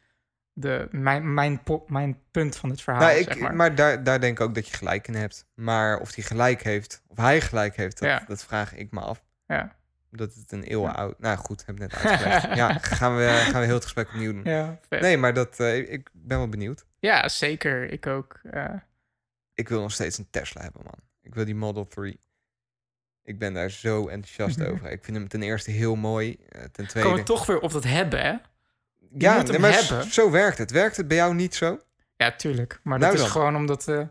de, 0.52 0.88
mijn, 0.90 1.34
mijn, 1.34 1.60
mijn 1.86 2.20
punt 2.30 2.56
van 2.56 2.70
het 2.70 2.82
verhaal. 2.82 3.02
Nou, 3.02 3.18
ik, 3.18 3.24
zeg 3.24 3.38
maar. 3.38 3.54
maar 3.54 3.74
daar, 3.74 4.04
daar 4.04 4.20
denk 4.20 4.38
ik 4.38 4.44
ook 4.44 4.54
dat 4.54 4.68
je 4.68 4.76
gelijk 4.76 5.08
in 5.08 5.14
hebt. 5.14 5.46
Maar 5.54 6.00
of 6.00 6.14
hij 6.14 6.24
gelijk 6.24 6.62
heeft, 6.62 7.02
of 7.06 7.16
hij 7.16 7.40
gelijk 7.40 7.76
heeft, 7.76 7.98
dat, 7.98 8.08
Ja. 8.08 8.24
dat 8.26 8.44
vraag 8.44 8.74
ik 8.74 8.90
me 8.90 9.00
af. 9.00 9.22
Ja. 9.46 9.76
Dat 10.16 10.34
het 10.34 10.52
een 10.52 10.62
eeuwen 10.62 10.94
oud... 10.94 11.18
Nou 11.18 11.36
goed, 11.36 11.66
heb 11.66 11.74
ik 11.74 11.80
net 11.80 11.94
uitgelegd. 11.94 12.54
ja, 12.62 12.78
gaan 12.78 13.16
we, 13.16 13.26
gaan 13.50 13.60
we 13.60 13.66
heel 13.66 13.74
het 13.74 13.82
gesprek 13.82 14.08
opnieuw 14.08 14.32
doen. 14.32 14.44
Ja, 14.44 14.78
vet. 14.88 15.00
Nee, 15.00 15.16
maar 15.16 15.34
dat, 15.34 15.60
eh, 15.60 15.92
ik 15.92 16.10
ben 16.12 16.38
wel 16.38 16.48
benieuwd. 16.48 16.84
ja, 16.98 17.28
zeker. 17.28 17.90
Ik 17.92 18.06
ook. 18.06 18.40
eh. 18.50 18.74
Ik 19.54 19.68
wil 19.68 19.80
nog 19.80 19.92
steeds 19.92 20.18
een 20.18 20.26
Tesla 20.30 20.62
hebben, 20.62 20.82
man. 20.84 20.98
Ik 21.22 21.34
wil 21.34 21.44
die 21.44 21.54
Model 21.54 21.86
3. 21.86 22.20
Ik 23.22 23.38
ben 23.38 23.54
daar 23.54 23.70
zo 23.70 24.08
enthousiast 24.08 24.62
over. 24.70 24.90
Ik 24.90 25.04
vind 25.04 25.16
hem 25.16 25.28
ten 25.28 25.42
eerste 25.42 25.70
heel 25.70 25.94
mooi. 25.96 26.36
eh, 26.48 26.62
ten 26.72 26.86
tweede... 26.86 27.00
komen 27.08 27.24
we 27.24 27.32
toch 27.32 27.46
weer 27.46 27.58
op 27.60 27.72
dat 27.72 27.84
hebben, 27.84 28.20
hè? 28.20 28.34
ja, 29.18 29.42
nee, 29.42 29.58
maar 29.58 29.72
hebben. 29.72 30.12
zo 30.12 30.30
werkt 30.30 30.58
het. 30.58 30.70
Werkt 30.70 30.96
het 30.96 31.08
bij 31.08 31.16
jou 31.16 31.34
niet 31.34 31.54
zo? 31.54 31.78
Ja, 32.16 32.32
tuurlijk. 32.36 32.80
Maar 32.82 32.98
Nou 32.98 33.16
dat 33.16 33.24
is 33.24 33.30
gewoon 33.30 33.56
omdat. 33.56 33.84
Dat 33.84 34.08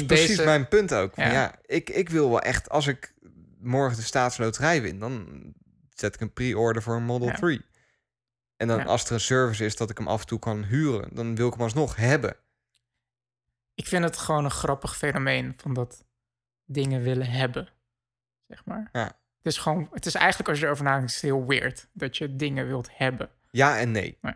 is 0.00 0.06
precies 0.06 0.28
deze- 0.28 0.44
mijn 0.44 0.68
punt 0.68 0.94
ook. 0.94 1.16
Ja. 1.16 1.54
ik, 1.66 1.90
ik 1.90 2.08
wil 2.08 2.28
wel 2.28 2.40
echt, 2.40 2.68
als 2.70 2.86
ik 2.86 3.12
morgen 3.62 3.96
de 3.96 4.02
staatsloterij 4.04 4.82
win, 4.82 4.98
dan 4.98 5.42
zet 5.94 6.14
ik 6.14 6.20
een 6.20 6.32
pre-order 6.32 6.82
voor 6.82 6.94
een 6.96 7.04
Model 7.04 7.28
Ja. 7.28 7.34
3. 7.34 7.64
En 8.56 8.68
dan 8.68 8.78
Ja. 8.78 8.84
als 8.84 9.04
er 9.04 9.12
een 9.12 9.20
service 9.20 9.64
is 9.64 9.76
dat 9.76 9.90
ik 9.90 9.98
hem 9.98 10.08
af 10.08 10.20
en 10.20 10.26
toe 10.26 10.38
kan 10.38 10.64
huren, 10.64 11.08
dan 11.14 11.34
wil 11.34 11.46
ik 11.46 11.52
hem 11.52 11.62
alsnog 11.62 11.96
hebben. 11.96 12.36
Ik 13.74 13.86
vind 13.86 14.04
het 14.04 14.16
gewoon 14.16 14.44
een 14.44 14.50
grappig 14.50 14.96
fenomeen 14.96 15.52
van 15.56 15.74
dat 15.74 16.04
dingen 16.64 17.02
willen 17.02 17.26
hebben, 17.30 17.68
zeg 18.46 18.64
maar. 18.64 18.88
Ja. 18.92 19.04
Het 19.42 19.52
is 19.52 19.58
gewoon, 19.58 19.88
het 19.92 20.06
is 20.06 20.14
eigenlijk 20.14 20.48
als 20.48 20.58
je 20.58 20.64
erover 20.64 20.84
nadenkt, 20.84 21.20
heel 21.20 21.46
weird 21.46 21.88
dat 21.92 22.16
je 22.16 22.36
dingen 22.36 22.66
wilt 22.66 22.88
hebben. 22.92 23.30
Ja 23.50 23.78
en 23.78 23.90
nee. 23.90 24.18
Nee. 24.20 24.34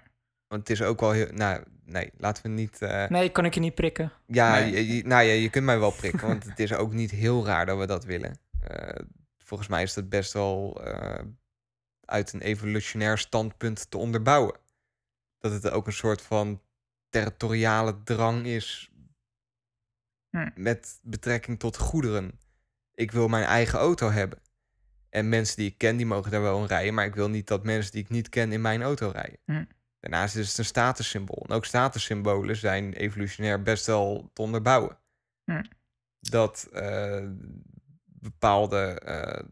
Want 0.49 0.61
het 0.69 0.71
is 0.71 0.83
ook 0.83 1.01
wel 1.01 1.11
heel, 1.11 1.29
nou 1.33 1.65
nee, 1.85 2.11
laten 2.19 2.43
we 2.43 2.49
niet... 2.49 2.83
eh, 2.83 3.07
Nee, 3.09 3.29
kan 3.31 3.45
ik 3.45 3.55
je 3.55 3.61
niet 3.61 3.75
prikken. 3.75 4.13
ja, 4.27 4.53
nee. 4.55 4.71
je, 4.71 4.97
je- 4.97 5.07
nou 5.07 5.23
ja, 5.25 5.33
je 5.33 5.51
kunt 5.51 5.65
mij 5.65 5.79
wel 5.79 5.91
prikken, 5.91 6.27
want 6.29 6.45
het 6.45 6.59
is 6.59 6.73
ook 6.73 6.93
niet 6.93 7.11
heel 7.11 7.45
raar 7.47 7.67
dat 7.67 7.79
we 7.79 7.87
dat 7.87 8.05
willen. 8.05 8.39
Eh, 8.67 9.05
volgens 9.39 9.69
mij 9.69 9.83
is 9.83 9.95
dat 9.95 10.09
best 10.09 10.33
wel 10.33 10.85
eh, 10.85 11.25
uit 12.01 12.33
een 12.33 12.41
evolutionair 12.41 13.19
standpunt 13.19 13.91
te 13.91 13.99
onderbouwen. 13.99 14.57
Dat 15.39 15.53
het 15.53 15.71
ook 15.71 15.87
een 15.87 15.93
soort 15.93 16.23
van 16.23 16.63
territoriale 17.09 18.03
drang 18.03 18.47
is 18.47 18.91
Hm. 20.37 20.51
met 20.55 20.99
betrekking 21.03 21.59
tot 21.59 21.77
goederen. 21.77 22.41
Ik 22.95 23.11
wil 23.11 23.29
mijn 23.29 23.45
eigen 23.45 23.79
auto 23.79 24.11
hebben. 24.11 24.39
En 25.09 25.29
mensen 25.29 25.57
die 25.57 25.71
ik 25.71 25.79
ken, 25.79 25.97
die 25.97 26.07
mogen 26.07 26.31
daar 26.31 26.43
wel 26.43 26.61
in 26.61 26.67
rijden. 26.67 26.95
Maar 26.95 27.07
ik 27.07 27.15
wil 27.15 27.29
niet 27.29 27.47
dat 27.47 27.65
mensen 27.65 27.93
die 27.93 28.03
ik 28.03 28.09
niet 28.09 28.29
ken 28.29 28.53
in 28.53 28.61
mijn 28.61 28.83
auto 28.83 29.09
rijden. 29.09 29.39
Hm. 29.45 29.65
Daarnaast 30.01 30.37
is 30.37 30.49
het 30.49 30.59
een 30.59 30.65
statussymbool. 30.65 31.45
En 31.49 31.55
ook 31.55 31.65
statussymbolen 31.65 32.57
zijn 32.57 32.93
evolutionair 32.93 33.63
best 33.63 33.87
wel 33.87 34.31
te 34.33 34.43
onderbouwen. 34.43 34.99
Hm. 35.45 35.65
Dat 36.21 36.69
eh, 36.73 37.29
bepaalde 38.21 39.01
eh, 39.01 39.45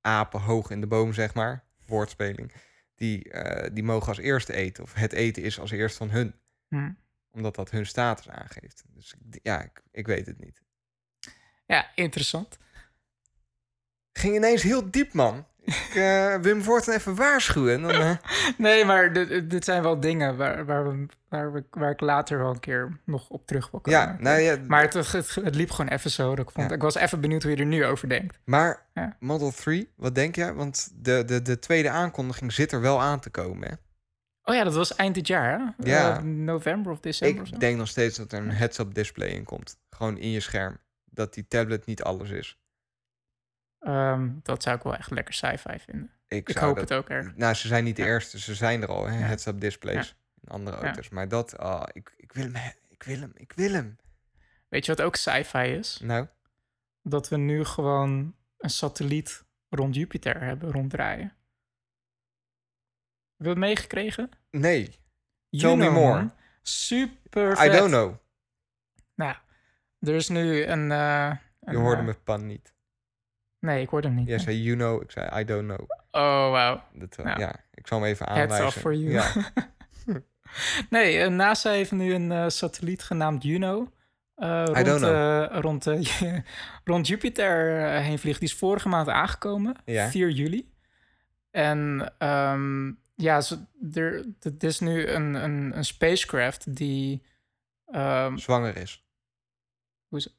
apen 0.00 0.40
hoog 0.40 0.70
in 0.70 0.80
de 0.80 0.86
boom, 0.86 1.12
zeg 1.12 1.34
maar, 1.34 1.64
woordspeling, 1.86 2.52
die, 2.94 3.30
eh, 3.30 3.70
die 3.72 3.82
mogen 3.82 4.08
als 4.08 4.18
eerste 4.18 4.52
eten. 4.52 4.82
Of 4.82 4.94
het 4.94 5.12
eten 5.12 5.42
is 5.42 5.60
als 5.60 5.70
eerst 5.70 5.96
van 5.96 6.10
hun. 6.10 6.34
Hm. 6.68 6.92
Omdat 7.30 7.54
dat 7.54 7.70
hun 7.70 7.86
status 7.86 8.28
aangeeft. 8.28 8.84
Dus 8.88 9.14
ja, 9.42 9.62
ik, 9.62 9.82
ik 9.90 10.06
weet 10.06 10.26
het 10.26 10.38
niet. 10.38 10.62
Ja, 11.66 11.90
interessant. 11.94 12.58
Ging 14.12 14.34
ineens 14.34 14.62
heel 14.62 14.90
diep, 14.90 15.12
man. 15.12 15.46
Ik 15.66 16.38
wil 16.42 16.52
hem 16.52 16.62
voortaan 16.62 16.94
even 16.94 17.14
waarschuwen. 17.14 17.74
En 17.74 17.82
dan, 17.82 17.90
eh, 17.90 18.16
Nee, 18.58 18.84
maar 18.84 19.12
dit, 19.12 19.50
dit 19.50 19.64
zijn 19.64 19.82
wel 19.82 20.00
dingen 20.00 20.36
waar, 20.36 20.64
waar, 20.66 20.84
we, 20.88 21.06
waar, 21.28 21.52
we, 21.52 21.64
waar 21.70 21.90
ik 21.90 22.00
later 22.00 22.38
wel 22.38 22.50
een 22.50 22.60
keer 22.60 23.00
nog 23.04 23.28
op 23.28 23.46
terug 23.46 23.70
wil 23.70 23.80
komen. 23.80 24.00
ja, 24.00 24.16
nou 24.18 24.40
ja, 24.40 24.56
Maar 24.66 24.82
het, 24.82 24.92
het, 25.12 25.34
het 25.34 25.54
liep 25.54 25.70
gewoon 25.70 25.90
even 25.90 26.10
zo. 26.10 26.34
Dat 26.34 26.44
ik, 26.48 26.50
vond, 26.54 26.68
Ja. 26.68 26.74
ik 26.74 26.82
was 26.82 26.94
even 26.94 27.20
benieuwd 27.20 27.42
hoe 27.42 27.50
je 27.52 27.56
er 27.56 27.66
nu 27.66 27.84
over 27.84 28.08
denkt. 28.08 28.38
Maar 28.44 28.86
Ja. 28.94 29.16
Model 29.20 29.50
3, 29.50 29.92
wat 29.96 30.14
denk 30.14 30.34
jij? 30.36 30.52
Want 30.54 30.92
de, 30.94 31.22
de, 31.26 31.42
de 31.42 31.58
tweede 31.58 31.90
aankondiging 31.90 32.52
zit 32.52 32.72
er 32.72 32.80
wel 32.80 33.00
aan 33.00 33.20
te 33.20 33.30
komen. 33.30 33.68
Hè? 33.68 33.74
Oh 34.42 34.54
ja, 34.54 34.64
dat 34.64 34.74
was 34.74 34.94
eind 34.94 35.14
dit 35.14 35.26
jaar, 35.26 35.58
hè? 35.58 35.90
Ja. 35.90 36.16
Eh, 36.16 36.22
november 36.22 36.92
of 36.92 37.00
december 37.00 37.42
of. 37.42 37.48
Ik 37.48 37.60
denk 37.60 37.76
nog 37.78 37.88
steeds 37.88 38.16
dat 38.16 38.32
er 38.32 38.38
een 38.38 38.50
heads-up 38.52 38.94
display 38.94 39.28
in 39.28 39.44
komt. 39.44 39.78
Gewoon 39.90 40.18
in 40.18 40.30
je 40.30 40.40
scherm. 40.40 40.78
Dat 41.04 41.34
die 41.34 41.46
tablet 41.48 41.86
niet 41.86 42.02
alles 42.02 42.30
is. 42.30 42.58
Ehm, 43.86 44.30
dat 44.42 44.62
zou 44.62 44.76
ik 44.76 44.82
wel 44.82 44.94
echt 44.94 45.10
lekker 45.10 45.34
sci-fi 45.34 45.78
vinden. 45.78 46.10
Ik, 46.28 46.48
hoop 46.48 46.76
dat- 46.76 46.88
het 46.88 46.98
ook 46.98 47.08
erg. 47.08 47.36
Nou, 47.36 47.54
ze 47.54 47.66
zijn 47.68 47.84
niet 47.84 47.96
de 47.96 48.02
Ja. 48.02 48.08
eerste. 48.08 48.38
Ze 48.38 48.54
zijn 48.54 48.82
er 48.82 48.88
al, 48.88 49.06
hè? 49.06 49.18
Ja. 49.18 49.24
heads-up 49.26 49.60
displays. 49.60 50.16
In 50.42 50.48
andere 50.48 50.76
auto's. 50.76 51.08
Maar 51.08 51.28
dat, 51.28 51.58
ah, 51.58 51.82
ik, 51.92 52.14
ik 52.16 52.32
wil 52.32 52.52
hem, 52.52 52.72
ik 52.88 53.02
wil 53.02 53.20
hem, 53.20 53.32
ik 53.34 53.52
wil 53.52 53.72
hem. 53.72 53.96
Weet 54.68 54.86
je 54.86 54.94
wat 54.94 55.04
ook 55.06 55.16
sci-fi 55.16 55.58
is? 55.58 56.00
Nou, 56.02 56.26
Dat 57.02 57.28
we 57.28 57.36
nu 57.36 57.64
gewoon 57.64 58.34
een 58.58 58.70
satelliet 58.70 59.44
rond 59.68 59.94
Jupiter 59.94 60.40
hebben 60.42 60.70
ronddraaien. 60.72 61.36
Heb 63.36 63.46
je 63.46 63.48
het 63.48 63.58
meegekregen? 63.58 64.30
nee. 64.50 65.04
Tell 65.50 65.76
me 65.76 65.90
more. 65.90 66.30
Super 66.62 67.64
I 67.66 67.70
don't 67.70 67.88
know. 67.90 68.14
Nou, 69.14 69.36
er 69.98 70.14
is 70.14 70.28
nu 70.28 70.62
een... 70.64 70.90
eh, 70.92 71.32
Je 71.60 71.76
hoorde 71.76 71.98
eh, 71.98 72.04
mijn 72.04 72.22
pan 72.22 72.46
niet. 72.46 72.74
Nee, 73.66 73.82
ik 73.82 73.88
hoorde 73.88 74.06
hem 74.08 74.16
niet. 74.16 74.28
Jij 74.28 74.38
zei 74.38 74.62
you 74.62 74.76
know, 74.76 75.02
ik 75.02 75.10
zei 75.10 75.40
I 75.40 75.44
don't 75.44 75.64
know. 75.64 75.80
Oh, 76.10 76.50
wauw. 76.50 76.82
Eh, 77.00 77.24
Ja. 77.24 77.38
ja. 77.38 77.54
ik 77.74 77.86
zal 77.86 78.00
hem 78.00 78.08
even 78.08 78.26
Heads 78.26 78.40
aanwijzen. 78.40 78.66
off 78.66 78.76
for 78.76 78.94
you. 78.94 79.12
Ja. 79.12 79.32
nee, 80.90 81.18
eh, 81.18 81.30
NASA 81.30 81.70
heeft 81.70 81.92
nu 81.92 82.14
een 82.14 82.32
eh, 82.32 82.48
satelliet 82.48 83.02
genaamd 83.02 83.42
Juno. 83.42 83.92
eh, 84.34 84.62
rond, 84.64 84.84
don't 84.86 85.00
know. 85.00 85.42
eh, 85.42 85.58
rond, 85.60 85.86
rond 86.90 87.06
Jupiter 87.06 87.80
heen 87.90 88.18
vliegt. 88.18 88.40
Die 88.40 88.48
is 88.48 88.54
vorige 88.54 88.88
maand 88.88 89.08
aangekomen, 89.08 89.76
Ja. 89.84 90.08
4 90.08 90.30
juli. 90.30 90.72
En 91.50 92.12
ehm, 92.18 92.86
ja, 93.14 93.40
er, 93.94 94.24
het 94.40 94.62
is 94.62 94.80
nu 94.80 95.06
een, 95.06 95.34
een, 95.34 95.76
een 95.76 95.84
spacecraft 95.84 96.76
die... 96.76 97.22
ehm, 97.86 98.36
Zwanger 98.36 98.76
is. 98.76 99.05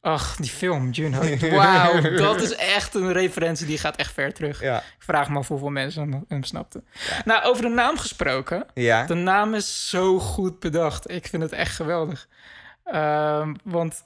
Ach, 0.01 0.35
die 0.35 0.49
film, 0.49 0.89
Juno. 0.91 1.19
Wauw, 1.55 2.01
dat 2.15 2.41
is 2.41 2.55
echt 2.55 2.95
een 2.95 3.11
referentie 3.11 3.65
die 3.67 3.77
gaat 3.77 3.95
echt 3.95 4.13
ver 4.13 4.33
terug. 4.33 4.61
Ja. 4.61 4.77
Ik 4.77 4.83
vraag 5.03 5.29
me 5.29 5.37
af 5.37 5.47
hoeveel 5.47 5.69
mensen 5.69 6.01
hem, 6.11 6.25
hem 6.27 6.43
snapten. 6.43 6.85
Nou, 7.25 7.43
over 7.43 7.61
de 7.61 7.69
naam 7.69 7.97
gesproken. 7.97 8.65
Ja. 8.73 9.05
De 9.05 9.13
naam 9.13 9.53
is 9.53 9.89
zo 9.89 10.19
goed 10.19 10.59
bedacht. 10.59 11.11
Ik 11.11 11.27
vind 11.27 11.43
het 11.43 11.51
echt 11.51 11.75
geweldig. 11.75 12.27
Ehm, 12.83 13.53
want 13.63 14.03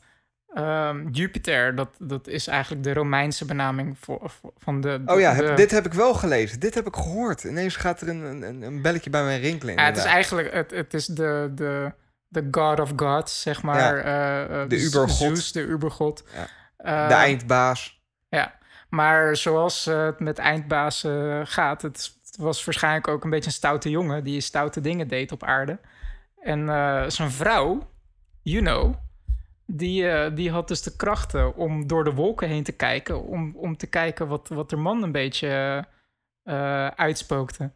ehm, 0.54 1.08
Jupiter, 1.12 1.76
dat, 1.76 1.90
dat 2.00 2.28
is 2.28 2.48
eigenlijk 2.48 2.84
de 2.84 2.94
Romeinse 2.94 3.46
benaming 3.46 3.98
voor, 4.00 4.20
voor- 4.40 4.54
van 4.58 4.82
de... 4.82 5.02
Oh 5.06 5.20
ja, 5.20 5.34
de- 5.34 5.54
dit 5.54 5.72
heb 5.72 5.86
ik 5.86 5.94
wel 5.94 6.14
gelezen. 6.14 6.60
Dit 6.60 6.74
heb 6.74 6.88
ik 6.88 6.96
gehoord. 6.96 7.44
Ineens 7.44 7.76
gaat 7.76 8.02
er 8.02 8.10
een, 8.10 8.42
een, 8.42 8.62
een 8.62 8.82
belletje 8.82 9.10
bij 9.10 9.24
mijn 9.24 9.40
rinkelen. 9.42 9.76
Ja, 9.76 9.86
het 9.86 9.98
is 9.98 10.04
eigenlijk 10.04 10.54
het, 10.54 10.72
het 10.72 10.94
is 10.94 11.06
de, 11.06 11.52
de, 11.56 11.92
de 12.32 12.48
God 12.52 12.80
of 12.80 12.92
Gods, 12.96 13.42
zeg 13.42 13.62
maar. 13.62 13.98
eh, 13.98 14.62
eh, 14.64 14.70
De 14.70 14.82
ubergod. 14.84 15.10
Zeus, 15.18 15.52
de 15.52 15.60
ubergod. 15.62 16.24
Ja. 16.36 16.48
Eh, 16.78 17.08
De 17.08 17.14
eindbaas. 17.14 18.02
Ja, 18.30 18.54
maar 18.90 19.36
zoals 19.36 19.88
eh, 19.88 20.06
het 20.06 20.20
met 20.20 20.38
eindbaas 20.38 21.04
eh, 21.04 21.40
gaat, 21.44 21.82
het, 21.82 22.20
was 22.38 22.66
waarschijnlijk 22.66 23.08
ook 23.08 23.24
een 23.24 23.30
beetje 23.30 23.46
een 23.46 23.52
stoute 23.56 23.90
jongen 23.90 24.24
die 24.24 24.42
stoute 24.42 24.82
dingen 24.82 25.08
deed 25.08 25.32
op 25.32 25.44
aarde. 25.44 25.80
En 26.42 26.70
eh, 26.70 27.04
zijn 27.08 27.32
vrouw, 27.32 27.90
Juno, 28.42 29.00
die, 29.66 30.10
eh, 30.10 30.36
die 30.36 30.52
had 30.52 30.68
dus 30.68 30.82
de 30.82 30.96
krachten 30.96 31.56
om 31.56 31.88
door 31.88 32.04
de 32.04 32.14
wolken 32.14 32.48
heen 32.48 32.64
te 32.64 32.72
kijken, 32.72 33.24
om, 33.24 33.56
om 33.56 33.78
te 33.78 33.88
kijken 33.88 34.28
wat, 34.28 34.48
wat 34.48 34.72
er 34.72 34.80
man 34.80 35.04
een 35.04 35.12
beetje 35.12 35.86
eh, 36.44 36.88
uitspookte. 36.88 37.72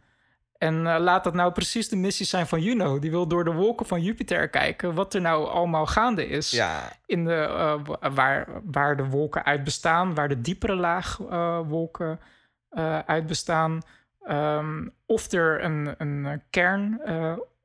En 0.65 0.87
eh, 0.87 0.99
laat 0.99 1.23
dat 1.23 1.33
nou 1.33 1.51
precies 1.51 1.89
de 1.89 1.95
missie 1.95 2.25
zijn 2.25 2.47
van 2.47 2.61
Juno. 2.61 2.99
Die 2.99 3.11
wil 3.11 3.27
door 3.27 3.43
de 3.43 3.53
wolken 3.53 3.85
van 3.85 4.01
Jupiter 4.01 4.49
kijken 4.49 4.93
wat 4.93 5.13
er 5.13 5.21
nou 5.21 5.47
allemaal 5.47 5.85
gaande 5.85 6.27
is 6.27 6.51
Ja, 6.51 6.91
in 7.05 7.25
de, 7.25 7.33
eh, 7.35 7.75
wa- 7.85 8.11
waar, 8.11 8.47
waar 8.63 8.97
de 8.97 9.05
wolken 9.05 9.45
uit 9.45 9.63
bestaan, 9.63 10.13
waar 10.15 10.27
de 10.27 10.41
diepere 10.41 10.75
laag 10.75 11.19
eh, 11.29 11.59
wolken 11.67 12.19
uit 13.05 13.27
bestaan. 13.27 13.81
Ehm, 14.23 14.87
of 15.05 15.31
er 15.31 15.63
een, 15.63 15.95
een 15.97 16.41
kern 16.49 17.01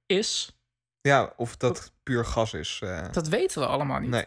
is, 0.06 0.58
ja, 1.00 1.32
of 1.36 1.56
dat 1.56 1.92
puur 2.02 2.24
gas 2.24 2.54
is. 2.54 2.82
dat 3.12 3.28
weten 3.28 3.60
we 3.60 3.66
allemaal 3.66 3.98
niet. 4.00 4.10
nee. 4.10 4.24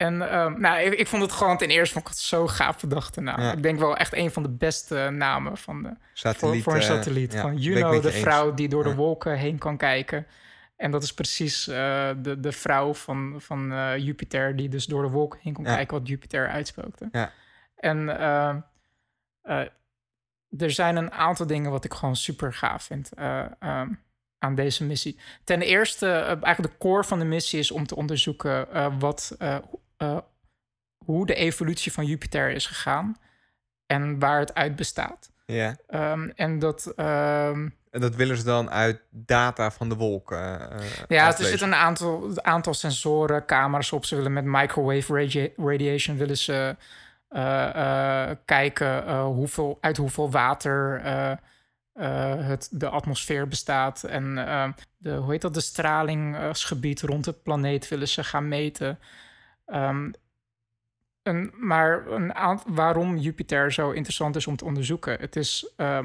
En 0.00 0.30
ehm, 0.30 0.60
nou, 0.60 0.80
ik, 0.80 0.92
ik 0.92 1.06
vond 1.06 1.22
het 1.22 1.32
gewoon 1.32 1.56
ten 1.56 1.68
eerste 1.68 1.92
vond 1.94 2.06
ik 2.06 2.12
het 2.12 2.20
zo 2.20 2.46
gaaf 2.46 2.80
bedacht. 2.80 3.16
Ja. 3.20 3.52
Ik 3.52 3.62
denk 3.62 3.78
wel 3.78 3.96
echt 3.96 4.14
een 4.14 4.30
van 4.30 4.42
de 4.42 4.48
beste 4.48 5.10
namen 5.10 5.56
van 5.56 5.82
de, 5.82 5.88
voor, 5.88 5.98
Satelliet, 6.12 6.62
voor 6.62 6.72
een 6.72 6.80
eh, 6.80 6.86
satelliet. 6.86 7.34
van 7.34 7.56
Juno, 7.56 8.00
de 8.00 8.12
eens. 8.12 8.20
vrouw 8.20 8.54
die 8.54 8.68
door 8.68 8.84
de 8.84 8.94
wolken 8.94 9.38
heen 9.38 9.58
kan 9.58 9.76
kijken. 9.76 10.26
En 10.76 10.90
dat 10.90 11.02
is 11.02 11.14
precies 11.14 11.68
eh, 11.68 12.10
de, 12.22 12.40
de 12.40 12.52
vrouw 12.52 12.94
van, 12.94 13.34
van 13.38 13.72
eh, 13.72 13.96
Jupiter, 13.98 14.56
die 14.56 14.68
dus 14.68 14.84
door 14.86 15.02
de 15.02 15.08
wolken 15.08 15.38
heen 15.42 15.52
kon 15.52 15.64
kijken 15.64 15.98
wat 15.98 16.08
Jupiter 16.08 16.48
uitspookte. 16.48 17.08
Ja. 17.12 17.32
En 17.76 18.18
eh, 18.18 18.56
eh, 19.42 19.66
er 20.58 20.70
zijn 20.70 20.96
een 20.96 21.12
aantal 21.12 21.46
dingen 21.46 21.70
wat 21.70 21.84
ik 21.84 21.94
gewoon 21.94 22.16
super 22.16 22.52
gaaf 22.52 22.82
vind 22.82 23.12
eh, 23.12 23.44
ehm, 23.58 23.88
aan 24.40 24.54
deze 24.54 24.84
missie. 24.84 25.18
Ten 25.44 25.60
eerste, 25.62 26.06
eh, 26.06 26.26
eigenlijk 26.26 26.62
de 26.62 26.78
core 26.78 27.04
van 27.04 27.18
de 27.18 27.24
missie 27.24 27.58
is 27.58 27.70
om 27.70 27.86
te 27.86 27.96
onderzoeken 27.96 28.72
eh, 28.72 28.94
wat, 28.98 29.34
eh, 29.38 29.56
eh, 30.00 30.18
hoe 31.04 31.26
de 31.26 31.34
evolutie 31.34 31.92
van 31.92 32.04
Jupiter 32.06 32.50
is 32.50 32.66
gegaan 32.66 33.16
en 33.86 34.18
waar 34.18 34.38
het 34.38 34.54
uit 34.54 34.76
bestaat. 34.76 35.30
Ja. 35.46 35.76
Ehm, 35.86 36.28
en 36.34 36.58
dat, 36.58 36.92
ehm, 36.96 37.68
En 37.90 38.00
dat 38.00 38.14
willen 38.14 38.36
ze 38.36 38.44
dan 38.44 38.70
uit 38.70 39.00
data 39.10 39.70
van 39.70 39.88
de 39.88 39.94
wolken. 39.94 40.70
eh, 40.70 40.78
ja, 41.08 41.26
er 41.26 41.44
zitten 41.44 41.68
een 41.68 41.74
aantal, 41.74 42.24
een 42.24 42.44
aantal 42.44 42.74
sensoren, 42.74 43.46
camera's 43.46 43.92
op. 43.92 44.04
Ze 44.04 44.16
willen 44.16 44.32
met 44.32 44.44
microwave 44.44 45.14
radia- 45.14 45.48
radiation 45.56 46.16
willen 46.16 46.38
ze 46.38 46.76
eh, 47.28 48.30
kijken 48.44 49.20
hoeveel, 49.22 49.78
uit 49.80 49.96
hoeveel 49.96 50.30
water 50.30 51.00
het, 52.44 52.68
de 52.70 52.88
atmosfeer 52.88 53.48
bestaat. 53.48 54.04
En 54.04 54.46
eh, 54.48 54.68
de, 54.96 55.14
hoe 55.14 55.30
heet 55.32 55.40
dat, 55.40 55.54
de 55.54 55.60
stralingsgebied 55.60 57.00
rond 57.02 57.24
de 57.24 57.32
planeet 57.32 57.88
willen 57.88 58.08
ze 58.08 58.24
gaan 58.24 58.48
meten. 58.48 58.98
Ehm, 59.70 60.10
een, 61.22 61.52
maar 61.56 62.06
een 62.06 62.34
aant- 62.34 62.64
waarom 62.66 63.16
Jupiter 63.16 63.72
zo 63.72 63.90
interessant 63.90 64.36
is 64.36 64.46
om 64.46 64.56
te 64.56 64.64
onderzoeken. 64.64 65.20
Het 65.20 65.36
is 65.36 65.72
eh, 65.76 66.04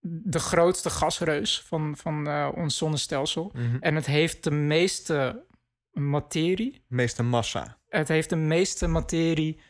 de 0.00 0.38
grootste 0.38 0.90
gasreus 0.90 1.62
van, 1.62 1.96
van 1.96 2.28
eh, 2.28 2.48
ons 2.54 2.76
zonnestelsel. 2.76 3.50
Mhm. 3.54 3.76
En 3.80 3.94
het 3.94 4.06
heeft 4.06 4.44
de 4.44 4.50
meeste 4.50 5.44
materie. 5.92 6.82
Meeste 6.86 7.22
massa. 7.22 7.78
Het 7.88 8.08
heeft 8.08 8.30
de 8.30 8.36
meeste 8.36 8.86
materie 8.86 9.60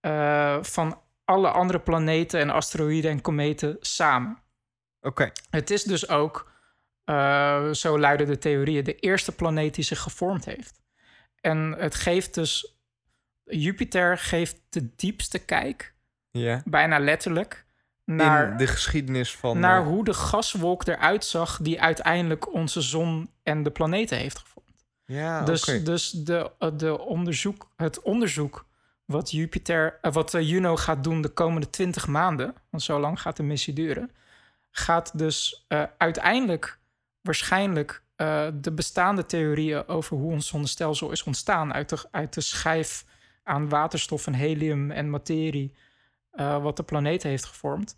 eh, 0.00 0.62
van 0.62 1.00
alle 1.24 1.50
andere 1.50 1.80
planeten 1.80 2.40
en 2.40 2.50
asteroïden 2.50 3.10
en 3.10 3.20
kometen 3.20 3.76
samen. 3.80 4.38
Oké. 5.00 5.32
Het 5.50 5.70
is 5.70 5.82
dus 5.82 6.08
ook, 6.08 6.52
eh, 7.04 7.70
zo 7.70 7.98
luiden 7.98 8.26
de 8.26 8.38
theorieën, 8.38 8.84
de 8.84 8.94
eerste 8.94 9.34
planeet 9.34 9.74
die 9.74 9.84
zich 9.84 10.00
gevormd 10.00 10.44
heeft. 10.44 10.82
En 11.44 11.74
het 11.78 11.94
geeft 11.94 12.34
dus, 12.34 12.76
Jupiter 13.44 14.18
geeft 14.18 14.60
de 14.68 14.94
diepste 14.96 15.38
kijk, 15.38 15.94
Ja. 16.30 16.62
bijna 16.64 16.98
letterlijk, 16.98 17.64
naar, 18.04 18.50
In 18.50 18.56
de 18.56 18.66
geschiedenis 18.66 19.36
van... 19.36 19.58
naar 19.58 19.80
eh, 19.80 19.86
hoe 19.86 20.04
de 20.04 20.14
gaswolk 20.14 20.86
eruit 20.86 21.24
zag 21.24 21.58
die 21.62 21.80
uiteindelijk 21.80 22.52
onze 22.52 22.80
zon 22.80 23.30
en 23.42 23.62
de 23.62 23.70
planeten 23.70 24.18
heeft 24.18 24.38
gevormd. 24.38 24.86
Ja, 25.04 25.44
dus 25.44 25.62
oké. 25.62 25.82
dus 25.82 26.10
de, 26.10 26.50
eh, 26.58 26.70
de 26.76 26.98
onderzoek, 26.98 27.70
het 27.76 28.02
onderzoek 28.02 28.66
wat 29.04 29.30
Jupiter, 29.30 29.98
eh, 30.00 30.12
wat 30.12 30.32
Juno 30.32 30.76
gaat 30.76 31.04
doen 31.04 31.20
de 31.20 31.28
komende 31.28 31.70
20 31.70 32.06
maanden, 32.06 32.54
want 32.70 32.82
zo 32.82 33.00
lang 33.00 33.20
gaat 33.20 33.36
de 33.36 33.42
missie 33.42 33.74
duren, 33.74 34.10
gaat 34.70 35.18
dus 35.18 35.66
uiteindelijk 35.98 36.78
waarschijnlijk 37.20 38.03
eh, 38.16 38.46
de 38.54 38.72
bestaande 38.72 39.26
theorieën 39.26 39.88
over 39.88 40.16
hoe 40.16 40.32
ons 40.32 40.46
zonnestelsel 40.48 41.10
is 41.10 41.22
ontstaan 41.22 41.72
uit 41.72 41.88
de, 41.88 42.04
uit 42.10 42.34
de 42.34 42.40
schijf 42.40 43.04
aan 43.42 43.68
waterstof 43.68 44.26
en 44.26 44.34
helium 44.34 44.90
en 44.90 45.10
materie, 45.10 45.74
eh, 46.30 46.62
wat 46.62 46.76
de 46.76 46.82
planeet 46.82 47.22
heeft 47.22 47.44
gevormd, 47.44 47.96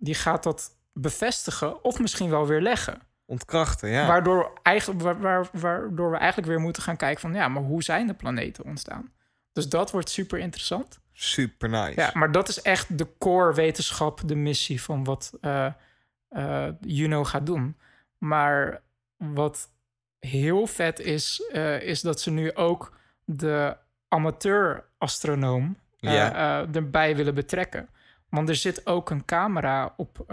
die 0.00 0.14
gaat 0.14 0.42
dat 0.42 0.78
bevestigen 0.92 1.84
of 1.84 1.98
misschien 1.98 2.30
wel 2.30 2.46
weer 2.46 2.60
leggen. 2.60 3.00
Ontkrachten, 3.24 3.88
ja. 3.88 4.06
Waardoor, 4.06 4.52
eigenlijk, 4.62 5.00
waar, 5.02 5.20
waar- 5.20 5.48
waardoor 5.52 6.10
we 6.10 6.16
eigenlijk 6.16 6.48
weer 6.48 6.60
moeten 6.60 6.82
gaan 6.82 6.96
kijken 6.96 7.20
van... 7.20 7.34
ja, 7.34 7.48
maar 7.48 7.62
hoe 7.62 7.82
zijn 7.82 8.06
de 8.06 8.14
planeten 8.14 8.64
ontstaan? 8.64 9.12
Dus 9.52 9.68
dat 9.68 9.90
wordt 9.90 10.10
super 10.10 10.38
interessant. 10.38 11.00
Super 11.12 11.68
nice. 11.68 12.00
Ja, 12.00 12.10
maar 12.14 12.32
dat 12.32 12.48
is 12.48 12.62
echt 12.62 12.98
de 12.98 13.08
core 13.18 13.54
wetenschap, 13.54 14.20
de 14.24 14.34
missie 14.34 14.82
van 14.82 15.04
wat 15.04 15.32
eh, 15.40 16.68
Juno 16.80 17.24
gaat 17.24 17.46
doen. 17.46 17.76
Maar 18.18 18.82
wat 19.16 19.70
heel 20.18 20.66
vet 20.66 21.00
is, 21.00 21.50
eh, 21.52 21.82
is 21.82 22.00
dat 22.00 22.20
ze 22.20 22.30
nu 22.30 22.54
ook 22.54 22.98
de 23.24 23.76
amateur-astronoom 24.08 25.76
eh, 25.98 26.26
eh, 26.26 26.74
erbij 26.74 27.16
willen 27.16 27.34
betrekken. 27.34 27.88
Want 28.28 28.48
er 28.48 28.56
zit 28.56 28.86
ook 28.86 29.10
een 29.10 29.24
camera 29.24 29.94
op 29.96 30.24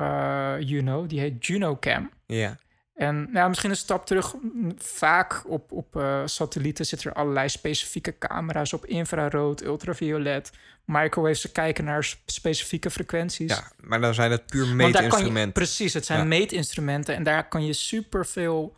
Juno, 0.59 1.05
die 1.05 1.19
heet 1.19 1.45
JunoCam. 1.45 2.11
Ja. 2.25 2.57
En 2.93 3.27
nou, 3.31 3.47
misschien 3.49 3.69
een 3.69 3.75
stap 3.75 4.05
terug. 4.05 4.35
Vaak 4.77 5.43
op, 5.47 5.71
op 5.71 5.95
eh, 5.95 6.21
satellieten 6.25 6.85
zitten 6.85 7.09
er 7.11 7.15
allerlei 7.17 7.49
specifieke 7.49 8.17
camera's 8.17 8.73
op 8.73 8.85
infrarood, 8.85 9.63
ultraviolet, 9.63 10.51
microwave. 10.85 11.35
Ze 11.35 11.51
kijken 11.51 11.83
naar 11.83 12.15
specifieke 12.25 12.89
frequenties. 12.89 13.51
ja, 13.51 13.71
maar 13.79 14.01
dan 14.01 14.13
zijn 14.13 14.31
het 14.31 14.45
puur 14.45 14.61
kan 14.61 14.69
je, 14.69 14.75
meetinstrumenten. 14.75 15.51
precies, 15.53 15.93
het 15.93 16.05
zijn 16.05 16.19
Ja. 16.19 16.25
meetinstrumenten 16.25 17.15
en 17.15 17.23
daar 17.23 17.47
kan 17.47 17.65
je 17.65 17.73
superveel. 17.73 18.75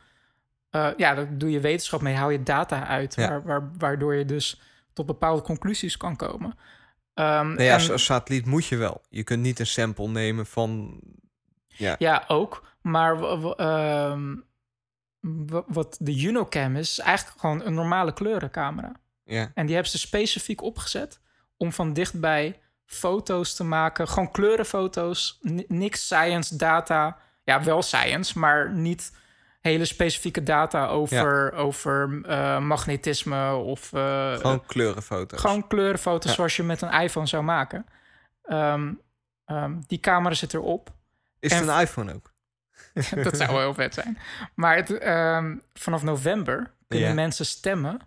eh 0.69 0.89
ja, 0.97 1.13
daar 1.15 1.37
doe 1.37 1.51
je 1.51 1.59
wetenschap 1.59 2.01
mee, 2.01 2.15
hou 2.15 2.31
je 2.31 2.43
data 2.43 2.87
uit, 2.87 3.15
Ja. 3.15 3.27
waar, 3.29 3.43
waar, 3.43 3.71
waardoor 3.77 4.15
je 4.15 4.25
dus 4.25 4.61
tot 4.93 5.05
bepaalde 5.05 5.41
conclusies 5.41 5.97
kan 5.97 6.15
komen. 6.15 6.57
Nee, 7.15 7.23
ja, 7.67 7.77
en- 7.79 7.91
als 7.91 8.05
satelliet 8.05 8.45
moet 8.45 8.65
je 8.65 8.75
wel. 8.75 9.01
Je 9.09 9.23
kunt 9.23 9.41
niet 9.41 9.59
een 9.59 9.67
sample 9.67 10.07
nemen 10.07 10.45
van... 10.45 10.99
Ja, 11.67 11.95
Ja, 11.99 12.23
ook. 12.27 12.73
Maar 12.85 13.21
ehm, 13.55 14.35
wat 15.67 15.97
de 15.99 16.21
Unocam 16.21 16.75
is, 16.75 16.89
is 16.91 16.99
eigenlijk 16.99 17.39
gewoon 17.39 17.61
een 17.65 17.73
normale 17.73 18.13
kleurencamera. 18.13 18.91
ja. 19.23 19.51
En 19.53 19.65
die 19.65 19.73
hebben 19.75 19.91
ze 19.91 19.97
specifiek 19.97 20.61
opgezet 20.61 21.19
om 21.57 21.71
van 21.73 21.93
dichtbij 21.93 22.59
foto's 22.85 23.55
te 23.55 23.63
maken. 23.63 24.07
Gewoon 24.07 24.31
kleurenfoto's, 24.31 25.37
ni- 25.41 25.65
niks 25.67 26.05
science 26.05 26.55
data. 26.57 27.17
Ja, 27.43 27.63
wel 27.63 27.81
science, 27.81 28.39
maar 28.39 28.71
niet 28.73 29.17
hele 29.61 29.85
specifieke 29.85 30.43
data 30.43 30.87
over, 30.87 31.53
over 31.53 32.21
eh, 32.25 32.59
magnetisme 32.59 33.53
of 33.55 33.93
eh, 33.93 34.33
Gewoon 34.33 34.65
kleurenfoto's. 34.65 35.39
gewoon 35.41 35.67
kleurenfoto's 35.67 36.29
Ja. 36.29 36.35
zoals 36.35 36.55
je 36.55 36.63
met 36.63 36.81
een 36.81 36.91
iPhone 36.91 37.27
zou 37.27 37.43
maken. 37.43 37.85
Ehm, 38.43 38.93
ehm, 39.45 39.79
die 39.87 39.99
camera 39.99 40.33
zit 40.35 40.53
erop. 40.53 40.93
Is 41.39 41.53
het 41.53 41.61
en- 41.67 41.69
een 41.75 41.81
iPhone 41.81 42.13
ook? 42.13 42.33
dat 43.23 43.37
zou 43.37 43.51
wel 43.51 43.59
heel 43.59 43.73
vet 43.73 43.93
zijn. 43.93 44.17
Maar 44.55 44.75
het, 44.75 44.97
ehm, 44.97 45.57
vanaf 45.73 46.03
november 46.03 46.73
kunnen 46.87 47.15
mensen 47.15 47.45
stemmen 47.45 47.99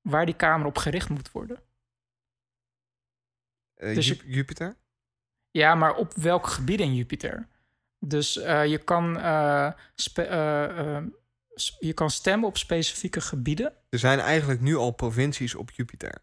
waar 0.00 0.26
die 0.26 0.36
camera 0.36 0.68
op 0.68 0.76
gericht 0.78 1.08
moet 1.08 1.30
worden. 1.32 1.60
Eh, 3.74 3.94
Dus 3.94 4.06
Ju- 4.08 4.20
Jupiter? 4.24 4.76
Ja, 5.50 5.74
maar 5.74 5.94
op 5.94 6.14
welk 6.14 6.46
gebied 6.46 6.80
in 6.80 6.94
Jupiter? 6.94 7.48
Dus 7.98 8.36
eh, 8.38 8.66
je, 8.66 8.78
kan, 8.78 9.18
eh, 9.18 9.66
eh, 10.14 10.96
eh, 10.96 11.04
s- 11.54 11.76
je 11.80 11.92
kan 11.92 12.10
stemmen 12.10 12.48
op 12.48 12.56
specifieke 12.56 13.20
gebieden. 13.20 13.72
Er 13.88 13.98
zijn 13.98 14.18
eigenlijk 14.18 14.60
nu 14.60 14.76
al 14.76 14.90
provincies 14.90 15.54
op 15.54 15.70
Jupiter. 15.70 16.22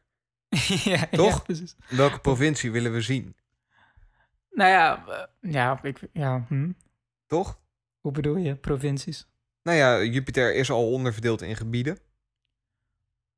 ja, 0.83 1.07
Toch? 1.11 1.43
Ja. 1.47 1.55
Welke 1.87 2.19
provincie 2.19 2.71
willen 2.71 2.91
we 2.93 3.01
zien? 3.01 3.35
Nou 4.51 4.69
ja, 4.71 5.03
ja, 5.41 5.83
ik, 5.83 5.99
ja 6.13 6.45
hm. 6.47 6.71
Toch? 7.25 7.59
Hoe 8.07 8.15
bedoel 8.15 8.35
je, 8.37 8.55
provincies? 8.55 9.27
Nou 9.63 9.77
ja, 9.77 10.03
Jupiter 10.03 10.55
is 10.55 10.69
al 10.69 10.91
onderverdeeld 10.91 11.41
in 11.41 11.55
gebieden. 11.55 11.97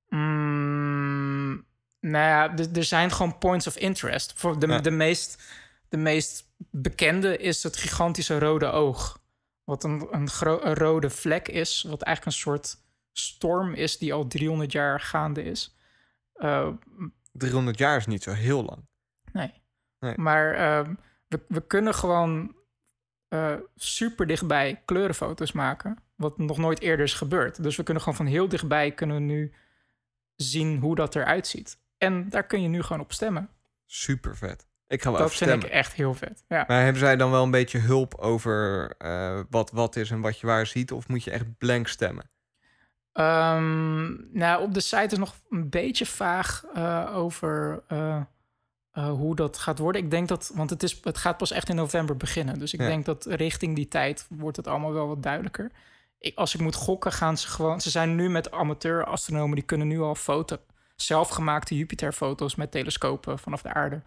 Mm, 0.10 1.66
nou 2.00 2.26
ja, 2.26 2.58
er- 2.74 2.84
zijn 2.84 3.12
gewoon 3.12 3.38
points 3.38 3.68
of 3.68 3.78
interest. 3.78 4.34
Voor 4.36 4.60
de, 4.60 4.68
Ja. 4.68 4.80
de, 4.80 4.92
meest, 4.92 5.44
de 5.90 5.98
meest 5.98 6.48
bekende 6.72 7.38
is 7.38 7.64
het 7.64 7.78
gigantische 7.78 8.40
rode 8.40 8.66
oog. 8.66 9.22
Wat 9.64 9.84
een, 9.84 10.08
een, 10.12 10.30
een 10.42 10.76
rode 10.76 11.10
vlek 11.10 11.48
is. 11.48 11.82
Wat 11.88 12.02
eigenlijk 12.02 12.36
een 12.36 12.42
soort 12.42 12.78
storm 13.12 13.74
is 13.74 13.98
die 13.98 14.14
al 14.14 14.28
300 14.28 14.72
jaar 14.72 15.00
gaande 15.00 15.44
is. 15.44 15.76
Eh, 16.34 16.70
300 17.32 17.78
jaar 17.78 17.98
is 17.98 18.06
niet 18.06 18.24
zo 18.24 18.32
heel 18.32 18.64
lang. 18.64 18.88
nee. 19.34 19.52
Nee. 20.00 20.18
Maar 20.18 20.54
ehm, 20.54 20.94
we, 21.28 21.40
we 21.48 21.68
kunnen 21.68 21.94
gewoon 21.96 22.56
eh, 23.30 23.54
super 23.76 24.28
dichtbij 24.28 24.82
kleurenfoto's 24.86 25.52
maken. 25.52 25.98
Wat 26.16 26.38
nog 26.38 26.58
nooit 26.58 26.80
eerder 26.82 27.06
is 27.06 27.14
gebeurd. 27.14 27.64
Dus 27.64 27.76
we 27.76 27.84
kunnen 27.84 28.04
gewoon 28.04 28.18
van 28.18 28.26
heel 28.26 28.48
dichtbij 28.48 28.92
kunnen 28.92 29.16
we 29.16 29.22
nu 29.22 29.54
zien 30.36 30.80
hoe 30.80 30.96
dat 30.96 31.16
eruit 31.16 31.48
ziet. 31.48 31.80
En 31.98 32.30
daar 32.30 32.44
kun 32.44 32.62
je 32.62 32.68
nu 32.68 32.82
gewoon 32.82 33.02
op 33.02 33.12
stemmen. 33.12 33.50
Super 33.86 34.38
vet. 34.38 34.68
Ik 34.88 35.02
ga 35.02 35.12
wel 35.12 35.20
dat 35.20 35.34
vind 35.34 35.50
stemmen. 35.50 35.68
ik 35.68 35.74
echt 35.74 35.94
heel 35.94 36.14
vet. 36.14 36.44
Ja. 36.48 36.64
Maar 36.68 36.84
hebben 36.84 37.00
zij 37.02 37.16
dan 37.16 37.32
wel 37.32 37.44
een 37.44 37.52
beetje 37.52 37.80
hulp 37.80 38.16
over 38.16 38.90
eh, 38.98 39.40
wat 39.50 39.72
wat 39.72 39.96
is 39.96 40.12
en 40.12 40.22
wat 40.22 40.40
je 40.40 40.48
waar 40.48 40.66
ziet? 40.66 40.92
Of 40.92 41.08
moet 41.08 41.24
je 41.24 41.32
echt 41.32 41.58
blank 41.58 41.88
stemmen? 41.88 42.30
Ehm, 43.12 44.38
nou, 44.38 44.62
op 44.62 44.74
de 44.74 44.80
site 44.80 45.12
is 45.12 45.18
nog 45.18 45.36
een 45.50 45.70
beetje 45.70 46.06
vaag 46.06 46.64
eh, 46.74 47.12
over 47.16 47.84
eh, 48.92 49.10
hoe 49.12 49.36
dat 49.36 49.58
gaat 49.58 49.80
worden. 49.80 50.02
Ik 50.04 50.12
denk 50.12 50.28
dat, 50.28 50.52
want 50.54 50.70
het, 50.70 50.84
is, 50.84 51.00
het 51.04 51.18
gaat 51.18 51.38
pas 51.38 51.52
echt 51.52 51.70
in 51.70 51.76
november 51.76 52.18
beginnen. 52.18 52.60
Dus 52.60 52.74
ik 52.74 52.80
Ja. 52.80 52.86
denk 52.88 53.06
dat 53.06 53.26
richting 53.26 53.76
die 53.76 53.88
tijd 53.88 54.26
wordt 54.30 54.58
het 54.58 54.68
allemaal 54.68 54.94
wel 54.94 55.08
wat 55.08 55.24
duidelijker. 55.24 55.72
Ik, 56.20 56.36
als 56.38 56.54
ik 56.56 56.62
moet 56.62 56.76
gokken, 56.76 57.12
gaan 57.12 57.38
ze 57.38 57.48
gewoon. 57.48 57.82
Ze 57.82 57.90
zijn 57.90 58.16
nu 58.16 58.30
met 58.30 58.52
amateur-astronomen, 58.52 59.56
die 59.56 59.66
kunnen 59.66 59.88
nu 59.88 60.00
al 60.02 60.16
foto, 60.16 60.58
zelfgemaakte 60.96 61.76
Jupiter-foto's 61.76 62.56
met 62.56 62.72
telescopen 62.72 63.40
vanaf 63.40 63.62
de 63.62 63.74
aarde. 63.74 64.02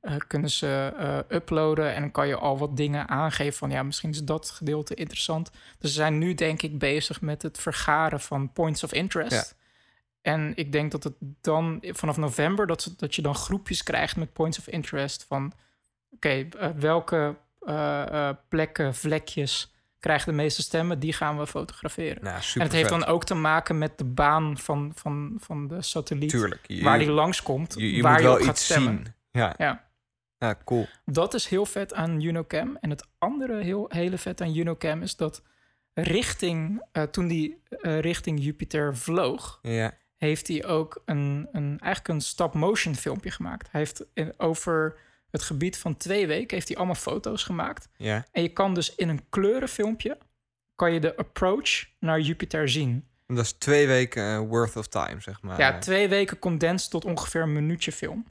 eh, 0.00 0.16
kunnen 0.26 0.50
ze 0.50 0.92
eh, 0.98 1.36
uploaden 1.36 1.94
en 1.94 2.00
dan 2.00 2.10
kan 2.10 2.28
je 2.28 2.36
al 2.36 2.58
wat 2.58 2.76
dingen 2.76 3.08
aangeven 3.08 3.58
van 3.58 3.70
ja, 3.70 3.82
misschien 3.82 4.10
is 4.10 4.24
dat 4.24 4.50
gedeelte 4.50 4.94
interessant. 4.94 5.50
Dus 5.78 5.90
ze 5.90 5.96
zijn 5.96 6.18
nu 6.18 6.34
denk 6.34 6.62
ik 6.62 6.78
bezig 6.78 7.20
met 7.20 7.42
het 7.42 7.58
vergaren 7.58 8.20
van 8.20 8.52
points 8.52 8.84
of 8.84 8.92
interest. 8.92 9.32
Ja. 9.32 9.61
En 10.22 10.52
ik 10.54 10.72
denk 10.72 10.90
dat 10.90 11.04
het 11.04 11.14
dan 11.40 11.78
vanaf 11.82 12.16
november 12.16 12.66
dat, 12.66 12.82
ze, 12.82 12.94
dat 12.96 13.14
je 13.14 13.22
dan 13.22 13.34
groepjes 13.34 13.82
krijgt 13.82 14.16
met 14.16 14.32
points 14.32 14.58
of 14.58 14.68
interest 14.68 15.24
van 15.24 15.52
oké, 16.10 16.48
eh, 16.58 16.70
welke 16.76 17.36
eh, 17.60 18.28
eh, 18.28 18.36
plekken, 18.48 18.94
vlekjes 18.94 19.72
krijgen 19.98 20.30
de 20.30 20.36
meeste 20.36 20.62
stemmen, 20.62 20.98
die 20.98 21.12
gaan 21.12 21.38
we 21.38 21.46
fotograferen. 21.46 22.24
Nou, 22.24 22.36
en 22.54 22.60
het 22.60 22.72
heeft 22.72 22.88
vet. 22.88 23.00
dan 23.00 23.04
ook 23.04 23.24
te 23.24 23.34
maken 23.34 23.78
met 23.78 23.98
de 23.98 24.04
baan 24.04 24.58
van, 24.58 24.92
van, 24.94 25.36
van 25.38 25.68
de 25.68 25.82
satelliet. 25.82 26.30
Tuurlijk. 26.30 26.64
Je, 26.66 26.82
Waar 26.82 26.98
die 26.98 27.10
langskomt, 27.10 27.74
je, 27.78 27.96
je 27.96 28.02
waar 28.02 28.12
moet 28.12 28.20
je 28.20 28.26
wel 28.26 28.36
op 28.36 28.42
gaat 28.42 28.50
iets 28.50 28.64
stemmen. 28.64 28.94
zien. 28.94 29.14
Ja. 29.30 29.54
Ja. 29.56 29.84
ja, 30.38 30.56
cool. 30.64 30.86
Dat 31.04 31.34
is 31.34 31.46
heel 31.46 31.66
vet 31.66 31.94
aan 31.94 32.20
Unocam. 32.20 32.76
En 32.80 32.90
het 32.90 33.06
andere 33.18 33.62
heel, 33.62 33.86
hele 33.88 34.18
vet 34.18 34.40
aan 34.40 34.56
Unocam 34.56 35.02
is 35.02 35.16
dat 35.16 35.42
richting, 35.94 36.82
toen 37.10 37.28
die 37.28 37.62
richting 37.82 38.44
Jupiter 38.44 38.96
vloog, 38.96 39.58
Ja. 39.62 39.94
Heeft 40.26 40.48
hij 40.48 40.64
ook 40.64 41.02
een, 41.04 41.48
een, 41.52 41.78
eigenlijk 41.80 42.08
een 42.08 42.20
stop-motion 42.20 42.94
filmpje 42.94 43.30
gemaakt. 43.30 43.68
Hij 43.70 43.80
heeft 43.80 44.04
in- 44.14 44.34
over 44.36 44.96
het 45.30 45.42
gebied 45.42 45.78
van 45.78 45.96
twee 45.96 46.26
weken 46.26 46.54
heeft 46.56 46.68
hij 46.68 46.76
allemaal 46.76 46.94
foto's 46.94 47.42
gemaakt. 47.44 47.88
Ja. 47.96 48.26
En 48.32 48.42
je 48.42 48.48
kan 48.48 48.74
dus 48.74 48.94
in 48.94 49.08
een 49.08 49.24
kleurenfilmpje 49.28 50.18
kan 50.74 50.92
je 50.92 51.00
de 51.00 51.16
approach 51.16 51.84
naar 51.98 52.20
Jupiter 52.20 52.68
zien. 52.68 53.08
En 53.26 53.34
dat 53.34 53.44
is 53.44 53.52
twee 53.52 53.86
weken 53.86 54.22
eh, 54.22 54.38
worth 54.38 54.76
of 54.76 54.88
time, 54.88 55.20
zeg 55.20 55.42
maar. 55.42 55.58
Ja, 55.58 55.78
twee 55.78 56.08
weken 56.08 56.38
condens 56.38 56.88
tot 56.88 57.04
ongeveer 57.04 57.42
een 57.42 57.52
minuutje 57.52 57.92
film. 57.92 58.26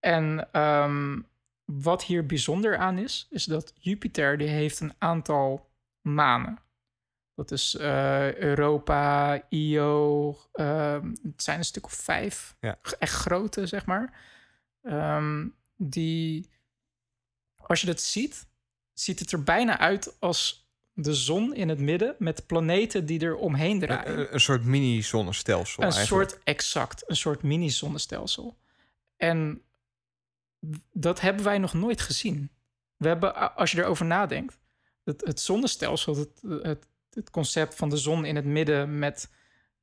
En 0.00 0.48
ehm, 0.52 1.18
wat 1.64 2.04
hier 2.04 2.26
bijzonder 2.26 2.76
aan 2.76 2.98
is, 2.98 3.26
is 3.30 3.44
dat 3.44 3.72
Jupiter 3.78 4.38
die 4.38 4.48
heeft 4.48 4.80
een 4.80 4.94
aantal 4.98 5.70
manen. 6.00 6.58
Dat 7.42 7.58
is 7.58 7.74
eh, 7.74 8.34
Europa, 8.34 9.42
Io, 9.48 10.36
ehm, 10.52 11.14
het 11.22 11.42
zijn 11.42 11.58
een 11.58 11.64
stuk 11.64 11.84
of 11.84 11.92
vijf. 11.92 12.56
Ja. 12.60 12.78
Echt 12.98 13.14
grote, 13.14 13.66
zeg 13.66 13.86
maar. 13.86 14.20
Ehm, 14.82 15.48
die, 15.76 16.48
als 17.56 17.80
je 17.80 17.86
dat 17.86 18.00
ziet, 18.00 18.46
ziet 18.92 19.18
het 19.18 19.32
er 19.32 19.42
bijna 19.42 19.78
uit 19.78 20.16
als 20.18 20.70
de 20.92 21.14
zon 21.14 21.54
in 21.54 21.68
het 21.68 21.78
midden 21.78 22.14
met 22.18 22.46
planeten 22.46 23.06
die 23.06 23.20
er 23.20 23.36
omheen 23.36 23.80
draaien. 23.80 24.18
Een, 24.18 24.34
een 24.34 24.40
soort 24.40 24.64
mini-zonnestelsel 24.64 25.82
Een 25.82 25.92
eigenlijk. 25.92 26.30
soort 26.30 26.42
exact, 26.44 27.10
een 27.10 27.16
soort 27.16 27.42
mini-zonnestelsel. 27.42 28.56
En 29.16 29.62
dat 30.92 31.20
hebben 31.20 31.44
wij 31.44 31.58
nog 31.58 31.72
nooit 31.72 32.00
gezien. 32.00 32.50
We 32.96 33.08
hebben, 33.08 33.56
als 33.56 33.72
je 33.72 33.78
erover 33.78 34.06
nadenkt, 34.06 34.58
het, 35.04 35.20
het 35.26 35.40
zonnestelsel, 35.40 36.16
het, 36.16 36.42
het, 36.62 36.86
het 37.14 37.30
concept 37.30 37.74
van 37.74 37.88
de 37.88 37.96
zon 37.96 38.24
in 38.24 38.36
het 38.36 38.44
midden 38.44 38.98
met 38.98 39.30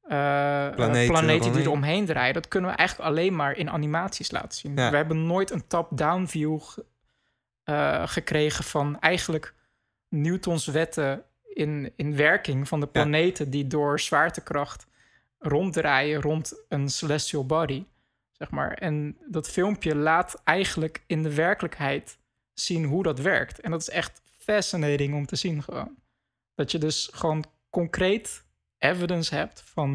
eh, 0.01 0.69
Planeten 0.75 1.07
planeten, 1.07 1.51
die 1.53 1.61
eromheen. 1.61 2.05
draaien, 2.05 2.33
dat 2.33 2.47
kunnen 2.47 2.69
we 2.69 2.75
eigenlijk 2.75 3.09
alleen 3.09 3.35
maar 3.35 3.57
in 3.57 3.69
animaties 3.69 4.31
laten 4.31 4.59
zien. 4.59 4.75
Ja. 4.75 4.89
We 4.89 4.95
hebben 4.95 5.25
nooit 5.25 5.51
een 5.51 5.67
top-down 5.67 6.25
view 6.25 6.59
eh, 7.63 8.07
gekregen 8.07 8.63
van 8.63 8.99
eigenlijk 8.99 9.53
Newtons 10.07 10.65
wetten 10.65 11.23
in, 11.53 11.93
in 11.95 12.15
werking 12.15 12.67
van 12.67 12.79
de 12.79 12.87
planeten 12.87 13.49
die 13.49 13.67
door 13.67 13.99
zwaartekracht 13.99 14.87
ronddraaien 15.39 16.21
rond 16.21 16.63
een 16.69 16.89
celestial 16.89 17.45
body. 17.45 17.85
Zeg 18.31 18.49
maar. 18.49 18.73
En 18.73 19.17
dat 19.27 19.49
filmpje 19.49 19.95
laat 19.95 20.41
eigenlijk 20.43 21.03
in 21.07 21.23
de 21.23 21.35
werkelijkheid 21.35 22.17
zien 22.53 22.85
hoe 22.85 23.03
dat 23.03 23.19
werkt. 23.19 23.59
En 23.59 23.71
dat 23.71 23.81
is 23.81 23.89
echt 23.89 24.21
fascinating 24.37 25.15
om 25.15 25.25
te 25.25 25.35
zien 25.35 25.63
gewoon. 25.63 25.98
Dat 26.59 26.71
je 26.71 26.77
dus 26.77 27.09
gewoon 27.13 27.45
concreet 27.69 28.43
evidence 28.77 29.35
hebt 29.35 29.61
van, 29.65 29.93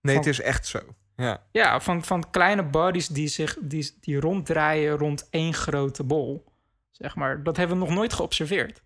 Nee, 0.00 0.14
van, 0.14 0.14
het 0.14 0.26
is 0.26 0.40
echt 0.40 0.66
zo. 0.66 0.78
Ja. 1.16 1.42
ja, 1.52 1.80
van, 1.80 2.04
van 2.04 2.30
kleine 2.30 2.62
bodies 2.62 3.06
die, 3.08 3.28
zich, 3.28 3.56
die, 3.60 3.96
die 4.00 4.20
ronddraaien 4.20 4.96
rond 4.96 5.26
één 5.30 5.54
grote 5.54 6.04
bol. 6.04 6.44
Zeg 6.90 7.14
maar. 7.16 7.42
Dat 7.42 7.56
hebben 7.56 7.78
we 7.78 7.84
nog 7.84 7.94
nooit 7.94 8.12
geobserveerd. 8.12 8.82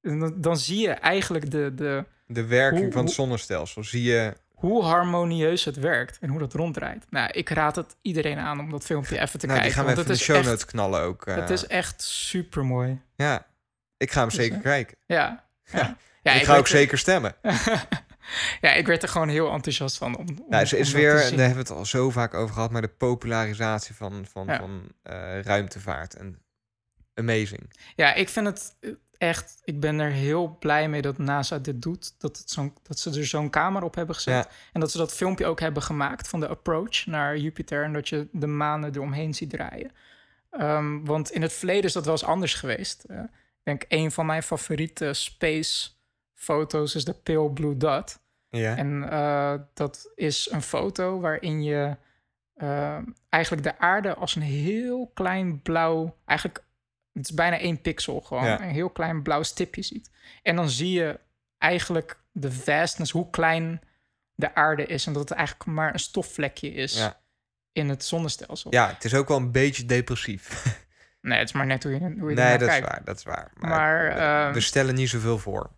En 0.00 0.18
dan, 0.18 0.40
dan 0.40 0.56
zie 0.56 0.78
je 0.80 0.90
eigenlijk 0.90 1.50
de, 1.50 1.72
de, 1.74 2.04
De 2.26 2.44
werking 2.46 2.82
Hoe- 2.82 2.92
van 2.92 3.04
het 3.04 3.14
zonnestelsel 3.14 3.84
zie 3.84 4.02
je... 4.02 4.32
hoe 4.54 4.82
harmonieus 4.84 5.64
het 5.64 5.76
werkt 5.76 6.18
en 6.18 6.28
hoe 6.28 6.38
dat 6.38 6.52
ronddraait. 6.52 7.06
Nou, 7.10 7.30
ik 7.32 7.48
raad 7.48 7.76
het 7.76 7.96
iedereen 8.02 8.38
aan 8.38 8.60
om 8.60 8.70
dat 8.70 8.84
filmpje 8.84 9.20
even 9.20 9.38
te 9.38 9.46
nou, 9.46 9.60
die 9.60 9.70
kijken. 9.70 9.72
gaan 9.72 9.86
we 9.86 9.94
want 9.94 10.08
even 10.08 10.10
in 10.10 10.16
de 10.18 10.18
het 10.18 10.22
show 10.22 10.36
is 10.36 10.40
echt- 10.42 10.50
notes 10.50 10.64
knallen 10.64 11.00
ook. 11.00 11.26
eh. 11.26 11.34
Het 11.34 11.50
is 11.50 11.66
echt 11.66 12.02
super 12.02 12.64
mooi. 12.64 13.00
Ja, 13.16 13.46
ik 13.96 14.10
ga 14.12 14.20
hem 14.20 14.28
Dus, 14.28 14.38
zeker 14.38 14.56
eh, 14.56 14.62
kijken. 14.62 14.96
Ja. 15.06 15.44
Ja, 15.72 15.78
Ja. 15.78 15.96
Ja 16.32 16.40
ik 16.40 16.46
ga 16.46 16.56
ook 16.56 16.62
er- 16.64 16.68
zeker 16.70 16.98
stemmen. 16.98 17.34
ja, 18.60 18.72
ik 18.72 18.86
werd 18.86 19.02
er 19.02 19.08
gewoon 19.08 19.28
heel 19.28 19.52
enthousiast 19.52 19.96
van. 19.96 20.16
Om, 20.16 20.28
om, 20.28 20.34
Nou, 20.48 20.62
het 20.62 20.72
om 20.72 20.78
is 20.78 20.86
dat 20.90 21.00
weer, 21.00 21.14
daar 21.14 21.22
hebben 21.24 21.48
we 21.52 21.58
het 21.58 21.70
al 21.70 21.86
zo 21.86 22.10
vaak 22.10 22.34
over 22.34 22.54
gehad, 22.54 22.70
maar 22.70 22.82
de 22.82 22.88
popularisatie 22.88 23.94
van, 23.94 24.26
van, 24.30 24.46
Ja. 24.46 24.58
van 24.58 24.82
eh, 25.02 25.40
ruimtevaart. 25.40 26.14
En 26.14 26.38
amazing. 27.14 27.72
Ja, 27.96 28.14
ik 28.14 28.28
vind 28.28 28.46
het 28.46 28.76
echt. 29.18 29.60
Ik 29.64 29.80
ben 29.80 29.98
er 29.98 30.10
heel 30.10 30.56
blij 30.58 30.88
mee 30.88 31.02
dat 31.02 31.18
NASA 31.18 31.58
dit 31.58 31.82
doet. 31.82 32.14
Dat, 32.18 32.36
het 32.38 32.50
zo'n 32.50 32.74
dat 32.82 32.98
ze 32.98 33.10
er 33.18 33.26
zo'n 33.26 33.50
camera 33.50 33.84
op 33.84 33.94
hebben 33.94 34.14
gezet. 34.14 34.34
Ja. 34.44 34.48
En 34.72 34.80
dat 34.80 34.90
ze 34.90 34.98
dat 34.98 35.14
filmpje 35.14 35.46
ook 35.46 35.60
hebben 35.60 35.82
gemaakt 35.82 36.28
van 36.28 36.40
de 36.40 36.48
approach 36.48 37.06
naar 37.06 37.36
Jupiter. 37.36 37.84
En 37.84 37.92
dat 37.92 38.08
je 38.08 38.28
de 38.32 38.46
manen 38.46 38.94
eromheen 38.94 39.34
ziet 39.34 39.50
draaien. 39.50 39.90
Ehm, 40.50 41.04
want 41.04 41.30
in 41.30 41.42
het 41.42 41.52
verleden 41.52 41.84
is 41.84 41.92
dat 41.92 42.04
wel 42.04 42.12
eens 42.14 42.24
anders 42.24 42.54
geweest. 42.54 43.04
Eh, 43.04 43.18
ik 43.20 43.28
denk 43.62 43.84
een 43.88 44.10
van 44.12 44.26
mijn 44.26 44.42
favoriete 44.42 45.12
space 45.12 45.88
foto's 46.36 46.94
is 46.94 47.04
de 47.04 47.12
Pale 47.12 47.50
Blue 47.50 47.76
Dot. 47.76 48.18
Ja. 48.48 48.76
En 48.76 49.10
eh, 49.10 49.54
dat 49.74 50.12
is 50.14 50.48
een 50.50 50.62
foto 50.62 51.20
waarin 51.20 51.62
je 51.62 51.96
eh, 52.54 52.98
eigenlijk 53.28 53.62
de 53.62 53.78
aarde 53.78 54.14
als 54.14 54.34
een 54.34 54.42
heel 54.42 55.10
klein 55.14 55.62
blauw, 55.62 56.16
eigenlijk 56.24 56.64
het 57.12 57.24
is 57.28 57.34
bijna 57.34 57.58
één 57.58 57.80
pixel 57.80 58.20
gewoon, 58.20 58.44
Ja. 58.44 58.60
een 58.62 58.68
heel 58.70 58.90
klein 58.90 59.22
blauw 59.22 59.42
stipje 59.42 59.82
ziet. 59.82 60.10
En 60.42 60.56
dan 60.56 60.68
zie 60.70 60.90
je 60.92 61.20
eigenlijk 61.58 62.20
de 62.32 62.52
vastness, 62.52 63.12
hoe 63.12 63.30
klein 63.30 63.80
de 64.34 64.54
aarde 64.54 64.86
is 64.86 65.06
en 65.06 65.12
dat 65.12 65.28
het 65.28 65.38
eigenlijk 65.38 65.70
maar 65.70 65.92
een 65.92 65.98
stofvlekje 65.98 66.72
is 66.72 66.96
Ja. 66.96 67.20
in 67.72 67.88
het 67.88 68.04
zonnestelsel. 68.04 68.72
ja, 68.72 68.88
het 68.88 69.04
is 69.04 69.14
ook 69.14 69.28
wel 69.28 69.36
een 69.36 69.52
beetje 69.52 69.84
depressief. 69.86 70.48
Nee, 71.20 71.38
het 71.38 71.48
is 71.48 71.54
maar 71.54 71.66
net 71.66 71.82
hoe 71.82 71.92
je, 71.92 71.98
hoe 71.98 72.30
je 72.30 72.36
nee, 72.36 72.58
dat 72.58 72.68
is 72.70 72.80
waar, 72.80 73.00
dat 73.04 73.16
is 73.16 73.22
waar. 73.24 73.50
Maar, 73.54 74.14
Maar, 74.16 74.52
we 74.52 74.60
stellen 74.60 74.94
niet 74.94 75.08
zoveel 75.08 75.38
voor. 75.38 75.70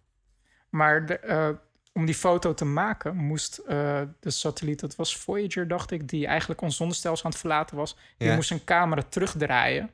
Maar 0.71 1.07
de, 1.07 1.19
eh, 1.19 1.49
om 1.93 2.07
die 2.07 2.15
foto 2.15 2.55
te 2.55 2.65
maken 2.65 3.17
moest 3.17 3.57
eh, 3.59 4.01
de 4.21 4.31
satelliet, 4.31 4.81
dat 4.81 4.97
was 4.97 5.17
Voyager, 5.17 5.69
dacht 5.69 5.91
ik, 5.91 6.09
die 6.09 6.27
eigenlijk 6.27 6.61
ons 6.61 6.77
zonnestelsel 6.77 7.25
aan 7.25 7.31
het 7.31 7.41
verlaten 7.41 7.77
was, 7.77 7.97
die 8.19 8.29
Ja. 8.29 8.35
moest 8.35 8.51
een 8.51 8.65
camera 8.65 9.03
terugdraaien 9.09 9.91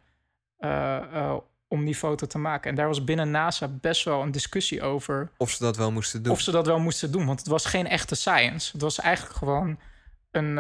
eh, 0.59 1.37
om 1.69 1.85
die 1.85 1.95
foto 1.95 2.27
te 2.27 2.39
maken. 2.39 2.71
En 2.71 2.77
daar 2.77 2.87
was 2.87 3.05
binnen 3.05 3.31
NASA 3.31 3.69
best 3.69 4.05
wel 4.05 4.23
een 4.23 4.31
discussie 4.31 4.83
over 4.83 5.31
Of 5.37 5.51
ze 5.51 5.63
dat 5.63 5.77
wel 5.77 5.93
moesten 5.93 6.23
doen. 6.23 6.33
of 6.33 6.41
ze 6.41 6.51
dat 6.51 6.67
wel 6.67 6.79
moesten 6.79 7.13
doen, 7.13 7.27
want 7.27 7.39
het 7.39 7.49
was 7.49 7.65
geen 7.65 7.87
echte 7.87 8.15
science. 8.15 8.73
Het 8.73 8.81
was 8.81 9.01
eigenlijk 9.01 9.37
gewoon 9.37 9.79
een, 10.31 10.55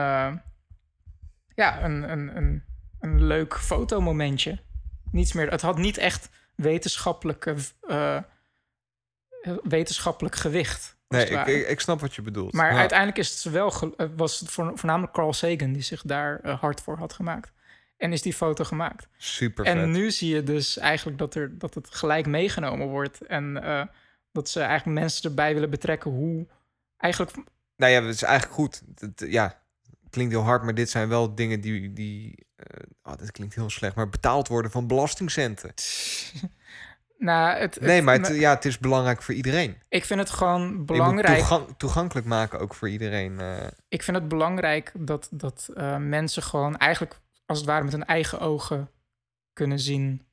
ja, 1.55 1.83
een, 1.85 2.11
een, 2.11 2.37
een, 2.37 2.65
een 3.01 3.25
leuk 3.25 3.55
fotomomentje. 3.59 4.59
Niets 5.11 5.33
meer. 5.33 5.51
Het 5.51 5.61
had 5.63 5.79
niet 5.79 5.97
echt 5.99 6.29
wetenschappelijke, 6.55 7.55
wetenschappelijk 9.63 10.35
gewicht. 10.37 10.97
nee, 11.09 11.27
ik, 11.27 11.47
ik, 11.47 11.69
ik 11.69 11.81
snap 11.81 12.01
wat 12.01 12.15
je 12.15 12.23
bedoelt. 12.23 12.53
Maar 12.53 12.73
Ja. 12.73 12.79
uiteindelijk 12.79 13.19
is 13.19 13.31
het 13.45 13.53
wel 13.53 13.93
eh, 13.97 14.07
was 14.17 14.41
het 14.41 14.51
voor- 14.51 14.73
voornamelijk 14.75 15.13
Carl 15.13 15.33
Sagan 15.33 15.73
die 15.73 15.83
zich 15.83 16.03
daar 16.03 16.41
eh, 16.41 16.61
hard 16.61 16.81
voor 16.81 16.97
had 16.99 17.13
gemaakt. 17.13 17.53
En 17.97 18.13
is 18.13 18.23
die 18.23 18.35
foto 18.35 18.65
gemaakt. 18.65 19.09
Super 19.17 19.65
En 19.65 19.79
vet. 19.79 19.89
nu 19.89 20.11
zie 20.11 20.35
je 20.35 20.43
dus 20.43 20.79
eigenlijk 20.79 21.19
dat, 21.19 21.35
er, 21.35 21.59
dat 21.59 21.75
het 21.75 21.95
gelijk 21.95 22.27
meegenomen 22.27 22.87
wordt. 22.89 23.21
En 23.21 23.63
eh, 23.63 23.83
dat 24.33 24.49
ze 24.49 24.61
eigenlijk 24.61 24.99
mensen 25.01 25.29
erbij 25.29 25.55
willen 25.55 25.71
betrekken 25.71 26.11
hoe 26.11 26.47
eigenlijk... 26.97 27.37
Nou 27.77 27.93
ja, 27.93 28.03
het 28.03 28.15
is 28.15 28.23
eigenlijk 28.23 28.55
goed. 28.55 28.83
Het, 28.99 29.25
ja, 29.29 29.63
klinkt 30.11 30.33
heel 30.33 30.43
hard, 30.43 30.63
maar 30.63 30.75
dit 30.75 30.91
zijn 30.91 31.09
wel 31.09 31.35
dingen 31.35 31.61
die... 31.61 31.93
die 31.93 32.47
eh, 32.57 32.67
oh, 33.03 33.19
dat 33.19 33.31
klinkt 33.31 33.55
heel 33.55 33.71
slecht, 33.71 33.95
maar 33.95 34.09
betaald 34.09 34.49
worden 34.49 34.71
van 34.71 34.87
belastingcenten. 34.87 35.73
Nou, 37.19 37.57
het, 37.59 37.81
Nee, 37.81 37.91
het- 37.95 38.05
maar 38.05 38.19
het, 38.19 38.27
ja, 38.37 38.55
het 38.55 38.65
is 38.65 38.79
belangrijk 38.79 39.23
voor 39.23 39.35
iedereen. 39.35 39.77
ik 39.89 40.05
vind 40.05 40.21
het 40.21 40.31
gewoon 40.31 40.85
belangrijk. 40.85 41.45
toegankelijk 41.77 42.27
maken 42.27 42.59
ook 42.59 42.75
voor 42.75 42.89
iedereen. 42.89 43.41
eh. 43.41 43.67
Ik 43.89 44.03
vind 44.03 44.17
het 44.17 44.29
belangrijk 44.29 44.93
dat, 44.99 45.29
dat 45.31 45.69
eh, 45.75 45.97
mensen 45.97 46.43
gewoon 46.43 46.77
eigenlijk 46.77 47.21
als 47.47 47.59
het 47.59 47.67
ware 47.67 47.83
met 47.85 47.93
hun 47.93 48.05
eigen 48.05 48.41
ogen 48.41 48.91
kunnen 49.53 49.79
zien 49.81 50.27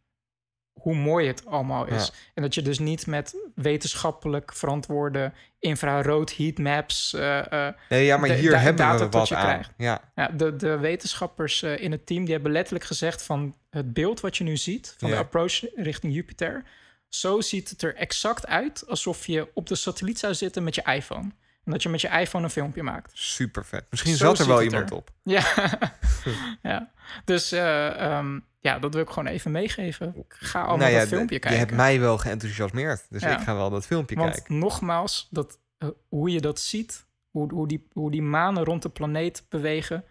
hoe 0.81 0.95
mooi 0.95 1.27
het 1.27 1.45
allemaal 1.45 1.85
is. 1.87 2.05
Ja. 2.05 2.13
En 2.33 2.41
dat 2.41 2.55
je 2.55 2.61
dus 2.61 2.79
niet 2.79 3.07
met 3.07 3.35
wetenschappelijk 3.55 4.53
verantwoorde 4.53 5.31
infrarood 5.59 6.35
heatmaps. 6.37 7.13
eh 7.13 7.67
eh, 7.67 7.73
Nee, 7.89 8.05
ja, 8.05 8.17
maar 8.17 8.29
de- 8.29 8.35
hier 8.35 8.51
da- 8.51 8.57
hebben 8.57 8.85
data 8.85 9.05
we 9.05 9.09
wat 9.09 9.27
je 9.27 9.35
aan. 9.35 9.43
krijgt. 9.45 9.71
Ja, 9.77 10.11
ja, 10.15 10.27
de, 10.27 10.55
de 10.55 10.77
wetenschappers 10.77 11.63
eh, 11.63 11.79
in 11.79 11.91
het 11.91 12.05
team 12.05 12.23
die 12.25 12.33
hebben 12.33 12.51
letterlijk 12.51 12.85
gezegd 12.85 13.23
van 13.23 13.55
het 13.69 13.93
beeld 13.93 14.19
wat 14.19 14.37
je 14.37 14.43
nu 14.43 14.57
ziet 14.57 14.95
van 14.97 15.09
Ja. 15.09 15.15
de 15.15 15.21
approach 15.21 15.61
richting 15.75 16.13
Jupiter. 16.13 16.63
Zo 17.09 17.41
ziet 17.41 17.69
het 17.69 17.81
er 17.81 17.95
exact 17.95 18.47
uit 18.47 18.83
alsof 18.87 19.27
je 19.27 19.47
op 19.53 19.67
de 19.67 19.75
satelliet 19.75 20.19
zou 20.19 20.33
zitten 20.33 20.63
met 20.63 20.75
je 20.75 20.81
iPhone. 20.93 21.31
Dat 21.71 21.83
je 21.83 21.89
met 21.89 22.01
je 22.01 22.07
iPhone 22.07 22.43
een 22.43 22.49
filmpje 22.49 22.83
maakt. 22.83 23.11
super 23.13 23.65
vet. 23.65 23.85
Misschien 23.89 24.15
Zo 24.15 24.25
zat 24.25 24.39
er 24.39 24.47
wel 24.47 24.61
iemand 24.63 24.89
er. 24.89 24.95
op. 24.95 25.09
Ja, 25.23 25.43
ja. 26.63 26.91
dus 27.25 27.51
eh, 27.51 28.01
ehm, 28.17 28.39
ja, 28.59 28.79
dat 28.79 28.93
wil 28.93 29.03
ik 29.03 29.09
gewoon 29.09 29.27
even 29.27 29.51
meegeven. 29.51 30.13
Ik 30.15 30.35
ga 30.39 30.59
allemaal 30.59 30.77
nou 30.77 30.91
ja, 30.91 30.99
dat 30.99 31.07
filmpje 31.07 31.39
kijken. 31.39 31.59
Je 31.59 31.65
hebt 31.65 31.77
mij 31.77 31.99
wel 31.99 32.17
geenthousiasmeerd. 32.17 33.05
Dus 33.09 33.21
Ja. 33.21 33.37
ik 33.37 33.43
ga 33.43 33.55
wel 33.55 33.69
dat 33.69 33.85
filmpje 33.85 34.15
Want 34.15 34.31
kijken. 34.33 34.57
nogmaals, 34.57 35.27
dat, 35.31 35.59
eh, 35.77 35.89
hoe 36.09 36.29
je 36.31 36.41
dat 36.41 36.59
ziet, 36.59 37.05
hoe, 37.29 37.53
hoe, 37.53 37.67
die, 37.67 37.87
hoe 37.93 38.11
die 38.11 38.21
manen 38.21 38.63
rond 38.63 38.81
de 38.81 38.89
planeet 38.89 39.43
bewegen, 39.49 40.03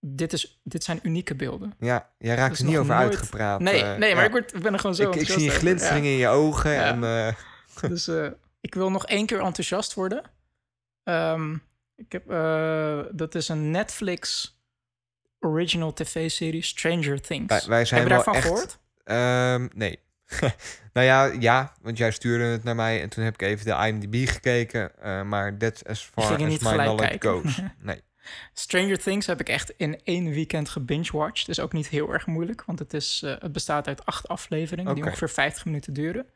dit, 0.00 0.32
is, 0.32 0.60
dit 0.64 0.84
zijn 0.84 0.98
unieke 1.02 1.34
beelden. 1.34 1.74
Ja, 1.78 2.10
jij 2.18 2.34
raakt 2.34 2.58
er 2.58 2.64
niet 2.64 2.76
over 2.78 2.94
nooit- 2.94 3.06
uitgepraat. 3.08 3.60
Nee, 3.60 3.82
eh, 3.82 3.88
nee 3.98 4.14
maar 4.14 4.20
ja. 4.22 4.26
ik, 4.26 4.30
word, 4.30 4.54
ik 4.54 4.62
ben 4.62 4.72
er 4.72 4.78
gewoon 4.78 4.94
zo 4.94 5.10
ik, 5.10 5.14
ik 5.14 5.26
zie 5.26 5.46
over, 5.48 5.58
glinstering 5.60 6.04
ja. 6.04 6.10
in 6.10 6.16
je 6.18 6.28
ogen. 6.28 6.70
Ja. 6.72 7.02
En, 7.02 7.36
Dus 7.90 8.10
ik 8.60 8.74
wil 8.74 8.90
nog 8.90 9.06
één 9.06 9.26
keer 9.26 9.40
enthousiast 9.40 9.94
worden. 9.94 10.22
Ehm, 11.04 11.54
ik 11.96 12.12
heb, 12.12 12.30
eh, 12.30 13.00
dat 13.12 13.34
is 13.34 13.48
een 13.48 13.70
Netflix 13.70 14.54
original 15.40 15.92
tv-serie 15.92 16.62
Stranger 16.62 17.20
Things. 17.20 17.48
wij, 17.48 17.62
wij 17.68 17.84
zijn 17.84 18.00
heb 18.00 18.08
je 18.08 18.14
daarvan 18.14 18.34
echt... 18.34 18.46
gehoord? 18.46 18.78
Ehm, 19.04 19.68
nee. 19.74 19.98
nou 20.92 21.06
ja, 21.06 21.24
ja, 21.24 21.72
want 21.80 21.98
jij 21.98 22.10
stuurde 22.10 22.44
het 22.44 22.64
naar 22.64 22.74
mij 22.74 23.02
en 23.02 23.08
toen 23.08 23.24
heb 23.24 23.34
ik 23.34 23.42
even 23.42 23.64
de 23.66 23.86
IMDb 23.86 24.28
gekeken. 24.28 24.98
eh, 25.02 25.22
maar 25.22 25.56
that's 25.56 25.84
as 25.84 26.02
far 26.04 26.32
as 26.32 26.58
my 26.58 26.76
knowledge 26.76 27.28
goes. 27.28 27.60
Nee. 27.78 28.00
Stranger 28.52 28.98
Things 28.98 29.26
heb 29.26 29.40
ik 29.40 29.48
echt 29.48 29.72
in 29.76 30.00
één 30.04 30.30
weekend 30.30 30.68
gebingewatcht. 30.68 31.48
is 31.48 31.60
ook 31.60 31.72
niet 31.72 31.88
heel 31.88 32.12
erg 32.12 32.26
moeilijk, 32.26 32.64
want 32.64 32.78
het, 32.78 32.94
is, 32.94 33.22
eh, 33.22 33.34
het 33.38 33.52
bestaat 33.52 33.86
uit 33.86 34.06
acht 34.06 34.28
afleveringen 34.28 34.94
die 34.94 35.04
ongeveer 35.04 35.30
50 35.30 35.64
minuten 35.64 35.92
duren. 35.92 36.26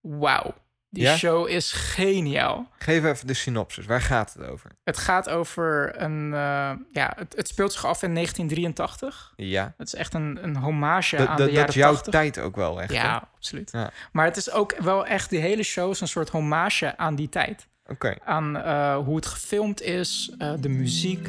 Wauw, 0.00 0.54
die 0.90 1.02
Ja? 1.02 1.16
show 1.16 1.48
is 1.48 1.72
geniaal. 1.72 2.68
Geef 2.78 3.04
even 3.04 3.26
de 3.26 3.34
synopsis. 3.34 3.86
Waar 3.86 4.00
gaat 4.00 4.32
het 4.38 4.48
over? 4.48 4.70
Het 4.84 4.96
gaat 4.98 5.28
over 5.28 5.92
een. 6.02 6.32
eh, 6.34 6.70
ja, 6.92 7.12
het, 7.16 7.34
het 7.36 7.48
speelt 7.48 7.72
zich 7.72 7.84
af 7.86 8.02
in 8.02 8.14
1983. 8.14 9.32
Ja. 9.36 9.74
Het 9.76 9.86
is 9.86 9.94
echt 9.94 10.14
een, 10.14 10.38
een 10.42 10.56
hommage 10.56 11.16
Dat, 11.16 11.26
aan 11.26 11.36
dat, 11.36 11.46
de 11.46 11.52
dat 11.52 11.54
jaren 11.54 11.68
is 11.68 11.74
jouw 11.74 11.92
80. 11.92 12.12
tijd 12.12 12.38
ook 12.38 12.56
wel 12.56 12.80
echt. 12.80 12.90
hè? 12.90 12.96
Ja, 13.02 13.28
absoluut. 13.36 13.70
Ja. 13.72 13.90
Maar 14.12 14.24
het 14.24 14.36
is 14.36 14.50
ook 14.50 14.76
wel 14.78 15.06
echt, 15.06 15.30
die 15.30 15.40
hele 15.40 15.62
show 15.62 15.90
is 15.90 16.00
een 16.00 16.08
soort 16.08 16.28
hommage 16.28 16.96
aan 16.96 17.14
die 17.14 17.28
tijd. 17.28 17.66
Oké. 17.86 18.14
Aan 18.24 18.56
eh, 18.56 18.96
hoe 18.96 19.16
het 19.16 19.26
gefilmd 19.26 19.82
is, 19.82 20.34
eh, 20.38 20.52
de 20.60 20.68
muziek, 20.68 21.28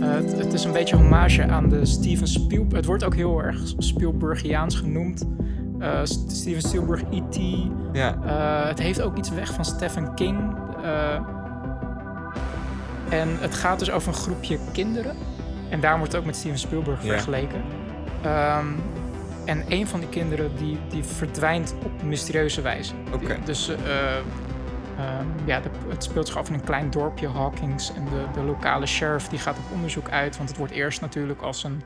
het, 0.00 0.32
het 0.38 0.52
is 0.52 0.64
een 0.64 0.72
beetje 0.72 0.96
hommage 0.96 1.42
aan 1.46 1.68
de 1.68 1.86
Steven 1.86 2.28
Spielberg. 2.28 2.76
Het 2.76 2.84
wordt 2.84 3.04
ook 3.04 3.14
heel 3.14 3.42
erg 3.42 3.58
Spielbergiaans 3.78 4.76
genoemd. 4.76 5.24
Eh, 5.78 6.00
Steven 6.26 6.62
Spielberg, 6.62 7.02
E.T. 7.10 7.38
Ja. 7.92 8.16
Eh, 8.26 8.68
het 8.68 8.78
heeft 8.78 9.02
ook 9.02 9.16
iets 9.16 9.30
weg 9.30 9.52
van 9.52 9.64
Stephen 9.64 10.14
King. 10.14 10.54
Eh, 10.82 11.14
en 13.10 13.28
het 13.40 13.54
gaat 13.54 13.78
dus 13.78 13.90
over 13.90 14.08
een 14.08 14.14
groepje 14.14 14.58
kinderen. 14.72 15.16
En 15.70 15.80
daarom 15.80 15.98
wordt 15.98 16.12
het 16.12 16.20
ook 16.22 16.26
met 16.28 16.36
Steven 16.36 16.58
Spielberg 16.58 17.02
Ja. 17.02 17.08
vergeleken. 17.12 17.62
Ehm, 18.22 18.66
en 19.44 19.64
een 19.68 19.86
van 19.86 20.00
die 20.00 20.08
kinderen 20.08 20.56
die, 20.56 20.78
die 20.88 21.04
verdwijnt 21.04 21.74
op 21.84 22.02
mysterieuze 22.02 22.60
wijze. 22.62 22.92
Oké. 23.14 23.36
Dus 23.44 23.68
eh, 23.68 23.76
ehm, 24.16 25.26
ja, 25.44 25.60
de- 25.60 25.68
het 25.88 26.04
speelt 26.04 26.26
zich 26.26 26.36
af 26.36 26.48
in 26.48 26.54
een 26.54 26.64
klein 26.64 26.90
dorpje, 26.90 27.28
Hawkins. 27.28 27.92
En 27.96 28.04
de, 28.04 28.24
de 28.40 28.42
lokale 28.46 28.86
sheriff 28.86 29.28
die 29.28 29.38
gaat 29.38 29.56
op 29.56 29.64
onderzoek 29.74 30.10
uit. 30.10 30.36
Want 30.36 30.48
het 30.48 30.58
wordt 30.58 30.72
eerst 30.72 31.00
natuurlijk 31.00 31.42
als 31.42 31.64
een 31.64 31.82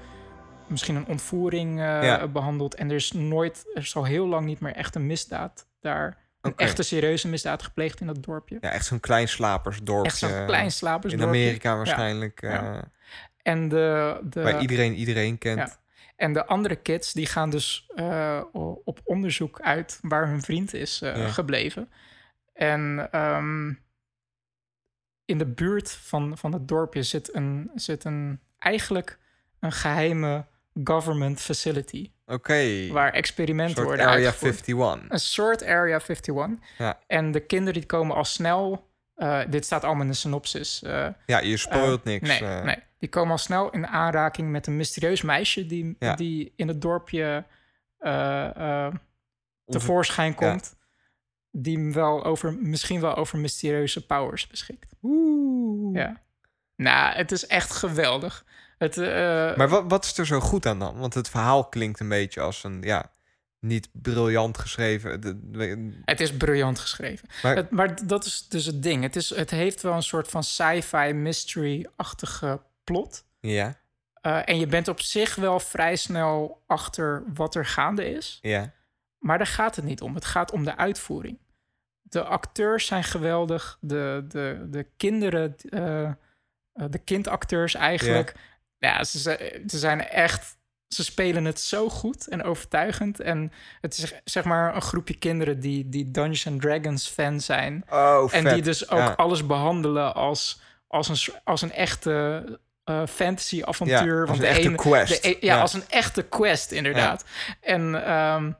misschien 0.70 0.96
een 0.96 1.06
ontvoering 1.06 1.70
eh, 1.80 2.02
Ja. 2.02 2.28
behandeld. 2.28 2.74
En 2.74 2.88
er 2.88 2.94
is 2.96 3.12
nooit, 3.12 3.64
er 3.74 3.80
is 3.82 3.96
al 3.96 4.04
heel 4.04 4.26
lang 4.26 4.46
niet 4.46 4.60
meer 4.60 4.74
echt 4.74 4.94
een 4.94 5.06
misdaad 5.06 5.66
daar. 5.80 6.18
Een 6.40 6.56
echte 6.56 6.82
serieuze 6.82 7.28
misdaad 7.28 7.62
gepleegd 7.62 8.00
in 8.00 8.06
dat 8.06 8.22
dorpje. 8.22 8.58
Ja, 8.60 8.70
echt 8.70 8.84
zo'n 8.86 9.00
klein 9.00 9.28
slapersdorpje. 9.28 10.06
echt 10.10 10.18
zo'n 10.18 10.46
klein 10.46 10.70
slapersdorpje. 10.70 11.26
In 11.36 11.42
Amerika 11.42 11.76
waarschijnlijk. 11.76 12.40
Ja. 12.40 12.74
eh, 12.74 12.82
En 13.42 13.68
de, 13.68 14.20
de, 14.24 14.42
waar 14.42 14.60
iedereen 14.60 14.94
iedereen 14.94 15.38
kent. 15.38 15.78
En 16.16 16.32
de 16.32 16.46
andere 16.46 16.76
kids 16.76 17.12
die 17.12 17.26
gaan 17.26 17.50
dus 17.50 17.90
eh, 17.94 18.42
op 18.84 19.00
onderzoek 19.04 19.60
uit 19.60 19.98
waar 20.02 20.26
hun 20.28 20.42
vriend 20.42 20.74
is 20.74 21.02
gebleven. 21.14 21.90
En 22.52 23.08
ehm, 23.10 23.68
in 25.24 25.38
de 25.38 25.46
buurt 25.46 25.90
van, 25.90 26.38
van 26.38 26.52
het 26.52 26.68
dorpje 26.68 27.02
zit 27.02 27.34
een, 27.34 27.70
zit 27.74 28.04
een 28.04 28.40
eigenlijk 28.58 29.18
een 29.60 29.72
geheime 29.72 30.46
government 30.84 31.40
facility. 31.40 32.10
Oké. 32.26 32.86
Waar 32.92 33.12
experimenten 33.12 33.84
worden 33.84 34.06
Area 34.06 34.24
uitgevoerd. 34.24 34.66
51. 34.68 35.10
Een 35.10 35.20
soort 35.20 35.62
Area 35.64 36.00
51. 36.00 36.48
Ja. 36.78 36.98
En 37.06 37.30
de 37.32 37.40
kinderen 37.40 37.74
die 37.80 37.86
komen 37.88 38.16
al 38.16 38.24
snel... 38.24 38.88
eh, 39.14 39.40
dit 39.48 39.64
staat 39.64 39.84
allemaal 39.84 40.02
in 40.02 40.08
de 40.10 40.14
synopsis. 40.16 40.82
eh, 40.82 41.08
Ja, 41.26 41.38
je 41.38 41.56
spoilt 41.56 42.00
eh, 42.00 42.06
niks. 42.06 42.28
Nee, 42.40 42.62
nee, 42.62 42.76
die 42.98 43.08
komen 43.08 43.30
al 43.30 43.38
snel 43.38 43.70
in 43.70 43.86
aanraking 43.86 44.50
met 44.50 44.66
een 44.66 44.76
mysterieus 44.76 45.22
meisje 45.22 45.66
die, 45.66 45.96
Ja. 45.98 46.14
die 46.14 46.52
in 46.56 46.68
het 46.68 46.80
dorpje 46.80 47.44
tevoorschijn 49.66 50.34
komt. 50.34 50.78
Die 51.52 51.92
wel 51.92 52.24
over, 52.24 52.52
misschien 52.60 53.00
wel 53.00 53.14
over 53.16 53.38
mysterieuze 53.38 54.06
powers 54.06 54.46
beschikt. 54.46 54.92
Oeh. 55.02 55.96
Ja. 55.96 56.20
Nou, 56.76 57.14
het 57.14 57.32
is 57.32 57.46
echt 57.46 57.70
geweldig. 57.72 58.44
Het, 58.80 58.96
eh, 58.98 59.56
Maar 59.56 59.68
wat, 59.68 59.84
wat 59.88 60.04
is 60.04 60.18
er 60.18 60.26
zo 60.26 60.40
goed 60.40 60.66
aan 60.66 60.78
dan? 60.78 60.98
Want 60.98 61.14
het 61.14 61.28
verhaal 61.28 61.64
klinkt 61.68 62.00
een 62.00 62.08
beetje 62.08 62.40
als 62.40 62.64
een, 62.64 62.82
ja, 62.82 63.10
niet 63.58 63.88
briljant 63.92 64.58
geschreven. 64.58 65.10
het 66.04 66.20
is 66.20 66.36
briljant 66.36 66.78
geschreven. 66.78 67.28
Maar- 67.42 67.56
Het, 67.56 67.70
maar 67.70 68.06
dat 68.06 68.24
is 68.24 68.48
dus 68.48 68.66
het 68.66 68.82
ding. 68.82 69.02
Het, 69.02 69.16
is, 69.16 69.34
het 69.34 69.50
heeft 69.50 69.82
wel 69.82 69.92
een 69.92 70.02
soort 70.02 70.28
van 70.28 70.42
sci-fi 70.44 71.12
mystery-achtige 71.12 72.60
plot. 72.84 73.24
ja, 73.40 73.78
Eh, 74.20 74.40
en 74.48 74.58
je 74.58 74.66
bent 74.66 74.88
op 74.88 75.00
zich 75.00 75.34
wel 75.34 75.60
vrij 75.60 75.96
snel 75.96 76.62
achter 76.66 77.22
wat 77.34 77.54
er 77.54 77.66
gaande 77.66 78.10
is. 78.10 78.38
ja. 78.42 78.72
Maar 79.18 79.38
daar 79.38 79.46
gaat 79.46 79.76
het 79.76 79.84
niet 79.84 80.00
om. 80.00 80.14
Het 80.14 80.24
gaat 80.24 80.52
om 80.52 80.64
de 80.64 80.76
uitvoering. 80.76 81.38
De 82.02 82.24
acteurs 82.24 82.86
zijn 82.86 83.04
geweldig. 83.04 83.78
De, 83.80 84.24
de, 84.28 84.66
de 84.70 84.86
kinderen, 84.96 85.56
eh, 85.68 86.10
de 86.72 86.98
kindacteurs 86.98 87.74
eigenlijk. 87.74 88.32
Ja, 88.36 88.40
ze, 88.80 89.18
ze 89.18 89.62
ze 89.66 89.78
zijn 89.78 90.08
echt. 90.08 90.58
Ze 90.88 91.04
spelen 91.04 91.44
het 91.44 91.60
zo 91.60 91.88
goed 91.88 92.28
en 92.28 92.42
overtuigend. 92.42 93.20
En 93.20 93.52
het 93.80 93.98
is 93.98 94.12
zeg 94.24 94.44
maar 94.44 94.74
een 94.74 94.82
groepje 94.82 95.18
kinderen 95.18 95.60
die, 95.60 95.88
die 95.88 96.10
Dungeons 96.10 96.46
and 96.46 96.60
Dragons 96.60 97.08
fan 97.08 97.40
zijn. 97.40 97.84
Oh, 97.90 98.34
En 98.34 98.54
die 98.54 98.62
dus 98.62 98.88
ook 98.90 98.98
Ja. 98.98 99.12
alles 99.12 99.46
behandelen 99.46 100.14
als, 100.14 100.60
als, 100.86 101.08
een, 101.08 101.34
als 101.44 101.62
een 101.62 101.72
echte 101.72 102.44
eh, 102.84 103.06
fantasy-avontuur. 103.06 104.14
Ja, 104.14 104.20
als 104.20 104.28
Want 104.28 104.38
een 104.38 104.44
de 104.44 104.46
echte 104.50 104.68
ene- 104.68 104.76
quest. 104.76 105.22
de 105.22 105.28
e- 105.28 105.36
ja, 105.40 105.54
Ja. 105.54 105.60
als 105.60 105.72
een 105.72 105.88
echte 105.88 106.22
quest, 106.22 106.70
inderdaad. 106.72 107.24
En 107.60 108.04
ehm, 108.04 108.52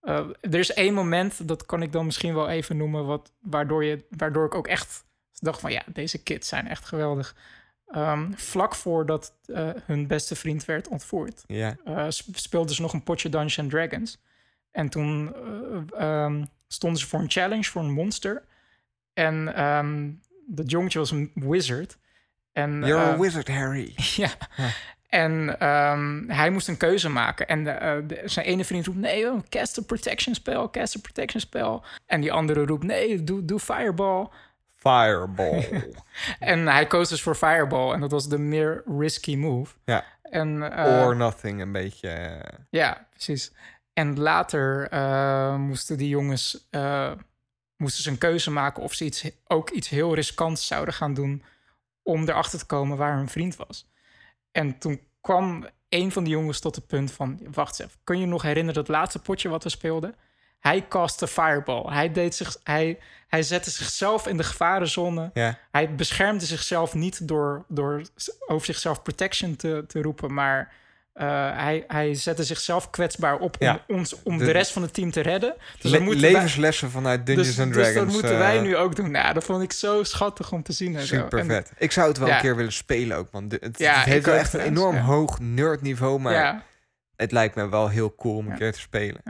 eh, 0.00 0.26
er 0.40 0.58
is 0.58 0.72
één 0.72 0.94
moment, 0.94 1.48
dat 1.48 1.66
kan 1.66 1.82
ik 1.82 1.92
dan 1.92 2.04
misschien 2.04 2.34
wel 2.34 2.48
even 2.48 2.76
noemen, 2.76 3.06
wat, 3.06 3.32
waardoor, 3.40 3.84
je, 3.84 4.04
waardoor 4.10 4.46
ik 4.46 4.54
ook 4.54 4.66
echt 4.68 5.04
dacht 5.32 5.60
van 5.60 5.72
ja, 5.72 5.82
deze 5.86 6.22
kids 6.22 6.48
zijn 6.48 6.68
echt 6.68 6.84
geweldig. 6.84 7.34
Ehm, 7.86 8.32
vlak 8.34 8.74
voordat 8.74 9.34
eh, 9.46 9.70
hun 9.84 10.06
beste 10.06 10.34
vriend 10.36 10.64
werd 10.64 10.88
ontvoerd, 10.88 11.44
Ja, 11.46 11.76
eh, 11.84 12.06
sp- 12.08 12.36
speelden 12.36 12.74
ze 12.74 12.82
nog 12.82 12.92
een 12.92 13.02
potje 13.02 13.28
Dungeons 13.28 13.58
and 13.58 13.70
Dragons. 13.70 14.18
En 14.70 14.88
toen 14.88 15.34
eh, 15.34 16.00
ehm, 16.24 16.44
stonden 16.68 17.00
ze 17.00 17.06
voor 17.06 17.20
een 17.20 17.30
challenge, 17.30 17.64
voor 17.64 17.82
een 17.82 17.92
monster. 17.92 18.44
En 19.12 19.54
ehm, 19.54 20.10
dat 20.46 20.70
jongetje 20.70 20.98
was 20.98 21.10
een 21.10 21.30
wizard. 21.34 21.98
En, 22.52 22.70
you're 22.86 23.04
a 23.12 23.18
wizard, 23.18 23.48
Harry. 23.48 23.92
ja. 24.24 24.30
En 25.08 25.54
hij 26.30 26.50
moest 26.50 26.68
een 26.68 26.76
keuze 26.76 27.08
maken. 27.08 27.48
En 27.48 27.64
de, 27.64 28.22
zijn 28.24 28.46
ene 28.46 28.64
vriend 28.64 28.86
roept: 28.86 28.98
Nee, 28.98 29.20
joh, 29.20 29.40
cast 29.48 29.78
a 29.78 29.82
protection 29.82 30.34
spel, 30.34 30.70
cast 30.70 30.96
a 30.96 31.00
protection 31.00 31.40
spel. 31.40 31.84
En 32.06 32.20
die 32.20 32.32
andere 32.32 32.64
roept: 32.64 32.84
Nee, 32.84 33.24
doe, 33.24 33.44
doe 33.44 33.58
fireball. 33.60 34.28
Fireball. 34.84 35.84
En 36.38 36.66
hij 36.66 36.86
koos 36.86 37.08
dus 37.08 37.22
voor 37.22 37.34
fireball. 37.34 37.92
En 37.92 38.00
dat 38.00 38.10
was 38.10 38.28
de 38.28 38.38
meer 38.38 38.82
risky 38.98 39.36
move. 39.36 39.74
ja, 39.84 40.04
En, 40.22 40.72
eh, 40.72 41.00
or 41.00 41.16
nothing, 41.16 41.60
een 41.60 41.72
beetje. 41.72 42.08
eh, 42.08 42.58
Ja, 42.70 43.06
precies. 43.10 43.52
En 43.92 44.18
later 44.20 44.88
eh, 44.90 45.56
moesten 45.56 45.96
die 45.98 46.08
jongens 46.08 46.68
moesten 47.76 48.02
ze 48.02 48.10
een 48.10 48.18
keuze 48.18 48.50
maken 48.50 48.82
of 48.82 48.92
ze 48.92 49.04
iets, 49.04 49.30
ook 49.46 49.70
iets 49.70 49.88
heel 49.88 50.14
riskants 50.14 50.66
zouden 50.66 50.94
gaan 50.94 51.14
doen 51.14 51.42
om 52.02 52.28
erachter 52.28 52.58
te 52.58 52.66
komen 52.66 52.96
waar 52.96 53.16
hun 53.16 53.28
vriend 53.28 53.56
was. 53.56 53.90
En 54.52 54.78
toen 54.78 55.00
kwam 55.20 55.66
een 55.88 56.12
van 56.12 56.24
die 56.24 56.32
jongens 56.32 56.60
tot 56.60 56.74
het 56.74 56.86
punt 56.86 57.12
van, 57.12 57.40
wacht 57.52 57.80
eens 57.80 57.88
even, 57.88 58.00
kun 58.04 58.18
je 58.20 58.26
nog 58.26 58.42
herinneren 58.42 58.84
dat 58.84 58.88
laatste 58.96 59.18
potje 59.18 59.48
wat 59.48 59.62
we 59.62 59.68
speelden? 59.68 60.14
Hij 60.68 60.84
castte 60.88 61.26
fireball. 61.28 61.82
Hij, 61.92 62.12
deed 62.12 62.34
zich, 62.34 62.56
hij, 62.62 62.98
hij 63.28 63.42
zette 63.42 63.70
zichzelf 63.70 64.26
in 64.26 64.36
de 64.36 64.42
gevarenzone. 64.44 65.30
Ja. 65.34 65.58
Hij 65.70 65.94
beschermde 65.94 66.44
zichzelf 66.44 66.94
niet 66.94 67.28
door, 67.28 67.64
door 67.68 68.02
over 68.46 68.66
zichzelf 68.66 69.02
protection 69.02 69.56
te, 69.56 69.84
te 69.88 70.02
roepen, 70.02 70.34
maar 70.34 70.72
eh, 71.12 71.26
hij, 71.56 71.84
hij 71.86 72.14
zette 72.14 72.44
zichzelf 72.44 72.90
kwetsbaar 72.90 73.38
op 73.38 73.56
om, 73.60 73.66
Ja. 73.66 73.84
ons, 73.88 74.22
om 74.22 74.38
De- 74.38 74.44
de, 74.44 74.50
rest 74.50 74.72
van 74.72 74.82
het 74.82 74.94
team 74.94 75.10
te 75.10 75.20
redden. 75.20 75.54
Dus 75.80 75.90
Le- 75.90 76.04
wij- 76.04 76.14
levenslessen 76.14 76.90
vanuit 76.90 77.26
Dungeons 77.26 77.48
dus, 77.48 77.58
and 77.60 77.74
dus 77.74 77.82
Dragons. 77.82 78.04
dat 78.04 78.12
moeten 78.22 78.38
wij 78.38 78.56
eh, 78.56 78.62
nu 78.62 78.76
ook 78.76 78.96
doen. 78.96 79.10
Nou, 79.10 79.34
dat 79.34 79.44
vond 79.44 79.62
ik 79.62 79.72
zo 79.72 80.02
schattig 80.02 80.52
om 80.52 80.62
te 80.62 80.72
zien. 80.72 80.96
En. 80.96 81.06
Super 81.06 81.38
En- 81.38 81.46
vet. 81.46 81.72
Ik 81.78 81.92
zou 81.92 82.08
het 82.08 82.18
wel 82.18 82.28
Ja. 82.28 82.34
een 82.34 82.40
keer 82.40 82.56
willen 82.56 82.72
spelen 82.72 83.16
ook, 83.16 83.30
man. 83.32 83.48
De- 83.48 83.58
Het, 83.60 83.78
Ja, 83.78 83.94
het 83.94 84.04
heeft 84.04 84.26
wel 84.26 84.34
echt 84.34 84.52
een 84.52 84.60
enorm 84.60 84.96
hoog 84.96 85.38
nerdniveau, 85.40 86.20
maar 86.20 86.32
Ja, 86.32 86.62
het 87.16 87.32
lijkt 87.32 87.54
me 87.54 87.68
wel 87.68 87.88
heel 87.88 88.14
cool 88.14 88.36
om 88.36 88.48
een 88.50 88.58
keer 88.58 88.72
te 88.72 88.80
spelen. 88.80 89.20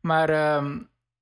Maar 0.00 0.28
ehm, 0.30 0.78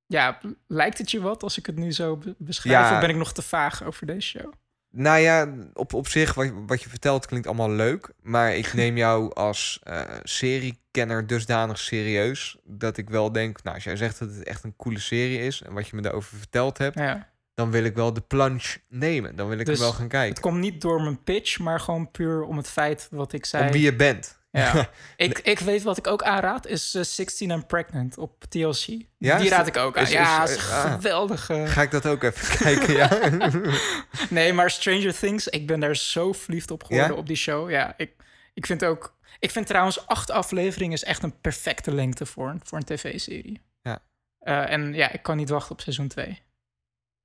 ja, 0.07 0.39
lijkt 0.67 0.99
het 0.99 1.11
je 1.11 1.21
wat 1.21 1.43
als 1.43 1.59
ik 1.59 1.67
het 1.67 1.77
nu 1.77 1.93
zo 1.93 2.17
be- 2.17 2.35
beschrijf? 2.39 2.89
Ja. 2.89 2.95
Of 2.95 3.01
ben 3.01 3.09
ik 3.11 3.17
nog 3.17 3.33
te 3.33 3.43
vaag 3.43 3.85
over 3.85 4.07
deze 4.07 4.27
show? 4.39 4.53
Nou 4.91 5.19
ja, 5.19 5.53
op, 5.75 5.95
op 5.95 6.09
zich, 6.09 6.35
wat, 6.35 6.51
wat 6.67 6.83
je 6.83 6.89
vertelt 6.89 7.27
klinkt 7.27 7.47
allemaal 7.47 7.71
leuk. 7.71 8.11
Maar 8.23 8.55
ik 8.57 8.73
neem 8.73 8.97
jou 9.07 9.35
als 9.35 9.81
eh 9.83 10.01
seriekenner 10.23 11.27
dusdanig 11.27 11.79
serieus... 11.79 12.57
dat 12.65 12.97
ik 12.97 13.11
wel 13.11 13.33
denk, 13.33 13.63
nou, 13.63 13.75
als 13.75 13.85
jij 13.85 13.97
zegt 13.97 14.19
dat 14.19 14.29
het 14.35 14.45
echt 14.45 14.65
een 14.65 14.77
coole 14.77 14.99
serie 15.01 15.39
is... 15.39 15.63
en 15.63 15.73
wat 15.73 15.89
je 15.89 15.97
me 15.97 16.03
daarover 16.03 16.39
verteld 16.39 16.79
hebt... 16.79 16.99
Ja. 16.99 17.29
dan 17.55 17.71
wil 17.71 17.85
ik 17.85 17.95
wel 17.95 18.13
de 18.13 18.21
plunge 18.21 18.79
nemen. 18.89 19.37
Dan 19.37 19.49
wil 19.49 19.59
ik 19.59 19.67
Dus 19.67 19.75
er 19.79 19.83
wel 19.85 19.93
gaan 19.93 20.03
Het 20.03 20.11
kijken. 20.13 20.43
komt 20.43 20.59
niet 20.59 20.81
door 20.81 21.03
mijn 21.03 21.23
pitch, 21.23 21.59
maar 21.59 21.81
gewoon 21.81 22.11
puur 22.11 22.43
om 22.43 22.57
het 22.57 22.69
feit 22.69 23.09
wat 23.11 23.33
ik 23.33 23.45
zei. 23.47 23.67
Om 23.67 23.73
wie 23.73 23.83
je 23.83 23.97
bent. 23.97 24.36
Ja. 24.57 24.91
ik, 25.17 25.39
ik 25.39 25.59
weet 25.59 25.83
wat 25.83 25.97
ik 25.99 26.07
ook 26.07 26.23
aanraad, 26.23 26.67
is 26.67 26.95
eh, 26.95 27.03
16 27.03 27.51
and 27.51 27.67
Pregnant 27.67 28.19
op 28.19 28.45
TLC. 28.45 28.87
Ja, 29.19 29.39
Die 29.39 29.49
raad 29.51 29.67
ik 29.67 29.77
ook 29.77 29.97
aan. 29.97 30.03
is- 30.03 30.11
ja, 30.11 30.45
is- 30.45 30.51
is, 30.57 30.71
ah. 30.71 30.93
geweldig. 30.93 31.51
eh. 31.51 31.69
Ga 31.69 31.83
ik 31.83 31.91
dat 31.91 32.07
ook 32.07 32.23
even 32.23 32.57
kijken, 32.65 32.95
ja? 32.95 33.31
Nee, 34.31 34.53
maar 34.53 34.71
Stranger 34.71 35.15
Things, 35.19 35.49
ik 35.49 35.67
ben 35.67 35.81
daar 35.81 35.97
zo 35.97 36.33
verliefd 36.33 36.71
op 36.71 36.85
geworden 36.85 37.11
Ja? 37.13 37.19
op 37.19 37.27
die 37.27 37.37
show. 37.37 37.71
Ja, 37.71 37.95
ik, 37.97 38.13
ik 38.55 38.67
vind 38.67 38.85
ook... 38.85 39.15
Ik 39.39 39.51
vind 39.51 39.67
trouwens 39.67 40.07
acht 40.07 40.31
afleveringen 40.31 40.95
is 40.95 41.05
echt 41.05 41.23
een 41.23 41.41
perfecte 41.41 41.95
lengte 41.95 42.27
voor 42.27 42.49
een, 42.49 42.61
voor 42.65 42.79
een 42.79 42.85
tv-serie. 42.85 43.61
Ja. 43.83 43.99
Eh, 44.39 44.71
en 44.73 44.95
ja, 44.95 45.13
ik 45.13 45.23
kan 45.23 45.37
niet 45.37 45.49
wachten 45.49 45.73
op 45.73 45.81
seizoen 45.81 46.09
2. 46.09 46.43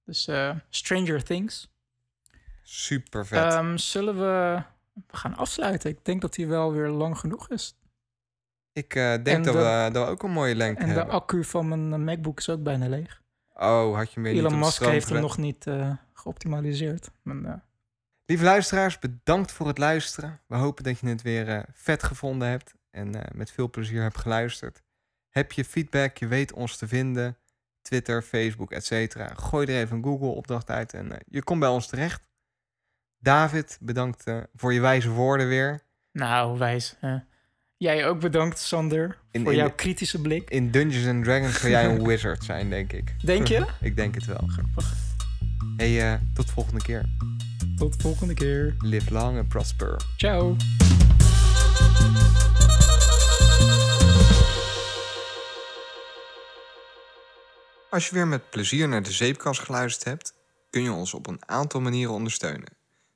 Dus 0.05 0.27
eh, 0.27 0.55
Stranger 0.69 1.23
Things. 1.23 1.69
Super 2.63 3.25
vet. 3.27 3.53
Ehm, 3.53 3.77
zullen 3.77 4.19
we... 4.19 4.61
We 5.07 5.17
gaan 5.17 5.35
afsluiten. 5.35 5.89
Ik 5.89 6.05
denk 6.05 6.21
dat 6.21 6.33
die 6.33 6.47
wel 6.47 6.71
weer 6.73 6.87
lang 6.89 7.17
genoeg 7.19 7.49
is. 7.49 7.75
ik 8.71 8.95
eh, 8.95 9.01
denk 9.03 9.27
en 9.27 9.43
dat, 9.43 9.53
de- 9.53 9.59
we, 9.59 9.89
dat 9.93 10.05
we 10.05 10.11
ook 10.11 10.23
een 10.23 10.31
mooie 10.31 10.55
lengte 10.55 10.81
En 10.81 10.87
de 10.89 10.93
hebben. 10.95 11.13
accu 11.13 11.43
van 11.43 11.67
mijn 11.67 11.93
eh, 11.93 11.99
MacBook 11.99 12.39
is 12.39 12.49
ook 12.49 12.63
bijna 12.63 12.87
leeg. 12.87 13.21
Oh, 13.53 13.95
had 13.95 14.13
je 14.13 14.19
niet 14.19 14.37
Elon 14.37 14.51
de 14.51 14.57
Musk 14.57 14.83
heeft 14.85 15.09
hem 15.09 15.21
nog 15.21 15.37
niet 15.37 15.67
eh, 15.67 15.91
geoptimaliseerd. 16.13 17.09
Eh, 17.25 17.53
Lieve 18.25 18.43
luisteraars, 18.43 18.99
bedankt 18.99 19.51
voor 19.51 19.67
het 19.67 19.77
luisteren. 19.77 20.39
We 20.47 20.55
hopen 20.55 20.83
dat 20.83 20.99
je 20.99 21.07
het 21.07 21.21
weer 21.21 21.49
eh, 21.49 21.59
vet 21.73 22.03
gevonden 22.03 22.47
hebt 22.47 22.73
en 22.91 23.15
eh, 23.15 23.31
met 23.35 23.51
veel 23.51 23.69
plezier 23.69 24.01
hebt 24.01 24.17
geluisterd. 24.17 24.81
Heb 25.29 25.51
je 25.51 25.65
feedback, 25.65 26.17
je 26.17 26.27
weet 26.27 26.53
ons 26.53 26.77
te 26.77 26.87
vinden. 26.87 27.37
Twitter, 27.81 28.21
Facebook, 28.21 28.71
etc. 28.71 29.15
Gooi 29.35 29.67
er 29.67 29.81
even 29.81 29.97
een 29.97 30.03
Google-opdracht 30.03 30.69
uit 30.69 30.93
en 30.93 31.11
eh, 31.11 31.17
je 31.27 31.43
komt 31.43 31.59
bij 31.59 31.69
ons 31.69 31.87
terecht. 31.87 32.21
David, 33.21 33.77
bedankt 33.81 34.23
eh, 34.23 34.37
voor 34.55 34.73
je 34.73 34.79
wijze 34.79 35.09
woorden 35.09 35.47
weer. 35.47 35.79
Nou, 36.11 36.57
wijs. 36.57 36.95
hè. 36.99 37.17
Jij 37.77 38.07
ook 38.07 38.19
bedankt, 38.19 38.59
Sander, 38.59 39.17
In- 39.31 39.41
voor 39.43 39.51
in 39.51 39.57
jouw 39.57 39.71
kritische 39.75 40.21
blik. 40.21 40.49
In 40.49 40.71
Dungeons 40.71 41.07
and 41.07 41.23
Dragons 41.23 41.59
zou 41.59 41.71
jij 41.71 41.85
een 41.85 42.03
wizard 42.07 42.43
zijn, 42.43 42.69
denk 42.69 42.93
ik. 42.93 43.15
Denk 43.25 43.47
je? 43.47 43.65
ik 43.81 43.95
denk 43.95 44.15
het 44.15 44.25
wel. 44.25 44.43
Grappig. 44.47 44.93
Hey, 45.77 46.13
eh, 46.13 46.19
tot 46.33 46.47
de 46.47 46.53
volgende 46.53 46.81
keer. 46.81 47.05
Tot 47.75 47.93
de 47.93 47.99
volgende 48.01 48.33
keer. 48.33 48.75
Live 48.79 49.13
long 49.13 49.37
and 49.37 49.47
prosper. 49.47 50.01
Ciao. 50.17 50.55
Als 57.89 58.07
je 58.09 58.15
weer 58.15 58.27
met 58.27 58.49
plezier 58.49 58.87
naar 58.87 59.03
de 59.03 59.11
zeepkast 59.11 59.59
geluisterd 59.61 60.03
hebt, 60.07 60.33
kun 60.69 60.83
je 60.83 60.91
ons 60.91 61.13
op 61.13 61.27
een 61.27 61.41
aantal 61.45 61.81
manieren 61.81 62.13
ondersteunen. 62.13 62.67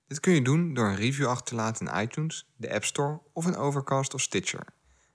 Dit 0.08 0.20
kun 0.20 0.34
je 0.34 0.42
doen 0.42 0.74
door 0.74 0.88
een 0.88 0.96
review 0.96 1.28
achter 1.28 1.46
te 1.46 1.56
laten 1.56 1.88
in 1.88 2.02
iTunes, 2.02 2.48
de 2.56 2.74
App 2.74 2.84
Store 2.84 3.22
of 3.34 3.46
in 3.46 3.56
Overcast 3.56 4.14
of 4.14 4.22
Stitcher. 4.22 4.66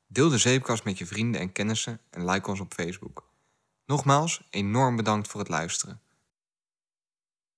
Deel 0.07 0.29
de 0.29 0.39
zeepkast 0.39 0.85
met 0.85 0.99
je 0.99 1.07
vrienden 1.07 1.41
en 1.41 1.53
kennissen 1.53 2.01
en 2.11 2.31
like 2.31 2.51
ons 2.51 2.61
op 2.61 2.75
Facebook. 2.75 3.29
Nogmaals, 3.87 4.47
enorm 4.51 4.97
bedankt 4.97 5.29
voor 5.29 5.41
het 5.41 5.49
luisteren. 5.49 6.01